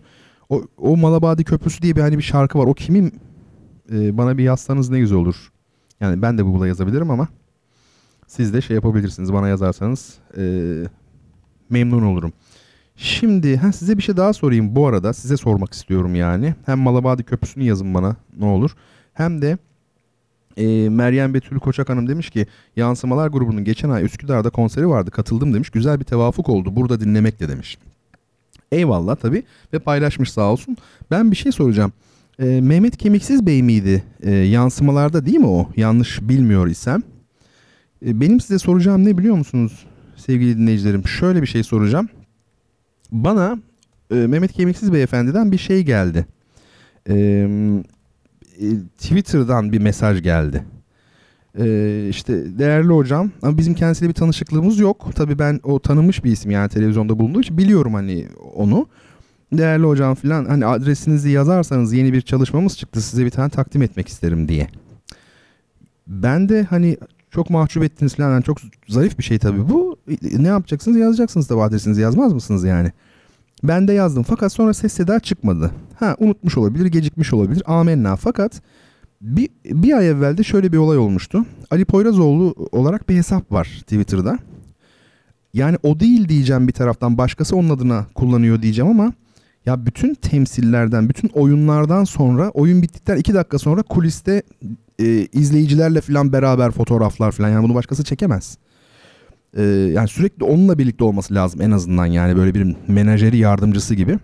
O, 0.49 0.63
o 0.79 0.97
Malabadi 0.97 1.45
Köprüsü 1.45 1.83
diye 1.83 1.97
bir 1.97 2.01
hani 2.01 2.19
bir 2.19 2.23
şarkı 2.23 2.59
var. 2.59 2.67
O 2.67 2.75
kimin 2.75 3.21
e, 3.93 4.19
bana 4.19 4.39
bir 4.39 4.43
yazsanız 4.43 4.91
ne 4.91 5.01
güzel 5.01 5.19
olur. 5.19 5.53
Yani 6.01 6.23
ben 6.23 6.39
de 6.39 6.43
Google'a 6.43 6.67
yazabilirim 6.67 7.11
ama 7.11 7.29
siz 8.27 8.55
de 8.55 8.61
şey 8.61 8.75
yapabilirsiniz. 8.75 9.33
Bana 9.33 9.49
yazarsanız 9.49 10.15
e, 10.37 10.43
memnun 11.71 12.03
olurum. 12.03 12.33
Şimdi 12.97 13.57
ha, 13.57 13.73
size 13.73 13.99
bir 13.99 14.03
şey 14.03 14.17
daha 14.17 14.33
sorayım 14.33 14.77
bu 14.77 14.87
arada. 14.87 15.13
Size 15.13 15.37
sormak 15.37 15.73
istiyorum 15.73 16.15
yani. 16.15 16.55
Hem 16.67 16.79
Malabadi 16.79 17.23
Köprüsü'nü 17.23 17.65
yazın 17.65 17.95
bana 17.95 18.17
ne 18.39 18.45
olur. 18.45 18.71
Hem 19.15 19.43
de 19.43 19.59
e, 20.59 20.89
Meryem 20.89 21.35
Betül 21.35 21.59
Koçak 21.59 21.89
Hanım 21.89 22.09
demiş 22.09 22.31
ki 22.31 22.47
Yansımalar 22.77 23.29
grubunun 23.29 23.65
geçen 23.65 23.91
ay 23.91 24.05
Üsküdar'da 24.05 24.51
konseri 24.51 24.89
vardı 24.89 25.11
katıldım 25.11 25.55
demiş. 25.55 25.71
Güzel 25.71 26.01
bir 26.01 26.05
tevafuk 26.05 26.49
oldu 26.49 26.77
burada 26.77 27.01
dinlemekle 27.01 27.49
demiş. 27.49 27.79
Eyvallah 28.73 29.17
tabii 29.17 29.43
ve 29.73 29.79
paylaşmış 29.79 30.33
sağ 30.33 30.53
olsun. 30.53 30.77
Ben 31.11 31.31
bir 31.31 31.37
şey 31.37 31.53
soracağım. 31.53 31.93
E, 32.39 32.61
Mehmet 32.61 32.97
Kemiksiz 32.97 33.47
Bey 33.47 33.63
miydi? 33.63 34.03
E, 34.23 34.31
yansımalarda 34.31 35.27
değil 35.27 35.39
mi 35.39 35.47
o? 35.47 35.71
Yanlış 35.77 36.21
bilmiyor 36.23 36.67
isem. 36.67 37.03
E, 38.07 38.21
benim 38.21 38.41
size 38.41 38.59
soracağım 38.59 39.05
ne 39.05 39.19
biliyor 39.19 39.37
musunuz 39.37 39.87
sevgili 40.17 40.59
dinleyicilerim? 40.59 41.09
Şöyle 41.09 41.43
bir 41.43 41.47
şey 41.47 41.63
soracağım. 41.63 42.09
Bana 43.13 43.59
e, 44.11 44.15
Mehmet 44.15 44.53
Kemiksiz 44.53 44.93
Beyefendi'den 44.93 45.53
bir 45.53 45.59
şey 45.59 45.83
geldi. 45.83 46.27
E, 47.09 47.47
Twitter'dan 48.99 49.73
bir 49.73 49.79
mesaj 49.79 50.23
geldi. 50.23 50.65
Ee, 51.59 52.07
işte 52.11 52.59
değerli 52.59 52.89
hocam 52.89 53.31
ama 53.43 53.59
bizim 53.59 53.75
kendisiyle 53.75 54.09
bir 54.09 54.15
tanışıklığımız 54.15 54.79
yok. 54.79 55.11
Tabii 55.15 55.39
ben 55.39 55.61
o 55.63 55.79
tanınmış 55.81 56.25
bir 56.25 56.33
isim 56.33 56.51
yani 56.51 56.69
televizyonda 56.69 57.19
bulunduğu 57.19 57.41
için 57.41 57.59
biliyorum 57.59 57.95
hani 57.95 58.27
onu. 58.55 58.87
Değerli 59.53 59.87
hocam 59.87 60.15
falan 60.15 60.45
hani 60.45 60.67
adresinizi 60.67 61.31
yazarsanız 61.31 61.93
yeni 61.93 62.13
bir 62.13 62.21
çalışmamız 62.21 62.79
çıktı 62.79 63.03
size 63.03 63.25
bir 63.25 63.31
tane 63.31 63.51
takdim 63.51 63.83
etmek 63.83 64.09
isterim 64.09 64.49
diye. 64.49 64.69
Ben 66.07 66.49
de 66.49 66.63
hani 66.63 66.97
çok 67.31 67.51
mahcup 67.51 67.85
ettiniz 67.85 68.15
falan 68.15 68.31
yani 68.31 68.45
çok 68.45 68.59
zarif 68.89 69.19
bir 69.19 69.23
şey 69.23 69.39
tabii 69.39 69.69
bu. 69.69 69.97
Ne 70.39 70.49
yapacaksınız 70.49 70.97
yazacaksınız 70.97 71.47
tabii 71.47 71.63
adresinizi 71.63 72.01
yazmaz 72.01 72.33
mısınız 72.33 72.65
yani? 72.65 72.93
Ben 73.63 73.89
de 73.89 73.93
yazdım 73.93 74.23
fakat 74.23 74.53
sonra 74.53 74.75
ses 74.75 74.93
seda 74.93 75.21
çıkmadı. 75.21 75.71
Ha 75.95 76.17
unutmuş 76.19 76.57
olabilir, 76.57 76.87
gecikmiş 76.87 77.33
olabilir. 77.33 77.63
Amenna 77.67 78.17
fakat 78.17 78.63
bir, 79.21 79.49
bir 79.65 79.93
ay 79.93 80.09
evvelde 80.09 80.43
şöyle 80.43 80.73
bir 80.73 80.79
olay 80.79 80.99
olmuştu. 80.99 81.45
Ali 81.71 81.85
Poyrazoğlu 81.85 82.55
olarak 82.73 83.09
bir 83.09 83.17
hesap 83.17 83.53
var 83.53 83.65
Twitter'da. 83.81 84.39
Yani 85.55 85.77
o 85.83 86.01
değil 86.01 86.29
diyeceğim 86.29 86.69
bir 86.69 86.73
taraftan 86.73 87.19
başkası 87.19 87.57
onun 87.57 87.71
adına 87.71 88.07
kullanıyor 88.15 88.63
diyeceğim 88.63 88.91
ama 88.91 89.13
ya 89.67 89.87
bütün 89.87 90.15
temsillerden, 90.15 91.09
bütün 91.09 91.29
oyunlardan 91.29 92.05
sonra 92.05 92.51
oyun 92.51 92.83
bittikten 92.83 93.17
iki 93.17 93.35
dakika 93.35 93.59
sonra 93.59 93.83
kuliste 93.83 94.43
e, 94.99 95.27
izleyicilerle 95.33 96.01
falan 96.01 96.33
beraber 96.33 96.71
fotoğraflar 96.71 97.33
falan 97.33 97.49
yani 97.49 97.65
bunu 97.65 97.75
başkası 97.75 98.05
çekemez. 98.05 98.59
E, 99.59 99.63
yani 99.65 100.09
sürekli 100.09 100.45
onunla 100.45 100.79
birlikte 100.79 101.05
olması 101.05 101.35
lazım 101.35 101.61
en 101.61 101.71
azından 101.71 102.07
yani 102.07 102.37
böyle 102.37 102.55
bir 102.55 102.77
menajeri 102.89 103.37
yardımcısı 103.37 103.95
gibi. 103.95 104.19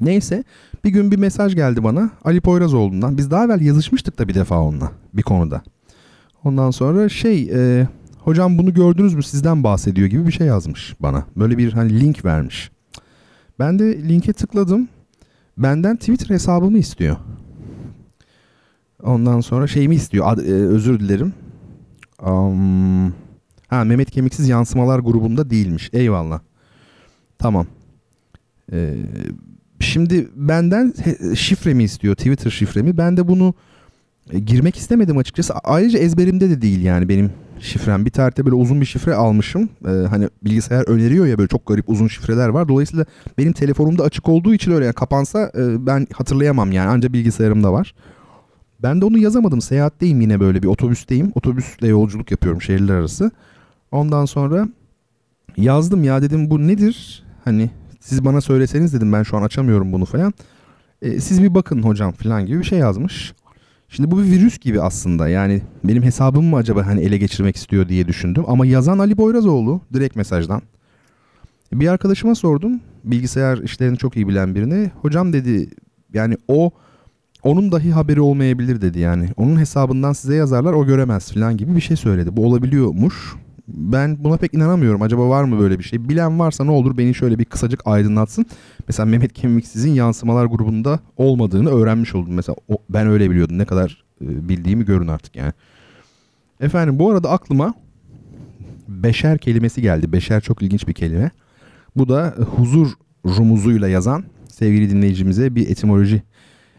Neyse 0.00 0.44
bir 0.84 0.90
gün 0.90 1.10
bir 1.10 1.18
mesaj 1.18 1.54
geldi 1.54 1.84
bana 1.84 2.10
Ali 2.24 2.40
Poyrazoğlu'ndan. 2.40 3.18
Biz 3.18 3.30
daha 3.30 3.44
evvel 3.44 3.60
yazışmıştık 3.60 4.18
da 4.18 4.28
bir 4.28 4.34
defa 4.34 4.60
onunla 4.60 4.92
bir 5.14 5.22
konuda. 5.22 5.62
Ondan 6.44 6.70
sonra 6.70 7.08
şey 7.08 7.50
e, 7.54 7.88
hocam 8.18 8.58
bunu 8.58 8.74
gördünüz 8.74 9.14
mü 9.14 9.22
sizden 9.22 9.64
bahsediyor 9.64 10.08
gibi 10.08 10.26
bir 10.26 10.32
şey 10.32 10.46
yazmış 10.46 10.94
bana. 11.00 11.24
Böyle 11.36 11.58
bir 11.58 11.72
hani 11.72 12.00
link 12.00 12.24
vermiş. 12.24 12.70
Ben 13.58 13.78
de 13.78 14.08
linke 14.08 14.32
tıkladım. 14.32 14.88
Benden 15.58 15.96
Twitter 15.96 16.34
hesabımı 16.34 16.78
istiyor. 16.78 17.16
Ondan 19.02 19.40
sonra 19.40 19.66
şeyimi 19.66 19.94
istiyor. 19.94 20.26
Ad, 20.28 20.38
e, 20.38 20.52
özür 20.52 21.00
dilerim. 21.00 21.32
Um, 22.22 23.14
ha 23.70 23.84
Mehmet 23.84 24.10
Kemiksiz 24.10 24.48
Yansımalar 24.48 24.98
grubunda 24.98 25.50
değilmiş. 25.50 25.90
Eyvallah. 25.92 26.40
Tamam. 27.38 27.66
Ee, 28.72 28.96
şimdi 29.80 30.28
benden 30.36 30.94
şifremi 31.34 31.84
istiyor. 31.84 32.14
Twitter 32.14 32.50
şifremi. 32.50 32.98
Ben 32.98 33.16
de 33.16 33.28
bunu 33.28 33.54
e, 34.32 34.38
girmek 34.38 34.76
istemedim 34.76 35.18
açıkçası. 35.18 35.54
Ayrıca 35.54 35.98
ezberimde 35.98 36.50
de 36.50 36.62
değil 36.62 36.82
yani 36.82 37.08
benim 37.08 37.32
şifrem. 37.60 38.04
Bir 38.04 38.10
tarihte 38.10 38.44
böyle 38.44 38.54
uzun 38.54 38.80
bir 38.80 38.86
şifre 38.86 39.14
almışım. 39.14 39.68
Ee, 39.84 39.90
hani 39.90 40.28
bilgisayar 40.44 40.88
öneriyor 40.88 41.26
ya 41.26 41.38
böyle 41.38 41.48
çok 41.48 41.66
garip 41.66 41.88
uzun 41.88 42.08
şifreler 42.08 42.48
var. 42.48 42.68
Dolayısıyla 42.68 43.04
benim 43.38 43.52
telefonumda 43.52 44.02
açık 44.02 44.28
olduğu 44.28 44.54
için 44.54 44.72
öyle 44.72 44.84
yani 44.84 44.94
kapansa 44.94 45.52
e, 45.58 45.86
ben 45.86 46.06
hatırlayamam 46.12 46.72
yani. 46.72 46.88
Anca 46.88 47.12
bilgisayarımda 47.12 47.72
var. 47.72 47.94
Ben 48.82 49.00
de 49.00 49.04
onu 49.04 49.18
yazamadım. 49.18 49.60
Seyahatteyim 49.60 50.20
yine 50.20 50.40
böyle 50.40 50.62
bir 50.62 50.68
otobüsteyim. 50.68 51.32
Otobüsle 51.34 51.88
yolculuk 51.88 52.30
yapıyorum 52.30 52.62
şehirler 52.62 52.94
arası. 52.94 53.30
Ondan 53.92 54.24
sonra 54.24 54.68
yazdım 55.56 56.04
ya 56.04 56.22
dedim 56.22 56.50
bu 56.50 56.66
nedir? 56.66 57.24
Hani 57.44 57.70
siz 58.00 58.24
bana 58.24 58.40
söyleseniz 58.40 58.94
dedim 58.94 59.12
ben 59.12 59.22
şu 59.22 59.36
an 59.36 59.42
açamıyorum 59.42 59.92
bunu 59.92 60.04
falan. 60.04 60.34
E, 61.02 61.20
siz 61.20 61.42
bir 61.42 61.54
bakın 61.54 61.82
hocam 61.82 62.12
falan 62.12 62.46
gibi 62.46 62.58
bir 62.58 62.64
şey 62.64 62.78
yazmış. 62.78 63.32
Şimdi 63.88 64.10
bu 64.10 64.18
bir 64.18 64.24
virüs 64.24 64.58
gibi 64.58 64.80
aslında. 64.80 65.28
Yani 65.28 65.62
benim 65.84 66.02
hesabım 66.02 66.44
mı 66.44 66.56
acaba 66.56 66.86
hani 66.86 67.00
ele 67.00 67.18
geçirmek 67.18 67.56
istiyor 67.56 67.88
diye 67.88 68.08
düşündüm. 68.08 68.44
Ama 68.46 68.66
yazan 68.66 68.98
Ali 68.98 69.16
Boyrazoğlu 69.16 69.80
direkt 69.94 70.16
mesajdan. 70.16 70.62
Bir 71.72 71.88
arkadaşıma 71.88 72.34
sordum. 72.34 72.80
Bilgisayar 73.04 73.58
işlerini 73.58 73.98
çok 73.98 74.16
iyi 74.16 74.28
bilen 74.28 74.54
birine. 74.54 74.90
Hocam 75.02 75.32
dedi 75.32 75.70
yani 76.14 76.36
o 76.48 76.70
onun 77.42 77.72
dahi 77.72 77.92
haberi 77.92 78.20
olmayabilir 78.20 78.80
dedi 78.80 78.98
yani. 78.98 79.28
Onun 79.36 79.58
hesabından 79.58 80.12
size 80.12 80.34
yazarlar 80.34 80.72
o 80.72 80.86
göremez 80.86 81.32
falan 81.32 81.56
gibi 81.56 81.76
bir 81.76 81.80
şey 81.80 81.96
söyledi. 81.96 82.36
Bu 82.36 82.46
olabiliyormuş. 82.46 83.34
Ben 83.74 84.24
buna 84.24 84.36
pek 84.36 84.54
inanamıyorum. 84.54 85.02
Acaba 85.02 85.28
var 85.28 85.44
mı 85.44 85.58
böyle 85.58 85.78
bir 85.78 85.84
şey? 85.84 86.08
Bilen 86.08 86.38
varsa 86.38 86.64
ne 86.64 86.70
olur 86.70 86.98
beni 86.98 87.14
şöyle 87.14 87.38
bir 87.38 87.44
kısacık 87.44 87.86
aydınlatsın. 87.86 88.46
Mesela 88.88 89.06
Mehmet 89.06 89.32
Kemiksiz'in 89.32 89.90
yansımalar 89.90 90.46
grubunda 90.46 91.00
olmadığını 91.16 91.70
öğrenmiş 91.70 92.14
oldum. 92.14 92.34
Mesela 92.34 92.56
o, 92.68 92.78
ben 92.90 93.06
öyle 93.06 93.30
biliyordum. 93.30 93.58
Ne 93.58 93.64
kadar 93.64 94.04
e, 94.22 94.48
bildiğimi 94.48 94.84
görün 94.84 95.08
artık 95.08 95.36
yani. 95.36 95.52
Efendim 96.60 96.98
bu 96.98 97.10
arada 97.10 97.30
aklıma 97.30 97.74
beşer 98.88 99.38
kelimesi 99.38 99.82
geldi. 99.82 100.12
Beşer 100.12 100.40
çok 100.40 100.62
ilginç 100.62 100.88
bir 100.88 100.92
kelime. 100.92 101.30
Bu 101.96 102.08
da 102.08 102.34
huzur 102.56 102.88
rumuzuyla 103.26 103.88
yazan 103.88 104.24
sevgili 104.48 104.90
dinleyicimize 104.90 105.54
bir 105.54 105.70
etimoloji 105.70 106.22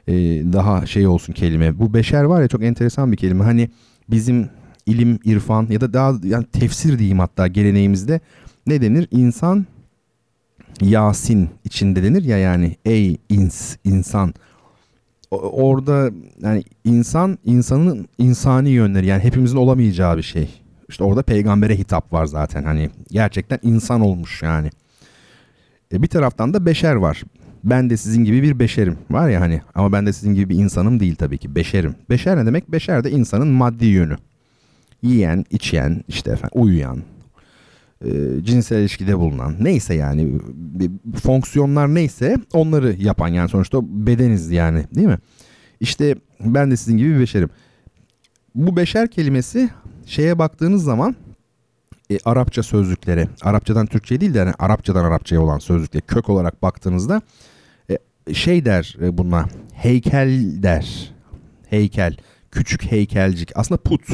e, 0.07 0.13
daha 0.53 0.85
şey 0.85 1.07
olsun 1.07 1.33
kelime. 1.33 1.79
Bu 1.79 1.93
beşer 1.93 2.23
var 2.23 2.41
ya 2.41 2.47
çok 2.47 2.63
enteresan 2.63 3.11
bir 3.11 3.17
kelime. 3.17 3.43
Hani 3.43 3.69
bizim 4.09 4.49
ilim, 4.85 5.19
irfan 5.25 5.67
ya 5.69 5.81
da 5.81 5.93
daha 5.93 6.13
yani 6.23 6.45
tefsir 6.45 6.99
diyeyim 6.99 7.19
hatta 7.19 7.47
geleneğimizde 7.47 8.19
ne 8.67 8.81
denir? 8.81 9.07
İnsan 9.11 9.65
Yasin 10.81 11.49
içinde 11.63 12.03
denir 12.03 12.23
ya 12.23 12.37
yani 12.37 12.75
ey 12.85 13.17
ins 13.29 13.75
insan 13.83 14.33
orada 15.31 16.11
yani 16.41 16.63
insan 16.83 17.37
insanın 17.45 18.07
insani 18.17 18.69
yönleri 18.69 19.05
yani 19.05 19.23
hepimizin 19.23 19.57
olamayacağı 19.57 20.17
bir 20.17 20.23
şey. 20.23 20.61
işte 20.89 21.03
orada 21.03 21.23
peygambere 21.23 21.77
hitap 21.77 22.13
var 22.13 22.25
zaten 22.25 22.63
hani 22.63 22.89
gerçekten 23.11 23.59
insan 23.63 24.01
olmuş 24.01 24.41
yani. 24.43 24.69
E 25.93 26.01
bir 26.01 26.07
taraftan 26.07 26.53
da 26.53 26.65
beşer 26.65 26.95
var. 26.95 27.23
Ben 27.63 27.89
de 27.89 27.97
sizin 27.97 28.23
gibi 28.23 28.43
bir 28.43 28.59
beşerim 28.59 28.97
var 29.11 29.29
ya 29.29 29.41
hani 29.41 29.61
ama 29.75 29.91
ben 29.91 30.05
de 30.05 30.13
sizin 30.13 30.33
gibi 30.33 30.49
bir 30.49 30.55
insanım 30.55 30.99
değil 30.99 31.15
tabii 31.15 31.37
ki 31.37 31.55
beşerim. 31.55 31.95
Beşer 32.09 32.37
ne 32.37 32.45
demek? 32.45 32.71
Beşer 32.71 33.03
de 33.03 33.11
insanın 33.11 33.47
maddi 33.47 33.85
yönü. 33.85 34.15
Yiyen, 35.01 35.45
içen, 35.49 36.03
işte 36.07 36.31
efendim 36.31 36.61
uyuyan, 36.61 37.03
e, 38.05 38.09
cinsel 38.43 38.79
ilişkide 38.79 39.19
bulunan 39.19 39.55
neyse 39.59 39.93
yani 39.93 40.39
fonksiyonlar 41.15 41.95
neyse 41.95 42.37
onları 42.53 42.95
yapan 42.99 43.27
yani 43.27 43.49
sonuçta 43.49 43.79
bedeniz 43.83 44.51
yani 44.51 44.85
değil 44.95 45.07
mi? 45.07 45.19
İşte 45.79 46.15
ben 46.39 46.71
de 46.71 46.77
sizin 46.77 46.97
gibi 46.97 47.15
bir 47.15 47.19
beşerim. 47.19 47.49
Bu 48.55 48.77
beşer 48.77 49.11
kelimesi 49.11 49.69
şeye 50.05 50.39
baktığınız 50.39 50.83
zaman 50.83 51.15
e, 52.11 52.17
Arapça 52.25 52.63
sözlüklere, 52.63 53.27
Arapçadan 53.41 53.85
Türkçe 53.85 54.21
değil 54.21 54.33
de 54.33 54.37
yani 54.37 54.53
Arapçadan 54.59 55.05
Arapçaya 55.05 55.41
olan 55.41 55.59
sözlükle 55.59 56.01
kök 56.01 56.29
olarak 56.29 56.61
baktığınızda 56.61 57.21
e, 57.89 58.33
şey 58.33 58.65
der 58.65 58.97
e, 59.01 59.17
buna 59.17 59.45
heykel 59.73 60.63
der. 60.63 61.11
Heykel, 61.69 62.17
küçük 62.51 62.91
heykelcik. 62.91 63.51
Aslında 63.55 63.81
put. 63.81 64.07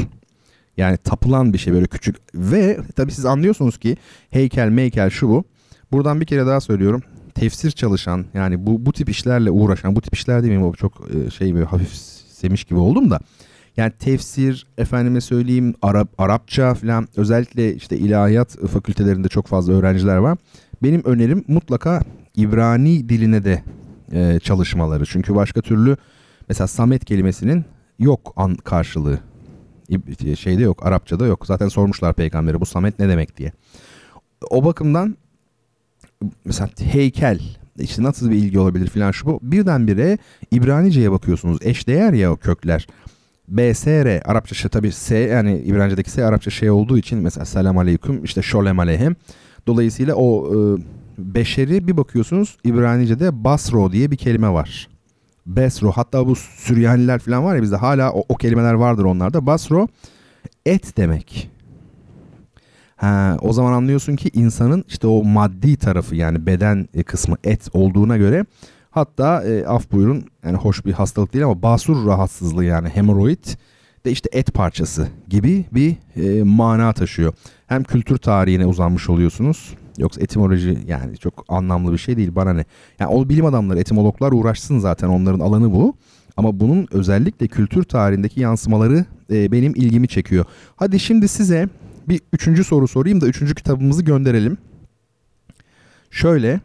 Yani 0.78 0.98
tapılan 0.98 1.54
bir 1.54 1.58
şey 1.58 1.74
böyle 1.74 1.88
küçük 1.88 2.16
ve 2.36 2.80
tabii 2.96 3.12
siz 3.12 3.26
anlıyorsunuz 3.26 3.78
ki 3.78 3.98
heykel 4.30 4.70
meykel 4.70 5.10
şu 5.10 5.30
bu. 5.30 5.44
Buradan 5.92 6.22
bir 6.22 6.26
kere 6.26 6.46
daha 6.46 6.62
söylüyorum. 6.62 7.04
Tefsir 7.36 7.72
çalışan 7.72 8.26
yani 8.34 8.66
bu 8.66 8.86
bu 8.86 8.94
tip 8.94 9.10
işlerle 9.10 9.52
uğraşan 9.52 9.96
bu 9.96 10.02
tip 10.02 10.14
işler 10.14 10.44
değil 10.44 10.58
mi? 10.58 10.74
Çok 10.78 11.08
e, 11.16 11.30
şey 11.30 11.54
böyle 11.54 11.66
hafif 11.66 11.94
semiş 12.30 12.64
gibi 12.64 12.80
oldum 12.80 13.12
da. 13.12 13.20
Yani 13.78 13.92
tefsir, 14.00 14.68
efendime 14.78 15.22
söyleyeyim 15.22 15.76
Arap, 15.82 16.10
Arapça 16.18 16.74
falan 16.74 17.08
özellikle 17.16 17.76
işte 17.76 17.98
ilahiyat 17.98 18.58
fakültelerinde 18.68 19.28
çok 19.28 19.48
fazla 19.48 19.74
öğrenciler 19.74 20.18
var. 20.18 20.38
Benim 20.84 21.02
önerim 21.06 21.44
mutlaka 21.48 22.02
İbrani 22.36 23.10
diline 23.10 23.44
de 23.44 23.64
e, 24.12 24.40
çalışmaları. 24.40 25.06
Çünkü 25.06 25.36
başka 25.36 25.62
türlü 25.62 25.98
mesela 26.50 26.68
Samet 26.68 27.06
kelimesinin 27.06 27.66
yok 28.00 28.34
an 28.36 28.56
karşılığı. 28.56 29.20
Şeyde 30.40 30.64
yok, 30.64 30.86
Arapçada 30.86 31.26
yok. 31.26 31.46
Zaten 31.46 31.68
sormuşlar 31.68 32.14
peygamberi 32.14 32.62
bu 32.62 32.66
Samet 32.66 33.00
ne 33.00 33.10
demek 33.10 33.38
diye. 33.38 33.52
O 34.50 34.66
bakımdan 34.66 35.18
mesela 36.46 36.70
heykel 36.80 37.40
işte 37.80 38.04
nasıl 38.04 38.32
bir 38.32 38.36
ilgi 38.36 38.60
olabilir 38.60 38.88
filan 38.88 39.12
şu 39.12 39.26
bu. 39.26 39.40
Birdenbire 39.42 40.18
İbranice'ye 40.52 41.12
bakıyorsunuz. 41.12 41.58
Eşdeğer 41.62 42.14
ya 42.14 42.32
o 42.32 42.36
kökler. 42.36 42.88
BSR 43.48 44.22
Arapça 44.26 44.56
şey 44.56 44.70
tabi 44.70 44.92
S 44.92 45.18
yani 45.18 45.60
İbranice'deki 45.60 46.12
S 46.12 46.26
Arapça 46.26 46.52
şey 46.52 46.70
olduğu 46.70 46.98
için 46.98 47.20
mesela 47.20 47.46
selam 47.46 47.78
aleyküm 47.78 48.24
işte 48.24 48.42
şolem 48.42 48.80
aleyhem. 48.80 49.16
Dolayısıyla 49.68 50.16
o 50.16 50.54
e, 50.54 50.82
beşeri 51.18 51.88
bir 51.88 51.98
bakıyorsunuz 51.98 52.58
İbranice'de 52.64 53.44
basro 53.44 53.92
diye 53.92 54.12
bir 54.12 54.18
kelime 54.18 54.50
var. 54.50 54.90
Besro 55.48 55.92
hatta 55.92 56.28
bu 56.28 56.36
Süryaniler 56.36 57.20
falan 57.20 57.44
var 57.44 57.56
ya 57.56 57.62
bizde 57.62 57.76
hala 57.76 58.12
o, 58.12 58.24
o 58.30 58.36
kelimeler 58.36 58.74
vardır 58.74 59.04
onlarda. 59.04 59.46
Basro 59.46 59.88
et 60.66 60.98
demek. 60.98 61.50
Ha, 62.96 63.38
o 63.42 63.54
zaman 63.54 63.74
anlıyorsun 63.74 64.16
ki 64.16 64.30
insanın 64.34 64.84
işte 64.88 65.08
o 65.08 65.24
maddi 65.24 65.78
tarafı 65.78 66.16
yani 66.16 66.46
beden 66.46 66.88
kısmı 67.06 67.36
et 67.44 67.70
olduğuna 67.74 68.18
göre 68.18 68.46
Hatta 68.98 69.44
e, 69.44 69.66
af 69.66 69.92
buyurun 69.92 70.26
yani 70.46 70.58
hoş 70.58 70.86
bir 70.86 70.94
hastalık 70.94 71.34
değil 71.34 71.46
ama 71.46 71.62
basur 71.62 72.08
rahatsızlığı 72.08 72.66
yani 72.66 72.90
hemoroid 72.90 73.46
de 74.06 74.12
işte 74.12 74.30
et 74.32 74.54
parçası 74.54 75.08
gibi 75.28 75.66
bir 75.72 75.96
e, 76.16 76.44
mana 76.44 76.94
taşıyor. 76.94 77.34
Hem 77.68 77.84
kültür 77.84 78.18
tarihine 78.18 78.66
uzanmış 78.66 79.10
oluyorsunuz. 79.10 79.74
Yoksa 79.98 80.22
etimoloji 80.22 80.78
yani 80.88 81.18
çok 81.18 81.46
anlamlı 81.48 81.94
bir 81.94 81.98
şey 81.98 82.18
değil 82.18 82.36
bana 82.36 82.54
ne. 82.54 82.66
Yani 83.00 83.12
o 83.12 83.30
bilim 83.30 83.46
adamları 83.46 83.80
etimologlar 83.80 84.32
uğraşsın 84.32 84.80
zaten 84.80 85.08
onların 85.08 85.40
alanı 85.40 85.72
bu. 85.72 85.96
Ama 86.38 86.60
bunun 86.60 86.88
özellikle 86.92 87.48
kültür 87.48 87.84
tarihindeki 87.84 88.40
yansımaları 88.40 89.06
e, 89.32 89.52
benim 89.52 89.76
ilgimi 89.76 90.08
çekiyor. 90.08 90.46
Hadi 90.76 91.00
şimdi 91.00 91.28
size 91.28 91.70
bir 92.10 92.22
üçüncü 92.34 92.64
soru 92.64 92.88
sorayım 92.88 93.22
da 93.22 93.28
üçüncü 93.28 93.56
kitabımızı 93.56 94.04
gönderelim. 94.04 94.58
Şöyle 96.12 96.60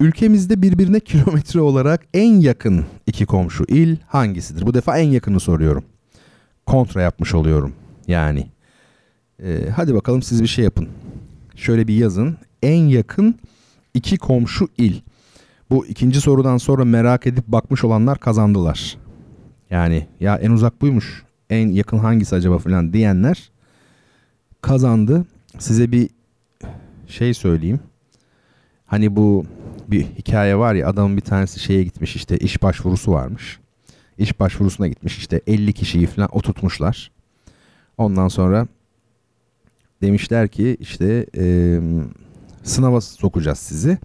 Ülkemizde 0.00 0.62
birbirine 0.62 1.00
kilometre 1.10 1.60
olarak 1.60 2.06
en 2.14 2.40
yakın 2.40 2.84
iki 3.06 3.26
komşu 3.26 3.64
il 3.68 3.96
hangisidir? 4.06 4.66
Bu 4.66 4.74
defa 4.74 4.98
en 4.98 5.08
yakını 5.08 5.40
soruyorum. 5.40 5.84
Kontra 6.66 7.02
yapmış 7.02 7.34
oluyorum 7.34 7.72
yani. 8.06 8.46
Ee, 9.42 9.68
hadi 9.76 9.94
bakalım 9.94 10.22
siz 10.22 10.42
bir 10.42 10.48
şey 10.48 10.64
yapın. 10.64 10.88
Şöyle 11.60 11.88
bir 11.88 11.94
yazın. 11.94 12.36
En 12.62 12.84
yakın 12.84 13.34
iki 13.94 14.16
komşu 14.16 14.68
il. 14.78 15.00
Bu 15.70 15.86
ikinci 15.86 16.20
sorudan 16.20 16.56
sonra 16.56 16.84
merak 16.84 17.26
edip 17.26 17.46
bakmış 17.46 17.84
olanlar 17.84 18.18
kazandılar. 18.18 18.98
Yani 19.70 20.06
ya 20.20 20.36
en 20.36 20.50
uzak 20.50 20.82
buymuş. 20.82 21.24
En 21.50 21.68
yakın 21.68 21.98
hangisi 21.98 22.34
acaba 22.34 22.58
falan 22.58 22.92
diyenler 22.92 23.50
kazandı. 24.60 25.24
Size 25.58 25.92
bir 25.92 26.08
şey 27.06 27.34
söyleyeyim. 27.34 27.80
Hani 28.86 29.16
bu 29.16 29.44
bir 29.88 30.04
hikaye 30.04 30.56
var 30.56 30.74
ya 30.74 30.88
adamın 30.88 31.16
bir 31.16 31.22
tanesi 31.22 31.60
şeye 31.60 31.84
gitmiş 31.84 32.16
işte 32.16 32.38
iş 32.38 32.62
başvurusu 32.62 33.12
varmış. 33.12 33.58
İş 34.18 34.40
başvurusuna 34.40 34.88
gitmiş 34.88 35.18
işte 35.18 35.40
50 35.46 35.72
kişiyi 35.72 36.06
falan 36.06 36.28
oturtmuşlar. 36.36 37.10
Ondan 37.98 38.28
sonra 38.28 38.66
demişler 40.02 40.48
ki 40.48 40.76
işte 40.80 41.26
e, 41.36 41.78
sınava 42.62 43.00
sokacağız 43.00 43.58
sizi. 43.58 43.98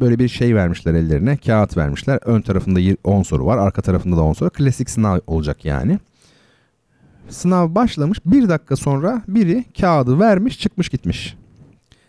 Böyle 0.00 0.18
bir 0.18 0.28
şey 0.28 0.54
vermişler 0.54 0.94
ellerine 0.94 1.36
kağıt 1.36 1.76
vermişler. 1.76 2.18
Ön 2.22 2.40
tarafında 2.40 2.80
10 3.04 3.22
soru 3.22 3.46
var 3.46 3.58
arka 3.58 3.82
tarafında 3.82 4.16
da 4.16 4.22
10 4.22 4.32
soru. 4.32 4.50
Klasik 4.50 4.90
sınav 4.90 5.18
olacak 5.26 5.64
yani. 5.64 5.98
Sınav 7.28 7.74
başlamış 7.74 8.18
bir 8.26 8.48
dakika 8.48 8.76
sonra 8.76 9.22
biri 9.28 9.64
kağıdı 9.80 10.20
vermiş 10.20 10.60
çıkmış 10.60 10.88
gitmiş. 10.88 11.36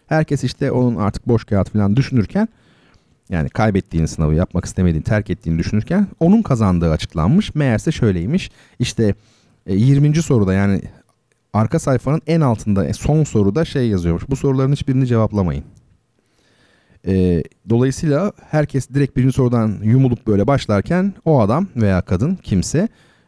Herkes 0.08 0.44
işte 0.44 0.72
onun 0.72 0.96
artık 0.96 1.28
boş 1.28 1.46
kağıt 1.46 1.70
falan 1.70 1.96
düşünürken 1.96 2.48
yani 3.30 3.50
kaybettiğini 3.50 4.08
sınavı 4.08 4.36
yapmak 4.36 4.66
istemediğini 4.66 5.04
terk 5.04 5.30
ettiğini 5.30 5.60
düşünürken 5.60 6.08
onun 6.20 6.42
kazandığı 6.42 6.92
açıklanmış. 6.92 7.56
Meğerse 7.56 7.92
şöyleymiş 7.92 8.52
işte 8.80 9.16
20. 9.68 10.08
E, 10.08 10.22
soruda 10.22 10.54
yani 10.54 10.82
arka 11.54 11.80
sayfanın 11.80 12.22
en 12.28 12.42
altında 12.42 12.86
e, 12.86 12.94
son 12.94 13.24
soruda 13.24 13.66
şey 13.66 13.88
yazıyormuş. 13.88 14.24
Bu 14.30 14.36
soruların 14.36 14.72
hiçbirini 14.72 15.08
cevaplamayın. 15.08 15.64
E, 17.08 17.44
dolayısıyla 17.70 18.32
herkes 18.50 18.90
direkt 18.90 19.18
birinci 19.18 19.34
sorudan 19.34 19.78
yumulup 19.84 20.28
böyle 20.28 20.48
başlarken 20.48 21.14
o 21.26 21.42
adam 21.42 21.68
veya 21.76 22.02
kadın 22.02 22.36
kimse 22.36 22.88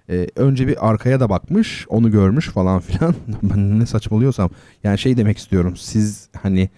e, 0.10 0.28
önce 0.36 0.68
bir 0.68 0.90
arkaya 0.90 1.20
da 1.20 1.30
bakmış 1.30 1.86
onu 1.90 2.12
görmüş 2.12 2.50
falan 2.50 2.80
filan. 2.80 3.16
Ben 3.44 3.80
ne 3.80 3.86
saçmalıyorsam 3.86 4.50
yani 4.84 4.98
şey 4.98 5.18
demek 5.18 5.38
istiyorum 5.38 5.74
siz 5.78 6.30
hani 6.42 6.70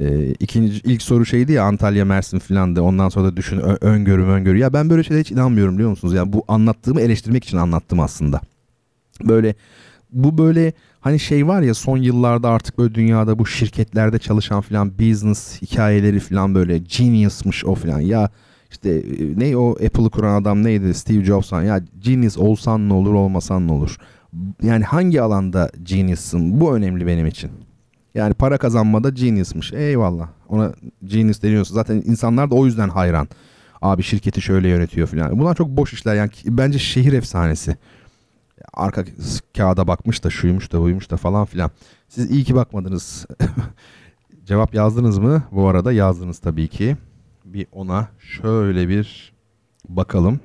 e, 0.00 0.26
ikinci 0.30 0.80
ilk 0.84 1.02
soru 1.02 1.26
şeydi 1.26 1.52
ya 1.52 1.64
Antalya 1.64 2.04
Mersin 2.04 2.38
filan 2.38 2.76
da 2.76 2.82
ondan 2.82 3.08
sonra 3.08 3.26
da 3.26 3.36
düşün 3.36 3.58
ö- 3.58 3.78
öngörü 3.80 4.22
öngörü. 4.22 4.58
Ya 4.58 4.72
ben 4.72 4.90
böyle 4.90 5.02
şeylere 5.02 5.20
hiç 5.20 5.30
inanmıyorum 5.30 5.74
biliyor 5.74 5.90
musunuz? 5.90 6.14
Ya 6.14 6.32
bu 6.32 6.44
anlattığımı 6.48 7.00
eleştirmek 7.00 7.44
için 7.44 7.56
anlattım 7.56 8.00
aslında. 8.00 8.40
Böyle 9.24 9.54
bu 10.12 10.38
böyle 10.38 10.72
hani 11.00 11.18
şey 11.18 11.46
var 11.46 11.62
ya 11.62 11.74
son 11.74 11.96
yıllarda 11.96 12.48
artık 12.48 12.78
böyle 12.78 12.94
dünyada 12.94 13.38
bu 13.38 13.46
şirketlerde 13.46 14.18
çalışan 14.18 14.60
filan 14.60 14.98
business 14.98 15.62
hikayeleri 15.62 16.20
filan 16.20 16.54
böyle 16.54 16.78
genius'mış 16.78 17.64
o 17.64 17.74
filan. 17.74 18.00
Ya 18.00 18.30
işte 18.70 18.90
e, 18.90 19.38
ne 19.38 19.56
o 19.56 19.70
Apple'ı 19.70 20.10
kuran 20.10 20.42
adam 20.42 20.64
neydi 20.64 20.94
Steve 20.94 21.24
Jobs'an 21.24 21.62
ya 21.62 21.80
genius 21.98 22.38
olsan 22.38 22.88
ne 22.88 22.92
olur 22.92 23.14
olmasan 23.14 23.68
ne 23.68 23.72
olur. 23.72 23.96
Yani 24.62 24.84
hangi 24.84 25.22
alanda 25.22 25.70
genius'sın 25.82 26.60
bu 26.60 26.74
önemli 26.74 27.06
benim 27.06 27.26
için. 27.26 27.50
Yani 28.14 28.34
para 28.34 28.58
kazanmada 28.58 29.10
genius'mış. 29.10 29.72
Eyvallah. 29.72 30.28
Ona 30.48 30.72
genius 31.04 31.42
deniyorsa 31.42 31.74
zaten 31.74 32.02
insanlar 32.06 32.50
da 32.50 32.54
o 32.54 32.66
yüzden 32.66 32.88
hayran. 32.88 33.28
Abi 33.82 34.02
şirketi 34.02 34.42
şöyle 34.42 34.68
yönetiyor 34.68 35.06
falan. 35.06 35.38
Bunlar 35.38 35.54
çok 35.54 35.68
boş 35.68 35.92
işler. 35.92 36.14
Yani 36.14 36.30
bence 36.46 36.78
şehir 36.78 37.12
efsanesi. 37.12 37.76
Arka 38.74 39.04
kağıda 39.56 39.86
bakmış 39.86 40.24
da 40.24 40.30
şuymuş 40.30 40.72
da 40.72 40.80
buymuş 40.80 41.10
da 41.10 41.16
falan 41.16 41.44
filan. 41.44 41.70
Siz 42.08 42.30
iyi 42.30 42.44
ki 42.44 42.54
bakmadınız. 42.54 43.26
Cevap 44.44 44.74
yazdınız 44.74 45.18
mı? 45.18 45.42
Bu 45.52 45.68
arada 45.68 45.92
yazdınız 45.92 46.38
tabii 46.38 46.68
ki. 46.68 46.96
Bir 47.44 47.66
ona 47.72 48.08
şöyle 48.18 48.88
bir 48.88 49.32
bakalım. 49.88 50.40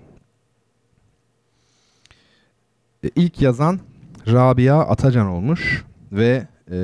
E, 3.04 3.10
ilk 3.16 3.42
yazan 3.42 3.80
Rabia 4.28 4.80
Atacan 4.80 5.28
olmuş 5.28 5.86
ve 6.12 6.48
ee, 6.72 6.76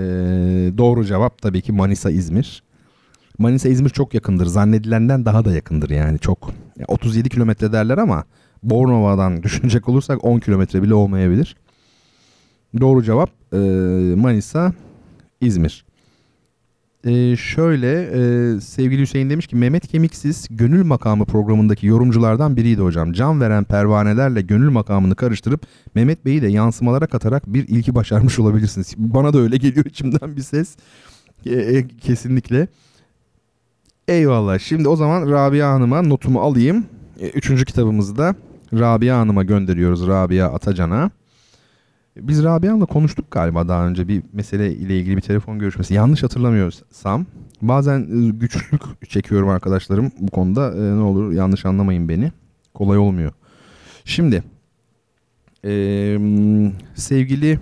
doğru 0.78 1.06
cevap 1.06 1.42
tabii 1.42 1.62
ki 1.62 1.72
Manisa 1.72 2.12
İzmir. 2.12 2.64
Manisa 3.38 3.70
İzmir 3.70 3.90
çok 3.90 4.14
yakındır. 4.14 4.46
Zannedilenden 4.46 5.26
daha 5.26 5.46
da 5.46 5.52
yakındır 5.52 5.90
yani 5.90 6.20
çok. 6.20 6.52
37 6.88 7.30
kilometre 7.30 7.72
derler 7.72 7.98
ama 7.98 8.24
Bornova'dan 8.64 9.44
düşünecek 9.44 9.90
olursak 9.90 10.26
10 10.26 10.40
kilometre 10.40 10.84
bile 10.84 10.94
olmayabilir. 10.94 11.56
Doğru 12.80 13.04
cevap 13.04 13.30
e, 13.54 13.58
Manisa, 14.16 14.74
İzmir. 15.42 15.86
E, 17.06 17.36
şöyle 17.36 18.02
e, 18.02 18.60
sevgili 18.62 19.02
Hüseyin 19.02 19.30
demiş 19.30 19.48
ki 19.48 19.56
Mehmet 19.56 19.88
Kemiksiz 19.88 20.48
gönül 20.50 20.86
makamı 20.86 21.26
programındaki 21.26 21.88
yorumculardan 21.88 22.58
biriydi 22.58 22.82
hocam. 22.82 23.14
Can 23.14 23.42
veren 23.42 23.64
pervanelerle 23.64 24.42
gönül 24.42 24.70
makamını 24.70 25.16
karıştırıp 25.16 25.62
Mehmet 25.96 26.26
Bey'i 26.26 26.42
de 26.42 26.48
yansımalara 26.48 27.08
katarak 27.08 27.48
bir 27.48 27.68
ilki 27.68 27.96
başarmış 27.96 28.40
olabilirsiniz. 28.40 28.94
Bana 28.98 29.34
da 29.34 29.40
öyle 29.40 29.58
geliyor 29.58 29.86
içimden 29.86 30.36
bir 30.36 30.42
ses. 30.42 30.76
E, 31.46 31.54
e, 31.54 31.88
kesinlikle. 31.88 32.68
Eyvallah. 34.08 34.60
Şimdi 34.60 34.88
o 34.88 34.96
zaman 34.96 35.32
Rabia 35.32 35.74
Hanım'a 35.74 36.02
notumu 36.02 36.40
alayım. 36.40 36.86
E, 37.20 37.30
üçüncü 37.30 37.66
kitabımızı 37.66 38.18
da 38.18 38.36
Rabia 38.74 39.20
Hanım'a 39.20 39.44
gönderiyoruz. 39.44 40.08
Rabia 40.08 40.48
Atacan'a. 40.54 41.12
Biz 42.18 42.44
Rabia 42.44 42.70
Hanım'la 42.70 42.86
konuştuk 42.86 43.32
galiba 43.32 43.68
daha 43.68 43.88
önce 43.88 44.08
bir 44.08 44.24
mesele 44.34 44.74
ile 44.74 45.00
ilgili 45.00 45.18
bir 45.18 45.22
telefon 45.22 45.60
görüşmesi. 45.60 45.94
Yanlış 45.94 46.24
hatırlamıyorsam. 46.24 47.26
Bazen 47.62 48.00
e, 48.00 48.30
güçlük 48.30 49.10
çekiyorum 49.10 49.50
arkadaşlarım 49.50 50.12
bu 50.20 50.32
konuda. 50.32 50.72
E, 50.72 50.98
ne 50.98 51.02
olur 51.02 51.32
yanlış 51.32 51.66
anlamayın 51.66 52.10
beni. 52.10 52.32
Kolay 52.74 52.98
olmuyor. 52.98 53.32
Şimdi 54.06 54.44
e, 55.66 55.72
sevgili 56.96 57.60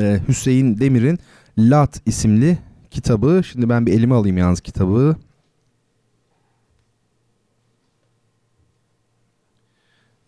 e, 0.00 0.20
Hüseyin 0.28 0.78
Demir'in 0.78 1.18
Lat 1.58 2.00
isimli 2.06 2.58
kitabı. 2.90 3.40
Şimdi 3.44 3.68
ben 3.68 3.86
bir 3.86 3.92
elime 3.92 4.14
alayım 4.14 4.38
yalnız 4.38 4.60
kitabı. 4.60 5.16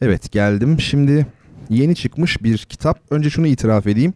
Evet 0.00 0.32
geldim. 0.32 0.80
Şimdi 0.80 1.26
yeni 1.70 1.94
çıkmış 1.94 2.42
bir 2.42 2.58
kitap. 2.58 3.00
Önce 3.10 3.30
şunu 3.30 3.46
itiraf 3.46 3.86
edeyim. 3.86 4.14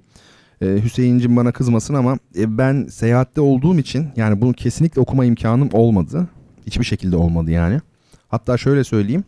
Ee, 0.62 0.66
Hüseyin'cim 0.84 1.36
bana 1.36 1.52
kızmasın 1.52 1.94
ama 1.94 2.18
e, 2.36 2.58
ben 2.58 2.86
seyahatte 2.86 3.40
olduğum 3.40 3.78
için 3.78 4.08
yani 4.16 4.40
bunu 4.40 4.52
kesinlikle 4.52 5.00
okuma 5.00 5.24
imkanım 5.24 5.68
olmadı. 5.72 6.28
Hiçbir 6.66 6.84
şekilde 6.84 7.16
olmadı 7.16 7.50
yani. 7.50 7.80
Hatta 8.28 8.56
şöyle 8.56 8.84
söyleyeyim. 8.84 9.24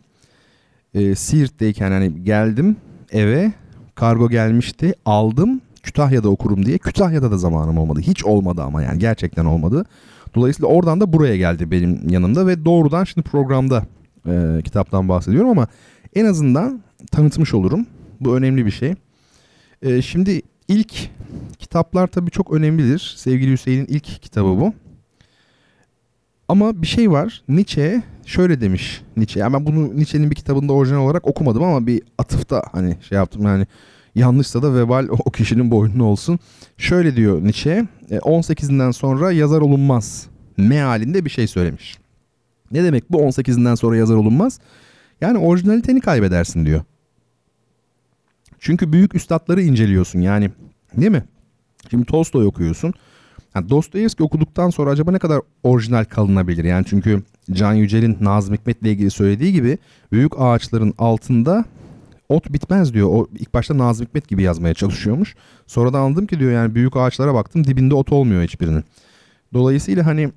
E, 0.93 1.15
Siirt'teyken 1.15 1.91
hani 1.91 2.23
geldim 2.23 2.75
eve 3.11 3.51
kargo 3.95 4.29
gelmişti 4.29 4.93
aldım 5.05 5.61
Kütahya'da 5.83 6.29
okurum 6.29 6.65
diye. 6.65 6.77
Kütahya'da 6.77 7.31
da 7.31 7.37
zamanım 7.37 7.77
olmadı. 7.77 7.99
Hiç 7.99 8.25
olmadı 8.25 8.61
ama 8.61 8.83
yani 8.83 8.99
gerçekten 8.99 9.45
olmadı. 9.45 9.85
Dolayısıyla 10.35 10.69
oradan 10.69 11.01
da 11.01 11.13
buraya 11.13 11.37
geldi 11.37 11.71
benim 11.71 12.09
yanımda 12.09 12.47
ve 12.47 12.65
doğrudan 12.65 13.03
şimdi 13.03 13.29
programda 13.29 13.83
e, 14.27 14.61
kitaptan 14.63 15.09
bahsediyorum 15.09 15.49
ama 15.49 15.67
en 16.15 16.25
azından 16.25 16.83
tanıtmış 17.11 17.53
olurum. 17.53 17.85
Bu 18.19 18.37
önemli 18.37 18.65
bir 18.65 18.71
şey. 18.71 18.93
E, 19.81 20.01
şimdi 20.01 20.41
ilk 20.67 21.09
kitaplar 21.59 22.07
tabii 22.07 22.31
çok 22.31 22.53
önemlidir. 22.53 23.15
Sevgili 23.17 23.51
Hüseyin'in 23.51 23.85
ilk 23.85 24.21
kitabı 24.21 24.47
bu. 24.47 24.73
Ama 26.47 26.81
bir 26.81 26.87
şey 26.87 27.11
var. 27.11 27.43
Nietzsche 27.49 28.03
şöyle 28.25 28.61
demiş 28.61 29.01
Nietzsche. 29.17 29.39
Yani 29.39 29.53
ben 29.53 29.65
bunu 29.65 29.97
Nietzsche'nin 29.97 30.31
bir 30.31 30.35
kitabında 30.35 30.73
orijinal 30.73 31.05
olarak 31.05 31.27
okumadım 31.27 31.63
ama 31.63 31.87
bir 31.87 32.01
atıfta 32.17 32.63
hani 32.71 32.97
şey 33.09 33.15
yaptım 33.15 33.43
yani 33.45 33.67
yanlışsa 34.15 34.63
da 34.63 34.75
vebal 34.75 35.07
o 35.09 35.31
kişinin 35.31 35.71
boynuna 35.71 36.03
olsun. 36.03 36.39
Şöyle 36.77 37.15
diyor 37.15 37.43
Nietzsche. 37.43 37.85
18'inden 38.09 38.91
sonra 38.91 39.31
yazar 39.31 39.61
olunmaz 39.61 40.27
mealinde 40.57 41.25
bir 41.25 41.29
şey 41.29 41.47
söylemiş. 41.47 41.97
Ne 42.71 42.83
demek 42.83 43.11
bu 43.11 43.17
18'inden 43.17 43.75
sonra 43.75 43.97
yazar 43.97 44.15
olunmaz? 44.15 44.59
Yani 45.25 45.37
orijinaliteni 45.37 46.01
kaybedersin 46.01 46.65
diyor. 46.65 46.81
Çünkü 48.59 48.93
büyük 48.93 49.15
üstadları 49.15 49.61
inceliyorsun 49.61 50.19
yani 50.19 50.51
değil 50.97 51.11
mi? 51.11 51.23
Şimdi 51.89 52.05
Tolstoy 52.05 52.45
okuyorsun. 52.45 52.93
Yani 53.55 53.69
Dostoyevski 53.69 54.23
okuduktan 54.23 54.69
sonra 54.69 54.89
acaba 54.89 55.11
ne 55.11 55.19
kadar 55.19 55.41
orijinal 55.63 56.03
kalınabilir? 56.03 56.63
Yani 56.63 56.85
çünkü 56.89 57.23
Can 57.51 57.73
Yücel'in 57.73 58.17
Nazım 58.21 58.55
Hikmet'le 58.55 58.85
ilgili 58.85 59.11
söylediği 59.11 59.53
gibi 59.53 59.77
büyük 60.11 60.31
ağaçların 60.37 60.93
altında 60.97 61.65
ot 62.29 62.53
bitmez 62.53 62.93
diyor. 62.93 63.09
O 63.11 63.27
ilk 63.39 63.53
başta 63.53 63.77
Nazım 63.77 64.05
Hikmet 64.05 64.27
gibi 64.27 64.43
yazmaya 64.43 64.73
çalışıyormuş. 64.73 65.35
Sonra 65.67 65.93
da 65.93 65.99
anladım 65.99 66.27
ki 66.27 66.39
diyor 66.39 66.51
yani 66.51 66.75
büyük 66.75 66.97
ağaçlara 66.97 67.33
baktım 67.33 67.63
dibinde 67.63 67.95
ot 67.95 68.11
olmuyor 68.11 68.43
hiçbirinin. 68.43 68.83
Dolayısıyla 69.55 70.05
hani 70.05 70.29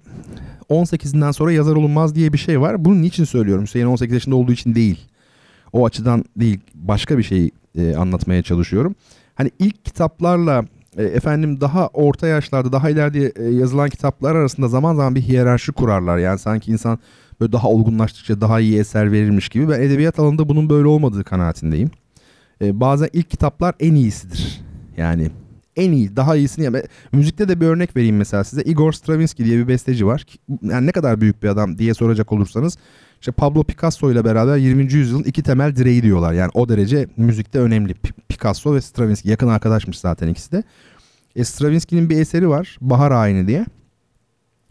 18'inden 0.71 1.33
sonra 1.33 1.53
yazar 1.53 1.77
olunmaz 1.77 2.15
diye 2.15 2.33
bir 2.33 2.39
şey 2.39 2.61
var. 2.61 2.85
Bunu 2.85 3.03
niçin 3.03 3.25
söylüyorum? 3.25 3.65
Hüseyin 3.65 3.87
18 3.87 4.15
yaşında 4.15 4.37
olduğu 4.37 4.53
için 4.53 4.75
değil. 4.75 5.09
O 5.73 5.87
açıdan 5.87 6.25
değil 6.37 6.61
başka 6.75 7.19
bir 7.19 7.23
şey 7.23 7.51
e, 7.79 7.97
anlatmaya 7.97 8.43
çalışıyorum. 8.43 8.95
Hani 9.35 9.51
ilk 9.59 9.85
kitaplarla 9.85 10.65
e, 10.97 11.03
efendim 11.03 11.61
daha 11.61 11.87
orta 11.87 12.27
yaşlarda 12.27 12.73
daha 12.73 12.91
ileride 12.91 13.33
e, 13.37 13.45
yazılan 13.45 13.91
kitaplar 13.91 14.35
arasında 14.35 14.69
zaman 14.69 14.95
zaman 14.95 15.15
bir 15.15 15.21
hiyerarşi 15.21 15.73
kurarlar. 15.73 16.19
Yani 16.19 16.39
sanki 16.39 16.73
insan 16.73 16.99
böyle 17.41 17.53
daha 17.53 17.69
olgunlaştıkça 17.69 18.41
daha 18.41 18.61
iyi 18.61 18.79
eser 18.79 19.13
verirmiş 19.13 19.49
gibi. 19.49 19.69
Ben 19.69 19.81
edebiyat 19.81 20.19
alanında 20.19 20.49
bunun 20.49 20.71
böyle 20.71 20.89
olmadığı 20.89 21.25
kanaatindeyim. 21.25 21.91
E, 22.63 22.81
bazen 22.81 23.09
ilk 23.13 23.31
kitaplar 23.31 23.75
en 23.81 23.95
iyisidir. 23.95 24.61
Yani 24.97 25.31
en 25.79 25.93
iyi, 25.93 26.17
daha 26.17 26.37
iyisini 26.37 26.65
yani 26.65 26.83
müzikte 27.13 27.49
de 27.49 27.61
bir 27.61 27.67
örnek 27.67 27.97
vereyim 27.97 28.17
mesela 28.17 28.45
size. 28.45 28.63
Igor 28.63 28.93
Stravinsky 28.93 29.49
diye 29.49 29.59
bir 29.59 29.69
besteci 29.69 30.07
var. 30.07 30.27
Yani 30.63 30.87
ne 30.87 30.93
kadar 30.93 31.21
büyük 31.21 31.43
bir 31.43 31.49
adam 31.49 31.79
diye 31.79 31.95
soracak 31.95 32.33
olursanız 32.33 32.77
işte 33.21 33.33
Pablo 33.33 33.65
Picasso 33.65 34.13
ile 34.13 34.25
beraber 34.25 34.57
20. 34.57 34.93
yüzyılın 34.93 35.23
iki 35.23 35.43
temel 35.43 35.77
direği 35.77 36.03
diyorlar. 36.03 36.33
Yani 36.33 36.51
o 36.55 36.69
derece 36.69 37.09
müzikte 37.17 37.59
önemli. 37.59 37.95
Picasso 38.29 38.75
ve 38.75 38.81
Stravinsky 38.81 39.31
yakın 39.31 39.49
arkadaşmış 39.49 39.99
zaten 39.99 40.29
ikisi 40.29 40.53
de. 40.53 40.63
E, 41.37 41.45
Stravinsky'nin 41.45 42.11
bir 42.11 42.21
eseri 42.21 42.49
var. 42.49 42.79
Bahar 42.81 43.11
Ayini 43.11 43.47
diye. 43.47 43.67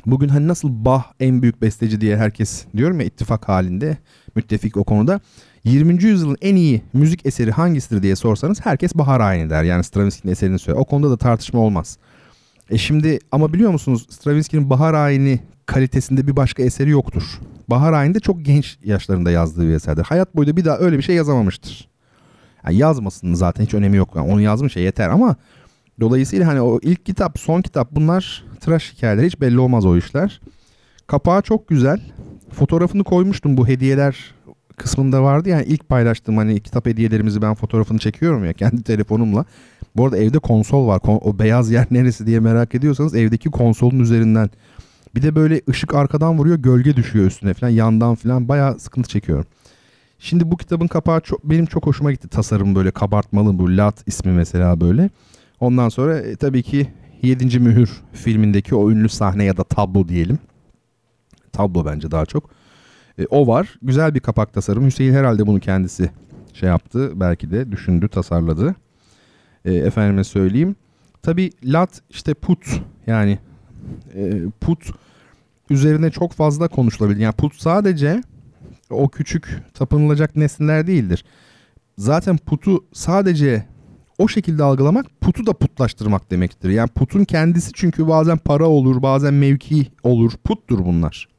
Bugün 0.05 0.27
hani 0.27 0.47
nasıl 0.47 0.69
Bach 0.71 1.03
en 1.19 1.41
büyük 1.41 1.61
besteci 1.61 2.01
diye 2.01 2.17
herkes 2.17 2.65
diyorum 2.77 2.99
ya 2.99 3.05
ittifak 3.05 3.49
halinde 3.49 3.97
müttefik 4.35 4.77
o 4.77 4.83
konuda. 4.83 5.19
20. 5.67 6.03
yüzyılın 6.03 6.37
en 6.41 6.55
iyi 6.55 6.81
müzik 6.93 7.25
eseri 7.25 7.51
hangisidir 7.51 8.03
diye 8.03 8.15
sorsanız 8.15 8.65
herkes 8.65 8.95
Bahar 8.95 9.19
Ayini 9.19 9.49
der. 9.49 9.63
Yani 9.63 9.83
Stravinsky'nin 9.83 10.31
eserini 10.31 10.59
söyler. 10.59 10.79
O 10.79 10.85
konuda 10.85 11.09
da 11.09 11.17
tartışma 11.17 11.59
olmaz. 11.59 11.97
E 12.69 12.77
şimdi 12.77 13.19
ama 13.31 13.53
biliyor 13.53 13.71
musunuz 13.71 14.07
Stravinsky'nin 14.09 14.69
Bahar 14.69 14.93
Ayini 14.93 15.39
kalitesinde 15.65 16.27
bir 16.27 16.35
başka 16.35 16.63
eseri 16.63 16.89
yoktur. 16.89 17.39
Bahar 17.67 17.93
Ayini'de 17.93 18.19
çok 18.19 18.45
genç 18.45 18.77
yaşlarında 18.83 19.31
yazdığı 19.31 19.67
bir 19.67 19.73
eserdir. 19.73 20.03
Hayat 20.03 20.35
boyu 20.35 20.47
da 20.47 20.57
bir 20.57 20.65
daha 20.65 20.77
öyle 20.77 20.97
bir 20.97 21.03
şey 21.03 21.15
yazamamıştır. 21.15 21.87
Yani 22.65 22.77
yazmasının 22.77 23.33
zaten 23.33 23.63
hiç 23.63 23.73
önemi 23.73 23.97
yok. 23.97 24.09
Yani 24.15 24.31
onu 24.31 24.41
yazmış 24.41 24.73
şey 24.73 24.83
yeter 24.83 25.09
ama 25.09 25.35
dolayısıyla 25.99 26.47
hani 26.47 26.61
o 26.61 26.79
ilk 26.81 27.05
kitap, 27.05 27.39
son 27.39 27.61
kitap 27.61 27.91
bunlar 27.91 28.45
tıraş 28.59 28.93
hikayeler. 28.93 29.23
Hiç 29.23 29.41
belli 29.41 29.59
olmaz 29.59 29.85
o 29.85 29.97
işler. 29.97 30.41
Kapağı 31.07 31.41
çok 31.41 31.67
güzel. 31.67 31.99
Fotoğrafını 32.51 33.03
koymuştum 33.03 33.57
bu 33.57 33.67
hediyeler 33.67 34.36
kısmında 34.77 35.23
vardı 35.23 35.49
yani 35.49 35.65
ilk 35.65 35.89
paylaştığım 35.89 36.37
hani 36.37 36.59
kitap 36.59 36.85
hediyelerimizi 36.85 37.41
ben 37.41 37.53
fotoğrafını 37.53 37.99
çekiyorum 37.99 38.45
ya 38.45 38.53
kendi 38.63 38.83
telefonumla. 38.83 39.45
Bu 39.95 40.05
arada 40.05 40.17
evde 40.17 40.39
konsol 40.39 40.87
var. 40.87 41.01
O 41.05 41.39
beyaz 41.39 41.71
yer 41.71 41.87
neresi 41.91 42.27
diye 42.27 42.39
merak 42.39 42.75
ediyorsanız 42.75 43.15
evdeki 43.15 43.49
konsolun 43.49 43.99
üzerinden. 43.99 44.49
Bir 45.15 45.21
de 45.21 45.35
böyle 45.35 45.61
ışık 45.69 45.95
arkadan 45.95 46.37
vuruyor 46.37 46.57
gölge 46.57 46.95
düşüyor 46.95 47.25
üstüne 47.25 47.53
falan 47.53 47.69
yandan 47.69 48.15
falan 48.15 48.47
bayağı 48.47 48.79
sıkıntı 48.79 49.09
çekiyorum. 49.09 49.45
Şimdi 50.19 50.51
bu 50.51 50.57
kitabın 50.57 50.87
kapağı 50.87 51.21
çok, 51.21 51.43
benim 51.43 51.65
çok 51.65 51.85
hoşuma 51.85 52.11
gitti 52.11 52.27
tasarım 52.27 52.75
böyle 52.75 52.91
kabartmalı 52.91 53.59
bu 53.59 53.77
Lat 53.77 54.03
ismi 54.07 54.31
mesela 54.31 54.81
böyle. 54.81 55.09
Ondan 55.59 55.89
sonra 55.89 56.19
e, 56.19 56.35
tabii 56.35 56.63
ki 56.63 56.87
7. 57.21 57.59
Mühür 57.59 57.89
filmindeki 58.13 58.75
o 58.75 58.91
ünlü 58.91 59.09
sahne 59.09 59.43
ya 59.43 59.57
da 59.57 59.63
tablo 59.63 60.07
diyelim. 60.07 60.39
Tablo 61.51 61.85
bence 61.85 62.11
daha 62.11 62.25
çok. 62.25 62.49
E, 63.19 63.25
o 63.29 63.47
var. 63.47 63.75
Güzel 63.81 64.15
bir 64.15 64.19
kapak 64.19 64.53
tasarım. 64.53 64.85
Hüseyin 64.85 65.13
herhalde 65.13 65.47
bunu 65.47 65.59
kendisi 65.59 66.09
şey 66.53 66.69
yaptı. 66.69 67.11
Belki 67.15 67.51
de 67.51 67.71
düşündü, 67.71 68.07
tasarladı. 68.07 68.75
E, 69.65 69.73
efendime 69.73 70.23
söyleyeyim. 70.23 70.75
Tabi 71.21 71.51
lat 71.63 72.01
işte 72.09 72.33
put 72.33 72.81
yani 73.07 73.39
e, 74.15 74.41
put 74.61 74.91
üzerine 75.69 76.11
çok 76.11 76.33
fazla 76.33 76.67
konuşulabilir. 76.67 77.19
Yani 77.19 77.33
put 77.33 77.55
sadece 77.55 78.21
o 78.89 79.09
küçük 79.09 79.63
tapınılacak 79.73 80.35
nesneler 80.35 80.87
değildir. 80.87 81.25
Zaten 81.97 82.37
putu 82.37 82.85
sadece 82.93 83.65
o 84.17 84.27
şekilde 84.27 84.63
algılamak 84.63 85.05
putu 85.21 85.45
da 85.45 85.53
putlaştırmak 85.53 86.31
demektir. 86.31 86.69
Yani 86.69 86.89
putun 86.89 87.23
kendisi 87.23 87.71
çünkü 87.73 88.07
bazen 88.07 88.37
para 88.37 88.67
olur, 88.67 89.01
bazen 89.01 89.33
mevki 89.33 89.87
olur. 90.03 90.31
Puttur 90.43 90.85
bunlar 90.85 91.36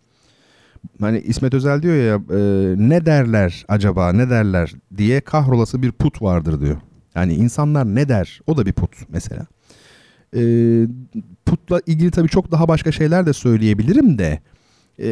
hani 1.01 1.21
İsmet 1.21 1.55
Özel 1.55 1.83
diyor 1.83 1.95
ya 1.95 2.15
e, 2.15 2.75
ne 2.89 3.07
derler 3.07 3.65
acaba 3.69 4.13
ne 4.13 4.31
derler 4.31 4.73
diye 4.97 5.21
kahrolası 5.21 5.83
bir 5.83 5.93
put 5.93 6.23
vardır 6.23 6.61
diyor. 6.61 6.77
Yani 7.15 7.35
insanlar 7.35 7.87
ne 7.95 8.09
der 8.09 8.41
o 8.47 8.57
da 8.57 8.67
bir 8.67 8.73
put 8.73 8.91
mesela. 9.09 9.47
E, 10.37 10.41
putla 11.47 11.81
ilgili 11.87 12.11
tabii 12.11 12.29
çok 12.29 12.51
daha 12.51 12.69
başka 12.69 12.93
şeyler 12.93 13.27
de 13.27 13.33
söyleyebilirim 13.33 14.19
de 14.19 14.41
e, 14.99 15.09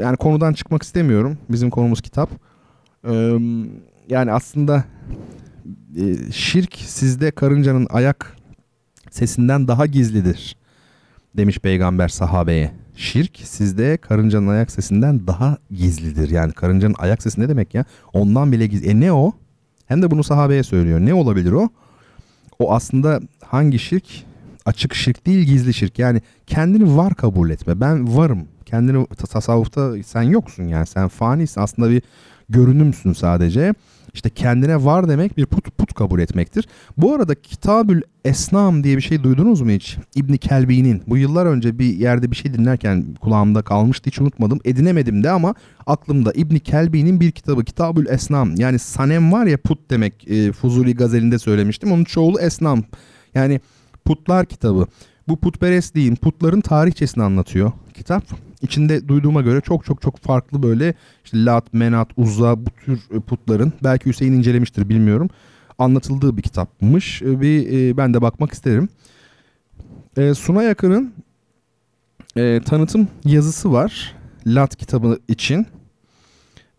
yani 0.00 0.16
konudan 0.16 0.52
çıkmak 0.52 0.82
istemiyorum. 0.82 1.38
Bizim 1.48 1.70
konumuz 1.70 2.00
kitap. 2.00 2.30
E, 3.08 3.12
yani 4.08 4.32
aslında 4.32 4.84
e, 5.96 6.32
şirk 6.32 6.74
sizde 6.74 7.30
karıncanın 7.30 7.86
ayak 7.90 8.36
sesinden 9.10 9.68
daha 9.68 9.86
gizlidir 9.86 10.56
demiş 11.36 11.58
peygamber 11.58 12.08
sahabeye. 12.08 12.81
Şirk 12.96 13.38
sizde 13.44 13.96
karıncanın 13.96 14.46
ayak 14.48 14.70
sesinden 14.70 15.26
daha 15.26 15.58
gizlidir. 15.70 16.30
Yani 16.30 16.52
karıncanın 16.52 16.94
ayak 16.98 17.22
sesi 17.22 17.40
ne 17.40 17.48
demek 17.48 17.74
ya? 17.74 17.84
Ondan 18.12 18.52
bile 18.52 18.66
gizli. 18.66 18.88
E 18.88 19.00
ne 19.00 19.12
o? 19.12 19.32
Hem 19.86 20.02
de 20.02 20.10
bunu 20.10 20.24
sahabeye 20.24 20.62
söylüyor. 20.62 21.00
Ne 21.00 21.14
olabilir 21.14 21.52
o? 21.52 21.68
O 22.58 22.74
aslında 22.74 23.20
hangi 23.44 23.78
şirk? 23.78 24.04
Açık 24.66 24.94
şirk 24.94 25.26
değil 25.26 25.46
gizli 25.46 25.74
şirk. 25.74 25.98
Yani 25.98 26.20
kendini 26.46 26.96
var 26.96 27.14
kabul 27.14 27.50
etme. 27.50 27.80
Ben 27.80 28.16
varım. 28.16 28.48
Kendini 28.66 29.06
tasavvufta 29.06 30.02
sen 30.06 30.22
yoksun 30.22 30.64
yani. 30.64 30.86
Sen 30.86 31.08
fanisin. 31.08 31.60
Aslında 31.60 31.90
bir 31.90 32.02
görünümsün 32.48 33.12
sadece. 33.12 33.74
İşte 34.14 34.30
kendine 34.30 34.84
var 34.84 35.08
demek 35.08 35.36
bir 35.36 35.46
put 35.46 35.78
put 35.78 35.94
kabul 35.94 36.20
etmektir. 36.20 36.68
Bu 36.96 37.14
arada 37.14 37.34
Kitabül 37.34 38.02
Esnam 38.24 38.84
diye 38.84 38.96
bir 38.96 39.02
şey 39.02 39.22
duydunuz 39.22 39.60
mu 39.60 39.70
hiç? 39.70 39.96
İbni 40.14 40.38
Kelbi'nin. 40.38 41.02
Bu 41.06 41.16
yıllar 41.16 41.46
önce 41.46 41.78
bir 41.78 41.96
yerde 41.96 42.30
bir 42.30 42.36
şey 42.36 42.54
dinlerken 42.54 43.14
kulağımda 43.20 43.62
kalmıştı 43.62 44.10
hiç 44.10 44.20
unutmadım. 44.20 44.60
Edinemedim 44.64 45.24
de 45.24 45.30
ama 45.30 45.54
aklımda 45.86 46.32
İbni 46.32 46.60
Kelbi'nin 46.60 47.20
bir 47.20 47.30
kitabı 47.30 47.64
Kitabül 47.64 48.06
Esnam. 48.06 48.54
Yani 48.56 48.78
sanem 48.78 49.32
var 49.32 49.46
ya 49.46 49.56
put 49.56 49.90
demek 49.90 50.30
e, 50.30 50.52
Fuzuli 50.52 50.94
gazelinde 50.94 51.38
söylemiştim. 51.38 51.92
Onun 51.92 52.04
çoğulu 52.04 52.40
Esnam. 52.40 52.82
Yani 53.34 53.60
putlar 54.04 54.46
kitabı. 54.46 54.86
Bu 55.28 55.36
putperestliğin, 55.36 56.16
putların 56.16 56.60
tarihçesini 56.60 57.24
anlatıyor 57.24 57.72
kitap. 57.94 58.24
İçinde 58.62 59.08
duyduğuma 59.08 59.40
göre 59.40 59.60
çok 59.60 59.84
çok 59.84 60.02
çok 60.02 60.16
farklı 60.18 60.62
böyle 60.62 60.94
işte 61.24 61.44
Lat, 61.44 61.74
Menat, 61.74 62.08
Uzza 62.16 62.66
bu 62.66 62.70
tür 62.70 63.00
e, 63.16 63.20
putların 63.20 63.72
belki 63.84 64.06
Hüseyin 64.06 64.32
incelemiştir 64.32 64.88
bilmiyorum. 64.88 65.30
Anlatıldığı 65.78 66.36
bir 66.36 66.42
kitapmış. 66.42 67.22
E, 67.22 67.40
bir 67.40 67.72
e, 67.72 67.96
ben 67.96 68.14
de 68.14 68.22
bakmak 68.22 68.52
isterim. 68.52 68.88
E, 70.16 70.34
Suna 70.34 70.62
Yakın'ın 70.62 71.12
e, 72.36 72.60
tanıtım 72.60 73.08
yazısı 73.24 73.72
var. 73.72 74.14
Lat 74.46 74.76
kitabı 74.76 75.18
için. 75.28 75.66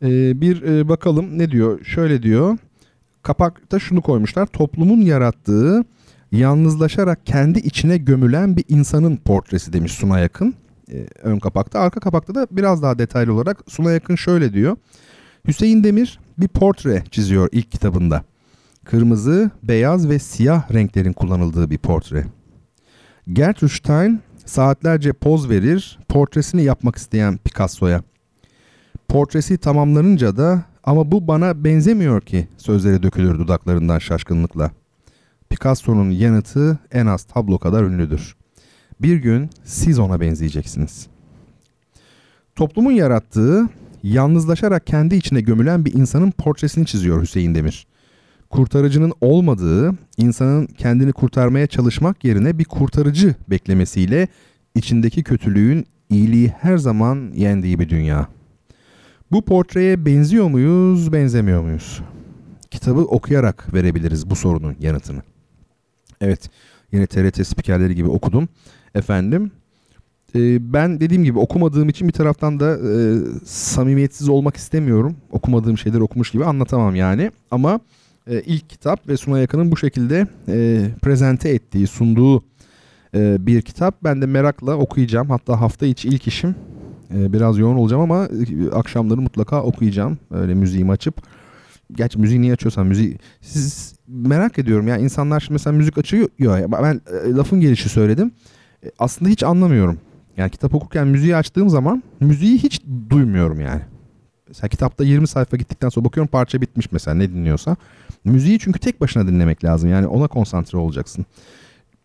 E, 0.04 0.42
bir 0.42 0.62
e, 0.62 0.90
bakalım 0.90 1.38
ne 1.38 1.52
diyor? 1.52 1.86
Şöyle 1.86 2.24
diyor. 2.24 2.58
Kapakta 3.24 3.80
şunu 3.80 4.02
koymuşlar. 4.02 4.46
Toplumun 4.46 5.02
yarattığı 5.02 5.84
yalnızlaşarak 6.32 7.26
kendi 7.26 7.60
içine 7.60 7.98
gömülen 7.98 8.58
bir 8.58 8.66
insanın 8.70 9.16
portresi 9.18 9.74
demiş 9.74 9.92
Suna 9.92 10.20
Yakın 10.20 10.56
e, 10.94 11.08
ön 11.22 11.40
kapakta. 11.40 11.80
Arka 11.80 12.00
kapakta 12.00 12.36
da 12.36 12.48
biraz 12.52 12.82
daha 12.84 13.00
detaylı 13.00 13.34
olarak 13.34 13.64
Suna 13.68 13.92
Yakın 13.92 14.16
şöyle 14.16 14.54
diyor. 14.54 14.78
Hüseyin 15.48 15.84
Demir 15.84 16.20
bir 16.38 16.48
portre 16.48 17.04
çiziyor 17.12 17.50
ilk 17.52 17.72
kitabında. 17.72 18.24
Kırmızı, 18.86 19.52
beyaz 19.64 20.10
ve 20.10 20.20
siyah 20.20 20.74
renklerin 20.74 21.14
kullanıldığı 21.14 21.70
bir 21.70 21.78
portre. 21.78 22.26
Gertrude 23.34 23.72
Stein 23.74 24.22
saatlerce 24.46 25.14
poz 25.14 25.50
verir 25.50 26.00
portresini 26.10 26.64
yapmak 26.64 26.96
isteyen 26.96 27.38
Picasso'ya. 27.38 28.04
Portresi 29.08 29.58
tamamlanınca 29.58 30.38
da 30.38 30.64
ama 30.84 31.12
bu 31.12 31.28
bana 31.28 31.64
benzemiyor 31.64 32.22
ki 32.22 32.48
sözleri 32.58 33.04
dökülür 33.04 33.40
dudaklarından 33.40 34.00
şaşkınlıkla. 34.00 34.72
Picasso'nun 35.50 36.10
yanıtı 36.10 36.80
en 36.92 37.06
az 37.06 37.24
tablo 37.24 37.58
kadar 37.58 37.84
ünlüdür. 37.84 38.36
Bir 39.04 39.18
gün 39.18 39.50
siz 39.64 40.00
ona 40.00 40.22
benzeyeceksiniz. 40.22 41.08
Toplumun 42.56 42.92
yarattığı, 42.92 43.70
yalnızlaşarak 44.04 44.88
kendi 44.88 45.16
içine 45.16 45.42
gömülen 45.42 45.86
bir 45.86 45.94
insanın 45.94 46.32
portresini 46.32 46.86
çiziyor 46.86 47.22
Hüseyin 47.22 47.56
Demir. 47.56 47.88
Kurtarıcının 48.50 49.14
olmadığı, 49.22 49.94
insanın 50.18 50.66
kendini 50.66 51.14
kurtarmaya 51.14 51.68
çalışmak 51.68 52.24
yerine 52.24 52.60
bir 52.60 52.66
kurtarıcı 52.66 53.36
beklemesiyle 53.50 54.28
içindeki 54.76 55.24
kötülüğün 55.24 55.86
iyiliği 56.10 56.48
her 56.48 56.78
zaman 56.78 57.32
yendiği 57.36 57.80
bir 57.80 57.90
dünya. 57.90 58.28
Bu 59.32 59.46
portreye 59.46 60.06
benziyor 60.06 60.48
muyuz, 60.48 61.14
benzemiyor 61.14 61.62
muyuz? 61.62 62.02
Kitabı 62.72 63.02
okuyarak 63.02 63.74
verebiliriz 63.74 64.30
bu 64.30 64.36
sorunun 64.36 64.76
yanıtını. 64.80 65.22
Evet, 66.22 66.50
yine 66.92 67.08
TRT 67.08 67.48
spikerleri 67.48 67.96
gibi 67.96 68.10
okudum 68.10 68.50
efendim. 68.96 69.52
E, 70.36 70.74
ben 70.74 71.00
dediğim 71.00 71.24
gibi 71.24 71.40
okumadığım 71.40 71.90
için 71.90 72.08
bir 72.08 72.14
taraftan 72.14 72.60
da 72.60 72.78
e, 72.78 73.18
samimiyetsiz 73.46 74.30
olmak 74.30 74.56
istemiyorum. 74.56 75.16
Okumadığım 75.32 75.78
şeyleri 75.78 76.04
okumuş 76.04 76.32
gibi 76.32 76.46
anlatamam 76.46 76.96
yani. 76.96 77.32
Ama 77.52 77.80
e, 78.28 78.42
ilk 78.42 78.70
kitap 78.70 79.08
ve 79.08 79.18
Suna 79.18 79.40
Yakın'ın 79.40 79.72
bu 79.72 79.78
şekilde 79.78 80.28
e, 80.48 80.88
prezente 81.02 81.50
ettiği, 81.50 81.88
sunduğu 81.88 82.44
e, 83.16 83.46
bir 83.46 83.62
kitap. 83.62 84.04
Ben 84.04 84.22
de 84.22 84.26
merakla 84.26 84.76
okuyacağım. 84.76 85.30
Hatta 85.30 85.62
hafta 85.62 85.86
içi 85.86 86.08
ilk 86.08 86.28
işim. 86.28 86.56
E, 87.16 87.34
biraz 87.34 87.58
yoğun 87.58 87.76
olacağım 87.76 88.02
ama 88.02 88.26
e, 88.26 88.76
akşamları 88.76 89.22
mutlaka 89.22 89.64
okuyacağım. 89.64 90.18
Öyle 90.32 90.54
müziğimi 90.54 90.92
açıp. 90.92 91.22
Gerçi 91.92 92.20
müziği 92.20 92.42
niye 92.42 92.54
açıyorsam 92.54 92.88
müziği... 92.88 93.18
Siz 93.42 93.96
merak 94.08 94.60
ediyorum 94.60 94.88
ya 94.88 94.98
insanlar 94.98 95.40
şimdi 95.40 95.54
mesela 95.54 95.78
müzik 95.78 95.98
açıyor. 95.98 96.30
Ya, 96.40 96.72
ben 96.72 97.02
e, 97.26 97.34
lafın 97.34 97.60
gelişi 97.60 97.90
söyledim. 97.90 98.32
E, 98.86 98.92
aslında 99.00 99.32
hiç 99.32 99.44
anlamıyorum. 99.44 100.00
Yani 100.38 100.52
kitap 100.52 100.76
okurken 100.76 101.08
müziği 101.08 101.36
açtığım 101.36 101.70
zaman 101.70 102.04
müziği 102.20 102.58
hiç 102.58 102.82
duymuyorum 103.10 103.62
yani. 103.62 103.82
Mesela 104.48 104.68
kitapta 104.68 105.04
20 105.04 105.28
sayfa 105.28 105.58
gittikten 105.58 105.90
sonra 105.90 106.06
bakıyorum 106.06 106.32
parça 106.32 106.62
bitmiş 106.62 106.92
mesela 106.92 107.16
ne 107.16 107.30
dinliyorsa. 107.30 107.76
Müziği 108.24 108.60
çünkü 108.60 108.80
tek 108.80 109.02
başına 109.02 109.28
dinlemek 109.28 109.64
lazım. 109.64 109.90
Yani 109.90 110.08
ona 110.08 110.28
konsantre 110.28 110.78
olacaksın. 110.78 111.26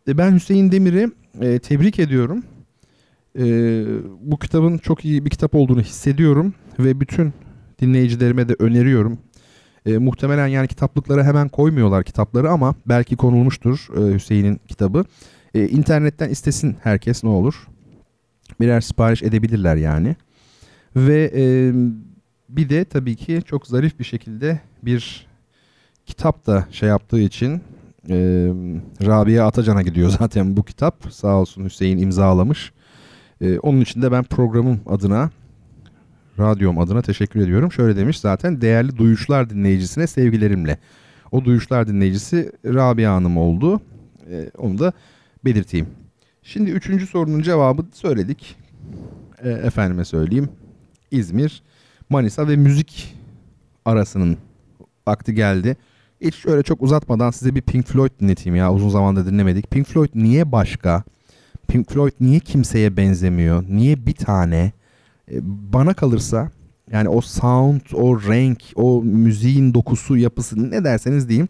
E 0.09 0.19
ben 0.19 0.35
Hüseyin 0.35 0.73
Demir'i 0.73 1.11
e, 1.41 1.59
tebrik 1.59 1.99
ediyorum. 1.99 2.43
E, 3.39 3.45
bu 4.21 4.39
kitabın 4.39 4.79
çok 4.79 5.05
iyi 5.05 5.25
bir 5.25 5.31
kitap 5.31 5.55
olduğunu 5.55 5.81
hissediyorum. 5.81 6.55
Ve 6.79 7.01
bütün 7.01 7.33
dinleyicilerime 7.81 8.49
de 8.49 8.57
öneriyorum. 8.59 9.19
E, 9.87 9.99
muhtemelen 9.99 10.47
yani 10.47 10.69
kitaplıklara 10.69 11.25
hemen 11.25 11.49
koymuyorlar 11.49 12.05
kitapları 12.05 12.51
ama 12.51 12.75
belki 12.87 13.17
konulmuştur 13.17 13.89
e, 13.97 14.15
Hüseyin'in 14.15 14.61
kitabı. 14.69 15.05
E, 15.55 15.69
internetten 15.69 16.29
istesin 16.29 16.77
herkes 16.83 17.25
ne 17.25 17.31
olur. 17.31 17.69
Birer 18.61 18.81
sipariş 18.81 19.23
edebilirler 19.23 19.77
yani. 19.77 20.17
Ve 20.97 21.33
e, 21.37 21.73
bir 22.49 22.69
de 22.69 22.85
tabii 22.85 23.17
ki 23.17 23.43
çok 23.47 23.67
zarif 23.67 23.99
bir 23.99 24.05
şekilde 24.05 24.61
bir 24.83 25.27
kitap 26.07 26.47
da 26.47 26.67
şey 26.71 26.89
yaptığı 26.89 27.21
için 27.21 27.61
e, 28.09 28.15
Rabia 29.07 29.47
Atacan'a 29.47 29.83
gidiyor 29.83 30.11
zaten 30.19 30.57
bu 30.57 30.63
kitap. 30.63 31.07
Sağ 31.11 31.35
olsun 31.35 31.65
Hüseyin 31.65 31.99
imzalamış. 31.99 32.73
E, 33.41 33.59
onun 33.59 33.81
için 33.81 34.03
de 34.03 34.13
ben 34.13 34.25
programım 34.25 34.81
adına 34.87 35.31
radyom 36.39 36.79
adına 36.79 37.03
teşekkür 37.03 37.41
ediyorum. 37.41 37.73
Şöyle 37.73 37.97
demiş 37.97 38.21
zaten 38.21 38.61
değerli 38.61 38.97
duyuşlar 38.97 39.51
dinleyicisine 39.51 40.07
sevgilerimle. 40.07 40.79
O 41.33 41.45
duyuşlar 41.45 41.89
dinleyicisi 41.89 42.53
Rabia 42.65 43.15
Hanım 43.15 43.37
oldu. 43.37 43.81
E, 44.31 44.51
onu 44.59 44.79
da 44.79 44.93
belirteyim. 45.45 45.87
Şimdi 46.43 46.71
üçüncü 46.71 47.07
sorunun 47.07 47.43
cevabı 47.43 47.85
söyledik. 47.93 48.57
E, 49.43 49.51
efendime 49.51 50.05
söyleyeyim. 50.05 50.49
İzmir, 51.11 51.63
Manisa 52.11 52.49
ve 52.49 52.57
müzik 52.57 53.17
arasının 53.85 54.37
vakti 55.09 55.35
geldi. 55.35 55.77
Hiç 56.21 56.35
şöyle 56.35 56.63
çok 56.63 56.83
uzatmadan 56.83 57.31
size 57.31 57.55
bir 57.55 57.61
Pink 57.61 57.87
Floyd 57.87 58.11
dinleteyim 58.21 58.57
ya. 58.57 58.73
Uzun 58.73 58.89
zamandır 58.89 59.27
dinlemedik. 59.27 59.71
Pink 59.71 59.87
Floyd 59.87 60.11
niye 60.15 60.53
başka? 60.53 61.05
Pink 61.69 61.91
Floyd 61.91 62.13
niye 62.21 62.41
kimseye 62.41 62.97
benzemiyor? 62.97 63.65
Niye 63.69 64.07
bir 64.07 64.15
tane? 64.15 64.73
E, 65.31 65.35
bana 65.73 65.95
kalırsa 65.95 66.51
yani 66.93 67.09
o 67.09 67.21
sound, 67.21 67.81
o 67.93 68.23
renk, 68.23 68.63
o 68.75 69.03
müziğin 69.03 69.75
dokusu, 69.75 70.17
yapısı 70.17 70.71
ne 70.71 70.85
derseniz 70.85 71.29
diyeyim. 71.29 71.49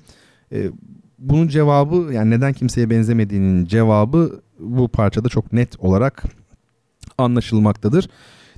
Bunun 1.18 1.48
cevabı 1.48 2.12
yani 2.12 2.30
neden 2.30 2.52
kimseye 2.52 2.90
benzemediğinin 2.90 3.64
cevabı 3.64 4.40
bu 4.58 4.88
parçada 4.88 5.28
çok 5.28 5.52
net 5.52 5.80
olarak 5.80 6.24
anlaşılmaktadır. 7.18 8.08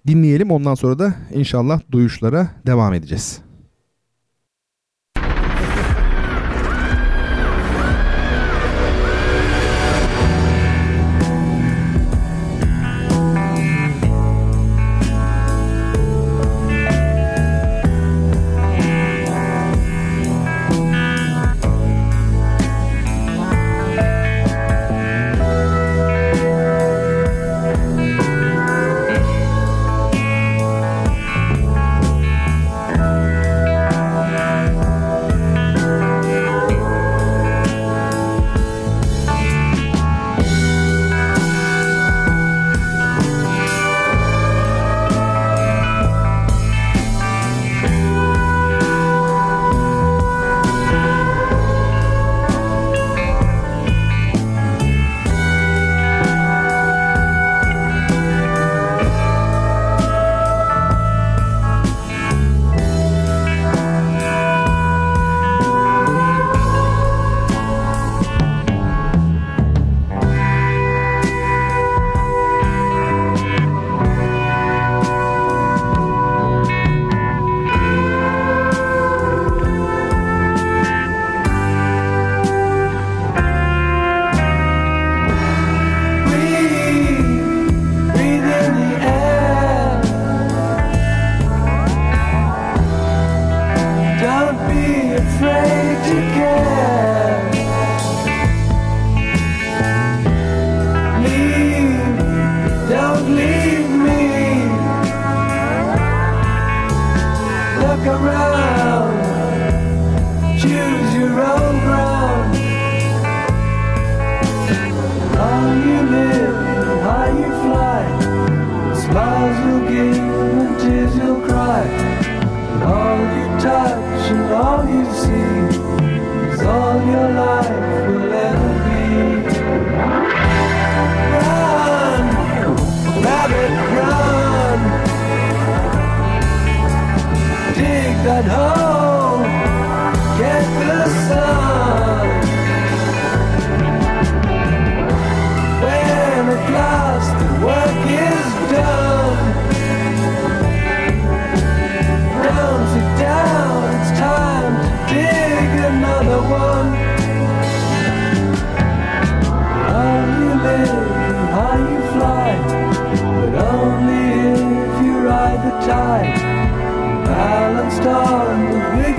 Dinleyelim 0.06 0.50
ondan 0.50 0.74
sonra 0.74 0.98
da 0.98 1.14
inşallah 1.34 1.80
duyuşlara 1.92 2.48
devam 2.66 2.94
edeceğiz. 2.94 3.49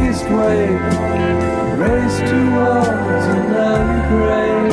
Biggest 0.02 0.24
wave, 0.24 0.82
race 1.80 2.20
towards 2.32 3.26
another 3.28 4.10
grave. 4.10 4.72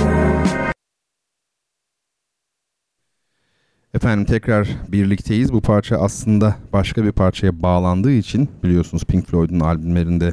Efendim 3.95 4.25
tekrar 4.25 4.69
birlikteyiz. 4.89 5.53
Bu 5.53 5.61
parça 5.61 5.97
aslında 5.97 6.57
başka 6.73 7.05
bir 7.05 7.13
parçaya 7.13 7.63
bağlandığı 7.63 8.13
için 8.13 8.49
biliyorsunuz 8.63 9.05
Pink 9.05 9.27
Floyd'un 9.27 9.61
albümlerinde 9.61 10.33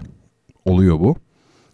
oluyor 0.66 1.00
bu. 1.00 1.16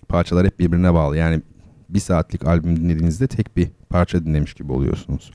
Parçalar 0.07 0.45
hep 0.45 0.59
birbirine 0.59 0.93
bağlı. 0.93 1.17
Yani 1.17 1.41
bir 1.89 1.99
saatlik 1.99 2.45
albüm 2.45 2.75
dinlediğinizde 2.75 3.27
tek 3.27 3.57
bir 3.57 3.67
parça 3.89 4.25
dinlemiş 4.25 4.53
gibi 4.53 4.71
oluyorsunuz. 4.71 5.31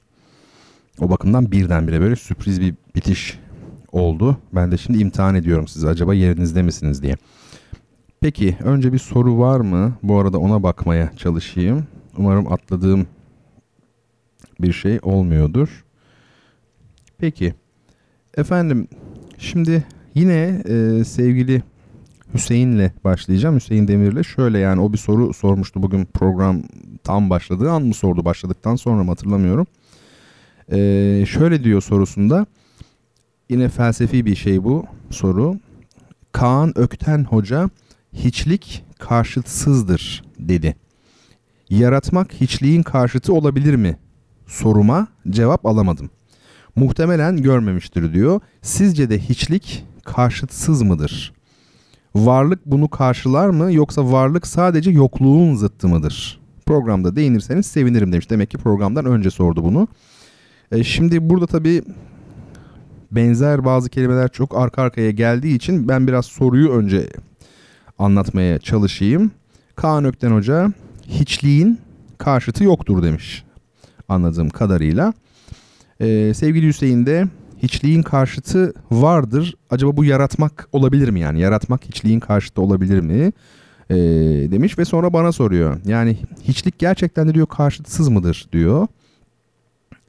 O 1.00 1.10
bakımdan 1.10 1.52
birdenbire 1.52 2.00
böyle 2.00 2.16
sürpriz 2.16 2.60
bir 2.60 2.74
bitiş 2.94 3.38
oldu. 3.92 4.36
Ben 4.52 4.72
de 4.72 4.76
şimdi 4.76 4.98
imtihan 4.98 5.34
ediyorum 5.34 5.68
sizi 5.68 5.88
acaba 5.88 6.14
yerinizde 6.14 6.62
misiniz 6.62 7.02
diye. 7.02 7.16
Peki 8.26 8.56
önce 8.64 8.92
bir 8.92 8.98
soru 8.98 9.38
var 9.38 9.60
mı? 9.60 9.92
Bu 10.02 10.18
arada 10.18 10.38
ona 10.38 10.62
bakmaya 10.62 11.12
çalışayım. 11.16 11.86
Umarım 12.18 12.52
atladığım 12.52 13.06
bir 14.60 14.72
şey 14.72 14.98
olmuyordur. 15.02 15.84
Peki. 17.18 17.54
Efendim 18.36 18.88
şimdi 19.38 19.84
yine 20.14 20.62
e, 20.68 21.04
sevgili 21.04 21.62
Hüseyin'le 22.34 22.90
başlayacağım. 23.04 23.56
Hüseyin 23.56 23.88
Demir'le 23.88 24.22
şöyle 24.22 24.58
yani 24.58 24.80
o 24.80 24.92
bir 24.92 24.98
soru 24.98 25.32
sormuştu 25.32 25.82
bugün 25.82 26.04
program 26.04 26.62
tam 27.04 27.30
başladığı 27.30 27.70
an 27.70 27.82
mı 27.82 27.94
sordu 27.94 28.24
başladıktan 28.24 28.76
sonra 28.76 29.04
mı 29.04 29.10
hatırlamıyorum. 29.10 29.66
E, 30.72 30.78
şöyle 31.28 31.64
diyor 31.64 31.82
sorusunda 31.82 32.46
yine 33.48 33.68
felsefi 33.68 34.26
bir 34.26 34.34
şey 34.34 34.64
bu 34.64 34.84
soru. 35.10 35.56
Kaan 36.32 36.78
Ökten 36.78 37.24
Hoca 37.24 37.70
hiçlik 38.16 38.84
karşıtsızdır 38.98 40.24
dedi. 40.38 40.76
Yaratmak 41.70 42.32
hiçliğin 42.32 42.82
karşıtı 42.82 43.34
olabilir 43.34 43.74
mi? 43.74 43.98
Soruma 44.46 45.08
cevap 45.30 45.66
alamadım. 45.66 46.10
Muhtemelen 46.76 47.42
görmemiştir 47.42 48.14
diyor. 48.14 48.40
Sizce 48.62 49.10
de 49.10 49.18
hiçlik 49.18 49.84
karşıtsız 50.04 50.82
mıdır? 50.82 51.32
Varlık 52.14 52.66
bunu 52.66 52.88
karşılar 52.88 53.48
mı 53.48 53.72
yoksa 53.72 54.12
varlık 54.12 54.46
sadece 54.46 54.90
yokluğun 54.90 55.54
zıttı 55.54 55.88
mıdır? 55.88 56.40
Programda 56.66 57.16
değinirseniz 57.16 57.66
sevinirim 57.66 58.12
demiş. 58.12 58.30
Demek 58.30 58.50
ki 58.50 58.58
programdan 58.58 59.04
önce 59.04 59.30
sordu 59.30 59.64
bunu. 59.64 59.88
E, 60.72 60.84
şimdi 60.84 61.30
burada 61.30 61.46
tabii 61.46 61.82
benzer 63.12 63.64
bazı 63.64 63.88
kelimeler 63.88 64.28
çok 64.28 64.56
arka 64.56 64.82
arkaya 64.82 65.10
geldiği 65.10 65.56
için 65.56 65.88
ben 65.88 66.06
biraz 66.06 66.26
soruyu 66.26 66.70
önce 66.70 67.08
anlatmaya 67.98 68.58
çalışayım. 68.58 69.30
Kaan 69.76 70.04
Ökten 70.04 70.30
Hoca 70.30 70.72
hiçliğin 71.08 71.80
karşıtı 72.18 72.64
yoktur 72.64 73.02
demiş 73.02 73.44
anladığım 74.08 74.48
kadarıyla. 74.48 75.12
Ee, 76.00 76.32
sevgili 76.34 76.68
Hüseyin 76.68 77.06
de 77.06 77.28
hiçliğin 77.62 78.02
karşıtı 78.02 78.72
vardır. 78.90 79.54
Acaba 79.70 79.96
bu 79.96 80.04
yaratmak 80.04 80.68
olabilir 80.72 81.08
mi 81.08 81.20
yani? 81.20 81.40
Yaratmak 81.40 81.84
hiçliğin 81.84 82.20
karşıtı 82.20 82.62
olabilir 82.62 83.00
mi? 83.00 83.32
Ee, 83.90 83.96
demiş 84.50 84.78
ve 84.78 84.84
sonra 84.84 85.12
bana 85.12 85.32
soruyor. 85.32 85.80
Yani 85.86 86.16
hiçlik 86.42 86.78
gerçekten 86.78 87.28
de 87.28 87.34
diyor 87.34 87.46
karşıtsız 87.46 88.08
mıdır 88.08 88.48
diyor. 88.52 88.86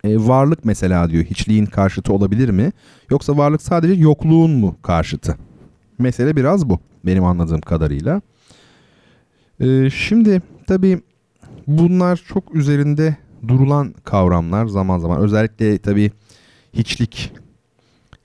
Ee, 0.04 0.18
varlık 0.18 0.66
mesela 0.66 1.10
diyor 1.10 1.24
hiçliğin 1.24 1.66
karşıtı 1.66 2.14
olabilir 2.14 2.50
mi? 2.50 2.72
Yoksa 3.12 3.38
varlık 3.38 3.62
sadece 3.62 3.94
yokluğun 3.94 4.52
mu 4.52 4.76
karşıtı? 4.82 5.38
Mesele 6.00 6.36
biraz 6.36 6.70
bu 6.70 6.80
benim 7.08 7.24
anladığım 7.24 7.62
kadarıyla. 7.62 8.22
Ee, 9.60 9.90
şimdi 9.90 10.42
tabii 10.68 11.02
bunlar 11.68 12.24
çok 12.28 12.56
üzerinde 12.56 13.18
durulan 13.48 13.96
kavramlar 14.04 14.66
zaman 14.66 15.00
zaman. 15.00 15.22
Özellikle 15.22 15.78
tabii 15.78 16.12
hiçlik 16.74 17.34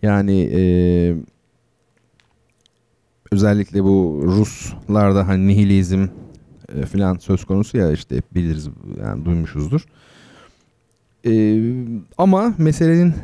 yani 0.03 0.51
e, 0.55 0.63
özellikle 3.33 3.85
bu 3.85 4.23
Ruslarda 4.25 5.29
hani 5.29 5.47
nihilizm 5.47 6.07
e, 6.75 6.87
filan 6.87 7.17
söz 7.17 7.45
konusu 7.45 7.77
ya 7.77 7.93
işte 7.93 8.23
biliriz 8.35 8.69
yani 9.01 9.25
duymuşuzdur. 9.25 9.87
E, 11.27 11.61
ama 12.19 12.55
meselenin 12.59 13.15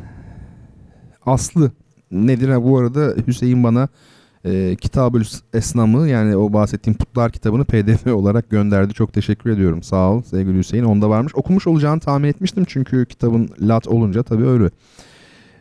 aslı 1.25 1.71
nedir? 2.11 2.49
Ha, 2.49 2.63
bu 2.63 2.77
arada 2.77 3.15
Hüseyin 3.27 3.63
bana 3.63 3.87
e, 4.45 4.75
Kitabül 4.81 5.25
Esnam'ı 5.53 6.07
yani 6.07 6.35
o 6.37 6.53
bahsettiğim 6.53 6.97
putlar 6.97 7.31
kitabını 7.31 7.65
pdf 7.65 8.07
olarak 8.07 8.49
gönderdi. 8.49 8.93
Çok 8.93 9.13
teşekkür 9.13 9.49
ediyorum. 9.49 9.83
Sağ 9.83 10.11
ol 10.11 10.21
sevgili 10.21 10.57
Hüseyin. 10.57 10.83
Onda 10.83 11.09
varmış. 11.09 11.35
Okumuş 11.35 11.67
olacağını 11.67 11.99
tahmin 11.99 12.27
etmiştim 12.27 12.65
çünkü 12.67 13.05
kitabın 13.05 13.49
lat 13.61 13.87
olunca 13.87 14.23
tabii 14.23 14.45
öyle. 14.45 14.69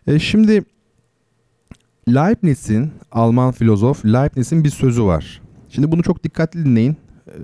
E, 0.06 0.18
şimdi 0.18 0.64
Leibniz'in 2.08 2.90
Alman 3.12 3.52
filozof 3.52 4.04
Leibniz'in 4.04 4.64
bir 4.64 4.70
sözü 4.70 5.04
var. 5.04 5.42
Şimdi 5.70 5.92
bunu 5.92 6.02
çok 6.02 6.24
dikkatli 6.24 6.64
dinleyin. 6.64 6.96
E, 7.26 7.34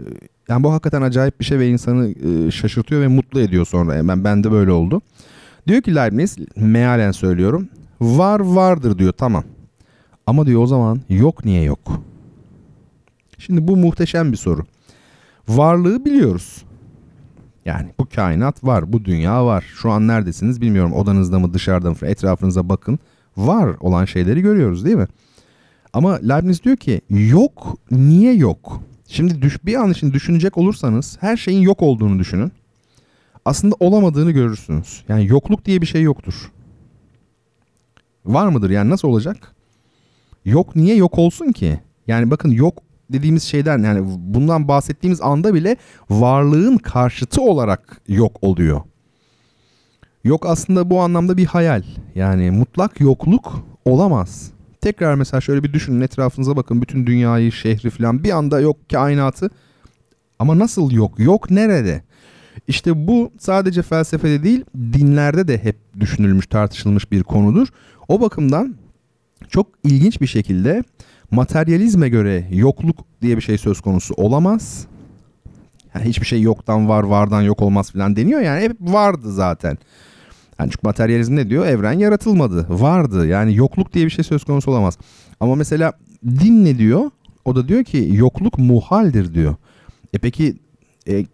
yani 0.49 0.65
bu 0.65 0.73
hakikaten 0.73 1.03
acayip 1.03 1.41
bir 1.41 1.45
şey 1.45 1.59
ve 1.59 1.69
insanı 1.69 2.09
e, 2.09 2.51
şaşırtıyor 2.51 3.01
ve 3.01 3.09
mutlu 3.09 3.41
ediyor 3.41 3.67
sonra. 3.67 3.95
Yani 3.95 4.09
ben 4.09 4.25
bende 4.25 4.53
böyle 4.53 4.71
oldu. 4.71 5.03
Diyor 5.69 5.83
ki 5.83 5.95
Leibniz 5.95 6.37
mealen 6.57 7.13
söylüyorum. 7.13 7.69
Var 8.01 8.41
vardır 8.41 8.99
diyor 8.99 9.13
tamam. 9.13 9.45
Ama 10.27 10.47
diyor 10.47 10.63
o 10.63 10.67
zaman 10.67 11.01
yok 11.09 11.45
niye 11.45 11.63
yok? 11.63 12.01
Şimdi 13.39 13.69
bu 13.69 13.77
muhteşem 13.77 14.33
bir 14.33 14.37
soru. 14.37 14.65
Varlığı 15.49 16.05
biliyoruz. 16.05 16.65
Yani 17.65 17.89
bu 17.99 18.09
kainat 18.15 18.65
var, 18.65 18.93
bu 18.93 19.05
dünya 19.05 19.47
var. 19.47 19.65
Şu 19.75 19.91
an 19.91 20.09
neredesiniz 20.09 20.61
bilmiyorum. 20.61 20.93
Odanızda 20.93 21.39
mı, 21.39 21.55
dışarıda 21.55 21.91
mı? 21.91 21.97
Etrafınıza 22.03 22.69
bakın. 22.69 22.99
Var 23.37 23.77
olan 23.81 24.05
şeyleri 24.05 24.41
görüyoruz 24.41 24.85
değil 24.85 24.97
mi? 24.97 25.07
Ama 25.93 26.15
Leibniz 26.15 26.63
diyor 26.65 26.77
ki 26.77 27.01
yok 27.11 27.79
niye 27.91 28.35
yok? 28.35 28.81
Şimdi 29.07 29.43
düş, 29.43 29.65
bir 29.65 29.75
an 29.75 29.91
için 29.91 30.13
düşünecek 30.13 30.59
olursanız 30.59 31.17
her 31.21 31.37
şeyin 31.37 31.61
yok 31.61 31.83
olduğunu 31.83 32.19
düşünün. 32.19 32.53
Aslında 33.45 33.75
olamadığını 33.81 34.31
görürsünüz. 34.31 35.05
Yani 35.09 35.27
yokluk 35.27 35.65
diye 35.65 35.81
bir 35.81 35.87
şey 35.87 36.03
yoktur. 36.03 36.53
Var 38.25 38.49
mıdır 38.49 38.71
yani 38.71 38.91
nasıl 38.91 39.09
olacak? 39.09 39.55
Yok 40.45 40.77
niye 40.77 40.97
yok 40.97 41.19
olsun 41.19 41.53
ki? 41.53 41.81
Yani 42.07 42.31
bakın 42.31 42.51
yok 42.51 42.83
dediğimiz 43.11 43.43
şeyden 43.43 43.79
yani 43.79 44.03
bundan 44.19 44.69
bahsettiğimiz 44.69 45.21
anda 45.21 45.55
bile 45.55 45.77
varlığın 46.11 46.77
karşıtı 46.77 47.43
olarak 47.43 48.01
yok 48.09 48.39
oluyor. 48.43 48.81
Yok 50.25 50.47
aslında 50.47 50.91
bu 50.91 51.01
anlamda 51.01 51.37
bir 51.37 51.47
hayal. 51.47 51.83
Yani 52.15 52.51
mutlak 52.51 53.01
yokluk 53.01 53.65
olamaz. 53.85 54.51
Tekrar 54.81 55.15
mesela 55.15 55.41
şöyle 55.41 55.63
bir 55.63 55.73
düşünün 55.73 56.01
etrafınıza 56.01 56.57
bakın 56.57 56.83
bütün 56.83 57.07
dünyayı, 57.07 57.53
şehri 57.53 57.91
falan 57.91 58.25
bir 58.25 58.31
anda 58.31 58.61
yok 58.61 58.77
kainatı. 58.91 59.51
Ama 60.39 60.59
nasıl 60.59 60.91
yok? 60.91 61.19
Yok 61.19 61.51
nerede? 61.51 62.03
İşte 62.69 63.07
bu 63.07 63.33
sadece 63.39 63.83
felsefede 63.83 64.43
değil 64.43 64.65
dinlerde 64.75 65.49
de 65.49 65.59
hep 65.59 65.77
düşünülmüş 66.01 66.47
tartışılmış 66.47 67.13
bir 67.13 67.23
konudur. 67.23 67.69
O 68.09 68.21
bakımdan 68.21 68.77
çok 69.49 69.67
ilginç 69.85 70.21
bir 70.21 70.27
şekilde 70.27 70.83
materyalizme 71.31 72.09
göre 72.09 72.49
yokluk 72.51 72.97
diye 73.23 73.37
bir 73.37 73.43
şey 73.43 73.59
söz 73.59 73.81
konusu 73.81 74.15
olamaz. 74.15 74.87
Yani 75.95 76.05
hiçbir 76.09 76.27
şey 76.27 76.41
yoktan 76.41 76.89
var, 76.89 77.03
vardan 77.03 77.43
yok 77.43 77.63
olmaz 77.63 77.93
falan 77.93 78.17
deniyor 78.17 78.41
yani 78.41 78.61
hep 78.61 78.81
vardı 78.81 79.33
zaten. 79.33 79.79
Yani 80.59 80.71
çünkü 80.71 80.87
materyalizm 80.87 81.37
ne 81.37 81.51
diyor? 81.51 81.67
Evren 81.67 81.93
yaratılmadı. 81.93 82.67
Vardı. 82.69 83.27
Yani 83.27 83.57
yokluk 83.57 83.93
diye 83.93 84.05
bir 84.05 84.11
şey 84.11 84.25
söz 84.25 84.45
konusu 84.45 84.71
olamaz. 84.71 84.99
Ama 85.41 85.55
mesela 85.55 85.93
din 86.25 86.65
ne 86.65 86.79
diyor? 86.79 87.11
O 87.45 87.57
da 87.57 87.69
diyor 87.69 87.85
ki 87.85 88.11
yokluk 88.13 88.59
muhaldir 88.59 89.35
diyor. 89.35 89.55
E 90.13 90.19
peki 90.19 90.57
e, 91.09 91.27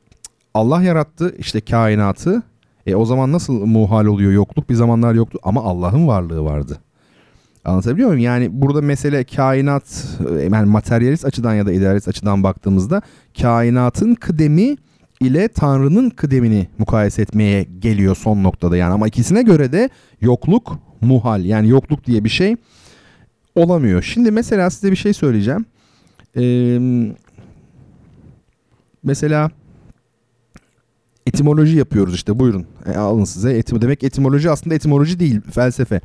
Allah 0.55 0.83
yarattı 0.83 1.35
işte 1.39 1.61
kainatı. 1.61 2.43
E 2.87 2.95
o 2.95 3.05
zaman 3.05 3.33
nasıl 3.33 3.67
muhal 3.67 4.07
oluyor 4.07 4.33
yokluk? 4.33 4.71
Bir 4.71 4.75
zamanlar 4.75 5.15
yoktu 5.15 5.39
ama 5.43 5.65
Allah'ın 5.65 6.07
varlığı 6.09 6.45
vardı. 6.45 6.79
Anlatabiliyor 7.71 8.09
muyum? 8.09 8.23
Yani 8.23 8.49
burada 8.53 8.81
mesele 8.81 9.25
kainat 9.25 9.85
e, 10.39 10.43
yani 10.43 10.71
materyalist 10.71 11.25
açıdan 11.25 11.55
ya 11.55 11.67
da 11.67 11.73
idealist 11.73 12.09
açıdan 12.09 12.43
baktığımızda 12.43 13.03
kainatın 13.41 14.15
kıdemi 14.15 14.77
ile 15.21 15.49
Tanrı'nın 15.49 16.11
kıdemini 16.11 16.69
mukayese 16.79 17.23
etmeye 17.23 17.63
geliyor 17.79 18.17
son 18.17 18.43
noktada 18.43 18.77
yani 18.77 18.93
ama 18.93 19.09
ikisine 19.09 19.43
göre 19.43 19.73
de 19.73 19.91
yokluk 20.21 20.79
muhal 21.01 21.45
yani 21.45 21.69
yokluk 21.69 22.07
diye 22.07 22.25
bir 22.25 22.29
şey 22.29 22.57
olamıyor. 23.55 24.03
Şimdi 24.03 24.31
mesela 24.31 24.71
size 24.71 24.91
bir 24.91 24.97
şey 24.97 25.13
söyleyeceğim. 25.13 25.65
Ee, 26.37 26.79
mesela 29.03 29.51
etimoloji 31.27 31.77
yapıyoruz 31.77 32.15
işte 32.15 32.39
buyurun 32.39 32.67
e, 32.87 32.97
alın 32.99 33.25
size 33.25 33.53
etim 33.53 33.83
demek 33.83 34.05
etimoloji 34.05 34.51
aslında 34.51 34.75
etimoloji 34.75 35.21
değil 35.21 35.41
felsefe. 35.41 36.01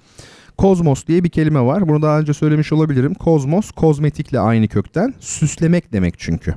Kozmos 0.57 1.07
diye 1.07 1.23
bir 1.23 1.30
kelime 1.30 1.61
var. 1.61 1.88
Bunu 1.88 2.02
daha 2.02 2.19
önce 2.19 2.34
söylemiş 2.34 2.73
olabilirim. 2.73 3.14
Kozmos 3.14 3.72
kozmetikle 3.72 4.40
aynı 4.40 4.68
kökten. 4.68 5.14
Süslemek 5.19 5.94
demek 5.94 6.19
çünkü. 6.19 6.56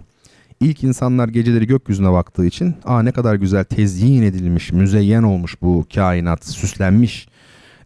İlk 0.61 0.85
insanlar 0.85 1.29
geceleri 1.29 1.67
gökyüzüne 1.67 2.13
baktığı 2.13 2.47
için 2.47 2.75
aa 2.85 3.03
ne 3.03 3.13
kadar 3.13 3.35
güzel 3.35 3.65
tezyin 3.65 4.23
edilmiş, 4.23 4.73
müzeyyen 4.73 5.23
olmuş 5.23 5.63
bu 5.63 5.85
kainat, 5.95 6.47
süslenmiş 6.47 7.29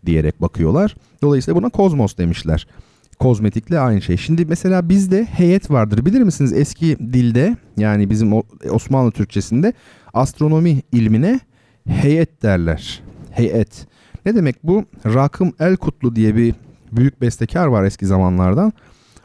diyerek 0.06 0.42
bakıyorlar. 0.42 0.96
Dolayısıyla 1.22 1.62
buna 1.62 1.68
kozmos 1.68 2.16
demişler. 2.16 2.66
Kozmetikle 3.18 3.78
aynı 3.78 4.02
şey. 4.02 4.16
Şimdi 4.16 4.46
mesela 4.46 4.88
bizde 4.88 5.24
heyet 5.24 5.70
vardır. 5.70 6.06
Bilir 6.06 6.20
misiniz 6.20 6.52
eski 6.52 6.98
dilde 6.98 7.56
yani 7.76 8.10
bizim 8.10 8.32
Osmanlı 8.70 9.10
Türkçesinde 9.10 9.72
astronomi 10.14 10.82
ilmine 10.92 11.40
heyet 11.88 12.42
derler. 12.42 13.02
Heyet. 13.30 13.86
Ne 14.26 14.34
demek 14.34 14.56
bu? 14.62 14.84
Rakım 15.06 15.52
El 15.60 15.76
Kutlu 15.76 16.16
diye 16.16 16.36
bir 16.36 16.54
büyük 16.92 17.20
bestekar 17.20 17.66
var 17.66 17.84
eski 17.84 18.06
zamanlardan. 18.06 18.72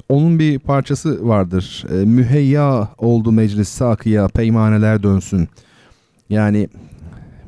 Onun 0.10 0.40
bir 0.40 0.60
parçası 0.60 1.28
vardır. 1.28 1.86
E, 1.92 2.06
müheyya 2.06 2.90
oldu 2.98 3.32
meclis 3.32 3.70
sakıya 3.70 4.28
peymaneler 4.28 5.04
dönsün. 5.04 5.48
Yani 6.30 6.70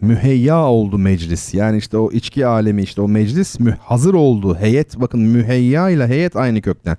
müheyya 0.01 0.65
oldu 0.65 0.97
meclis. 0.97 1.53
Yani 1.53 1.77
işte 1.77 1.97
o 1.97 2.11
içki 2.11 2.45
alemi 2.45 2.81
işte 2.81 3.01
o 3.01 3.07
meclis 3.07 3.59
mü, 3.59 3.77
hazır 3.81 4.13
oldu. 4.13 4.55
Heyet 4.55 4.99
bakın 4.99 5.21
müheyya 5.21 5.89
ile 5.89 6.07
heyet 6.07 6.35
aynı 6.35 6.61
kökten. 6.61 6.97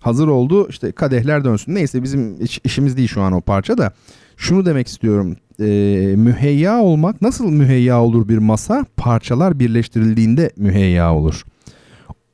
Hazır 0.00 0.28
oldu 0.28 0.68
işte 0.68 0.92
kadehler 0.92 1.44
dönsün. 1.44 1.74
Neyse 1.74 2.02
bizim 2.02 2.42
iş, 2.42 2.60
işimiz 2.64 2.96
değil 2.96 3.08
şu 3.08 3.22
an 3.22 3.32
o 3.32 3.40
parça 3.40 3.78
da. 3.78 3.92
Şunu 4.38 4.66
demek 4.66 4.88
istiyorum. 4.88 5.36
E, 5.60 5.64
müheyya 6.16 6.80
olmak 6.80 7.22
nasıl 7.22 7.50
müheyya 7.50 8.02
olur 8.02 8.28
bir 8.28 8.38
masa? 8.38 8.86
Parçalar 8.96 9.58
birleştirildiğinde 9.58 10.50
müheyya 10.56 11.14
olur. 11.14 11.44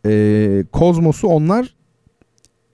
E, 0.07 0.65
kozmosu 0.73 1.29
onlar 1.29 1.75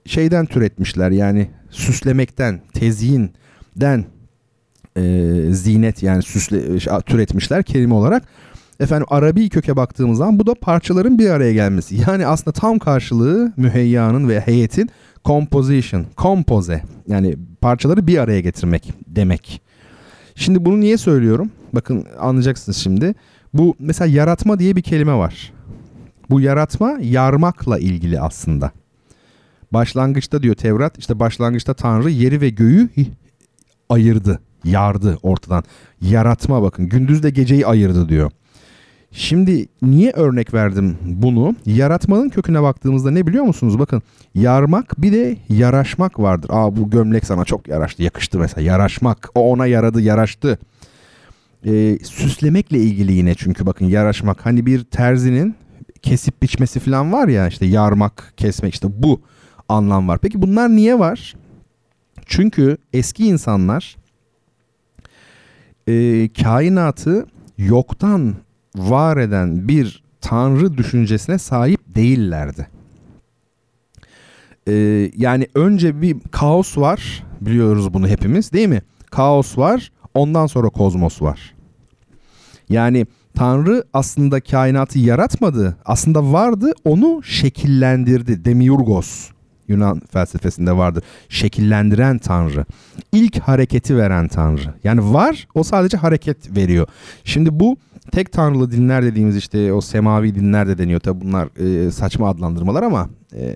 şeyden 0.05 0.45
türetmişler 0.45 1.11
yani 1.11 1.49
süslemekten, 1.69 2.61
tezyinden 2.73 4.05
e, 4.97 5.03
zinet 5.51 6.03
yani 6.03 6.23
süsle 6.23 6.79
türetmişler 7.01 7.63
kelime 7.63 7.93
olarak. 7.93 8.23
Efendim 8.79 9.07
Arabi 9.09 9.49
köke 9.49 9.75
baktığımız 9.75 10.17
zaman 10.17 10.39
bu 10.39 10.47
da 10.47 10.53
parçaların 10.53 11.19
bir 11.19 11.29
araya 11.29 11.53
gelmesi. 11.53 11.95
Yani 12.07 12.25
aslında 12.25 12.51
tam 12.51 12.79
karşılığı 12.79 13.53
müheyyanın 13.57 14.29
ve 14.29 14.39
heyetin 14.39 14.89
composition, 15.25 16.05
kompoze 16.15 16.83
yani 17.07 17.35
parçaları 17.61 18.07
bir 18.07 18.17
araya 18.17 18.41
getirmek 18.41 18.93
demek. 19.07 19.61
Şimdi 20.35 20.65
bunu 20.65 20.79
niye 20.79 20.97
söylüyorum? 20.97 21.51
Bakın 21.73 22.05
anlayacaksınız 22.19 22.77
şimdi. 22.77 23.15
Bu 23.53 23.75
mesela 23.79 24.07
yaratma 24.07 24.59
diye 24.59 24.75
bir 24.75 24.81
kelime 24.81 25.13
var. 25.13 25.53
Bu 26.29 26.41
yaratma 26.41 26.97
yarmakla 27.01 27.79
ilgili 27.79 28.19
aslında. 28.19 28.71
Başlangıçta 29.73 30.43
diyor 30.43 30.55
Tevrat 30.55 30.97
işte 30.97 31.19
başlangıçta 31.19 31.73
Tanrı 31.73 32.09
yeri 32.09 32.41
ve 32.41 32.49
göğü 32.49 32.89
ayırdı, 33.89 34.39
yardı 34.63 35.17
ortadan. 35.23 35.63
Yaratma 36.01 36.61
bakın 36.61 36.89
gündüzle 36.89 37.29
geceyi 37.29 37.67
ayırdı 37.67 38.09
diyor. 38.09 38.31
Şimdi 39.11 39.65
niye 39.81 40.11
örnek 40.11 40.53
verdim 40.53 40.97
bunu? 41.05 41.55
Yaratmanın 41.65 42.29
köküne 42.29 42.61
baktığımızda 42.61 43.11
ne 43.11 43.27
biliyor 43.27 43.43
musunuz? 43.43 43.79
Bakın 43.79 44.01
yarmak 44.35 45.01
bir 45.01 45.11
de 45.11 45.37
yaraşmak 45.49 46.19
vardır. 46.19 46.49
Aa 46.53 46.75
bu 46.75 46.89
gömlek 46.89 47.25
sana 47.25 47.45
çok 47.45 47.67
yaraştı, 47.67 48.03
yakıştı 48.03 48.39
mesela. 48.39 48.71
Yaraşmak, 48.71 49.29
o 49.35 49.51
ona 49.51 49.67
yaradı, 49.67 50.01
yaraştı. 50.01 50.59
Ee, 51.65 51.97
süslemekle 52.03 52.77
ilgili 52.77 53.13
yine 53.13 53.35
çünkü 53.35 53.65
bakın 53.65 53.85
yaraşmak. 53.85 54.45
Hani 54.45 54.65
bir 54.65 54.83
terzinin 54.83 55.55
kesip 56.01 56.41
biçmesi 56.41 56.79
falan 56.79 57.13
var 57.13 57.27
ya 57.27 57.47
işte 57.47 57.65
yarmak, 57.65 58.33
kesmek 58.37 58.73
işte 58.73 58.87
bu 59.03 59.21
anlam 59.69 60.07
var. 60.07 60.19
Peki 60.19 60.41
bunlar 60.41 60.69
niye 60.69 60.99
var? 60.99 61.35
Çünkü 62.25 62.77
eski 62.93 63.27
insanlar 63.27 63.95
e, 65.87 66.29
kainatı 66.43 67.25
yoktan 67.57 68.35
var 68.75 69.17
eden 69.17 69.67
bir 69.67 70.03
tanrı 70.21 70.77
düşüncesine 70.77 71.37
sahip 71.37 71.79
değillerdi. 71.95 72.67
E, 74.67 74.73
yani 75.17 75.47
önce 75.55 76.01
bir 76.01 76.17
kaos 76.31 76.77
var 76.77 77.23
biliyoruz 77.41 77.93
bunu 77.93 78.07
hepimiz 78.07 78.51
değil 78.51 78.67
mi? 78.67 78.81
Kaos 79.11 79.57
var 79.57 79.91
ondan 80.13 80.47
sonra 80.47 80.69
kozmos 80.69 81.21
var. 81.21 81.53
Yani 82.69 83.05
Tanrı 83.35 83.83
aslında 83.93 84.39
kainatı 84.39 84.99
yaratmadı. 84.99 85.77
Aslında 85.85 86.31
vardı 86.31 86.71
onu 86.85 87.23
şekillendirdi. 87.23 88.45
Demiurgos 88.45 89.29
Yunan 89.67 90.01
felsefesinde 90.11 90.77
vardır. 90.77 91.03
Şekillendiren 91.29 92.17
tanrı. 92.17 92.65
İlk 93.11 93.39
hareketi 93.39 93.97
veren 93.97 94.27
tanrı. 94.27 94.73
Yani 94.83 95.13
var 95.13 95.47
o 95.55 95.63
sadece 95.63 95.97
hareket 95.97 96.57
veriyor. 96.57 96.87
Şimdi 97.23 97.59
bu 97.59 97.77
tek 98.11 98.31
tanrılı 98.31 98.71
dinler 98.71 99.03
dediğimiz 99.03 99.37
işte 99.37 99.73
o 99.73 99.81
semavi 99.81 100.35
dinler 100.35 100.67
de 100.67 100.77
deniyor. 100.77 100.99
Tabi 100.99 101.21
bunlar 101.21 101.49
e, 101.85 101.91
saçma 101.91 102.29
adlandırmalar 102.29 102.83
ama 102.83 103.09
e, 103.35 103.55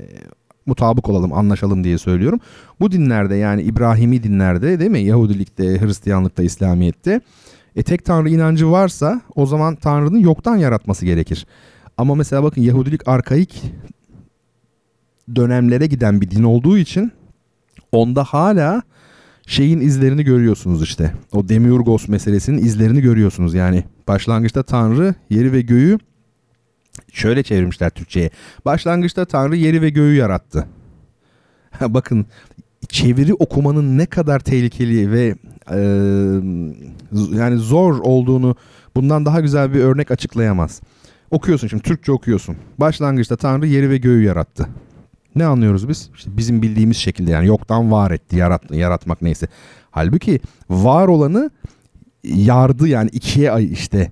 mutabık 0.65 1.09
olalım 1.09 1.33
anlaşalım 1.33 1.83
diye 1.83 1.97
söylüyorum. 1.97 2.39
Bu 2.79 2.91
dinlerde 2.91 3.35
yani 3.35 3.61
İbrahimi 3.61 4.23
dinlerde 4.23 4.79
değil 4.79 4.91
mi? 4.91 4.99
Yahudilikte, 4.99 5.81
Hristiyanlıkta, 5.81 6.43
İslamiyet'te 6.43 7.21
e, 7.75 7.83
tek 7.83 8.05
tanrı 8.05 8.29
inancı 8.29 8.71
varsa 8.71 9.21
o 9.35 9.45
zaman 9.45 9.75
tanrının 9.75 10.19
yoktan 10.19 10.55
yaratması 10.55 11.05
gerekir. 11.05 11.45
Ama 11.97 12.15
mesela 12.15 12.43
bakın 12.43 12.61
Yahudilik 12.61 13.07
arkaik 13.07 13.63
dönemlere 15.35 15.87
giden 15.87 16.21
bir 16.21 16.31
din 16.31 16.43
olduğu 16.43 16.77
için 16.77 17.11
onda 17.91 18.23
hala 18.23 18.81
şeyin 19.47 19.79
izlerini 19.79 20.23
görüyorsunuz 20.23 20.83
işte. 20.83 21.13
O 21.31 21.49
Demiurgos 21.49 22.07
meselesinin 22.07 22.57
izlerini 22.57 23.01
görüyorsunuz. 23.01 23.53
Yani 23.53 23.83
başlangıçta 24.07 24.63
Tanrı 24.63 25.15
yeri 25.29 25.53
ve 25.53 25.61
göğü 25.61 25.97
şöyle 27.13 27.43
çevirmişler 27.43 27.89
Türkçe'ye. 27.89 28.29
Başlangıçta 28.65 29.25
Tanrı 29.25 29.55
yeri 29.55 29.81
ve 29.81 29.89
göğü 29.89 30.15
yarattı. 30.15 30.67
Bakın 31.81 32.25
çeviri 32.89 33.33
okumanın 33.33 33.97
ne 33.97 34.05
kadar 34.05 34.39
tehlikeli 34.39 35.11
ve 35.11 35.35
e, 35.71 35.77
yani 37.35 37.57
zor 37.57 37.99
olduğunu 37.99 38.55
bundan 38.95 39.25
daha 39.25 39.39
güzel 39.39 39.73
bir 39.73 39.79
örnek 39.79 40.11
açıklayamaz. 40.11 40.81
Okuyorsun 41.31 41.67
şimdi 41.67 41.83
Türkçe 41.83 42.11
okuyorsun. 42.11 42.55
Başlangıçta 42.77 43.35
Tanrı 43.35 43.67
yeri 43.67 43.89
ve 43.89 43.97
göğü 43.97 44.23
yarattı. 44.23 44.67
Ne 45.35 45.45
anlıyoruz 45.45 45.89
biz? 45.89 46.09
İşte 46.15 46.37
bizim 46.37 46.61
bildiğimiz 46.61 46.97
şekilde 46.97 47.31
yani 47.31 47.47
yoktan 47.47 47.91
var 47.91 48.11
etti, 48.11 48.35
yarattı, 48.35 48.75
yaratmak 48.75 49.21
neyse. 49.21 49.47
Halbuki 49.91 50.39
var 50.69 51.07
olanı 51.07 51.49
yardı 52.33 52.87
yani 52.87 53.09
ikiye 53.13 53.51
ay 53.51 53.71
işte 53.71 54.11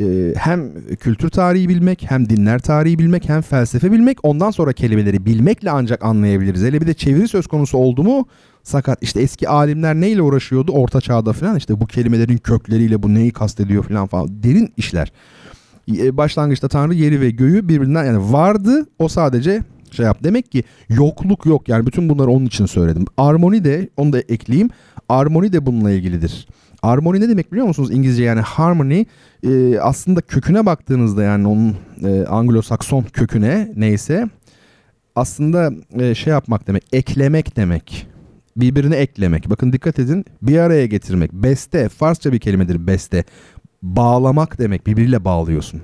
e, 0.00 0.34
hem 0.36 0.72
kültür 1.00 1.28
tarihi 1.28 1.68
bilmek, 1.68 2.10
hem 2.10 2.28
dinler 2.28 2.58
tarihi 2.58 2.98
bilmek, 2.98 3.28
hem 3.28 3.42
felsefe 3.42 3.92
bilmek, 3.92 4.18
ondan 4.22 4.50
sonra 4.50 4.72
kelimeleri 4.72 5.26
bilmekle 5.26 5.70
ancak 5.70 6.04
anlayabiliriz. 6.04 6.62
Hele 6.62 6.80
bir 6.80 6.86
de 6.86 6.94
çeviri 6.94 7.28
söz 7.28 7.46
konusu 7.46 7.78
oldu 7.78 8.02
mu 8.02 8.26
sakat. 8.62 9.02
İşte 9.02 9.20
eski 9.20 9.48
alimler 9.48 9.94
neyle 9.94 10.22
uğraşıyordu 10.22 10.72
orta 10.72 11.00
çağda 11.00 11.32
falan 11.32 11.56
işte 11.56 11.80
bu 11.80 11.86
kelimelerin 11.86 12.36
kökleriyle 12.36 13.02
bu 13.02 13.14
neyi 13.14 13.30
kastediyor 13.30 13.84
falan 13.84 14.06
falan 14.06 14.42
derin 14.42 14.72
işler. 14.76 15.12
E, 15.96 16.16
başlangıçta 16.16 16.68
Tanrı 16.68 16.94
yeri 16.94 17.20
ve 17.20 17.30
göğü 17.30 17.68
birbirinden 17.68 18.04
yani 18.04 18.32
vardı 18.32 18.86
o 18.98 19.08
sadece 19.08 19.62
şey 19.90 20.06
yap. 20.06 20.18
Demek 20.24 20.52
ki 20.52 20.64
yokluk 20.88 21.46
yok 21.46 21.68
yani 21.68 21.86
bütün 21.86 22.08
bunları 22.08 22.30
onun 22.30 22.46
için 22.46 22.66
söyledim. 22.66 23.04
Armoni 23.16 23.64
de 23.64 23.88
onu 23.96 24.12
da 24.12 24.20
ekleyeyim. 24.20 24.70
Armoni 25.08 25.52
de 25.52 25.66
bununla 25.66 25.90
ilgilidir. 25.90 26.46
Armoni 26.82 27.20
ne 27.20 27.28
demek 27.28 27.52
biliyor 27.52 27.66
musunuz 27.66 27.90
İngilizce 27.90 28.24
yani 28.24 28.40
harmony 28.40 29.04
e, 29.42 29.78
aslında 29.80 30.20
köküne 30.20 30.66
baktığınızda 30.66 31.22
yani 31.22 31.48
onun 31.48 31.76
e, 32.02 32.24
Anglo-Sakson 32.24 33.04
köküne 33.12 33.72
neyse 33.76 34.28
aslında 35.16 35.72
e, 36.00 36.14
şey 36.14 36.30
yapmak 36.30 36.66
demek 36.66 36.84
eklemek 36.92 37.56
demek 37.56 38.06
birbirine 38.56 38.96
eklemek. 38.96 39.50
Bakın 39.50 39.72
dikkat 39.72 39.98
edin 39.98 40.24
bir 40.42 40.58
araya 40.58 40.86
getirmek. 40.86 41.32
Beste 41.32 41.88
Farsça 41.88 42.32
bir 42.32 42.38
kelimedir 42.38 42.86
beste. 42.86 43.24
Bağlamak 43.82 44.58
demek 44.58 44.86
birbiriyle 44.86 45.24
bağlıyorsun. 45.24 45.82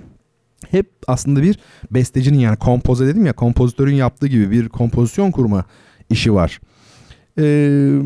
Hep 0.71 0.91
aslında 1.07 1.43
bir 1.43 1.59
bestecinin 1.91 2.39
yani 2.39 2.57
kompoze 2.57 3.07
dedim 3.07 3.27
ya 3.27 3.33
kompozitörün 3.33 3.95
yaptığı 3.95 4.27
gibi 4.27 4.51
bir 4.51 4.69
kompozisyon 4.69 5.31
kurma 5.31 5.65
işi 6.11 6.35
var. 6.35 6.61
Ee, 7.39 7.99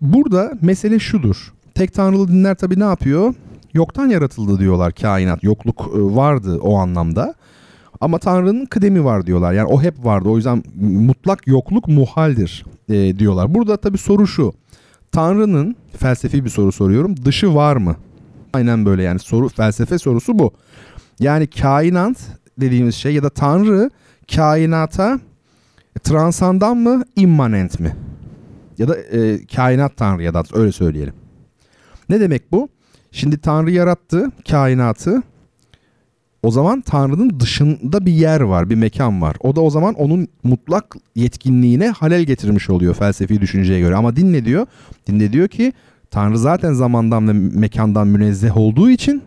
burada 0.00 0.52
mesele 0.62 0.98
şudur. 0.98 1.54
Tek 1.78 1.94
tanrılı 1.94 2.28
dinler 2.28 2.54
tabi 2.54 2.80
ne 2.80 2.84
yapıyor? 2.84 3.34
Yoktan 3.74 4.08
yaratıldı 4.08 4.58
diyorlar 4.58 4.92
kainat. 4.92 5.44
Yokluk 5.44 5.80
e, 5.80 6.16
vardı 6.16 6.58
o 6.62 6.78
anlamda. 6.78 7.34
Ama 8.00 8.18
Tanrı'nın 8.18 8.66
kıdemi 8.66 9.04
var 9.04 9.26
diyorlar. 9.26 9.52
Yani 9.52 9.68
o 9.68 9.82
hep 9.82 10.04
vardı. 10.04 10.28
O 10.28 10.36
yüzden 10.36 10.62
mutlak 10.80 11.46
yokluk 11.46 11.88
muhaldir 11.88 12.64
e, 12.88 13.18
diyorlar. 13.18 13.54
Burada 13.54 13.76
tabii 13.76 13.98
soru 13.98 14.26
şu. 14.26 14.52
Tanrı'nın 15.12 15.76
felsefi 15.96 16.44
bir 16.44 16.50
soru 16.50 16.72
soruyorum. 16.72 17.24
Dışı 17.24 17.54
var 17.54 17.76
mı? 17.76 17.96
Aynen 18.52 18.86
böyle 18.86 19.02
yani 19.02 19.18
soru 19.18 19.48
felsefe 19.48 19.98
sorusu 19.98 20.38
bu. 20.38 20.52
Yani 21.20 21.46
kainat 21.46 22.16
dediğimiz 22.60 22.94
şey 22.94 23.14
ya 23.14 23.22
da 23.22 23.30
Tanrı 23.30 23.90
kainata 24.34 25.20
transandan 26.02 26.76
mı 26.76 27.04
immanent 27.16 27.80
mi? 27.80 27.96
Ya 28.78 28.88
da 28.88 28.96
e, 28.96 29.46
kainat 29.46 29.96
Tanrı 29.96 30.22
ya 30.22 30.34
da 30.34 30.42
öyle 30.52 30.72
söyleyelim. 30.72 31.14
Ne 32.08 32.20
demek 32.20 32.52
bu? 32.52 32.68
Şimdi 33.12 33.38
Tanrı 33.38 33.70
yarattı 33.70 34.30
kainatı. 34.50 35.22
O 36.42 36.50
zaman 36.50 36.80
Tanrı'nın 36.80 37.40
dışında 37.40 38.06
bir 38.06 38.12
yer 38.12 38.40
var, 38.40 38.70
bir 38.70 38.74
mekan 38.74 39.22
var. 39.22 39.36
O 39.40 39.56
da 39.56 39.60
o 39.60 39.70
zaman 39.70 39.94
onun 39.94 40.28
mutlak 40.42 40.96
yetkinliğine 41.14 41.88
halel 41.88 42.22
getirmiş 42.22 42.70
oluyor 42.70 42.94
felsefi 42.94 43.40
düşünceye 43.40 43.80
göre. 43.80 43.96
Ama 43.96 44.16
din 44.16 44.32
ne 44.32 44.44
diyor? 44.44 44.66
Din 45.06 45.20
de 45.20 45.32
diyor 45.32 45.48
ki 45.48 45.72
Tanrı 46.10 46.38
zaten 46.38 46.72
zamandan 46.72 47.28
ve 47.28 47.32
mekandan 47.32 48.08
münezzeh 48.08 48.56
olduğu 48.56 48.90
için 48.90 49.22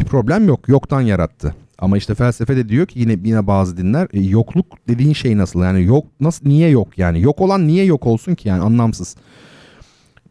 bir 0.00 0.04
problem 0.04 0.48
yok. 0.48 0.68
Yoktan 0.68 1.00
yarattı. 1.00 1.54
Ama 1.78 1.96
işte 1.96 2.14
felsefe 2.14 2.56
de 2.56 2.68
diyor 2.68 2.86
ki 2.86 3.00
yine 3.00 3.16
yine 3.24 3.46
bazı 3.46 3.76
dinler 3.76 4.08
e, 4.12 4.20
yokluk 4.20 4.66
dediğin 4.88 5.12
şey 5.12 5.36
nasıl? 5.36 5.62
Yani 5.62 5.84
yok 5.84 6.06
nasıl 6.20 6.48
niye 6.48 6.68
yok 6.68 6.98
yani? 6.98 7.20
Yok 7.20 7.40
olan 7.40 7.66
niye 7.66 7.84
yok 7.84 8.06
olsun 8.06 8.34
ki 8.34 8.48
yani 8.48 8.62
anlamsız 8.62 9.16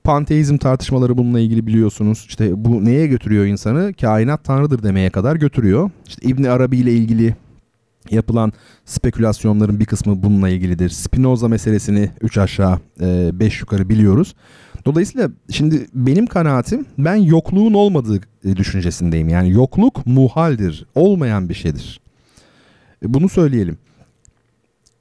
panteizm 0.10 0.57
tartışmaları 0.57 1.18
bununla 1.18 1.40
ilgili 1.40 1.68
biliyorsunuz. 1.68 2.26
İşte 2.30 2.65
bu 2.65 2.86
neye 2.86 3.07
götürüyor 3.07 3.45
insanı? 3.45 3.94
Kainat 3.94 4.44
tanrıdır 4.44 4.84
demeye 4.84 5.10
kadar 5.10 5.36
götürüyor. 5.36 5.91
İşte 6.07 6.30
İbn 6.30 6.44
Arabi 6.44 6.77
ile 6.77 6.94
ilgili 6.94 7.36
yapılan 8.11 8.53
spekülasyonların 8.86 9.80
bir 9.80 9.86
kısmı 9.86 10.23
bununla 10.23 10.49
ilgilidir. 10.49 10.90
Spinoza 10.90 11.48
meselesini 11.48 12.10
3 12.22 12.38
aşağı 12.38 12.80
5 12.99 13.56
e, 13.56 13.60
yukarı 13.60 13.90
biliyoruz. 13.90 14.36
Dolayısıyla 14.86 15.30
şimdi 15.52 15.86
benim 15.94 16.26
kanaatim 16.26 16.86
ben 16.98 17.15
yokluğun 17.15 17.73
olmadığı 17.73 18.19
e, 18.45 18.56
düşüncesindeyim. 18.56 19.30
Yani 19.30 19.52
yokluk 19.52 20.06
muhaldir, 20.06 20.86
olmayan 20.95 21.49
bir 21.49 21.53
şeydir. 21.53 21.99
E, 23.06 23.14
bunu 23.14 23.30
söyleyelim 23.30 23.77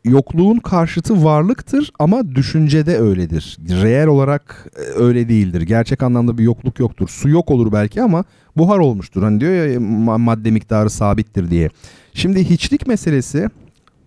yokluğun 0.09 0.59
karşıtı 0.59 1.25
varlıktır 1.25 1.93
ama 1.99 2.35
düşüncede 2.35 2.99
öyledir. 2.99 3.59
Reel 3.69 4.07
olarak 4.07 4.67
e, 4.77 4.81
öyle 4.81 5.29
değildir. 5.29 5.61
Gerçek 5.61 6.03
anlamda 6.03 6.39
bir 6.39 6.43
yokluk 6.43 6.79
yoktur. 6.79 7.09
Su 7.09 7.29
yok 7.29 7.51
olur 7.51 7.73
belki 7.73 8.03
ama 8.03 8.25
buhar 8.57 8.79
olmuştur. 8.79 9.23
Hani 9.23 9.41
diyor 9.41 9.67
ya 9.67 9.81
madde 10.19 10.51
miktarı 10.51 10.91
sabittir 10.91 11.51
diye. 11.51 11.71
Şimdi 12.15 12.51
hiçlik 12.51 12.87
meselesi 12.87 13.49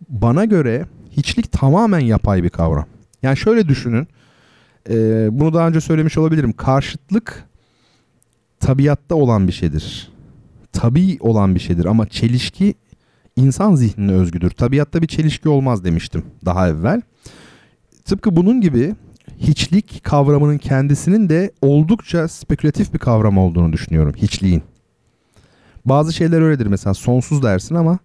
bana 0.09 0.45
göre 0.45 0.85
hiçlik 1.11 1.51
tamamen 1.51 1.99
yapay 1.99 2.43
bir 2.43 2.49
kavram. 2.49 2.85
Yani 3.23 3.37
şöyle 3.37 3.67
düşünün. 3.67 4.07
E, 4.89 4.95
bunu 5.31 5.53
daha 5.53 5.67
önce 5.67 5.81
söylemiş 5.81 6.17
olabilirim. 6.17 6.53
Karşıtlık 6.53 7.45
tabiatta 8.59 9.15
olan 9.15 9.47
bir 9.47 9.53
şeydir. 9.53 10.11
Tabi 10.71 11.17
olan 11.19 11.55
bir 11.55 11.59
şeydir 11.59 11.85
ama 11.85 12.05
çelişki 12.07 12.75
insan 13.35 13.75
zihnine 13.75 14.11
özgüdür. 14.11 14.49
Tabiatta 14.49 15.01
bir 15.01 15.07
çelişki 15.07 15.49
olmaz 15.49 15.83
demiştim 15.83 16.23
daha 16.45 16.69
evvel. 16.69 17.01
Tıpkı 18.05 18.35
bunun 18.35 18.61
gibi 18.61 18.95
hiçlik 19.37 20.03
kavramının 20.03 20.57
kendisinin 20.57 21.29
de 21.29 21.51
oldukça 21.61 22.27
spekülatif 22.27 22.93
bir 22.93 22.99
kavram 22.99 23.37
olduğunu 23.37 23.73
düşünüyorum 23.73 24.13
hiçliğin. 24.17 24.63
Bazı 25.85 26.13
şeyler 26.13 26.41
öyledir 26.41 26.65
mesela 26.65 26.93
sonsuz 26.93 27.43
dersin 27.43 27.75
ama 27.75 27.99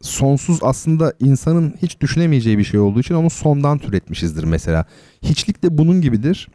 sonsuz 0.00 0.58
aslında 0.62 1.14
insanın 1.20 1.74
hiç 1.82 2.00
düşünemeyeceği 2.00 2.58
bir 2.58 2.64
şey 2.64 2.80
olduğu 2.80 3.00
için 3.00 3.14
onu 3.14 3.30
sondan 3.30 3.78
türetmişizdir 3.78 4.44
mesela. 4.44 4.84
Hiçlik 5.22 5.62
de 5.62 5.78
bunun 5.78 6.00
gibidir. 6.00 6.48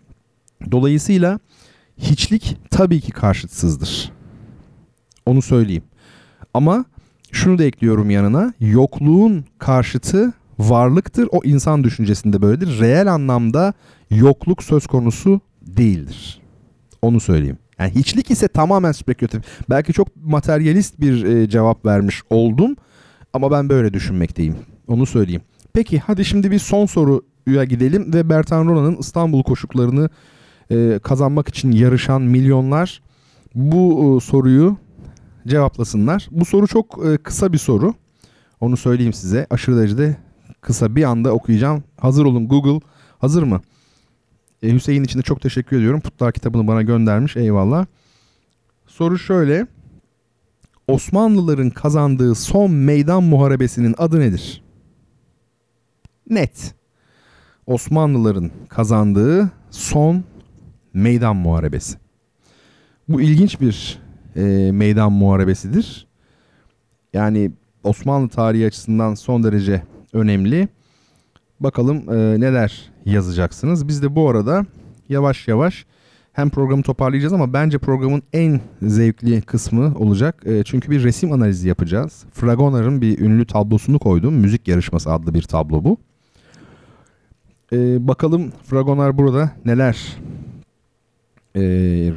Dolayısıyla 0.72 1.40
hiçlik 1.98 2.58
tabii 2.70 3.02
ki 3.02 3.12
karşıtsızdır. 3.12 4.12
Onu 5.26 5.42
söyleyeyim. 5.42 5.84
Ama 6.54 6.86
şunu 7.36 7.58
da 7.58 7.64
ekliyorum 7.64 8.10
yanına. 8.10 8.54
Yokluğun 8.60 9.46
karşıtı 9.60 10.34
varlıktır. 10.60 11.28
O 11.32 11.42
insan 11.44 11.84
düşüncesinde 11.84 12.42
böyledir. 12.42 12.80
Reel 12.80 13.14
anlamda 13.14 13.74
yokluk 14.10 14.64
söz 14.64 14.88
konusu 14.88 15.42
değildir. 15.62 16.42
Onu 17.02 17.20
söyleyeyim. 17.20 17.58
Yani 17.80 17.96
hiçlik 17.96 18.32
ise 18.32 18.48
tamamen 18.48 18.92
spekülatif. 18.92 19.44
Belki 19.70 19.94
çok 19.94 20.08
materyalist 20.26 21.00
bir 21.00 21.24
e, 21.24 21.50
cevap 21.50 21.86
vermiş 21.86 22.22
oldum 22.30 22.76
ama 23.34 23.52
ben 23.52 23.70
böyle 23.70 23.94
düşünmekteyim. 23.94 24.56
Onu 24.88 25.06
söyleyeyim. 25.06 25.42
Peki 25.74 26.00
hadi 26.00 26.26
şimdi 26.26 26.52
bir 26.52 26.60
son 26.60 26.86
soruya 26.86 27.64
gidelim 27.64 28.14
ve 28.14 28.30
Bertan 28.30 28.66
Rona'nın 28.66 28.98
İstanbul 28.98 29.44
koşuklarını 29.44 30.10
e, 30.72 31.00
kazanmak 31.04 31.48
için 31.48 31.72
yarışan 31.72 32.22
milyonlar 32.22 33.02
bu 33.56 34.18
e, 34.18 34.26
soruyu 34.26 34.78
cevaplasınlar. 35.48 36.28
Bu 36.32 36.46
soru 36.46 36.68
çok 36.68 37.06
e, 37.06 37.18
kısa 37.18 37.54
bir 37.54 37.58
soru. 37.58 37.94
Onu 38.60 38.78
söyleyeyim 38.78 39.14
size. 39.14 39.48
Aşırı 39.50 39.78
derecede 39.78 40.18
kısa 40.62 40.96
bir 40.96 41.04
anda 41.04 41.32
okuyacağım. 41.32 41.84
Hazır 41.98 42.26
olun 42.26 42.48
Google. 42.48 42.86
Hazır 43.20 43.44
mı? 43.44 43.62
E, 44.64 44.74
Hüseyin 44.74 45.04
için 45.04 45.20
de 45.20 45.24
çok 45.24 45.42
teşekkür 45.42 45.78
ediyorum. 45.78 46.02
Putlar 46.02 46.34
kitabını 46.34 46.68
bana 46.68 46.82
göndermiş. 46.82 47.38
Eyvallah. 47.38 47.86
Soru 48.88 49.20
şöyle. 49.20 49.68
Osmanlıların 50.88 51.70
kazandığı 51.70 52.36
son 52.36 52.72
meydan 52.72 53.24
muharebesinin 53.24 53.96
adı 53.98 54.20
nedir? 54.20 54.64
Net. 56.30 56.76
Osmanlıların 57.68 58.52
kazandığı 58.70 59.52
son 59.72 60.24
meydan 60.94 61.36
muharebesi. 61.36 61.98
Bu 63.10 63.22
ilginç 63.22 63.62
bir 63.62 64.05
e, 64.36 64.72
meydan 64.72 65.12
muharebesidir. 65.12 66.08
Yani 67.14 67.52
Osmanlı 67.84 68.30
tarihi 68.30 68.66
açısından 68.66 69.14
son 69.14 69.44
derece 69.44 69.82
önemli. 70.14 70.68
Bakalım 71.60 71.98
e, 71.98 72.40
neler 72.40 72.92
yazacaksınız. 73.06 73.88
Biz 73.88 74.04
de 74.04 74.16
bu 74.16 74.30
arada 74.30 74.66
yavaş 75.10 75.48
yavaş 75.48 75.86
hem 76.34 76.50
programı 76.50 76.84
toparlayacağız 76.84 77.34
ama 77.34 77.54
bence 77.54 77.78
programın 77.78 78.24
en 78.34 78.62
zevkli 78.82 79.42
kısmı 79.42 79.96
olacak. 79.96 80.44
E, 80.46 80.64
çünkü 80.64 80.92
bir 80.92 81.04
resim 81.04 81.32
analizi 81.32 81.68
yapacağız. 81.68 82.26
Fragonar'ın 82.34 83.02
bir 83.02 83.20
ünlü 83.20 83.46
tablosunu 83.46 84.00
koydum. 84.00 84.34
Müzik 84.34 84.68
yarışması 84.68 85.12
adlı 85.12 85.34
bir 85.34 85.42
tablo 85.42 85.84
bu. 85.84 85.98
E, 87.74 88.08
bakalım 88.08 88.52
Fragonar 88.64 89.18
burada 89.18 89.52
neler 89.66 90.18
e, 91.56 91.62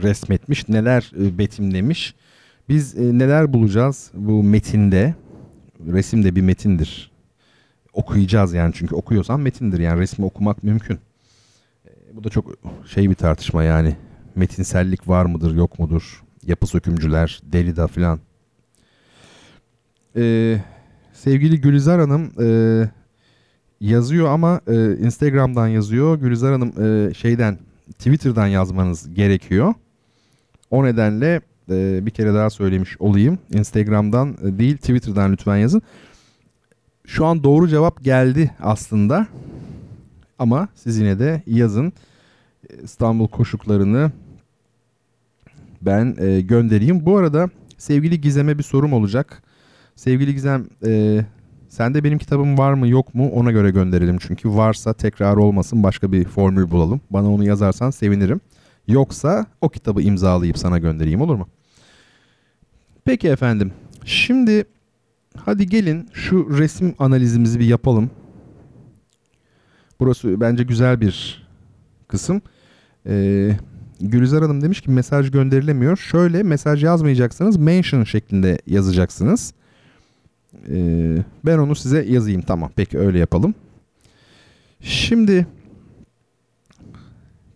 resmetmiş, 0.02 0.68
neler 0.68 1.12
e, 1.20 1.38
betimlemiş. 1.38 2.14
Biz 2.68 2.98
e, 2.98 3.18
neler 3.18 3.52
bulacağız 3.52 4.10
bu 4.14 4.42
metinde? 4.42 5.14
Resim 5.86 6.24
de 6.24 6.36
bir 6.36 6.42
metindir. 6.42 7.10
Okuyacağız 7.92 8.54
yani 8.54 8.72
çünkü 8.74 8.94
okuyorsan 8.94 9.40
metindir 9.40 9.78
yani 9.78 10.00
resmi 10.00 10.24
okumak 10.24 10.62
mümkün. 10.62 10.98
E, 11.86 11.90
bu 12.12 12.24
da 12.24 12.28
çok 12.28 12.54
şey 12.86 13.10
bir 13.10 13.14
tartışma 13.14 13.64
yani 13.64 13.96
metinsellik 14.34 15.08
var 15.08 15.24
mıdır 15.24 15.54
yok 15.54 15.78
mudur? 15.78 16.22
Yapı 16.46 16.66
sökümcüler, 16.66 17.40
Derrida 17.42 17.86
filan. 17.86 18.20
Ee, 20.16 20.58
sevgili 21.12 21.60
Gülizar 21.60 22.00
Hanım 22.00 22.30
e, 22.40 22.48
yazıyor 23.80 24.28
ama 24.28 24.60
e, 24.66 24.96
Instagram'dan 24.96 25.68
yazıyor. 25.68 26.18
Gülizar 26.18 26.52
Hanım 26.52 26.72
e, 26.84 27.14
şeyden 27.14 27.58
Twitter'dan 27.98 28.46
yazmanız 28.46 29.14
gerekiyor. 29.14 29.74
O 30.70 30.84
nedenle 30.84 31.40
e, 31.70 32.06
bir 32.06 32.10
kere 32.10 32.34
daha 32.34 32.50
söylemiş 32.50 33.00
olayım. 33.00 33.38
Instagram'dan 33.52 34.36
e, 34.44 34.58
değil 34.58 34.76
Twitter'dan 34.76 35.32
lütfen 35.32 35.56
yazın. 35.56 35.82
Şu 37.06 37.26
an 37.26 37.44
doğru 37.44 37.68
cevap 37.68 38.04
geldi 38.04 38.50
aslında. 38.60 39.26
Ama 40.38 40.68
siz 40.74 40.98
yine 40.98 41.18
de 41.18 41.42
yazın. 41.46 41.92
İstanbul 42.82 43.28
koşuklarını 43.28 44.12
ben 45.82 46.16
e, 46.18 46.40
göndereyim. 46.40 47.06
Bu 47.06 47.16
arada 47.16 47.50
sevgili 47.78 48.20
Gizem'e 48.20 48.58
bir 48.58 48.62
sorum 48.62 48.92
olacak. 48.92 49.42
Sevgili 49.94 50.34
Gizem 50.34 50.66
e, 50.86 51.24
sende 51.68 52.04
benim 52.04 52.18
kitabım 52.18 52.58
var 52.58 52.72
mı 52.72 52.88
yok 52.88 53.14
mu 53.14 53.30
ona 53.30 53.50
göre 53.52 53.70
gönderelim. 53.70 54.18
Çünkü 54.18 54.48
varsa 54.48 54.92
tekrar 54.92 55.36
olmasın 55.36 55.82
başka 55.82 56.12
bir 56.12 56.24
formül 56.24 56.70
bulalım. 56.70 57.00
Bana 57.10 57.32
onu 57.32 57.44
yazarsan 57.44 57.90
sevinirim. 57.90 58.40
Yoksa 58.88 59.46
o 59.60 59.68
kitabı 59.68 60.02
imzalayıp 60.02 60.58
sana 60.58 60.78
göndereyim 60.78 61.20
olur 61.20 61.34
mu? 61.34 61.48
Peki 63.04 63.28
efendim. 63.28 63.72
Şimdi 64.04 64.64
hadi 65.36 65.66
gelin 65.66 66.08
şu 66.12 66.58
resim 66.58 66.94
analizimizi 66.98 67.60
bir 67.60 67.66
yapalım. 67.66 68.10
Burası 70.00 70.40
bence 70.40 70.64
güzel 70.64 71.00
bir 71.00 71.46
kısım. 72.08 72.42
Ee, 73.06 73.56
Gülizar 74.00 74.42
Hanım 74.42 74.62
demiş 74.62 74.80
ki 74.80 74.90
mesaj 74.90 75.30
gönderilemiyor. 75.30 75.96
Şöyle 75.96 76.42
mesaj 76.42 76.84
yazmayacaksınız. 76.84 77.56
Mention 77.56 78.04
şeklinde 78.04 78.58
yazacaksınız. 78.66 79.52
Ee, 80.68 81.16
ben 81.46 81.58
onu 81.58 81.74
size 81.74 82.04
yazayım. 82.04 82.42
Tamam 82.42 82.70
peki 82.76 82.98
öyle 82.98 83.18
yapalım. 83.18 83.54
Şimdi 84.80 85.46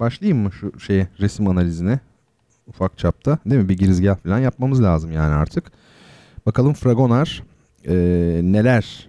başlayayım 0.01 0.39
mı 0.39 0.53
şu 0.53 0.81
şeye 0.81 1.09
resim 1.21 1.49
analizine? 1.49 2.01
Ufak 2.67 2.99
çapta 2.99 3.39
değil 3.47 3.63
mi? 3.63 3.69
Bir 3.69 3.79
girizgah 3.79 4.17
falan 4.17 4.39
yapmamız 4.39 4.83
lazım 4.83 5.13
yani 5.13 5.35
artık. 5.35 5.73
Bakalım 6.47 6.75
Fragonar 6.75 7.43
e, 7.87 7.95
neler 8.45 9.09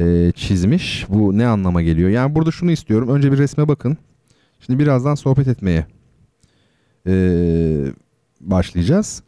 e, 0.00 0.32
çizmiş. 0.32 1.06
Bu 1.08 1.38
ne 1.38 1.46
anlama 1.46 1.82
geliyor? 1.82 2.10
Yani 2.10 2.34
burada 2.34 2.50
şunu 2.50 2.70
istiyorum. 2.70 3.08
Önce 3.08 3.32
bir 3.32 3.38
resme 3.38 3.68
bakın. 3.68 3.98
Şimdi 4.60 4.78
birazdan 4.78 5.14
sohbet 5.14 5.48
etmeye 5.48 5.86
e, 7.06 7.12
başlayacağız. 8.40 9.22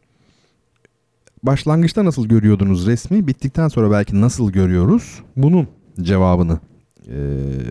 Başlangıçta 1.46 2.04
nasıl 2.04 2.26
görüyordunuz 2.26 2.86
resmi? 2.86 3.26
Bittikten 3.26 3.68
sonra 3.68 3.90
belki 3.90 4.20
nasıl 4.20 4.52
görüyoruz? 4.52 5.22
Bunun 5.36 5.68
cevabını 6.00 6.60
e, 7.06 7.16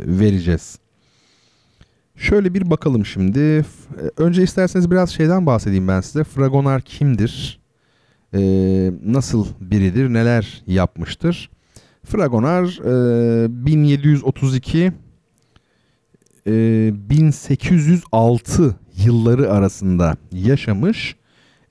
vereceğiz. 0.05 0.79
Şöyle 2.15 2.53
bir 2.53 2.69
bakalım 2.69 3.05
şimdi. 3.05 3.65
Önce 4.17 4.43
isterseniz 4.43 4.91
biraz 4.91 5.09
şeyden 5.09 5.45
bahsedeyim 5.45 5.87
ben 5.87 6.01
size. 6.01 6.23
Fragonar 6.23 6.81
kimdir? 6.81 7.59
E, 8.33 8.39
nasıl 9.05 9.45
biridir? 9.61 10.13
Neler 10.13 10.63
yapmıştır? 10.67 11.49
Fragonar 12.03 12.79
e, 13.45 13.65
1732 13.65 14.93
e, 16.47 16.51
1806 17.09 18.75
yılları 19.05 19.51
arasında 19.51 20.17
yaşamış 20.31 21.15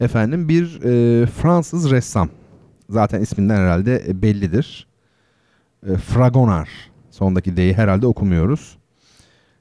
efendim 0.00 0.48
bir 0.48 0.82
e, 0.82 1.26
Fransız 1.26 1.90
ressam. 1.90 2.28
Zaten 2.90 3.20
isminden 3.20 3.56
herhalde 3.56 4.04
e, 4.08 4.22
bellidir. 4.22 4.86
E, 5.86 5.96
Fragonar. 5.96 6.68
Sondaki 7.10 7.56
D'yi 7.56 7.74
herhalde 7.74 8.06
okumuyoruz. 8.06 8.78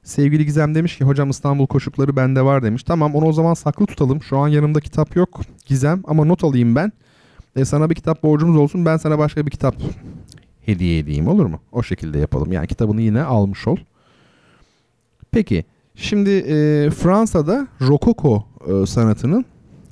Sevgili 0.02 0.44
Gizem 0.44 0.74
demiş 0.74 0.98
ki 0.98 1.04
hocam 1.04 1.30
İstanbul 1.30 1.66
koşukları 1.66 2.16
bende 2.16 2.44
var 2.44 2.62
demiş. 2.62 2.82
Tamam 2.82 3.14
onu 3.14 3.26
o 3.26 3.32
zaman 3.32 3.54
saklı 3.54 3.86
tutalım. 3.86 4.22
Şu 4.22 4.38
an 4.38 4.48
yanımda 4.48 4.80
kitap 4.80 5.16
yok 5.16 5.40
Gizem 5.66 6.02
ama 6.06 6.24
not 6.24 6.44
alayım 6.44 6.76
ben. 6.76 6.92
E, 7.56 7.64
sana 7.64 7.90
bir 7.90 7.94
kitap 7.94 8.22
borcumuz 8.22 8.56
olsun 8.56 8.86
ben 8.86 8.96
sana 8.96 9.18
başka 9.18 9.46
bir 9.46 9.50
kitap 9.50 9.76
hediye 10.60 10.98
edeyim 10.98 11.28
olur 11.28 11.46
mu? 11.46 11.60
O 11.72 11.82
şekilde 11.82 12.18
yapalım. 12.18 12.52
Yani 12.52 12.66
kitabını 12.66 13.02
yine 13.02 13.22
almış 13.22 13.66
ol. 13.66 13.76
Peki 15.30 15.64
şimdi 15.94 16.30
e, 16.30 16.90
Fransa'da 16.90 17.68
Rokoko 17.80 18.46
e, 18.66 18.86
sanatının 18.86 19.44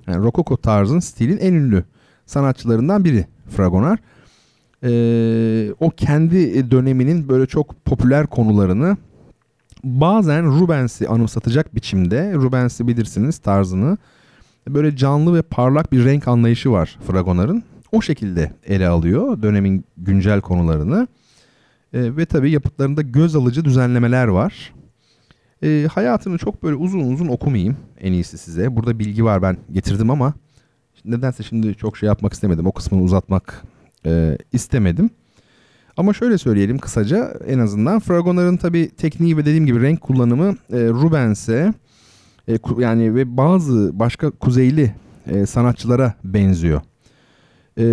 yani 0.07 0.25
Rokoko 0.25 0.57
tarzın 0.57 0.99
stilin 0.99 1.39
en 1.39 1.53
ünlü 1.53 1.85
sanatçılarından 2.27 3.05
biri 3.05 3.27
Fragonard. 3.57 3.99
E, 4.85 5.73
o 5.81 5.91
kendi 5.91 6.71
döneminin 6.71 7.29
böyle 7.29 7.47
çok 7.47 7.85
popüler 7.85 8.27
konularını 8.27 8.97
bazen 9.85 10.61
Rubens'i 10.61 11.09
anımsatacak 11.09 11.75
biçimde 11.75 12.33
Rubens'i 12.35 12.89
bilirsiniz 12.89 13.39
tarzını 13.39 13.99
böyle 14.69 14.97
canlı 14.97 15.35
ve 15.35 15.43
parlak 15.43 15.93
bir 15.93 16.05
renk 16.05 16.29
anlayışı 16.29 16.71
var 16.71 16.99
Fragonard'ın. 17.07 17.63
O 17.93 18.03
şekilde 18.03 18.53
ele 18.67 18.89
alıyor 18.89 19.43
dönemin 19.43 19.85
güncel 19.97 20.41
konularını. 20.41 21.09
E, 21.93 22.17
ve 22.17 22.27
tabii 22.27 22.51
yapıtlarında 22.51 23.03
göz 23.03 23.37
alıcı 23.37 23.65
düzenlemeler 23.65 24.29
var. 24.29 24.73
E, 25.63 25.89
hayatını 25.93 26.39
çok 26.39 26.63
böyle 26.63 26.77
uzun 26.77 27.13
uzun 27.13 27.29
okumayayım 27.29 27.77
en 28.01 28.13
iyisi 28.13 28.39
size. 28.39 28.77
Burada 28.77 28.99
bilgi 28.99 29.25
var 29.25 29.43
ben 29.43 29.57
getirdim 29.73 30.11
ama 30.11 30.35
nedense 31.05 31.43
şimdi 31.43 31.75
çok 31.75 31.97
şey 31.97 32.07
yapmak 32.07 32.33
istemedim. 32.33 32.67
O 32.67 32.73
kısmını 32.73 33.03
uzatmak 33.03 33.63
e, 34.07 34.39
istemedim. 34.53 35.11
Ama 35.97 36.13
şöyle 36.13 36.39
söyleyelim 36.39 36.79
kısaca 36.79 37.35
en 37.47 37.59
azından 37.59 38.01
Fragonard'ın 38.01 38.57
tabii 38.57 38.91
tekniği 38.97 39.37
ve 39.37 39.41
dediğim 39.41 39.67
gibi 39.67 39.83
renk 39.83 40.01
kullanımı 40.01 40.57
e, 40.73 40.79
Rubens'e 40.89 41.75
e, 42.49 42.59
yani 42.79 43.15
ve 43.15 43.37
bazı 43.37 43.99
başka 43.99 44.31
kuzeyli 44.31 44.95
e, 45.27 45.47
sanatçılara 45.47 46.15
benziyor. 46.25 46.81
E, 47.79 47.85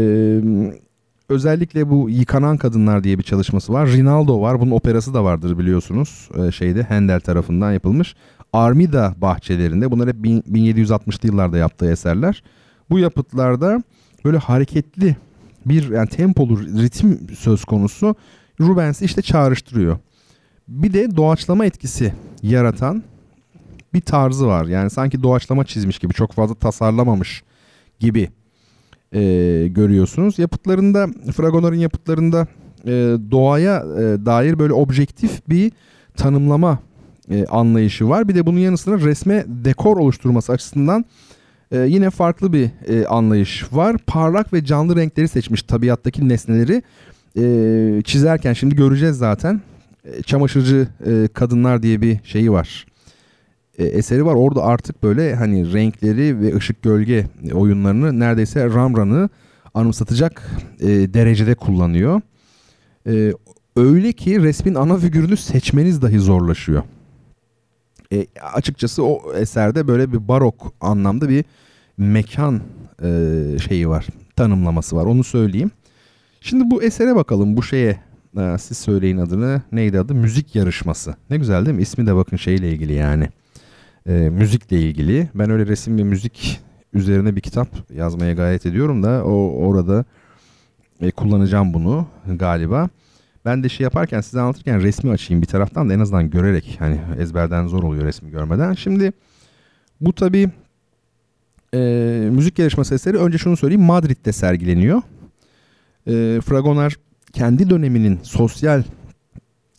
özellikle 1.30 1.90
bu 1.90 2.10
Yıkanan 2.10 2.58
Kadınlar 2.58 3.04
diye 3.04 3.18
bir 3.18 3.24
çalışması 3.24 3.74
var. 3.74 3.88
Rinaldo 3.88 4.42
var. 4.42 4.60
Bunun 4.60 4.72
operası 4.72 5.14
da 5.14 5.24
vardır 5.24 5.58
biliyorsunuz. 5.58 6.30
E, 6.38 6.52
şeyde 6.52 6.84
Handel 6.84 7.20
tarafından 7.20 7.72
yapılmış. 7.72 8.16
Armida 8.54 9.16
bahçelerinde 9.18 9.92
bunlar 9.92 10.10
hep 10.10 10.16
1760'lı 10.16 11.28
yıllarda 11.28 11.58
yaptığı 11.58 11.92
eserler. 11.92 12.44
Bu 12.90 13.00
yapıtlarda 13.00 13.84
böyle 14.26 14.38
hareketli 14.38 15.16
bir 15.66 15.90
yani 15.90 16.10
tempolu 16.10 16.60
ritim 16.60 17.28
söz 17.38 17.66
konusu 17.66 18.16
Rubens'i 18.62 19.06
işte 19.06 19.22
çağrıştırıyor. 19.22 19.98
Bir 20.68 20.94
de 20.94 21.18
doğaçlama 21.18 21.66
etkisi 21.66 22.14
yaratan 22.44 23.04
bir 23.94 24.02
tarzı 24.02 24.48
var. 24.48 24.66
Yani 24.66 24.90
sanki 24.90 25.24
doğaçlama 25.24 25.66
çizmiş 25.66 26.00
gibi 26.00 26.14
çok 26.14 26.32
fazla 26.32 26.56
tasarlamamış 26.56 27.44
gibi 28.00 28.30
e, 29.14 29.68
görüyorsunuz. 29.68 30.40
Yapıtlarında 30.40 31.08
Fragonard'ın 31.36 31.76
yapıtlarında 31.76 32.48
e, 32.86 32.92
doğaya 33.32 33.78
e, 33.78 34.26
dair 34.26 34.60
böyle 34.60 34.74
objektif 34.74 35.50
bir 35.50 35.72
tanımlama 36.18 36.80
e, 37.32 37.46
anlayışı 37.46 38.10
var. 38.10 38.28
Bir 38.28 38.36
de 38.36 38.46
bunun 38.46 38.60
yanı 38.60 38.78
sıra 38.78 39.00
resme 39.00 39.46
dekor 39.48 39.98
oluşturması 39.98 40.52
açısından 40.52 41.06
e, 41.72 41.80
yine 41.80 42.10
farklı 42.10 42.54
bir 42.54 42.70
e, 42.88 43.06
anlayış 43.06 43.66
var. 43.72 43.98
Parlak 44.08 44.54
ve 44.54 44.66
canlı 44.66 44.96
renkleri 44.96 45.28
seçmiş 45.28 45.64
tabiattaki 45.64 46.30
nesneleri 46.30 46.84
e, 47.38 48.02
çizerken 48.02 48.54
şimdi 48.54 48.76
göreceğiz 48.76 49.18
zaten. 49.18 49.62
E, 50.06 50.22
çamaşırcı 50.22 50.88
e, 51.06 51.28
kadınlar 51.34 51.84
diye 51.84 52.02
bir 52.02 52.20
şeyi 52.24 52.52
var. 52.52 52.86
E, 53.80 53.86
eseri 53.86 54.26
var. 54.26 54.36
Orada 54.36 54.64
artık 54.64 55.04
böyle 55.04 55.36
hani 55.36 55.74
renkleri 55.74 56.42
ve 56.42 56.56
ışık 56.56 56.82
gölge 56.84 57.26
oyunlarını 57.54 58.20
neredeyse 58.20 58.66
Ramran'ı 58.66 59.30
anımsatacak 59.74 60.50
e, 60.80 60.88
derecede 60.88 61.56
kullanıyor. 61.56 62.22
E, 63.08 63.34
öyle 63.76 64.12
ki 64.12 64.42
resmin 64.42 64.76
ana 64.76 64.98
figürünü 64.98 65.38
seçmeniz 65.38 66.02
dahi 66.02 66.20
zorlaşıyor. 66.20 66.84
E, 68.14 68.28
açıkçası 68.54 69.04
o 69.04 69.34
eserde 69.34 69.88
böyle 69.88 70.14
bir 70.14 70.28
barok 70.28 70.74
anlamda 70.82 71.30
bir 71.30 71.46
mekan 71.98 72.62
e, 73.04 73.10
şeyi 73.68 73.90
var. 73.90 74.08
Tanımlaması 74.36 74.96
var. 74.96 75.06
Onu 75.06 75.24
söyleyeyim. 75.24 75.72
Şimdi 76.42 76.72
bu 76.72 76.84
esere 76.84 77.16
bakalım. 77.16 77.58
Bu 77.58 77.64
şeye 77.64 78.00
e, 78.38 78.58
siz 78.58 78.78
söyleyin 78.78 79.18
adını. 79.18 79.62
Neydi 79.72 80.00
adı? 80.00 80.14
Müzik 80.14 80.56
yarışması. 80.56 81.16
Ne 81.30 81.38
güzel 81.38 81.66
değil 81.66 81.76
mi? 81.76 81.82
İsmi 81.82 82.08
de 82.08 82.16
bakın 82.16 82.38
şeyle 82.38 82.72
ilgili 82.72 82.94
yani. 82.94 83.30
E, 84.08 84.12
müzikle 84.12 84.82
ilgili. 84.82 85.30
Ben 85.36 85.50
öyle 85.50 85.68
resim 85.68 85.98
ve 85.98 86.04
müzik 86.04 86.60
üzerine 86.94 87.36
bir 87.36 87.42
kitap 87.42 87.68
yazmaya 87.96 88.34
gayret 88.34 88.66
ediyorum 88.66 89.04
da 89.04 89.26
o 89.26 89.66
orada 89.68 90.06
e, 91.02 91.12
kullanacağım 91.12 91.74
bunu 91.74 92.08
galiba. 92.28 92.90
Ben 93.46 93.64
de 93.64 93.70
şey 93.70 93.84
yaparken 93.84 94.22
size 94.22 94.42
anlatırken 94.42 94.82
resmi 94.82 95.12
açayım 95.12 95.42
bir 95.42 95.48
taraftan 95.48 95.90
da 95.90 95.94
en 95.94 96.00
azından 96.00 96.30
görerek 96.30 96.76
hani 96.80 97.00
ezberden 97.20 97.68
zor 97.68 97.84
oluyor 97.84 98.06
resmi 98.06 98.32
görmeden. 98.32 98.74
Şimdi 98.74 99.12
bu 100.02 100.14
tabi 100.14 100.50
e, 101.74 101.80
müzik 102.32 102.60
yarışması 102.60 102.96
eseri 102.96 103.18
önce 103.18 103.38
şunu 103.38 103.58
söyleyeyim 103.58 103.84
Madrid'de 103.84 104.32
sergileniyor. 104.32 105.02
E, 106.08 106.40
Fragoner 106.46 106.96
kendi 107.34 107.70
döneminin 107.70 108.20
sosyal 108.24 108.84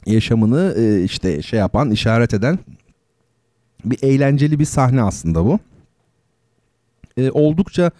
yaşamını 0.06 0.74
e, 0.78 1.04
işte 1.04 1.42
şey 1.42 1.58
yapan, 1.58 1.90
işaret 1.90 2.34
eden 2.34 2.58
bir 3.84 3.98
eğlenceli 4.02 4.58
bir 4.58 4.64
sahne 4.64 5.02
aslında 5.02 5.44
bu. 5.44 5.58
E, 7.16 7.30
oldukça 7.30 7.90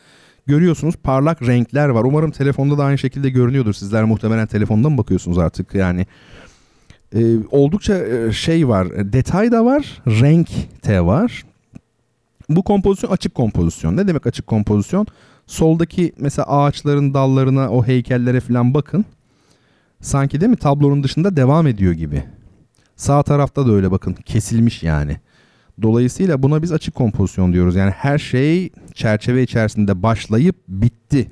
görüyorsunuz 0.46 0.94
parlak 0.96 1.42
renkler 1.42 1.88
var. 1.88 2.04
Umarım 2.04 2.30
telefonda 2.30 2.78
da 2.78 2.84
aynı 2.84 2.98
şekilde 2.98 3.30
görünüyordur. 3.30 3.72
Sizler 3.72 4.04
muhtemelen 4.04 4.46
telefonda 4.46 4.90
mı 4.90 4.98
bakıyorsunuz 4.98 5.38
artık 5.38 5.74
yani. 5.74 6.06
E, 7.14 7.36
oldukça 7.50 7.94
e, 7.94 8.32
şey 8.32 8.68
var, 8.68 9.12
detay 9.12 9.52
da 9.52 9.64
var, 9.64 10.02
renk 10.06 10.48
de 10.86 11.00
var. 11.00 11.44
Bu 12.48 12.62
kompozisyon 12.62 13.10
açık 13.10 13.34
kompozisyon. 13.34 13.96
Ne 13.96 14.08
demek 14.08 14.26
açık 14.26 14.46
kompozisyon? 14.46 15.06
Soldaki 15.46 16.12
mesela 16.18 16.46
ağaçların 16.46 17.14
dallarına, 17.14 17.70
o 17.70 17.86
heykellere 17.86 18.40
falan 18.40 18.74
bakın. 18.74 19.04
Sanki 20.00 20.40
değil 20.40 20.50
mi 20.50 20.56
tablonun 20.56 21.02
dışında 21.02 21.36
devam 21.36 21.66
ediyor 21.66 21.92
gibi. 21.92 22.22
Sağ 22.96 23.22
tarafta 23.22 23.66
da 23.66 23.72
öyle 23.72 23.90
bakın 23.90 24.12
kesilmiş 24.12 24.82
yani. 24.82 25.16
Dolayısıyla 25.82 26.42
buna 26.42 26.62
biz 26.62 26.72
açık 26.72 26.94
kompozisyon 26.94 27.52
diyoruz. 27.52 27.76
Yani 27.76 27.90
her 27.90 28.18
şey 28.18 28.70
çerçeve 28.94 29.42
içerisinde 29.42 30.02
başlayıp 30.02 30.56
bitti 30.68 31.30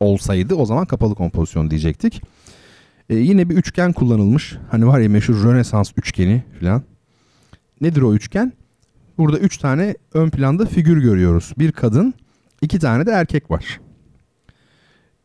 olsaydı 0.00 0.54
o 0.54 0.66
zaman 0.66 0.86
kapalı 0.86 1.14
kompozisyon 1.14 1.70
diyecektik. 1.70 2.22
Ee, 3.10 3.16
yine 3.16 3.48
bir 3.48 3.56
üçgen 3.56 3.92
kullanılmış. 3.92 4.56
Hani 4.70 4.86
var 4.86 5.00
ya 5.00 5.08
meşhur 5.08 5.44
Rönesans 5.44 5.92
üçgeni 5.96 6.42
falan. 6.60 6.82
Nedir 7.80 8.02
o 8.02 8.14
üçgen? 8.14 8.52
Burada 9.18 9.38
üç 9.38 9.58
tane 9.58 9.94
ön 10.14 10.30
planda 10.30 10.66
figür 10.66 11.02
görüyoruz. 11.02 11.52
Bir 11.58 11.72
kadın, 11.72 12.14
iki 12.62 12.78
tane 12.78 13.06
de 13.06 13.10
erkek 13.10 13.50
var. 13.50 13.80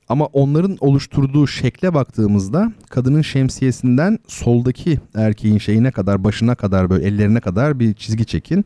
Ama 0.09 0.25
onların 0.25 0.77
oluşturduğu 0.79 1.47
şekle 1.47 1.93
baktığımızda 1.93 2.71
kadının 2.89 3.21
şemsiyesinden 3.21 4.19
soldaki 4.27 4.99
erkeğin 5.15 5.57
şeyine 5.57 5.91
kadar 5.91 6.23
başına 6.23 6.55
kadar 6.55 6.89
böyle 6.89 7.07
ellerine 7.07 7.39
kadar 7.39 7.79
bir 7.79 7.93
çizgi 7.93 8.25
çekin. 8.25 8.65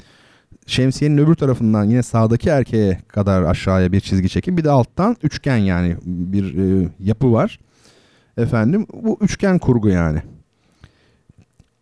Şemsiyenin 0.67 1.17
öbür 1.17 1.35
tarafından 1.35 1.83
yine 1.83 2.03
sağdaki 2.03 2.49
erkeğe 2.49 2.99
kadar 3.07 3.43
aşağıya 3.43 3.91
bir 3.91 3.99
çizgi 3.99 4.29
çekin. 4.29 4.57
Bir 4.57 4.63
de 4.63 4.69
alttan 4.69 5.15
üçgen 5.23 5.57
yani 5.57 5.97
bir 6.05 6.57
e, 6.57 6.89
yapı 6.99 7.33
var. 7.33 7.59
Efendim 8.37 8.87
bu 8.93 9.17
üçgen 9.21 9.59
kurgu 9.59 9.89
yani. 9.89 10.21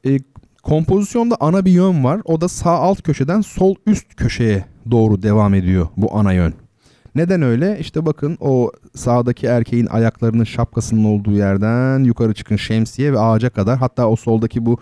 E, 0.06 0.19
kompozisyonda 0.64 1.38
ana 1.40 1.65
bir 1.65 1.72
yön 1.72 2.03
var. 2.03 2.22
O 2.26 2.41
da 2.41 2.48
sağ 2.48 2.72
alt 2.72 3.02
köşeden 3.02 3.41
sol 3.41 3.76
üst 3.86 4.15
köşeye 4.15 4.65
doğru 4.91 5.22
devam 5.22 5.53
ediyor 5.53 5.88
bu 5.98 6.18
ana 6.18 6.34
yön. 6.34 6.53
Neden 7.15 7.41
öyle? 7.41 7.77
İşte 7.80 8.06
bakın 8.06 8.38
o 8.40 8.72
sağdaki 8.95 9.48
erkeğin 9.48 9.86
ayaklarının 9.86 10.44
şapkasının 10.44 11.03
olduğu 11.03 11.31
yerden 11.31 12.03
yukarı 12.03 12.34
çıkın 12.34 12.56
şemsiye 12.56 13.14
ve 13.14 13.19
ağaca 13.19 13.49
kadar. 13.49 13.77
Hatta 13.77 14.07
o 14.07 14.15
soldaki 14.15 14.65
bu 14.65 14.77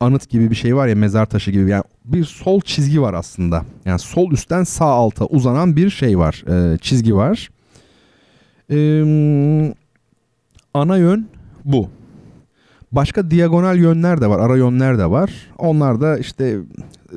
anıt 0.00 0.28
gibi 0.28 0.50
bir 0.50 0.54
şey 0.54 0.76
var 0.76 0.88
ya 0.88 0.94
mezar 0.94 1.26
taşı 1.26 1.50
gibi. 1.50 1.70
Yani 1.70 1.84
bir 2.04 2.24
sol 2.24 2.60
çizgi 2.60 3.02
var 3.02 3.14
aslında. 3.14 3.64
Yani 3.84 3.98
sol 3.98 4.32
üstten 4.32 4.64
sağ 4.64 4.86
alta 4.86 5.24
uzanan 5.24 5.76
bir 5.76 5.90
şey 5.90 6.18
var. 6.18 6.44
E, 6.48 6.78
çizgi 6.78 7.16
var. 7.16 7.50
E, 8.70 8.76
ana 10.74 10.96
yön 10.96 11.28
bu. 11.64 11.88
Başka 12.92 13.30
diagonal 13.30 13.78
yönler 13.78 14.20
de 14.20 14.26
var. 14.26 14.38
Ara 14.38 14.56
yönler 14.56 14.98
de 14.98 15.10
var. 15.10 15.30
Onlar 15.58 16.00
da 16.00 16.18
işte 16.18 16.58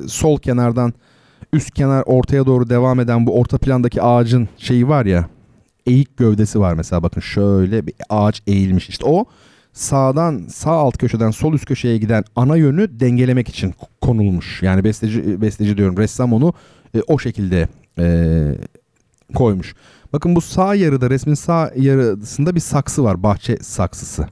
sol 0.06 0.38
kenardan 0.38 0.92
üst 1.52 1.70
kenar 1.70 2.02
ortaya 2.06 2.46
doğru 2.46 2.70
devam 2.70 3.00
eden 3.00 3.26
bu 3.26 3.38
orta 3.40 3.58
plandaki 3.58 4.02
ağacın 4.02 4.48
şeyi 4.56 4.88
var 4.88 5.06
ya 5.06 5.28
eğik 5.86 6.16
gövdesi 6.16 6.60
var 6.60 6.74
mesela 6.74 7.02
bakın 7.02 7.20
şöyle 7.20 7.86
bir 7.86 7.94
ağaç 8.08 8.42
eğilmiş 8.46 8.88
işte 8.88 9.04
o 9.06 9.24
sağdan 9.72 10.46
sağ 10.48 10.72
alt 10.72 10.98
köşeden 10.98 11.30
sol 11.30 11.54
üst 11.54 11.66
köşeye 11.66 11.98
giden 11.98 12.24
ana 12.36 12.56
yönü 12.56 13.00
dengelemek 13.00 13.48
için 13.48 13.74
konulmuş. 14.00 14.62
Yani 14.62 14.84
besteci 14.84 15.42
besteci 15.42 15.76
diyorum 15.76 15.96
ressam 15.96 16.32
onu 16.32 16.52
e, 16.94 17.02
o 17.08 17.18
şekilde 17.18 17.68
e, 17.98 18.54
koymuş. 19.34 19.74
Bakın 20.12 20.36
bu 20.36 20.40
sağ 20.40 20.74
yarıda 20.74 21.10
resmin 21.10 21.34
sağ 21.34 21.72
yarısında 21.76 22.54
bir 22.54 22.60
saksı 22.60 23.04
var 23.04 23.22
bahçe 23.22 23.56
saksısı. 23.56 24.26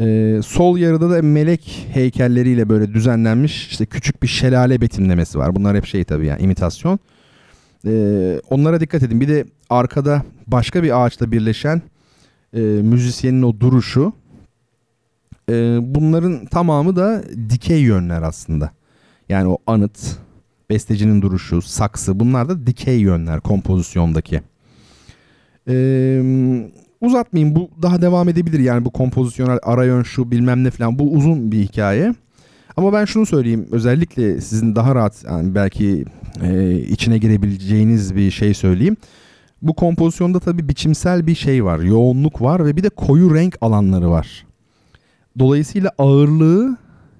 Ee, 0.00 0.40
sol 0.46 0.78
yarıda 0.78 1.10
da 1.10 1.22
melek 1.22 1.88
heykelleriyle 1.92 2.68
böyle 2.68 2.94
düzenlenmiş 2.94 3.68
işte 3.68 3.86
küçük 3.86 4.22
bir 4.22 4.28
şelale 4.28 4.80
betimlemesi 4.80 5.38
var. 5.38 5.54
Bunlar 5.54 5.76
hep 5.76 5.86
şey 5.86 6.04
tabii 6.04 6.26
yani 6.26 6.42
imitasyon. 6.42 6.98
Ee, 7.86 8.40
onlara 8.50 8.80
dikkat 8.80 9.02
edin. 9.02 9.20
Bir 9.20 9.28
de 9.28 9.44
arkada 9.70 10.22
başka 10.46 10.82
bir 10.82 11.04
ağaçla 11.04 11.32
birleşen 11.32 11.82
e, 12.52 12.60
müzisyenin 12.60 13.42
o 13.42 13.60
duruşu. 13.60 14.12
E, 15.50 15.78
bunların 15.82 16.46
tamamı 16.46 16.96
da 16.96 17.24
dikey 17.50 17.80
yönler 17.80 18.22
aslında. 18.22 18.70
Yani 19.28 19.48
o 19.48 19.58
anıt, 19.66 20.16
bestecinin 20.70 21.22
duruşu, 21.22 21.62
saksı 21.62 22.20
bunlar 22.20 22.48
da 22.48 22.66
dikey 22.66 23.00
yönler 23.00 23.40
kompozisyondaki. 23.40 24.40
Eee 25.68 26.22
uzatmayayım 27.04 27.56
bu 27.56 27.70
daha 27.82 28.02
devam 28.02 28.28
edebilir 28.28 28.58
yani 28.58 28.84
bu 28.84 28.90
kompozisyonel 28.90 29.58
ara 29.62 29.84
yön 29.84 30.02
şu 30.02 30.30
bilmem 30.30 30.64
ne 30.64 30.70
falan 30.70 30.98
bu 30.98 31.12
uzun 31.12 31.52
bir 31.52 31.58
hikaye. 31.62 32.14
Ama 32.76 32.92
ben 32.92 33.04
şunu 33.04 33.26
söyleyeyim 33.26 33.68
özellikle 33.70 34.40
sizin 34.40 34.76
daha 34.76 34.94
rahat 34.94 35.24
yani 35.24 35.54
belki 35.54 36.04
e, 36.42 36.78
içine 36.78 37.18
girebileceğiniz 37.18 38.16
bir 38.16 38.30
şey 38.30 38.54
söyleyeyim. 38.54 38.96
Bu 39.62 39.74
kompozisyonda 39.74 40.40
tabii 40.40 40.68
biçimsel 40.68 41.26
bir 41.26 41.34
şey 41.34 41.64
var, 41.64 41.78
yoğunluk 41.78 42.42
var 42.42 42.66
ve 42.66 42.76
bir 42.76 42.82
de 42.82 42.88
koyu 42.88 43.34
renk 43.34 43.56
alanları 43.60 44.10
var. 44.10 44.46
Dolayısıyla 45.38 45.90
ağırlığı 45.98 46.76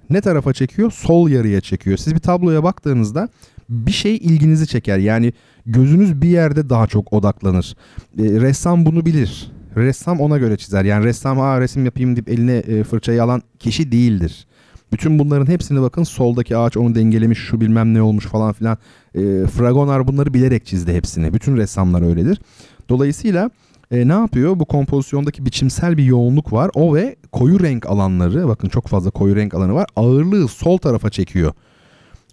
ne 0.09 0.21
tarafa 0.21 0.53
çekiyor? 0.53 0.91
Sol 0.91 1.29
yarıya 1.29 1.61
çekiyor. 1.61 1.97
Siz 1.97 2.15
bir 2.15 2.19
tabloya 2.19 2.63
baktığınızda 2.63 3.29
bir 3.69 3.91
şey 3.91 4.15
ilginizi 4.15 4.67
çeker. 4.67 4.97
Yani 4.97 5.33
gözünüz 5.65 6.21
bir 6.21 6.29
yerde 6.29 6.69
daha 6.69 6.87
çok 6.87 7.13
odaklanır. 7.13 7.75
E, 8.19 8.23
ressam 8.23 8.85
bunu 8.85 9.05
bilir. 9.05 9.51
Ressam 9.77 10.19
ona 10.21 10.37
göre 10.37 10.57
çizer. 10.57 10.85
Yani 10.85 11.05
ressam 11.05 11.37
ha 11.37 11.61
resim 11.61 11.85
yapayım 11.85 12.15
deyip 12.15 12.29
eline 12.29 12.57
e, 12.57 12.83
fırçayı 12.83 13.23
alan 13.23 13.41
kişi 13.59 13.91
değildir. 13.91 14.47
Bütün 14.91 15.19
bunların 15.19 15.51
hepsini 15.51 15.81
bakın 15.81 16.03
soldaki 16.03 16.57
ağaç 16.57 16.77
onu 16.77 16.95
dengelemiş 16.95 17.39
şu 17.39 17.61
bilmem 17.61 17.93
ne 17.93 18.01
olmuş 18.01 18.25
falan 18.25 18.53
filan. 18.53 18.77
E, 19.15 19.21
Fragonar 19.47 20.07
bunları 20.07 20.33
bilerek 20.33 20.65
çizdi 20.65 20.93
hepsini. 20.93 21.33
Bütün 21.33 21.57
ressamlar 21.57 22.01
öyledir. 22.01 22.41
Dolayısıyla 22.89 23.49
e, 23.91 24.07
ne 24.07 24.13
yapıyor? 24.13 24.59
Bu 24.59 24.65
kompozisyondaki 24.65 25.45
biçimsel 25.45 25.97
bir 25.97 26.03
yoğunluk 26.03 26.53
var. 26.53 26.71
O 26.73 26.95
ve 26.95 27.15
koyu 27.31 27.59
renk 27.59 27.85
alanları 27.85 28.47
bakın 28.47 28.69
çok 28.69 28.87
fazla 28.87 29.11
koyu 29.11 29.35
renk 29.35 29.53
alanı 29.53 29.73
var. 29.73 29.87
Ağırlığı 29.95 30.47
sol 30.47 30.77
tarafa 30.77 31.09
çekiyor. 31.09 31.53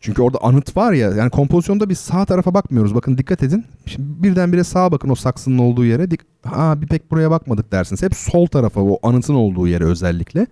Çünkü 0.02 0.22
orada 0.22 0.38
anıt 0.42 0.76
var 0.76 0.92
ya 0.92 1.10
yani 1.10 1.30
kompozisyonda 1.30 1.88
biz 1.88 1.98
sağ 1.98 2.24
tarafa 2.24 2.54
bakmıyoruz. 2.54 2.94
Bakın 2.94 3.18
dikkat 3.18 3.42
edin. 3.42 3.64
Şimdi 3.86 4.22
birdenbire 4.22 4.64
sağa 4.64 4.92
bakın 4.92 5.08
o 5.08 5.14
saksının 5.14 5.58
olduğu 5.58 5.84
yere. 5.84 6.10
Dik 6.10 6.20
ha 6.44 6.80
bir 6.80 6.86
pek 6.86 7.10
buraya 7.10 7.30
bakmadık 7.30 7.72
dersiniz. 7.72 8.02
Hep 8.02 8.16
sol 8.16 8.46
tarafa 8.46 8.80
o 8.80 8.98
anıtın 9.02 9.34
olduğu 9.34 9.68
yere 9.68 9.84
özellikle. 9.84 10.46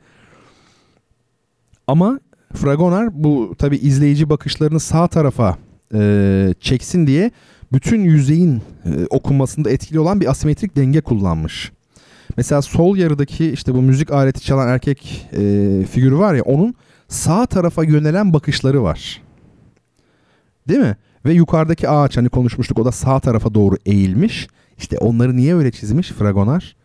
Ama 1.87 2.21
Fragonar 2.55 3.25
bu 3.25 3.55
tabi 3.59 3.77
izleyici 3.77 4.31
bakışlarını 4.31 4.81
sağ 4.81 5.07
tarafa 5.07 5.57
e, 5.95 6.55
çeksin 6.61 7.07
diye 7.07 7.31
bütün 7.73 8.01
yüzeyin 8.01 8.63
e, 8.85 9.07
okunmasında 9.11 9.71
etkili 9.71 10.01
olan 10.01 10.21
bir 10.21 10.31
asimetrik 10.31 10.77
denge 10.77 11.01
kullanmış. 11.01 11.73
Mesela 12.37 12.63
sol 12.63 12.97
yarıdaki 12.97 13.51
işte 13.51 13.75
bu 13.75 13.83
müzik 13.83 14.13
aleti 14.13 14.41
çalan 14.41 14.69
erkek 14.69 15.29
e, 15.33 15.39
figürü 15.91 16.19
var 16.19 16.35
ya 16.35 16.43
onun 16.43 16.75
sağ 17.09 17.47
tarafa 17.47 17.85
yönelen 17.85 18.33
bakışları 18.33 18.83
var. 18.83 19.23
Değil 20.69 20.81
mi? 20.81 20.97
Ve 21.25 21.33
yukarıdaki 21.33 21.89
ağaç 21.89 22.17
hani 22.17 22.29
konuşmuştuk 22.29 22.79
o 22.79 22.85
da 22.85 22.93
sağ 22.93 23.21
tarafa 23.21 23.55
doğru 23.55 23.77
eğilmiş. 23.87 24.49
İşte 24.79 24.99
onları 24.99 25.37
niye 25.37 25.55
öyle 25.55 25.71
çizmiş 25.71 26.09
Fragonar? 26.09 26.77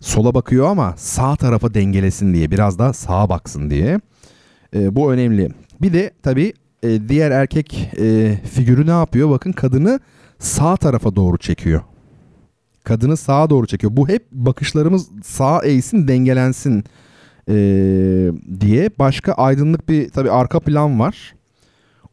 Sola 0.00 0.34
bakıyor 0.34 0.66
ama 0.66 0.94
sağ 0.96 1.36
tarafa 1.36 1.74
dengelesin 1.74 2.34
diye 2.34 2.50
biraz 2.50 2.78
daha 2.78 2.92
sağa 2.92 3.28
baksın 3.28 3.70
diye. 3.70 4.00
E, 4.74 4.96
bu 4.96 5.12
önemli. 5.12 5.50
Bir 5.82 5.92
de 5.92 6.10
tabii 6.22 6.52
e, 6.82 7.08
diğer 7.08 7.30
erkek 7.30 7.90
e, 7.98 8.36
figürü 8.54 8.86
ne 8.86 8.90
yapıyor? 8.90 9.30
Bakın 9.30 9.52
kadını 9.52 10.00
sağ 10.38 10.76
tarafa 10.76 11.16
doğru 11.16 11.38
çekiyor. 11.38 11.80
Kadını 12.84 13.16
sağa 13.16 13.50
doğru 13.50 13.66
çekiyor. 13.66 13.96
Bu 13.96 14.08
hep 14.08 14.32
bakışlarımız 14.32 15.08
sağa 15.24 15.60
eğsin 15.64 16.08
dengelensin 16.08 16.84
e, 17.48 17.54
diye. 18.60 18.90
Başka 18.98 19.32
aydınlık 19.32 19.88
bir 19.88 20.08
tabii 20.08 20.30
arka 20.30 20.60
plan 20.60 21.00
var 21.00 21.34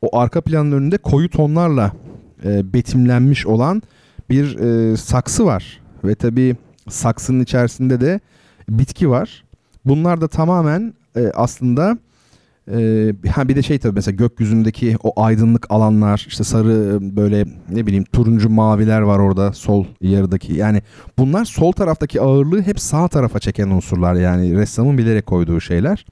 o 0.01 0.17
arka 0.17 0.41
planın 0.41 0.71
önünde 0.71 0.97
koyu 0.97 1.29
tonlarla 1.29 1.91
e, 2.45 2.73
betimlenmiş 2.73 3.47
olan 3.47 3.81
bir 4.29 4.59
e, 4.59 4.97
saksı 4.97 5.45
var. 5.45 5.81
Ve 6.03 6.15
tabi 6.15 6.55
saksının 6.89 7.43
içerisinde 7.43 8.01
de 8.01 8.19
bitki 8.69 9.09
var. 9.09 9.43
Bunlar 9.85 10.21
da 10.21 10.27
tamamen 10.27 10.93
e, 11.15 11.31
aslında 11.35 11.97
Ee, 12.71 13.13
ha 13.31 13.47
bir 13.47 13.55
de 13.55 13.61
şey 13.61 13.79
tabii 13.79 13.95
mesela 13.95 14.15
gökyüzündeki 14.15 14.95
o 15.03 15.23
aydınlık 15.23 15.71
alanlar 15.71 16.25
işte 16.27 16.43
sarı 16.43 16.97
böyle 17.15 17.45
ne 17.69 17.85
bileyim 17.85 18.03
turuncu 18.03 18.49
maviler 18.49 19.01
var 19.01 19.19
orada 19.19 19.53
sol 19.53 19.85
yarıdaki. 20.01 20.53
Yani 20.53 20.81
bunlar 21.17 21.45
sol 21.45 21.71
taraftaki 21.71 22.21
ağırlığı 22.21 22.61
hep 22.61 22.79
sağ 22.79 23.07
tarafa 23.07 23.39
çeken 23.39 23.69
unsurlar 23.69 24.15
yani 24.15 24.55
ressamın 24.55 24.97
bilerek 24.97 25.25
koyduğu 25.25 25.61
şeyler. 25.61 26.05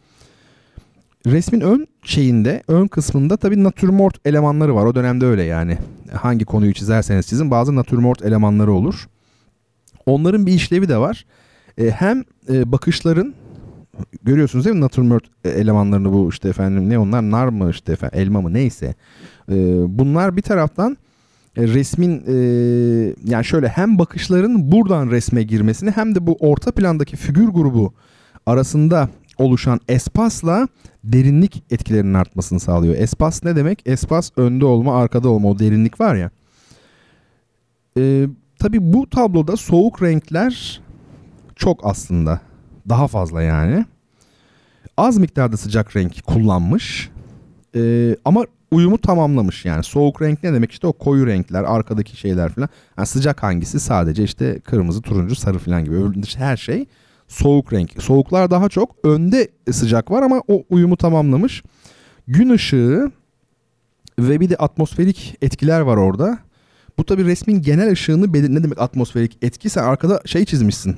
Resmin 1.25 1.61
ön 1.61 1.87
şeyinde, 2.03 2.63
ön 2.67 2.87
kısmında 2.87 3.37
tabii 3.37 3.63
natürmort 3.63 4.27
elemanları 4.27 4.75
var. 4.75 4.85
O 4.85 4.95
dönemde 4.95 5.25
öyle 5.25 5.43
yani. 5.43 5.77
Hangi 6.13 6.45
konuyu 6.45 6.73
çizerseniz 6.73 7.27
çizin 7.27 7.51
bazı 7.51 7.75
natürmort 7.75 8.21
elemanları 8.21 8.71
olur. 8.71 9.07
Onların 10.05 10.45
bir 10.45 10.53
işlevi 10.53 10.89
de 10.89 10.97
var. 10.97 11.25
E, 11.77 11.89
hem 11.89 12.23
e, 12.49 12.71
bakışların 12.71 13.33
görüyorsunuz 14.23 14.65
değil 14.65 14.75
mi 14.75 14.81
natürmort 14.81 15.23
elemanlarını 15.45 16.13
bu 16.13 16.29
işte 16.29 16.49
efendim 16.49 16.89
ne 16.89 16.99
onlar 16.99 17.31
nar 17.31 17.47
mı 17.47 17.69
işte 17.69 17.91
efendim 17.91 18.19
elma 18.19 18.41
mı 18.41 18.53
neyse. 18.53 18.95
E, 19.51 19.55
bunlar 19.99 20.37
bir 20.37 20.41
taraftan 20.41 20.97
e, 21.57 21.67
resmin 21.67 22.23
e, 22.27 22.33
yani 23.25 23.45
şöyle 23.45 23.67
hem 23.67 23.99
bakışların 23.99 24.71
buradan 24.71 25.11
resme 25.11 25.43
girmesini 25.43 25.91
hem 25.91 26.15
de 26.15 26.27
bu 26.27 26.37
orta 26.39 26.71
plandaki 26.71 27.15
figür 27.15 27.47
grubu 27.47 27.93
arasında 28.45 29.09
oluşan 29.37 29.79
espasla 29.87 30.67
derinlik 31.03 31.63
etkilerinin 31.71 32.13
artmasını 32.13 32.59
sağlıyor. 32.59 32.95
Espas 32.97 33.43
ne 33.43 33.55
demek? 33.55 33.81
Espas 33.85 34.31
önde 34.37 34.65
olma, 34.65 34.97
arkada 34.97 35.29
olma 35.29 35.49
o 35.49 35.59
derinlik 35.59 35.99
var 35.99 36.15
ya. 36.15 36.31
Ee, 37.97 38.27
tabii 38.59 38.93
bu 38.93 39.09
tabloda 39.09 39.57
soğuk 39.57 40.03
renkler 40.03 40.81
çok 41.55 41.85
aslında. 41.85 42.41
Daha 42.89 43.07
fazla 43.07 43.41
yani. 43.41 43.85
Az 44.97 45.17
miktarda 45.17 45.57
sıcak 45.57 45.95
renk 45.95 46.25
kullanmış. 46.25 47.09
Ee, 47.75 48.15
ama 48.25 48.45
uyumu 48.71 48.97
tamamlamış 48.97 49.65
yani. 49.65 49.83
Soğuk 49.83 50.21
renk 50.21 50.43
ne 50.43 50.53
demek? 50.53 50.71
İşte 50.71 50.87
o 50.87 50.93
koyu 50.93 51.27
renkler, 51.27 51.63
arkadaki 51.63 52.17
şeyler 52.17 52.49
falan. 52.49 52.69
Yani 52.97 53.07
sıcak 53.07 53.43
hangisi? 53.43 53.79
Sadece 53.79 54.23
işte 54.23 54.59
kırmızı, 54.59 55.01
turuncu, 55.01 55.35
sarı 55.35 55.57
falan 55.57 55.85
gibi. 55.85 55.97
Her 56.37 56.57
şey 56.57 56.85
soğuk 57.27 57.73
renk. 57.73 58.03
Soğuklar 58.03 58.51
daha 58.51 58.69
çok 58.69 58.95
önde 59.03 59.47
sıcak 59.71 60.11
var 60.11 60.21
ama 60.21 60.41
o 60.47 60.63
uyumu 60.69 60.97
tamamlamış. 60.97 61.63
Gün 62.27 62.49
ışığı 62.49 63.11
ve 64.19 64.39
bir 64.39 64.49
de 64.49 64.55
atmosferik 64.55 65.37
etkiler 65.41 65.79
var 65.79 65.97
orada. 65.97 66.39
Bu 66.97 67.05
tabi 67.05 67.25
resmin 67.25 67.61
genel 67.61 67.91
ışığını 67.91 68.33
belir 68.33 68.55
ne 68.55 68.63
demek 68.63 68.81
atmosferik 68.81 69.37
etki? 69.41 69.69
Sen 69.69 69.83
arkada 69.83 70.21
şey 70.25 70.45
çizmişsin. 70.45 70.95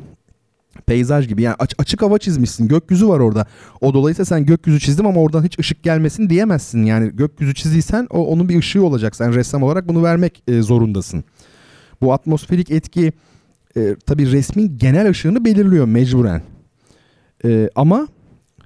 Peyzaj 0.85 1.27
gibi 1.27 1.41
yani 1.41 1.55
aç, 1.59 1.73
açık 1.77 2.01
hava 2.01 2.17
çizmişsin. 2.17 2.67
Gökyüzü 2.67 3.07
var 3.07 3.19
orada. 3.19 3.45
O 3.81 3.93
dolayısıyla 3.93 4.25
sen 4.25 4.45
gökyüzü 4.45 4.79
çizdim 4.79 5.07
ama 5.07 5.21
oradan 5.21 5.43
hiç 5.43 5.59
ışık 5.59 5.83
gelmesin 5.83 6.29
diyemezsin. 6.29 6.83
Yani 6.83 7.11
gökyüzü 7.15 7.53
çizdiysen 7.53 8.07
o 8.09 8.27
onun 8.27 8.49
bir 8.49 8.59
ışığı 8.59 8.83
olacak. 8.83 9.15
Sen 9.15 9.35
ressam 9.35 9.63
olarak 9.63 9.87
bunu 9.87 10.03
vermek 10.03 10.43
e, 10.47 10.61
zorundasın. 10.61 11.23
Bu 12.01 12.13
atmosferik 12.13 12.71
etki 12.71 13.13
e, 13.77 13.95
tabii 14.05 14.31
resmin 14.31 14.77
genel 14.77 15.09
ışığını 15.09 15.45
belirliyor 15.45 15.85
mecburen. 15.85 16.41
E, 17.45 17.69
ama 17.75 18.07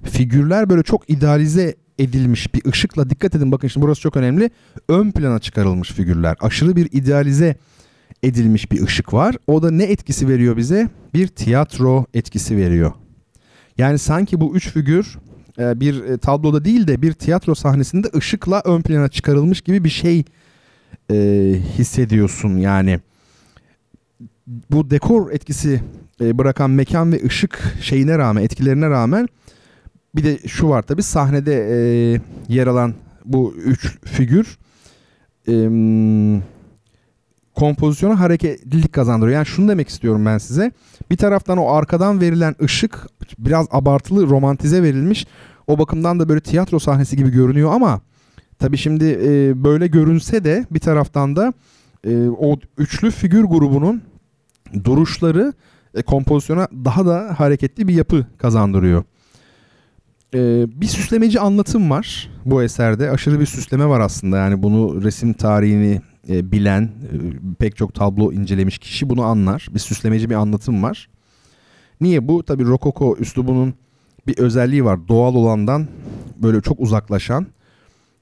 figürler 0.04 0.70
böyle 0.70 0.82
çok 0.82 1.10
idealize 1.10 1.74
edilmiş 1.98 2.54
bir 2.54 2.64
ışıkla 2.64 3.10
dikkat 3.10 3.34
edin 3.34 3.52
bakın 3.52 3.68
şimdi 3.68 3.86
burası 3.86 4.00
çok 4.00 4.16
önemli. 4.16 4.50
Ön 4.88 5.10
plana 5.10 5.38
çıkarılmış 5.38 5.92
figürler. 5.92 6.36
Aşırı 6.40 6.76
bir 6.76 6.88
idealize 6.92 7.56
edilmiş 8.22 8.72
bir 8.72 8.82
ışık 8.82 9.14
var. 9.14 9.36
O 9.46 9.62
da 9.62 9.70
ne 9.70 9.84
etkisi 9.84 10.28
veriyor 10.28 10.56
bize? 10.56 10.88
Bir 11.14 11.26
tiyatro 11.28 12.06
etkisi 12.14 12.56
veriyor. 12.56 12.92
Yani 13.78 13.98
sanki 13.98 14.40
bu 14.40 14.56
üç 14.56 14.70
figür 14.70 15.18
e, 15.58 15.80
bir 15.80 16.04
e, 16.04 16.18
tabloda 16.18 16.64
değil 16.64 16.86
de 16.86 17.02
bir 17.02 17.12
tiyatro 17.12 17.54
sahnesinde 17.54 18.08
ışıkla 18.16 18.62
ön 18.64 18.82
plana 18.82 19.08
çıkarılmış 19.08 19.60
gibi 19.60 19.84
bir 19.84 19.88
şey 19.88 20.24
e, 21.10 21.14
hissediyorsun 21.78 22.56
yani 22.56 23.00
bu 24.70 24.90
dekor 24.90 25.30
etkisi 25.30 25.80
e, 26.20 26.38
bırakan 26.38 26.70
mekan 26.70 27.12
ve 27.12 27.24
ışık 27.24 27.74
şeyine 27.80 28.18
rağmen 28.18 28.42
etkilerine 28.42 28.90
rağmen 28.90 29.28
bir 30.14 30.24
de 30.24 30.38
şu 30.48 30.68
var 30.68 30.82
tabi 30.82 31.02
sahnede 31.02 31.54
e, 31.54 32.20
yer 32.48 32.66
alan 32.66 32.94
bu 33.24 33.54
üç 33.54 33.98
figür 34.04 34.58
e, 35.48 35.52
kompozisyona 37.54 38.20
hareketlilik 38.20 38.92
kazandırıyor. 38.92 39.36
Yani 39.36 39.46
şunu 39.46 39.68
demek 39.68 39.88
istiyorum 39.88 40.26
ben 40.26 40.38
size. 40.38 40.72
Bir 41.10 41.16
taraftan 41.16 41.58
o 41.58 41.72
arkadan 41.72 42.20
verilen 42.20 42.54
ışık 42.62 43.06
biraz 43.38 43.66
abartılı 43.70 44.26
romantize 44.26 44.82
verilmiş. 44.82 45.26
O 45.66 45.78
bakımdan 45.78 46.20
da 46.20 46.28
böyle 46.28 46.40
tiyatro 46.40 46.78
sahnesi 46.78 47.16
gibi 47.16 47.30
görünüyor 47.30 47.72
ama 47.72 48.00
tabi 48.58 48.78
şimdi 48.78 49.18
e, 49.24 49.64
böyle 49.64 49.86
görünse 49.86 50.44
de 50.44 50.66
bir 50.70 50.80
taraftan 50.80 51.36
da 51.36 51.52
e, 52.06 52.28
o 52.28 52.58
üçlü 52.78 53.10
figür 53.10 53.44
grubunun 53.44 54.02
duruşları 54.84 55.52
e, 55.94 56.02
kompozisyona 56.02 56.68
daha 56.84 57.06
da 57.06 57.34
hareketli 57.38 57.88
bir 57.88 57.94
yapı 57.94 58.26
kazandırıyor. 58.38 59.04
E, 60.34 60.66
bir 60.80 60.86
süslemeci 60.86 61.40
anlatım 61.40 61.90
var 61.90 62.30
bu 62.44 62.62
eserde. 62.62 63.10
Aşırı 63.10 63.40
bir 63.40 63.46
süsleme 63.46 63.86
var 63.86 64.00
aslında. 64.00 64.36
Yani 64.36 64.62
bunu 64.62 65.02
resim 65.02 65.32
tarihini 65.32 66.00
e, 66.28 66.52
bilen, 66.52 66.82
e, 66.82 67.16
pek 67.58 67.76
çok 67.76 67.94
tablo 67.94 68.32
incelemiş 68.32 68.78
kişi 68.78 69.10
bunu 69.10 69.22
anlar. 69.22 69.66
Bir 69.74 69.78
süslemeci 69.78 70.30
bir 70.30 70.34
anlatım 70.34 70.82
var. 70.82 71.08
Niye 72.00 72.28
bu? 72.28 72.42
Tabii 72.42 72.64
Rokoko 72.64 73.16
üslubunun 73.16 73.74
bir 74.26 74.38
özelliği 74.38 74.84
var. 74.84 75.08
Doğal 75.08 75.34
olandan 75.34 75.88
böyle 76.42 76.60
çok 76.60 76.80
uzaklaşan 76.80 77.46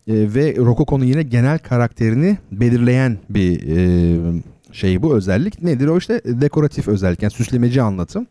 e, 0.08 0.34
ve 0.34 0.56
Rokoko'nun 0.56 1.04
yine 1.04 1.22
genel 1.22 1.58
karakterini 1.58 2.38
belirleyen 2.52 3.18
bir 3.30 3.76
e, 3.76 4.42
şey 4.72 5.02
bu 5.02 5.14
özellik. 5.14 5.62
Nedir 5.62 5.86
o 5.86 5.98
işte 5.98 6.20
dekoratif 6.24 6.88
özellik 6.88 7.22
yani 7.22 7.32
süslemeci 7.32 7.82
anlatım. 7.82 8.26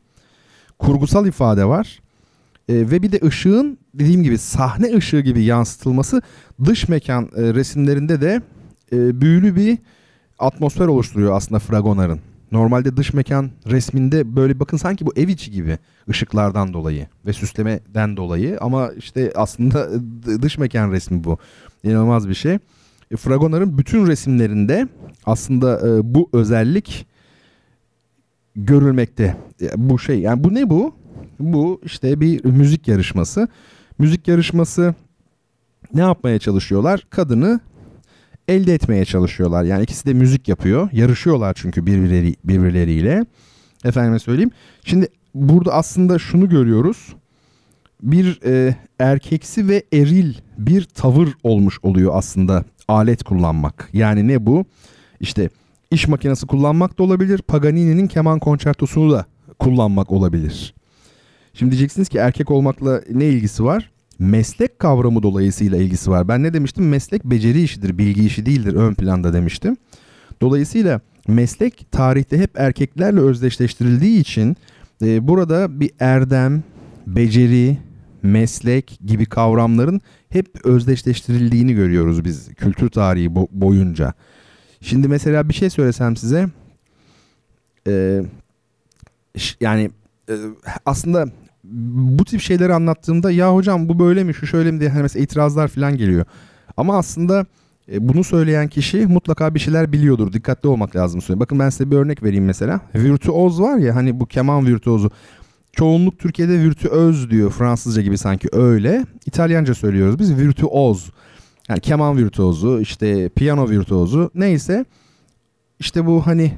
Kurgusal 0.79 1.27
ifade 1.27 1.65
var. 1.65 1.99
E, 2.69 2.73
ve 2.73 3.01
bir 3.03 3.11
de 3.11 3.19
ışığın 3.23 3.77
dediğim 3.93 4.23
gibi 4.23 4.37
sahne 4.37 4.95
ışığı 4.95 5.19
gibi 5.19 5.43
yansıtılması 5.43 6.21
dış 6.65 6.87
mekan 6.87 7.23
e, 7.23 7.53
resimlerinde 7.53 8.21
de 8.21 8.41
e, 8.91 9.21
büyülü 9.21 9.55
bir 9.55 9.77
atmosfer 10.39 10.87
oluşturuyor 10.87 11.35
aslında 11.35 11.59
Fragonard'ın. 11.59 12.19
Normalde 12.51 12.97
dış 12.97 13.13
mekan 13.13 13.51
resminde 13.67 14.35
böyle 14.35 14.59
bakın 14.59 14.77
sanki 14.77 15.05
bu 15.05 15.13
ev 15.15 15.27
içi 15.27 15.51
gibi 15.51 15.77
ışıklardan 16.09 16.73
dolayı 16.73 17.07
ve 17.25 17.33
süslemeden 17.33 18.17
dolayı 18.17 18.57
ama 18.61 18.91
işte 18.97 19.31
aslında 19.35 19.89
dış 20.41 20.57
mekan 20.57 20.91
resmi 20.91 21.23
bu. 21.23 21.37
İnanılmaz 21.83 22.29
bir 22.29 22.33
şey. 22.33 22.57
E, 23.11 23.15
Fragonard'ın 23.15 23.77
bütün 23.77 24.07
resimlerinde 24.07 24.87
aslında 25.25 25.87
e, 25.87 26.13
bu 26.13 26.29
özellik 26.33 27.05
görülmekte. 28.55 29.37
E, 29.61 29.69
bu 29.77 29.99
şey 29.99 30.19
yani 30.19 30.43
bu 30.43 30.53
ne 30.53 30.69
bu? 30.69 30.95
Bu 31.39 31.81
işte 31.83 32.21
bir 32.21 32.45
müzik 32.45 32.87
yarışması. 32.87 33.47
Müzik 33.97 34.27
yarışması 34.27 34.95
ne 35.93 36.01
yapmaya 36.01 36.39
çalışıyorlar? 36.39 37.07
Kadını 37.09 37.59
elde 38.47 38.73
etmeye 38.73 39.05
çalışıyorlar. 39.05 39.63
Yani 39.63 39.83
ikisi 39.83 40.05
de 40.05 40.13
müzik 40.13 40.47
yapıyor. 40.47 40.89
Yarışıyorlar 40.91 41.53
çünkü 41.53 41.85
birbirleri 41.85 42.35
birbirleriyle. 42.43 43.25
Efendime 43.85 44.19
söyleyeyim. 44.19 44.51
Şimdi 44.85 45.07
burada 45.33 45.73
aslında 45.73 46.19
şunu 46.19 46.49
görüyoruz. 46.49 47.15
Bir 48.03 48.39
e, 48.45 48.75
erkeksi 48.99 49.67
ve 49.67 49.83
eril 49.93 50.33
bir 50.57 50.83
tavır 50.83 51.29
olmuş 51.43 51.79
oluyor 51.83 52.11
aslında 52.15 52.63
alet 52.89 53.23
kullanmak. 53.23 53.89
Yani 53.93 54.27
ne 54.27 54.45
bu? 54.45 54.65
İşte 55.19 55.49
iş 55.91 56.07
makinesi 56.07 56.47
kullanmak 56.47 56.99
da 56.99 57.03
olabilir. 57.03 57.41
Paganini'nin 57.41 58.07
keman 58.07 58.39
konçertosunu 58.39 59.11
da 59.11 59.25
kullanmak 59.59 60.11
olabilir. 60.11 60.73
Şimdi 61.53 61.71
diyeceksiniz 61.71 62.09
ki 62.09 62.17
erkek 62.17 62.51
olmakla 62.51 63.01
ne 63.09 63.25
ilgisi 63.25 63.63
var? 63.63 63.91
Meslek 64.19 64.79
kavramı 64.79 65.23
dolayısıyla 65.23 65.77
ilgisi 65.77 66.11
var. 66.11 66.27
Ben 66.27 66.43
ne 66.43 66.53
demiştim? 66.53 66.89
Meslek 66.89 67.25
beceri 67.25 67.61
işidir, 67.61 67.97
bilgi 67.97 68.25
işi 68.25 68.45
değildir 68.45 68.73
ön 68.73 68.93
planda 68.93 69.33
demiştim. 69.33 69.77
Dolayısıyla 70.41 71.01
meslek 71.27 71.91
tarihte 71.91 72.37
hep 72.37 72.59
erkeklerle 72.59 73.19
özdeşleştirildiği 73.19 74.19
için 74.19 74.57
e, 75.01 75.27
burada 75.27 75.79
bir 75.79 75.91
erdem, 75.99 76.63
beceri, 77.07 77.77
meslek 78.23 78.99
gibi 79.05 79.25
kavramların 79.25 80.01
hep 80.29 80.65
özdeşleştirildiğini 80.65 81.73
görüyoruz 81.73 82.25
biz 82.25 82.53
kültür 82.53 82.89
tarihi 82.89 83.27
bo- 83.27 83.47
boyunca. 83.51 84.13
Şimdi 84.81 85.07
mesela 85.07 85.49
bir 85.49 85.53
şey 85.53 85.69
söylesem 85.69 86.15
size 86.15 86.47
e, 87.87 88.21
yani 89.61 89.89
e, 90.29 90.33
aslında 90.85 91.25
bu 92.17 92.25
tip 92.25 92.41
şeyleri 92.41 92.73
anlattığımda 92.73 93.31
ya 93.31 93.53
hocam 93.53 93.89
bu 93.89 93.99
böyle 93.99 94.23
mi 94.23 94.33
şu 94.33 94.47
şöyle 94.47 94.71
mi 94.71 94.79
diye 94.79 94.89
hani 94.89 95.01
mesela 95.01 95.23
itirazlar 95.23 95.67
falan 95.67 95.97
geliyor. 95.97 96.25
Ama 96.77 96.97
aslında 96.97 97.45
e, 97.91 98.07
bunu 98.07 98.23
söyleyen 98.23 98.67
kişi 98.67 99.07
mutlaka 99.07 99.55
bir 99.55 99.59
şeyler 99.59 99.91
biliyordur. 99.91 100.33
Dikkatli 100.33 100.69
olmak 100.69 100.95
lazım. 100.95 101.21
Bakın 101.39 101.59
ben 101.59 101.69
size 101.69 101.91
bir 101.91 101.95
örnek 101.95 102.23
vereyim 102.23 102.45
mesela. 102.45 102.79
Virtüoz 102.95 103.61
var 103.61 103.77
ya 103.77 103.95
hani 103.95 104.19
bu 104.19 104.25
keman 104.25 104.67
virtüozu. 104.67 105.11
Çoğunluk 105.73 106.19
Türkiye'de 106.19 106.63
virtüöz 106.63 107.29
diyor 107.29 107.51
Fransızca 107.51 108.01
gibi 108.01 108.17
sanki 108.17 108.47
öyle. 108.51 109.05
İtalyanca 109.25 109.75
söylüyoruz 109.75 110.19
biz 110.19 110.37
virtüoz. 110.37 111.11
Yani 111.69 111.79
keman 111.79 112.17
virtüozu, 112.17 112.79
işte 112.81 113.29
piyano 113.29 113.69
virtüozu 113.69 114.31
neyse 114.35 114.85
işte 115.79 116.05
bu 116.05 116.27
hani 116.27 116.53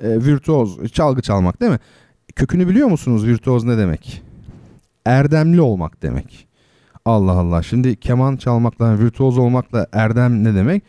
e, 0.00 0.24
virtüoz 0.24 0.92
çalgı 0.92 1.22
çalmak 1.22 1.60
değil 1.60 1.72
mi? 1.72 1.78
Kökünü 2.36 2.68
biliyor 2.68 2.88
musunuz 2.88 3.26
virtüoz 3.26 3.64
ne 3.64 3.78
demek? 3.78 4.22
Erdemli 5.06 5.60
olmak 5.60 6.02
demek. 6.02 6.48
Allah 7.04 7.32
Allah. 7.32 7.62
Şimdi 7.62 7.96
keman 7.96 8.36
çalmakla, 8.36 8.98
virtüoz 8.98 9.38
olmakla 9.38 9.86
erdem 9.92 10.44
ne 10.44 10.54
demek? 10.54 10.82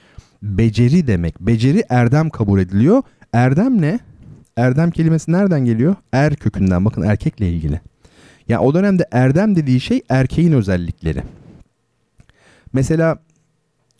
Beceri 0.43 1.07
demek. 1.07 1.39
Beceri 1.39 1.83
erdem 1.89 2.29
kabul 2.29 2.59
ediliyor. 2.59 3.03
Erdem 3.33 3.81
ne? 3.81 3.99
Erdem 4.57 4.91
kelimesi 4.91 5.31
nereden 5.31 5.65
geliyor? 5.65 5.95
Er 6.13 6.35
kökünden. 6.35 6.85
Bakın 6.85 7.01
erkekle 7.01 7.49
ilgili. 7.49 7.81
Yani 8.47 8.59
o 8.59 8.73
dönemde 8.73 9.05
erdem 9.11 9.55
dediği 9.55 9.79
şey 9.79 10.01
erkeğin 10.09 10.51
özellikleri. 10.51 11.23
Mesela 12.73 13.17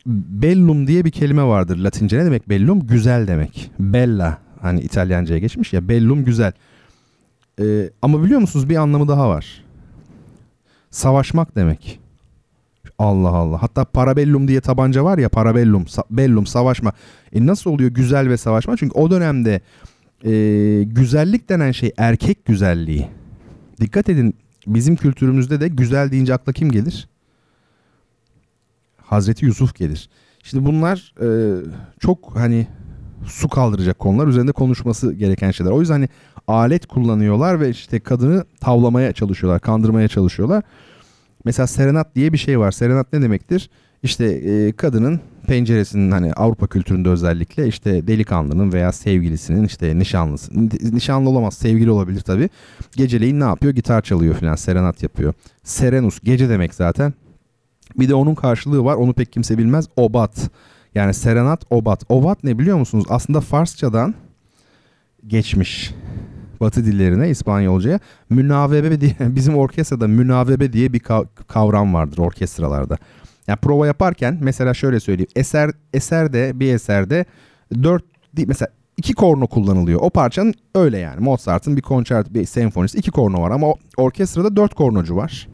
bellum 0.06 0.88
diye 0.88 1.06
bir 1.06 1.12
kelime 1.12 1.44
vardır 1.44 1.78
Latince. 1.78 2.18
Ne 2.18 2.26
demek 2.26 2.50
bellum? 2.50 2.88
Güzel 2.88 3.28
demek. 3.28 3.72
Bella 3.80 4.38
hani 4.62 4.82
İtalyanca'ya 4.82 5.40
geçmiş 5.40 5.74
ya. 5.74 5.88
Bellum 5.88 6.26
güzel. 6.26 6.52
Ee, 7.62 7.90
ama 8.02 8.24
biliyor 8.24 8.40
musunuz 8.40 8.70
bir 8.70 8.76
anlamı 8.76 9.08
daha 9.08 9.30
var. 9.30 9.64
Savaşmak 10.92 11.56
demek. 11.56 12.00
Allah 13.00 13.30
Allah. 13.30 13.62
Hatta 13.62 13.86
parabellum 13.86 14.48
diye 14.48 14.62
tabanca 14.62 15.04
var 15.04 15.18
ya 15.18 15.30
parabellum, 15.30 15.84
sa- 15.84 16.04
bellum 16.12 16.46
savaşma. 16.46 16.92
E 17.34 17.46
nasıl 17.46 17.70
oluyor 17.72 17.90
güzel 17.92 18.30
ve 18.30 18.38
savaşma? 18.38 18.78
Çünkü 18.78 18.94
o 19.00 19.12
dönemde 19.12 19.62
e, 20.26 20.84
güzellik 20.84 21.50
denen 21.50 21.72
şey 21.72 21.92
erkek 21.98 22.46
güzelliği. 22.46 23.08
Dikkat 23.82 24.10
edin 24.10 24.36
bizim 24.68 24.96
kültürümüzde 24.96 25.62
de 25.62 25.68
güzel 25.68 26.12
deyince 26.12 26.34
akla 26.34 26.54
kim 26.54 26.72
gelir? 26.72 27.08
Hazreti 28.98 29.46
Yusuf 29.46 29.76
gelir. 29.76 30.10
Şimdi 30.44 30.66
bunlar 30.66 31.14
e, 31.22 31.30
çok 32.00 32.36
hani 32.36 32.68
su 33.26 33.50
kaldıracak 33.50 34.00
konular 34.00 34.28
üzerinde 34.28 34.52
konuşması 34.52 35.14
gereken 35.14 35.52
şeyler. 35.52 35.72
O 35.72 35.80
yüzden 35.80 35.94
hani 35.94 36.10
alet 36.48 36.86
kullanıyorlar 36.86 37.60
ve 37.60 37.70
işte 37.70 38.00
kadını 38.00 38.46
tavlamaya 38.60 39.14
çalışıyorlar, 39.14 39.62
kandırmaya 39.62 40.08
çalışıyorlar. 40.08 40.64
Mesela 41.46 41.68
serenat 41.68 42.16
diye 42.16 42.34
bir 42.34 42.38
şey 42.38 42.60
var. 42.60 42.72
Serenat 42.72 43.14
ne 43.14 43.22
demektir? 43.22 43.70
İşte 44.04 44.26
e, 44.26 44.72
kadının 44.72 45.20
penceresinin 45.48 46.12
hani 46.12 46.34
Avrupa 46.34 46.68
kültüründe 46.68 47.10
özellikle 47.10 47.68
işte 47.68 48.08
delikanlının 48.08 48.74
veya 48.74 48.92
sevgilisinin 48.92 49.64
işte 49.64 50.00
nişanlısı. 50.00 50.52
Nişanlı 50.96 51.30
olamaz 51.30 51.54
sevgili 51.54 51.92
olabilir 51.92 52.22
tabi. 52.22 52.50
Geceleyin 52.96 53.40
ne 53.40 53.44
yapıyor? 53.44 53.74
Gitar 53.74 54.02
çalıyor 54.02 54.36
falan 54.36 54.56
serenat 54.56 55.04
yapıyor. 55.04 55.34
Serenus 55.64 56.20
gece 56.20 56.50
demek 56.50 56.74
zaten. 56.74 57.14
Bir 58.00 58.10
de 58.10 58.16
onun 58.16 58.36
karşılığı 58.36 58.86
var 58.86 58.96
onu 58.96 59.14
pek 59.14 59.32
kimse 59.32 59.58
bilmez. 59.58 59.88
Obat. 59.96 60.50
Yani 60.96 61.14
serenat 61.14 61.66
obat. 61.70 62.04
Obat 62.10 62.44
ne 62.44 62.60
biliyor 62.60 62.78
musunuz? 62.78 63.06
Aslında 63.10 63.42
Farsçadan 63.42 64.16
geçmiş. 65.28 65.94
Batı 66.62 66.86
dillerine 66.86 67.30
İspanyolcaya 67.30 68.00
münavebe 68.30 69.02
diye 69.02 69.16
bizim 69.20 69.56
orkestrada 69.56 70.08
münavebe 70.08 70.74
diye 70.74 70.94
bir 70.94 71.02
kavram 71.48 71.94
vardır 71.94 72.18
orkestralarda. 72.18 72.98
Yani 73.52 73.60
prova 73.60 73.88
yaparken 73.88 74.38
mesela 74.42 74.74
şöyle 74.74 75.00
söyleyeyim. 75.00 75.30
Eser 75.36 75.72
eserde 75.94 76.60
bir 76.60 76.74
eserde 76.74 77.26
dört 77.84 78.04
mesela 78.48 78.70
iki 78.98 79.14
korno 79.14 79.48
kullanılıyor. 79.48 80.00
O 80.04 80.10
parçanın 80.10 80.54
öyle 80.76 80.98
yani. 80.98 81.20
Mozart'ın 81.20 81.78
bir 81.78 81.82
konçert, 81.82 82.34
bir 82.34 82.46
senfonisi 82.46 82.98
iki 82.98 83.12
korno 83.12 83.42
var 83.42 83.52
ama 83.52 83.68
orkestrada 83.98 84.56
dört 84.56 84.74
kornocu 84.74 85.16
var. 85.16 85.48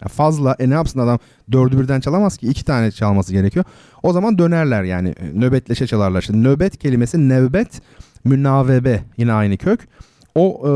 Yani 0.00 0.10
fazla 0.10 0.56
e 0.58 0.70
ne 0.70 0.74
yapsın 0.74 1.00
adam 1.00 1.18
dördü 1.52 1.78
birden 1.78 2.00
çalamaz 2.00 2.36
ki 2.36 2.46
iki 2.46 2.64
tane 2.64 2.90
çalması 2.90 3.32
gerekiyor. 3.32 3.64
O 4.02 4.12
zaman 4.12 4.38
dönerler 4.38 4.82
yani 4.82 5.14
nöbetleşe 5.34 5.86
çalarlar. 5.86 6.20
Şimdi 6.20 6.48
nöbet 6.48 6.78
kelimesi 6.78 7.28
nevbet 7.28 7.80
münavebe 8.24 9.02
yine 9.16 9.32
aynı 9.32 9.56
kök. 9.56 9.88
O 10.34 10.62
e, 10.64 10.72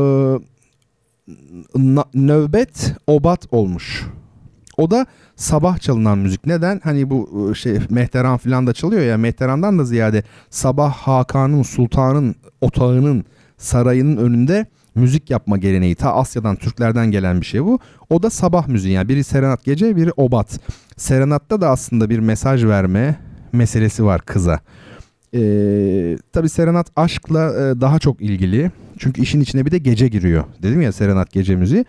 nöbet 2.13 2.93
obat 3.07 3.45
olmuş. 3.51 4.05
O 4.77 4.91
da 4.91 5.05
sabah 5.35 5.77
çalınan 5.77 6.17
müzik. 6.17 6.45
Neden? 6.45 6.81
Hani 6.83 7.09
bu 7.09 7.49
e, 7.51 7.55
şey 7.55 7.79
Mehteran 7.89 8.37
falan 8.37 8.67
da 8.67 8.73
çalıyor 8.73 9.01
ya. 9.01 9.17
Mehteran'dan 9.17 9.79
da 9.79 9.85
ziyade 9.85 10.23
sabah 10.49 10.93
Hakan'ın, 10.93 11.63
sultanın, 11.63 12.35
otağının, 12.61 13.25
sarayının 13.57 14.17
önünde 14.17 14.65
müzik 14.95 15.29
yapma 15.29 15.57
geleneği. 15.57 15.95
Ta 15.95 16.13
Asya'dan, 16.13 16.55
Türklerden 16.55 17.11
gelen 17.11 17.41
bir 17.41 17.45
şey 17.45 17.63
bu. 17.63 17.79
O 18.09 18.23
da 18.23 18.29
sabah 18.29 18.67
müziği. 18.67 18.93
Yani 18.93 19.09
biri 19.09 19.23
serenat 19.23 19.63
gece, 19.63 19.95
biri 19.95 20.11
obat. 20.17 20.59
Serenatta 20.97 21.61
da 21.61 21.69
aslında 21.69 22.09
bir 22.09 22.19
mesaj 22.19 22.65
verme 22.65 23.15
meselesi 23.53 24.05
var 24.05 24.21
kıza. 24.21 24.59
Ee, 25.33 26.17
tabii 26.33 26.49
serenat 26.49 26.87
aşkla 26.95 27.45
e, 27.45 27.81
daha 27.81 27.99
çok 27.99 28.21
ilgili. 28.21 28.71
Çünkü 28.97 29.21
işin 29.21 29.41
içine 29.41 29.65
bir 29.65 29.71
de 29.71 29.77
gece 29.77 30.07
giriyor. 30.07 30.43
Dedim 30.63 30.81
ya 30.81 30.91
serenat 30.91 31.31
gece 31.31 31.55
müziği. 31.55 31.85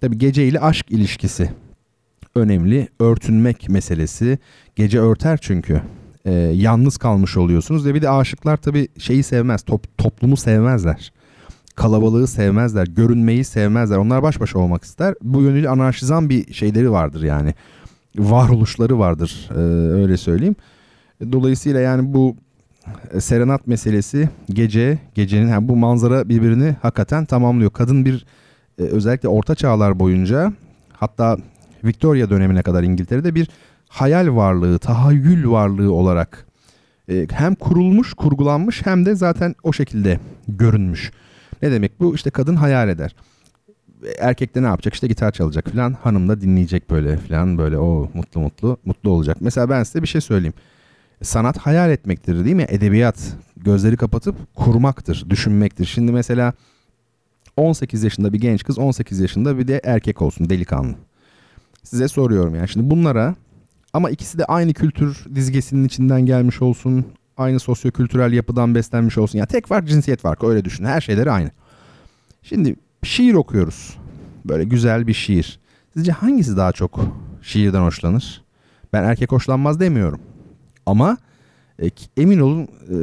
Tabii 0.00 0.18
gece 0.18 0.46
ile 0.46 0.60
aşk 0.60 0.90
ilişkisi 0.90 1.50
önemli. 2.34 2.88
Örtünmek 3.00 3.68
meselesi. 3.68 4.38
Gece 4.76 5.00
örter 5.00 5.38
çünkü. 5.42 5.82
Ee, 6.24 6.32
yalnız 6.54 6.96
kalmış 6.96 7.36
oluyorsunuz 7.36 7.86
ve 7.86 7.94
bir 7.94 8.02
de 8.02 8.10
aşıklar 8.10 8.56
tabii 8.56 8.88
şeyi 8.98 9.22
sevmez. 9.22 9.62
Top, 9.62 9.98
toplumu 9.98 10.36
sevmezler. 10.36 11.12
Kalabalığı 11.74 12.26
sevmezler. 12.26 12.86
Görünmeyi 12.86 13.44
sevmezler. 13.44 13.96
Onlar 13.96 14.22
baş 14.22 14.40
başa 14.40 14.58
olmak 14.58 14.84
ister. 14.84 15.14
Bu 15.22 15.42
yönüyle 15.42 15.68
anarşizan 15.68 16.28
bir 16.28 16.52
şeyleri 16.52 16.90
vardır 16.90 17.22
yani. 17.22 17.54
Varoluşları 18.18 18.98
vardır. 18.98 19.50
Ee, 19.50 19.58
öyle 19.92 20.16
söyleyeyim. 20.16 20.56
Dolayısıyla 21.32 21.80
yani 21.80 22.14
bu 22.14 22.36
e, 23.12 23.20
serenat 23.20 23.66
meselesi 23.66 24.28
gece 24.50 24.98
gecenin 25.14 25.48
yani 25.48 25.68
bu 25.68 25.76
manzara 25.76 26.28
birbirini 26.28 26.76
hakikaten 26.82 27.24
tamamlıyor. 27.24 27.70
Kadın 27.70 28.04
bir 28.04 28.26
e, 28.78 28.82
özellikle 28.82 29.28
orta 29.28 29.54
çağlar 29.54 29.98
boyunca 29.98 30.52
hatta 30.92 31.36
Victoria 31.84 32.30
dönemine 32.30 32.62
kadar 32.62 32.82
İngiltere'de 32.82 33.34
bir 33.34 33.48
hayal 33.88 34.36
varlığı, 34.36 34.78
tahayyül 34.78 35.48
varlığı 35.48 35.92
olarak 35.92 36.46
e, 37.08 37.26
hem 37.30 37.54
kurulmuş, 37.54 38.14
kurgulanmış 38.14 38.86
hem 38.86 39.06
de 39.06 39.14
zaten 39.14 39.54
o 39.62 39.72
şekilde 39.72 40.20
görünmüş. 40.48 41.12
Ne 41.62 41.72
demek 41.72 42.00
bu? 42.00 42.14
İşte 42.14 42.30
kadın 42.30 42.56
hayal 42.56 42.88
eder. 42.88 43.14
Erkek 44.18 44.54
de 44.54 44.62
ne 44.62 44.66
yapacak? 44.66 44.94
İşte 44.94 45.06
gitar 45.06 45.32
çalacak 45.32 45.70
falan. 45.70 45.92
Hanım 45.92 46.28
da 46.28 46.40
dinleyecek 46.40 46.90
böyle 46.90 47.16
falan 47.16 47.58
böyle 47.58 47.78
o 47.78 48.10
mutlu 48.14 48.40
mutlu 48.40 48.76
mutlu 48.84 49.10
olacak. 49.10 49.36
Mesela 49.40 49.70
ben 49.70 49.82
size 49.82 50.02
bir 50.02 50.08
şey 50.08 50.20
söyleyeyim. 50.20 50.54
Sanat 51.22 51.58
hayal 51.58 51.90
etmektir 51.90 52.44
değil 52.44 52.56
mi? 52.56 52.66
Edebiyat 52.68 53.36
gözleri 53.56 53.96
kapatıp 53.96 54.54
kurmaktır, 54.54 55.30
düşünmektir. 55.30 55.84
Şimdi 55.84 56.12
mesela 56.12 56.52
18 57.56 58.04
yaşında 58.04 58.32
bir 58.32 58.40
genç 58.40 58.64
kız 58.64 58.78
18 58.78 59.20
yaşında 59.20 59.58
bir 59.58 59.68
de 59.68 59.80
erkek 59.84 60.22
olsun 60.22 60.50
delikanlı. 60.50 60.94
Size 61.82 62.08
soruyorum 62.08 62.54
yani 62.54 62.68
şimdi 62.68 62.90
bunlara 62.90 63.34
ama 63.92 64.10
ikisi 64.10 64.38
de 64.38 64.44
aynı 64.44 64.74
kültür 64.74 65.24
dizgesinin 65.34 65.84
içinden 65.84 66.26
gelmiş 66.26 66.62
olsun. 66.62 67.06
Aynı 67.36 67.60
sosyokültürel 67.60 68.32
yapıdan 68.32 68.74
beslenmiş 68.74 69.18
olsun. 69.18 69.38
Yani 69.38 69.48
tek 69.48 69.66
fark 69.66 69.88
cinsiyet 69.88 70.20
farkı 70.20 70.46
öyle 70.46 70.64
düşün. 70.64 70.84
Her 70.84 71.00
şeyleri 71.00 71.30
aynı. 71.30 71.50
Şimdi 72.42 72.76
şiir 73.02 73.34
okuyoruz. 73.34 73.96
Böyle 74.44 74.64
güzel 74.64 75.06
bir 75.06 75.14
şiir. 75.14 75.60
Sizce 75.94 76.12
hangisi 76.12 76.56
daha 76.56 76.72
çok 76.72 77.00
şiirden 77.42 77.82
hoşlanır? 77.82 78.42
Ben 78.92 79.04
erkek 79.04 79.32
hoşlanmaz 79.32 79.80
demiyorum. 79.80 80.20
Ama 80.86 81.16
e, 81.82 81.90
emin 82.16 82.40
olun 82.40 82.62
e, 82.62 82.96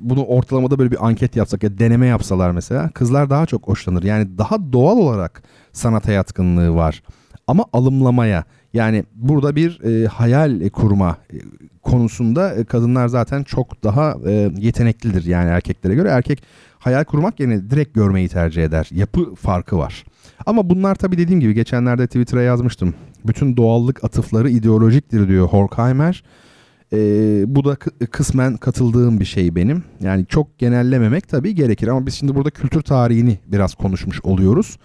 bunu 0.00 0.24
ortalamada 0.24 0.78
böyle 0.78 0.90
bir 0.90 1.06
anket 1.06 1.36
yapsak 1.36 1.62
ya 1.62 1.78
deneme 1.78 2.06
yapsalar 2.06 2.50
mesela 2.50 2.90
kızlar 2.90 3.30
daha 3.30 3.46
çok 3.46 3.68
hoşlanır. 3.68 4.02
Yani 4.02 4.38
daha 4.38 4.72
doğal 4.72 4.96
olarak 4.96 5.42
sanata 5.72 6.12
yatkınlığı 6.12 6.74
var. 6.74 7.02
Ama 7.50 7.64
alımlamaya 7.72 8.44
yani 8.74 9.04
burada 9.14 9.56
bir 9.56 9.80
e, 9.84 10.06
hayal 10.06 10.68
kurma 10.68 11.16
e, 11.32 11.36
konusunda 11.82 12.54
e, 12.54 12.64
kadınlar 12.64 13.08
zaten 13.08 13.42
çok 13.42 13.84
daha 13.84 14.16
e, 14.26 14.52
yeteneklidir 14.58 15.24
yani 15.24 15.48
erkeklere 15.48 15.94
göre. 15.94 16.08
Erkek 16.08 16.42
hayal 16.78 17.04
kurmak 17.04 17.40
yerine 17.40 17.70
direkt 17.70 17.94
görmeyi 17.94 18.28
tercih 18.28 18.64
eder. 18.64 18.88
Yapı 18.92 19.34
farkı 19.34 19.78
var. 19.78 20.04
Ama 20.46 20.70
bunlar 20.70 20.94
tabii 20.94 21.18
dediğim 21.18 21.40
gibi 21.40 21.54
geçenlerde 21.54 22.06
Twitter'a 22.06 22.42
yazmıştım. 22.42 22.94
Bütün 23.26 23.56
doğallık 23.56 24.04
atıfları 24.04 24.50
ideolojiktir 24.50 25.28
diyor 25.28 25.48
Horkheimer. 25.48 26.24
E, 26.92 26.98
bu 27.46 27.64
da 27.64 27.76
kısmen 28.10 28.56
katıldığım 28.56 29.20
bir 29.20 29.24
şey 29.24 29.54
benim. 29.54 29.84
Yani 30.00 30.26
çok 30.26 30.58
genellememek 30.58 31.28
tabii 31.28 31.54
gerekir 31.54 31.88
ama 31.88 32.06
biz 32.06 32.14
şimdi 32.14 32.34
burada 32.34 32.50
kültür 32.50 32.82
tarihini 32.82 33.38
biraz 33.46 33.74
konuşmuş 33.74 34.20
oluyoruz. 34.24 34.78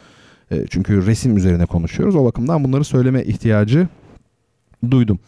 E, 0.51 0.65
çünkü 0.69 1.05
resim 1.05 1.37
üzerine 1.37 1.65
konuşuyoruz. 1.65 2.15
O 2.15 2.25
bakımdan 2.25 2.63
bunları 2.63 2.83
söyleme 2.83 3.23
ihtiyacı 3.23 3.87
duydum. 4.91 5.19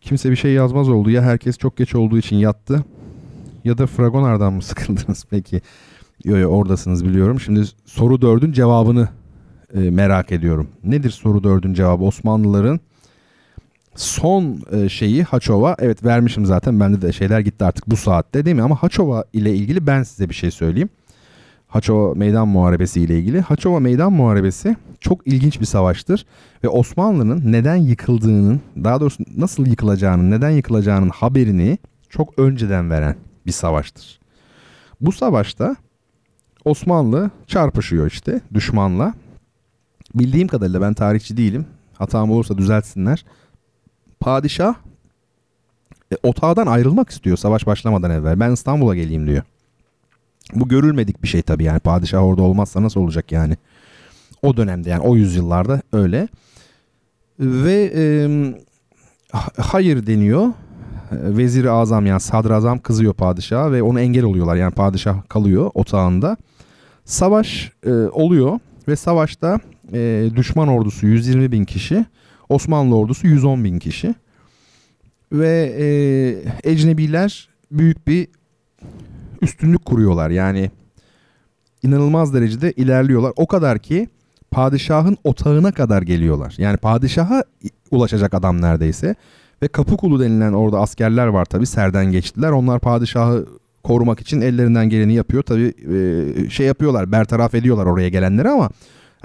Kimse 0.00 0.30
bir 0.30 0.36
şey 0.36 0.52
yazmaz 0.52 0.88
oldu. 0.88 1.10
Ya 1.10 1.22
herkes 1.22 1.58
çok 1.58 1.76
geç 1.76 1.94
olduğu 1.94 2.18
için 2.18 2.36
yattı 2.36 2.84
ya 3.64 3.78
da 3.78 3.86
Fragonar'dan 3.86 4.52
mı 4.52 4.62
sıkıldınız 4.62 5.24
peki? 5.30 5.60
Yo 6.24 6.36
yo 6.36 6.48
oradasınız 6.48 7.04
biliyorum. 7.04 7.40
Şimdi 7.40 7.62
soru 7.84 8.22
dördün 8.22 8.52
cevabını 8.52 9.08
e, 9.74 9.78
merak 9.78 10.32
ediyorum. 10.32 10.68
Nedir 10.84 11.10
soru 11.10 11.44
dördün 11.44 11.74
cevabı? 11.74 12.04
Osmanlıların 12.04 12.80
son 13.96 14.58
e, 14.72 14.88
şeyi 14.88 15.22
Haçova. 15.22 15.76
Evet 15.78 16.04
vermişim 16.04 16.46
zaten. 16.46 16.80
Bende 16.80 17.02
de 17.02 17.12
şeyler 17.12 17.40
gitti 17.40 17.64
artık 17.64 17.90
bu 17.90 17.96
saatte 17.96 18.44
değil 18.44 18.56
mi? 18.56 18.62
Ama 18.62 18.82
Haçova 18.82 19.24
ile 19.32 19.54
ilgili 19.54 19.86
ben 19.86 20.02
size 20.02 20.28
bir 20.28 20.34
şey 20.34 20.50
söyleyeyim. 20.50 20.88
Haçova 21.74 22.14
Meydan 22.14 22.48
Muharebesi 22.48 23.00
ile 23.00 23.18
ilgili. 23.18 23.40
Haçova 23.40 23.80
Meydan 23.80 24.12
Muharebesi 24.12 24.76
çok 25.00 25.26
ilginç 25.26 25.60
bir 25.60 25.66
savaştır 25.66 26.26
ve 26.64 26.68
Osmanlı'nın 26.68 27.52
neden 27.52 27.76
yıkıldığının, 27.76 28.60
daha 28.84 29.00
doğrusu 29.00 29.24
nasıl 29.36 29.66
yıkılacağının, 29.66 30.30
neden 30.30 30.50
yıkılacağının 30.50 31.08
haberini 31.08 31.78
çok 32.08 32.38
önceden 32.38 32.90
veren 32.90 33.16
bir 33.46 33.52
savaştır. 33.52 34.20
Bu 35.00 35.12
savaşta 35.12 35.76
Osmanlı 36.64 37.30
çarpışıyor 37.46 38.10
işte 38.10 38.40
düşmanla. 38.54 39.14
Bildiğim 40.14 40.48
kadarıyla 40.48 40.80
ben 40.80 40.94
tarihçi 40.94 41.36
değilim. 41.36 41.66
Hatam 41.98 42.30
olursa 42.30 42.58
düzeltsinler. 42.58 43.24
Padişah 44.20 44.74
e, 46.12 46.16
otağdan 46.22 46.66
ayrılmak 46.66 47.10
istiyor 47.10 47.36
savaş 47.36 47.66
başlamadan 47.66 48.10
evvel. 48.10 48.40
Ben 48.40 48.50
İstanbul'a 48.50 48.94
geleyim 48.94 49.26
diyor. 49.26 49.42
Bu 50.54 50.68
görülmedik 50.68 51.22
bir 51.22 51.28
şey 51.28 51.42
tabii 51.42 51.64
yani 51.64 51.80
padişah 51.80 52.24
orada 52.24 52.42
olmazsa 52.42 52.82
nasıl 52.82 53.00
olacak 53.00 53.32
yani. 53.32 53.56
O 54.42 54.56
dönemde 54.56 54.90
yani 54.90 55.02
o 55.02 55.16
yüzyıllarda 55.16 55.82
öyle. 55.92 56.28
Ve 57.40 57.92
e, 57.96 58.04
hayır 59.56 60.06
deniyor. 60.06 60.48
Vezir-i 61.12 61.70
Azam 61.70 62.06
yani 62.06 62.20
Sadrazam 62.20 62.78
kızıyor 62.78 63.14
padişaha 63.14 63.72
ve 63.72 63.82
onu 63.82 64.00
engel 64.00 64.24
oluyorlar. 64.24 64.56
Yani 64.56 64.72
padişah 64.72 65.28
kalıyor 65.28 65.70
otağında. 65.74 66.36
Savaş 67.04 67.72
e, 67.86 67.90
oluyor 67.92 68.58
ve 68.88 68.96
savaşta 68.96 69.60
e, 69.92 70.30
düşman 70.36 70.68
ordusu 70.68 71.06
120 71.06 71.52
bin 71.52 71.64
kişi, 71.64 72.04
Osmanlı 72.48 72.96
ordusu 72.96 73.26
110 73.26 73.64
bin 73.64 73.78
kişi. 73.78 74.14
Ve 75.32 75.74
e, 75.78 76.70
ecnebiler 76.70 77.48
büyük 77.70 78.06
bir 78.08 78.28
üstünlük 79.44 79.84
kuruyorlar. 79.84 80.30
Yani 80.30 80.70
inanılmaz 81.82 82.34
derecede 82.34 82.72
ilerliyorlar. 82.72 83.32
O 83.36 83.46
kadar 83.46 83.78
ki 83.78 84.08
padişahın 84.50 85.16
otağına 85.24 85.72
kadar 85.72 86.02
geliyorlar. 86.02 86.54
Yani 86.58 86.76
padişaha 86.76 87.44
ulaşacak 87.90 88.34
adam 88.34 88.62
neredeyse. 88.62 89.14
Ve 89.62 89.68
Kapıkulu 89.68 90.20
denilen 90.20 90.52
orada 90.52 90.80
askerler 90.80 91.26
var 91.26 91.44
tabi 91.44 91.66
serden 91.66 92.12
geçtiler. 92.12 92.50
Onlar 92.50 92.80
padişahı 92.80 93.46
korumak 93.84 94.20
için 94.20 94.40
ellerinden 94.40 94.88
geleni 94.88 95.14
yapıyor. 95.14 95.42
Tabi 95.42 95.74
e, 95.94 96.50
şey 96.50 96.66
yapıyorlar 96.66 97.12
bertaraf 97.12 97.54
ediyorlar 97.54 97.86
oraya 97.86 98.08
gelenleri 98.08 98.48
ama 98.48 98.70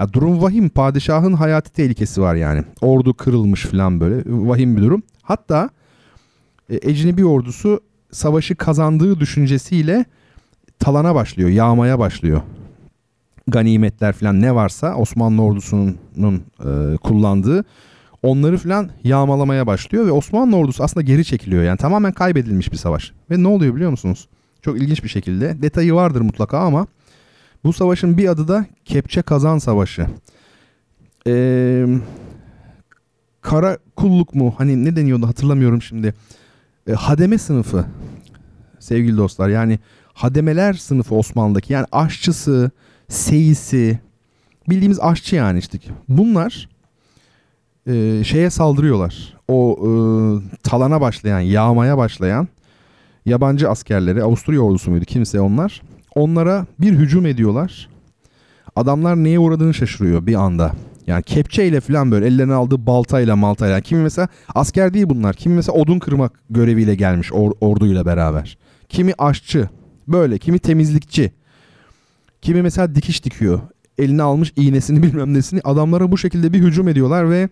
ya 0.00 0.12
durum 0.12 0.42
vahim. 0.42 0.68
Padişahın 0.68 1.32
hayati 1.32 1.72
tehlikesi 1.72 2.20
var 2.20 2.34
yani. 2.34 2.64
Ordu 2.80 3.14
kırılmış 3.14 3.66
falan 3.66 4.00
böyle 4.00 4.22
vahim 4.26 4.76
bir 4.76 4.82
durum. 4.82 5.02
Hatta 5.22 5.70
e, 6.70 6.90
ecnebi 6.90 7.24
ordusu 7.26 7.80
savaşı 8.10 8.54
kazandığı 8.54 9.20
düşüncesiyle 9.20 10.04
talana 10.78 11.14
başlıyor, 11.14 11.48
yağmaya 11.48 11.98
başlıyor. 11.98 12.42
Ganimetler 13.48 14.12
falan 14.12 14.40
ne 14.40 14.54
varsa 14.54 14.94
Osmanlı 14.94 15.42
ordusunun 15.42 16.42
e, 16.60 16.96
kullandığı 16.96 17.64
onları 18.22 18.58
falan 18.58 18.90
yağmalamaya 19.04 19.66
başlıyor 19.66 20.06
ve 20.06 20.10
Osmanlı 20.10 20.56
ordusu 20.56 20.84
aslında 20.84 21.02
geri 21.06 21.24
çekiliyor. 21.24 21.62
Yani 21.62 21.76
tamamen 21.78 22.12
kaybedilmiş 22.12 22.72
bir 22.72 22.76
savaş. 22.76 23.12
Ve 23.30 23.42
ne 23.42 23.48
oluyor 23.48 23.74
biliyor 23.74 23.90
musunuz? 23.90 24.28
Çok 24.62 24.76
ilginç 24.78 25.04
bir 25.04 25.08
şekilde. 25.08 25.62
Detayı 25.62 25.94
vardır 25.94 26.20
mutlaka 26.20 26.58
ama 26.58 26.86
bu 27.64 27.72
savaşın 27.72 28.18
bir 28.18 28.28
adı 28.28 28.48
da 28.48 28.66
Kepçe 28.84 29.22
Kazan 29.22 29.58
Savaşı. 29.58 30.06
Ee, 31.26 31.86
kara 33.40 33.78
kulluk 33.96 34.34
mu? 34.34 34.54
Hani 34.58 34.84
ne 34.84 34.96
deniyordu 34.96 35.26
hatırlamıyorum 35.26 35.82
şimdi. 35.82 36.14
E, 36.90 36.92
hademe 36.92 37.38
sınıfı 37.38 37.84
sevgili 38.78 39.16
dostlar. 39.16 39.48
Yani 39.48 39.78
hademeler 40.12 40.72
sınıfı 40.72 41.14
Osmanlı'daki 41.14 41.72
yani 41.72 41.86
aşçısı, 41.92 42.70
seyisi, 43.08 43.98
bildiğimiz 44.68 45.00
aşçı 45.00 45.36
yani 45.36 45.58
işte. 45.58 45.78
Bunlar 46.08 46.68
e, 47.86 48.24
şeye 48.24 48.50
saldırıyorlar. 48.50 49.36
O 49.48 49.78
e, 49.78 49.88
talana 50.62 51.00
başlayan, 51.00 51.40
yağmaya 51.40 51.98
başlayan 51.98 52.48
yabancı 53.26 53.70
askerleri, 53.70 54.22
Avusturya 54.22 54.60
ordusu 54.60 54.90
muydu 54.90 55.04
kimse 55.04 55.40
onlar. 55.40 55.82
Onlara 56.14 56.66
bir 56.80 56.92
hücum 56.92 57.26
ediyorlar. 57.26 57.88
Adamlar 58.76 59.16
neye 59.16 59.38
uğradığını 59.38 59.74
şaşırıyor 59.74 60.26
bir 60.26 60.34
anda. 60.34 60.72
Yani 61.06 61.22
kepçeyle 61.22 61.80
falan 61.80 62.10
böyle 62.10 62.26
ellerine 62.26 62.54
aldığı 62.54 62.86
baltayla 62.86 63.36
maltayla. 63.36 63.80
Kimi 63.80 64.02
mesela 64.02 64.28
asker 64.54 64.94
değil 64.94 65.08
bunlar. 65.08 65.36
Kimi 65.36 65.54
mesela 65.54 65.78
odun 65.78 65.98
kırmak 65.98 66.32
göreviyle 66.50 66.94
gelmiş 66.94 67.28
or- 67.30 67.56
orduyla 67.60 68.06
beraber. 68.06 68.58
Kimi 68.88 69.12
aşçı. 69.18 69.68
Böyle. 70.08 70.38
Kimi 70.38 70.58
temizlikçi. 70.58 71.32
Kimi 72.42 72.62
mesela 72.62 72.94
dikiş 72.94 73.24
dikiyor. 73.24 73.60
Eline 73.98 74.22
almış 74.22 74.52
iğnesini 74.56 75.02
bilmem 75.02 75.34
nesini. 75.34 75.60
Adamlara 75.64 76.12
bu 76.12 76.18
şekilde 76.18 76.52
bir 76.52 76.58
hücum 76.58 76.88
ediyorlar 76.88 77.30
ve 77.30 77.48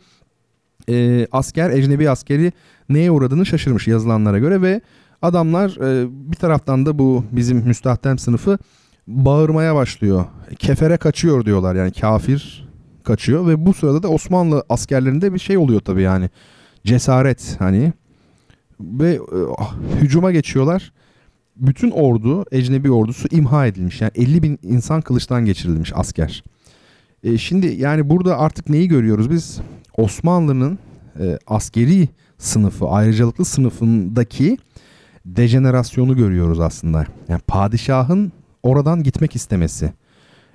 e, 0.88 1.26
asker, 1.32 1.70
ecnebi 1.70 2.10
askeri 2.10 2.52
neye 2.88 3.10
uğradığını 3.10 3.46
şaşırmış 3.46 3.86
yazılanlara 3.86 4.38
göre 4.38 4.62
ve 4.62 4.80
adamlar 5.22 5.70
e, 5.70 6.06
bir 6.10 6.36
taraftan 6.36 6.86
da 6.86 6.98
bu 6.98 7.24
bizim 7.32 7.58
müstahdem 7.58 8.18
sınıfı 8.18 8.58
bağırmaya 9.06 9.74
başlıyor. 9.74 10.24
Kefere 10.58 10.96
kaçıyor 10.96 11.44
diyorlar 11.44 11.74
yani 11.74 11.92
kafir 11.92 12.67
kaçıyor 13.04 13.46
ve 13.46 13.66
bu 13.66 13.74
sırada 13.74 14.02
da 14.02 14.08
Osmanlı 14.08 14.64
askerlerinde 14.68 15.34
bir 15.34 15.38
şey 15.38 15.58
oluyor 15.58 15.80
tabii 15.80 16.02
yani 16.02 16.30
cesaret 16.84 17.56
hani 17.58 17.92
ve 18.80 19.14
e, 19.14 19.20
hücuma 20.00 20.32
geçiyorlar. 20.32 20.92
Bütün 21.56 21.90
ordu, 21.90 22.44
ecnebi 22.52 22.90
ordusu 22.90 23.28
imha 23.30 23.66
edilmiş. 23.66 24.00
Yani 24.00 24.12
50 24.14 24.42
bin 24.42 24.58
insan 24.62 25.00
kılıçtan 25.00 25.44
geçirilmiş 25.44 25.92
asker. 25.94 26.42
E, 27.22 27.38
şimdi 27.38 27.66
yani 27.66 28.10
burada 28.10 28.38
artık 28.38 28.68
neyi 28.68 28.88
görüyoruz 28.88 29.30
biz? 29.30 29.60
Osmanlı'nın 29.96 30.78
e, 31.20 31.38
askeri 31.46 32.08
sınıfı, 32.38 32.86
ayrıcalıklı 32.86 33.44
sınıfındaki 33.44 34.58
dejenerasyonu 35.26 36.16
görüyoruz 36.16 36.60
aslında. 36.60 37.06
Yani 37.28 37.40
padişahın 37.46 38.32
oradan 38.62 39.02
gitmek 39.02 39.36
istemesi. 39.36 39.92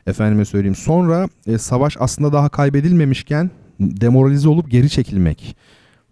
Efendime 0.07 0.45
söyleyeyim. 0.45 0.75
Sonra 0.75 1.27
e, 1.47 1.57
savaş 1.57 1.97
aslında 1.99 2.33
daha 2.33 2.49
kaybedilmemişken 2.49 3.51
demoralize 3.79 4.49
olup 4.49 4.71
geri 4.71 4.89
çekilmek. 4.89 5.55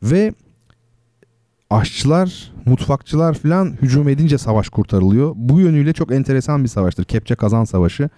Ve 0.04 0.34
aşçılar, 1.70 2.52
mutfakçılar 2.66 3.34
falan 3.34 3.78
hücum 3.82 4.10
edince 4.10 4.38
savaş 4.38 4.70
kurtarılıyor. 4.70 5.34
Bu 5.36 5.60
yönüyle 5.60 5.94
çok 5.94 6.12
enteresan 6.12 6.64
bir 6.64 6.70
savaştır. 6.70 7.04
Kepçe 7.04 7.36
Kazan 7.36 7.64
Savaşı. 7.64 8.10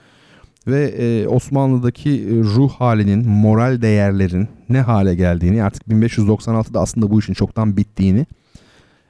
Ve 0.67 0.83
e, 0.85 1.27
Osmanlı'daki 1.27 2.09
e, 2.09 2.39
ruh 2.39 2.71
halinin, 2.71 3.29
moral 3.29 3.81
değerlerin 3.81 4.47
ne 4.69 4.81
hale 4.81 5.15
geldiğini 5.15 5.63
artık 5.63 5.87
1596'da 5.87 6.79
aslında 6.79 7.11
bu 7.11 7.19
işin 7.19 7.33
çoktan 7.33 7.77
bittiğini 7.77 8.25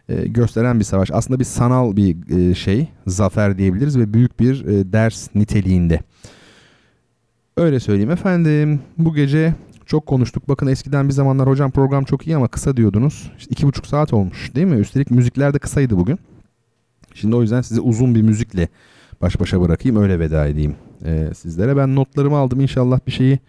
e, 0.10 0.28
gösteren 0.28 0.80
bir 0.80 0.86
savaş. 0.86 1.12
Aslında 1.12 1.40
bir 1.40 1.46
sanal 1.46 1.96
bir 1.96 2.38
e, 2.38 2.56
şey, 2.56 2.88
zafer 3.08 3.58
diyebiliriz 3.58 4.00
ve 4.00 4.14
büyük 4.14 4.40
bir 4.40 4.66
e, 4.66 4.94
ders 4.94 5.36
niteliğinde. 5.36 6.00
Öyle 7.58 7.80
söyleyeyim 7.80 8.12
efendim. 8.12 8.80
Bu 8.98 9.14
gece 9.14 9.54
çok 9.86 10.06
konuştuk. 10.06 10.50
Bakın 10.50 10.68
eskiden 10.68 11.08
bir 11.08 11.14
zamanlar 11.14 11.48
hocam 11.48 11.72
program 11.72 12.04
çok 12.04 12.28
iyi 12.28 12.36
ama 12.36 12.48
kısa 12.48 12.78
diyordunuz. 12.78 13.32
İşte 13.38 13.52
iki 13.52 13.68
buçuk 13.68 13.88
saat 13.88 14.14
olmuş 14.14 14.56
değil 14.56 14.68
mi? 14.68 14.76
Üstelik 14.76 15.12
müzikler 15.12 15.54
de 15.54 15.60
kısaydı 15.60 15.98
bugün. 15.98 16.20
Şimdi 17.14 17.36
o 17.36 17.42
yüzden 17.42 17.62
sizi 17.62 17.82
uzun 17.82 18.16
bir 18.16 18.22
müzikle 18.22 18.68
baş 19.22 19.40
başa 19.40 19.62
bırakayım. 19.62 19.98
Öyle 19.98 20.20
veda 20.20 20.48
edeyim 20.48 20.76
e, 21.06 21.30
sizlere. 21.36 21.78
Ben 21.78 21.96
notlarımı 21.96 22.38
aldım. 22.38 22.62
İnşallah 22.62 23.00
bir 23.08 23.12
şeyi 23.12 23.40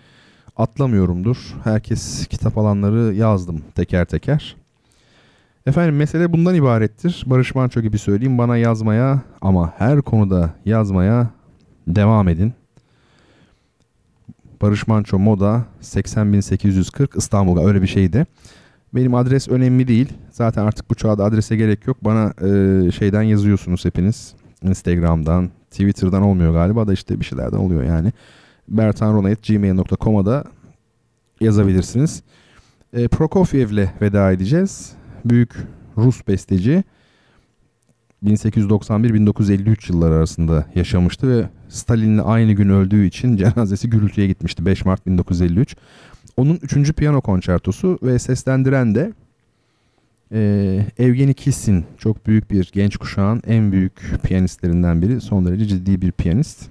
atlamıyorumdur. 0.56 1.54
Herkes 1.64 2.26
kitap 2.26 2.58
alanları 2.58 3.14
yazdım 3.14 3.62
teker 3.74 4.04
teker. 4.04 4.56
Efendim 5.66 5.96
mesele 5.96 6.32
bundan 6.32 6.54
ibarettir. 6.54 7.24
Barış 7.26 7.54
Manço 7.54 7.80
gibi 7.80 7.98
söyleyeyim 7.98 8.38
bana 8.38 8.56
yazmaya 8.56 9.22
ama 9.40 9.72
her 9.78 10.02
konuda 10.02 10.50
yazmaya 10.64 11.30
devam 11.86 12.28
edin. 12.28 12.52
Barış 14.62 14.86
Manço 14.86 15.18
Moda 15.18 15.64
80840 15.80 17.16
İstanbul'a 17.16 17.66
öyle 17.66 17.82
bir 17.82 17.86
şeydi. 17.86 18.26
Benim 18.94 19.14
adres 19.14 19.48
önemli 19.48 19.88
değil. 19.88 20.12
Zaten 20.30 20.62
artık 20.62 20.90
bu 20.90 20.94
çağda 20.94 21.24
adrese 21.24 21.56
gerek 21.56 21.86
yok. 21.86 21.96
Bana 22.02 22.32
e, 22.48 22.90
şeyden 22.90 23.22
yazıyorsunuz 23.22 23.84
hepiniz. 23.84 24.34
Instagram'dan, 24.62 25.50
Twitter'dan 25.70 26.22
olmuyor 26.22 26.52
galiba 26.52 26.86
da 26.86 26.92
işte 26.92 27.20
bir 27.20 27.24
şeylerden 27.24 27.56
oluyor 27.56 27.82
yani. 27.82 28.12
bertanrona.gmail.com'a 28.68 30.26
da 30.26 30.44
yazabilirsiniz. 31.40 32.22
E, 32.92 33.08
Prokofiev'le 33.08 33.88
veda 34.00 34.32
edeceğiz. 34.32 34.92
Büyük 35.24 35.54
Rus 35.96 36.28
besteci. 36.28 36.84
1891-1953 38.24 39.92
yılları 39.92 40.14
arasında 40.14 40.66
yaşamıştı 40.74 41.28
ve 41.28 41.48
Stalin'le 41.68 42.18
aynı 42.24 42.52
gün 42.52 42.68
öldüğü 42.68 43.06
için 43.06 43.36
cenazesi 43.36 43.90
gürültüye 43.90 44.26
gitmişti 44.26 44.66
5 44.66 44.84
Mart 44.84 45.06
1953. 45.06 45.76
Onun 46.36 46.58
3. 46.62 46.92
piyano 46.92 47.20
konçertosu 47.20 47.98
ve 48.02 48.18
seslendiren 48.18 48.94
de 48.94 49.12
e, 50.32 50.86
Evgeni 50.98 51.34
Kissin 51.34 51.84
çok 51.98 52.26
büyük 52.26 52.50
bir 52.50 52.70
genç 52.72 52.96
kuşağın 52.96 53.42
en 53.46 53.72
büyük 53.72 54.00
piyanistlerinden 54.22 55.02
biri. 55.02 55.20
Son 55.20 55.46
derece 55.46 55.66
ciddi 55.66 56.02
bir 56.02 56.12
piyanist. 56.12 56.68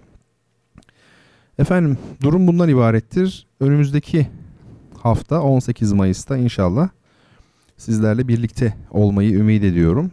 Efendim 1.60 1.98
durum 2.24 2.48
bundan 2.48 2.70
ibarettir. 2.70 3.48
Önümüzdeki 3.60 4.28
hafta 4.98 5.42
18 5.42 5.94
Mayıs'ta 5.94 6.38
inşallah 6.38 6.90
sizlerle 7.78 8.28
birlikte 8.28 8.74
olmayı 8.92 9.32
ümit 9.32 9.64
ediyorum. 9.64 10.12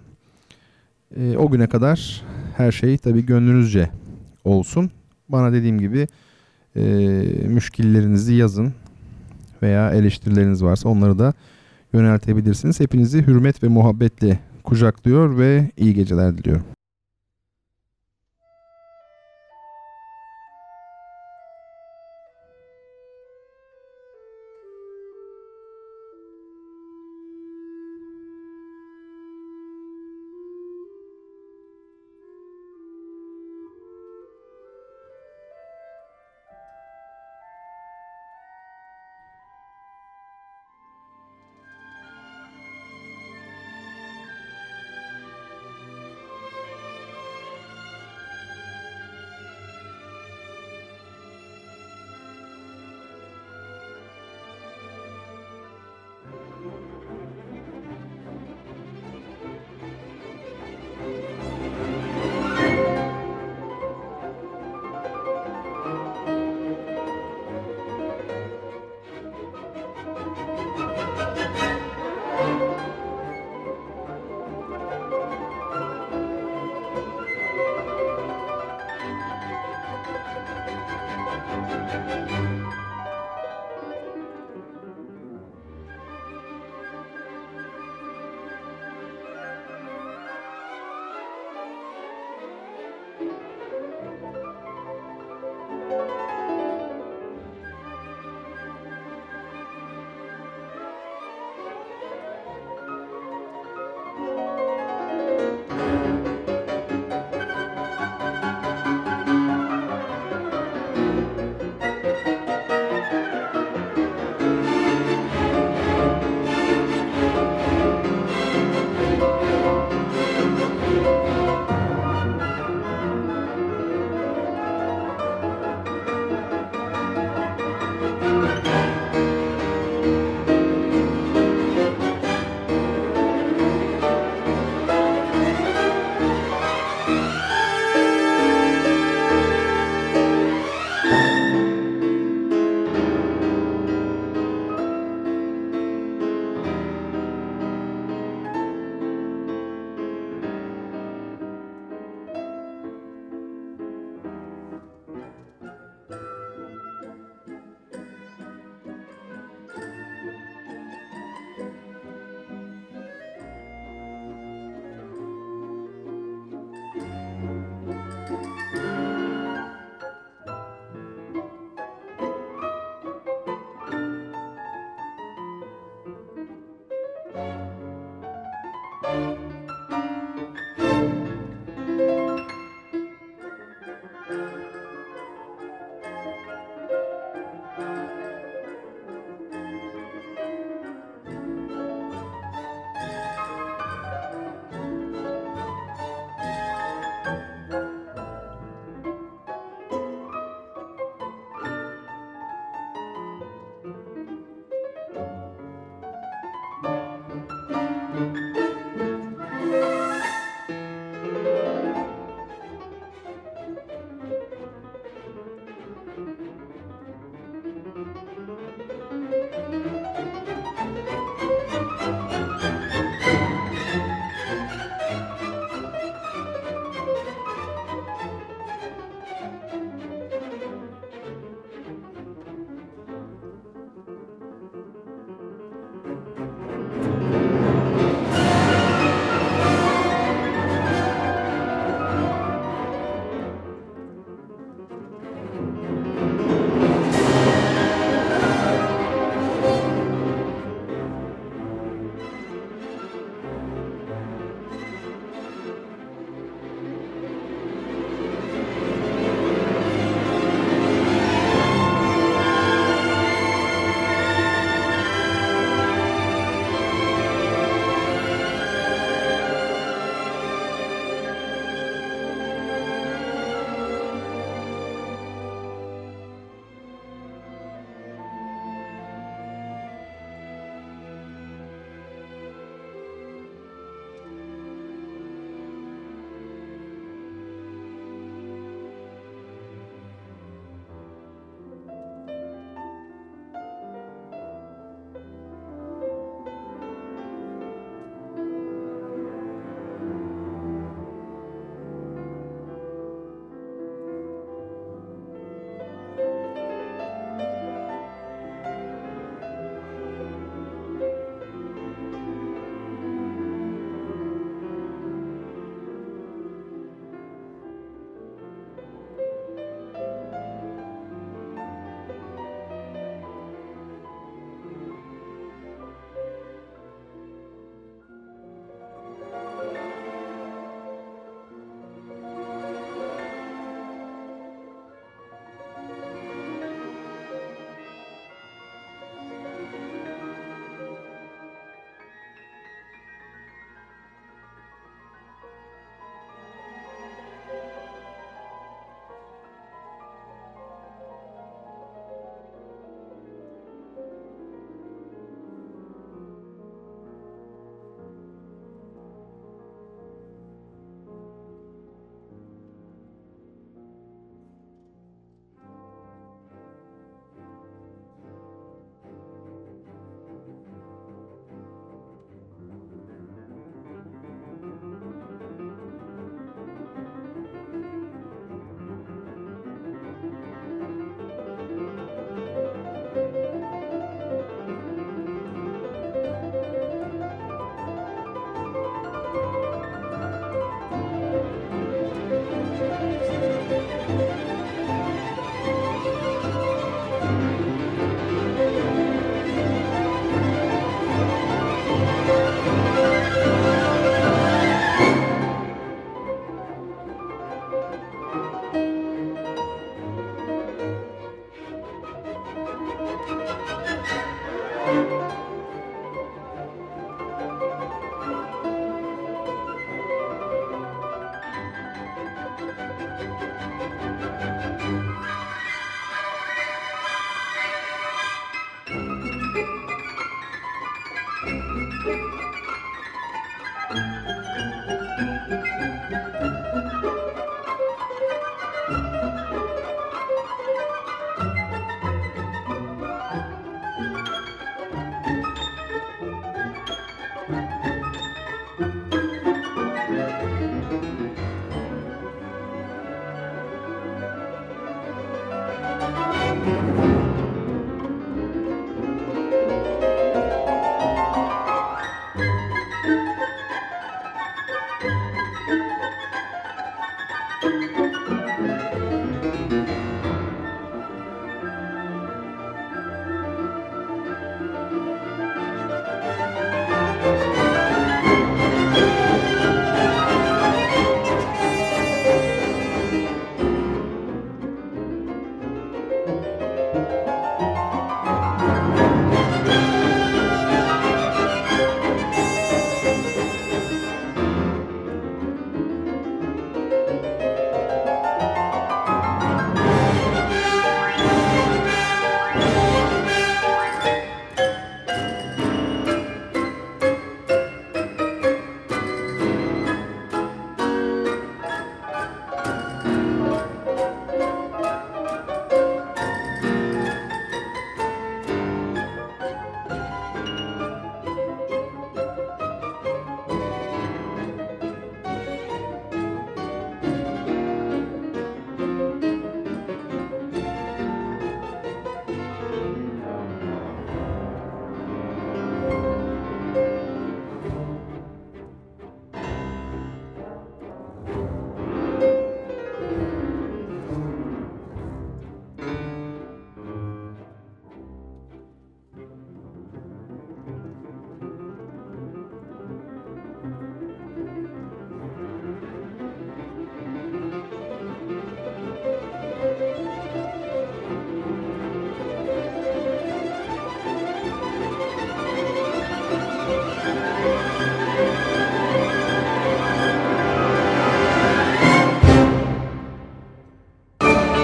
E, 1.17 1.37
o 1.37 1.51
güne 1.51 1.67
kadar 1.67 2.23
her 2.57 2.73
şey 2.73 2.99
tabii 2.99 3.27
gönlünüzce 3.27 3.91
olsun. 4.45 4.91
Bana 5.29 5.53
dediğim 5.53 5.79
gibi 5.79 6.09
e, 6.77 6.83
müşkillerinizi 7.47 8.35
yazın 8.35 8.73
veya 9.63 9.91
eleştirileriniz 9.91 10.65
varsa 10.65 10.89
onları 10.89 11.19
da 11.19 11.33
yöneltebilirsiniz. 11.93 12.81
Hepinizi 12.81 13.27
hürmet 13.27 13.63
ve 13.63 13.69
muhabbetle 13.69 14.39
kucaklıyor 14.65 15.39
ve 15.39 15.71
iyi 15.77 15.95
geceler 15.95 16.39
diliyorum. 16.39 16.65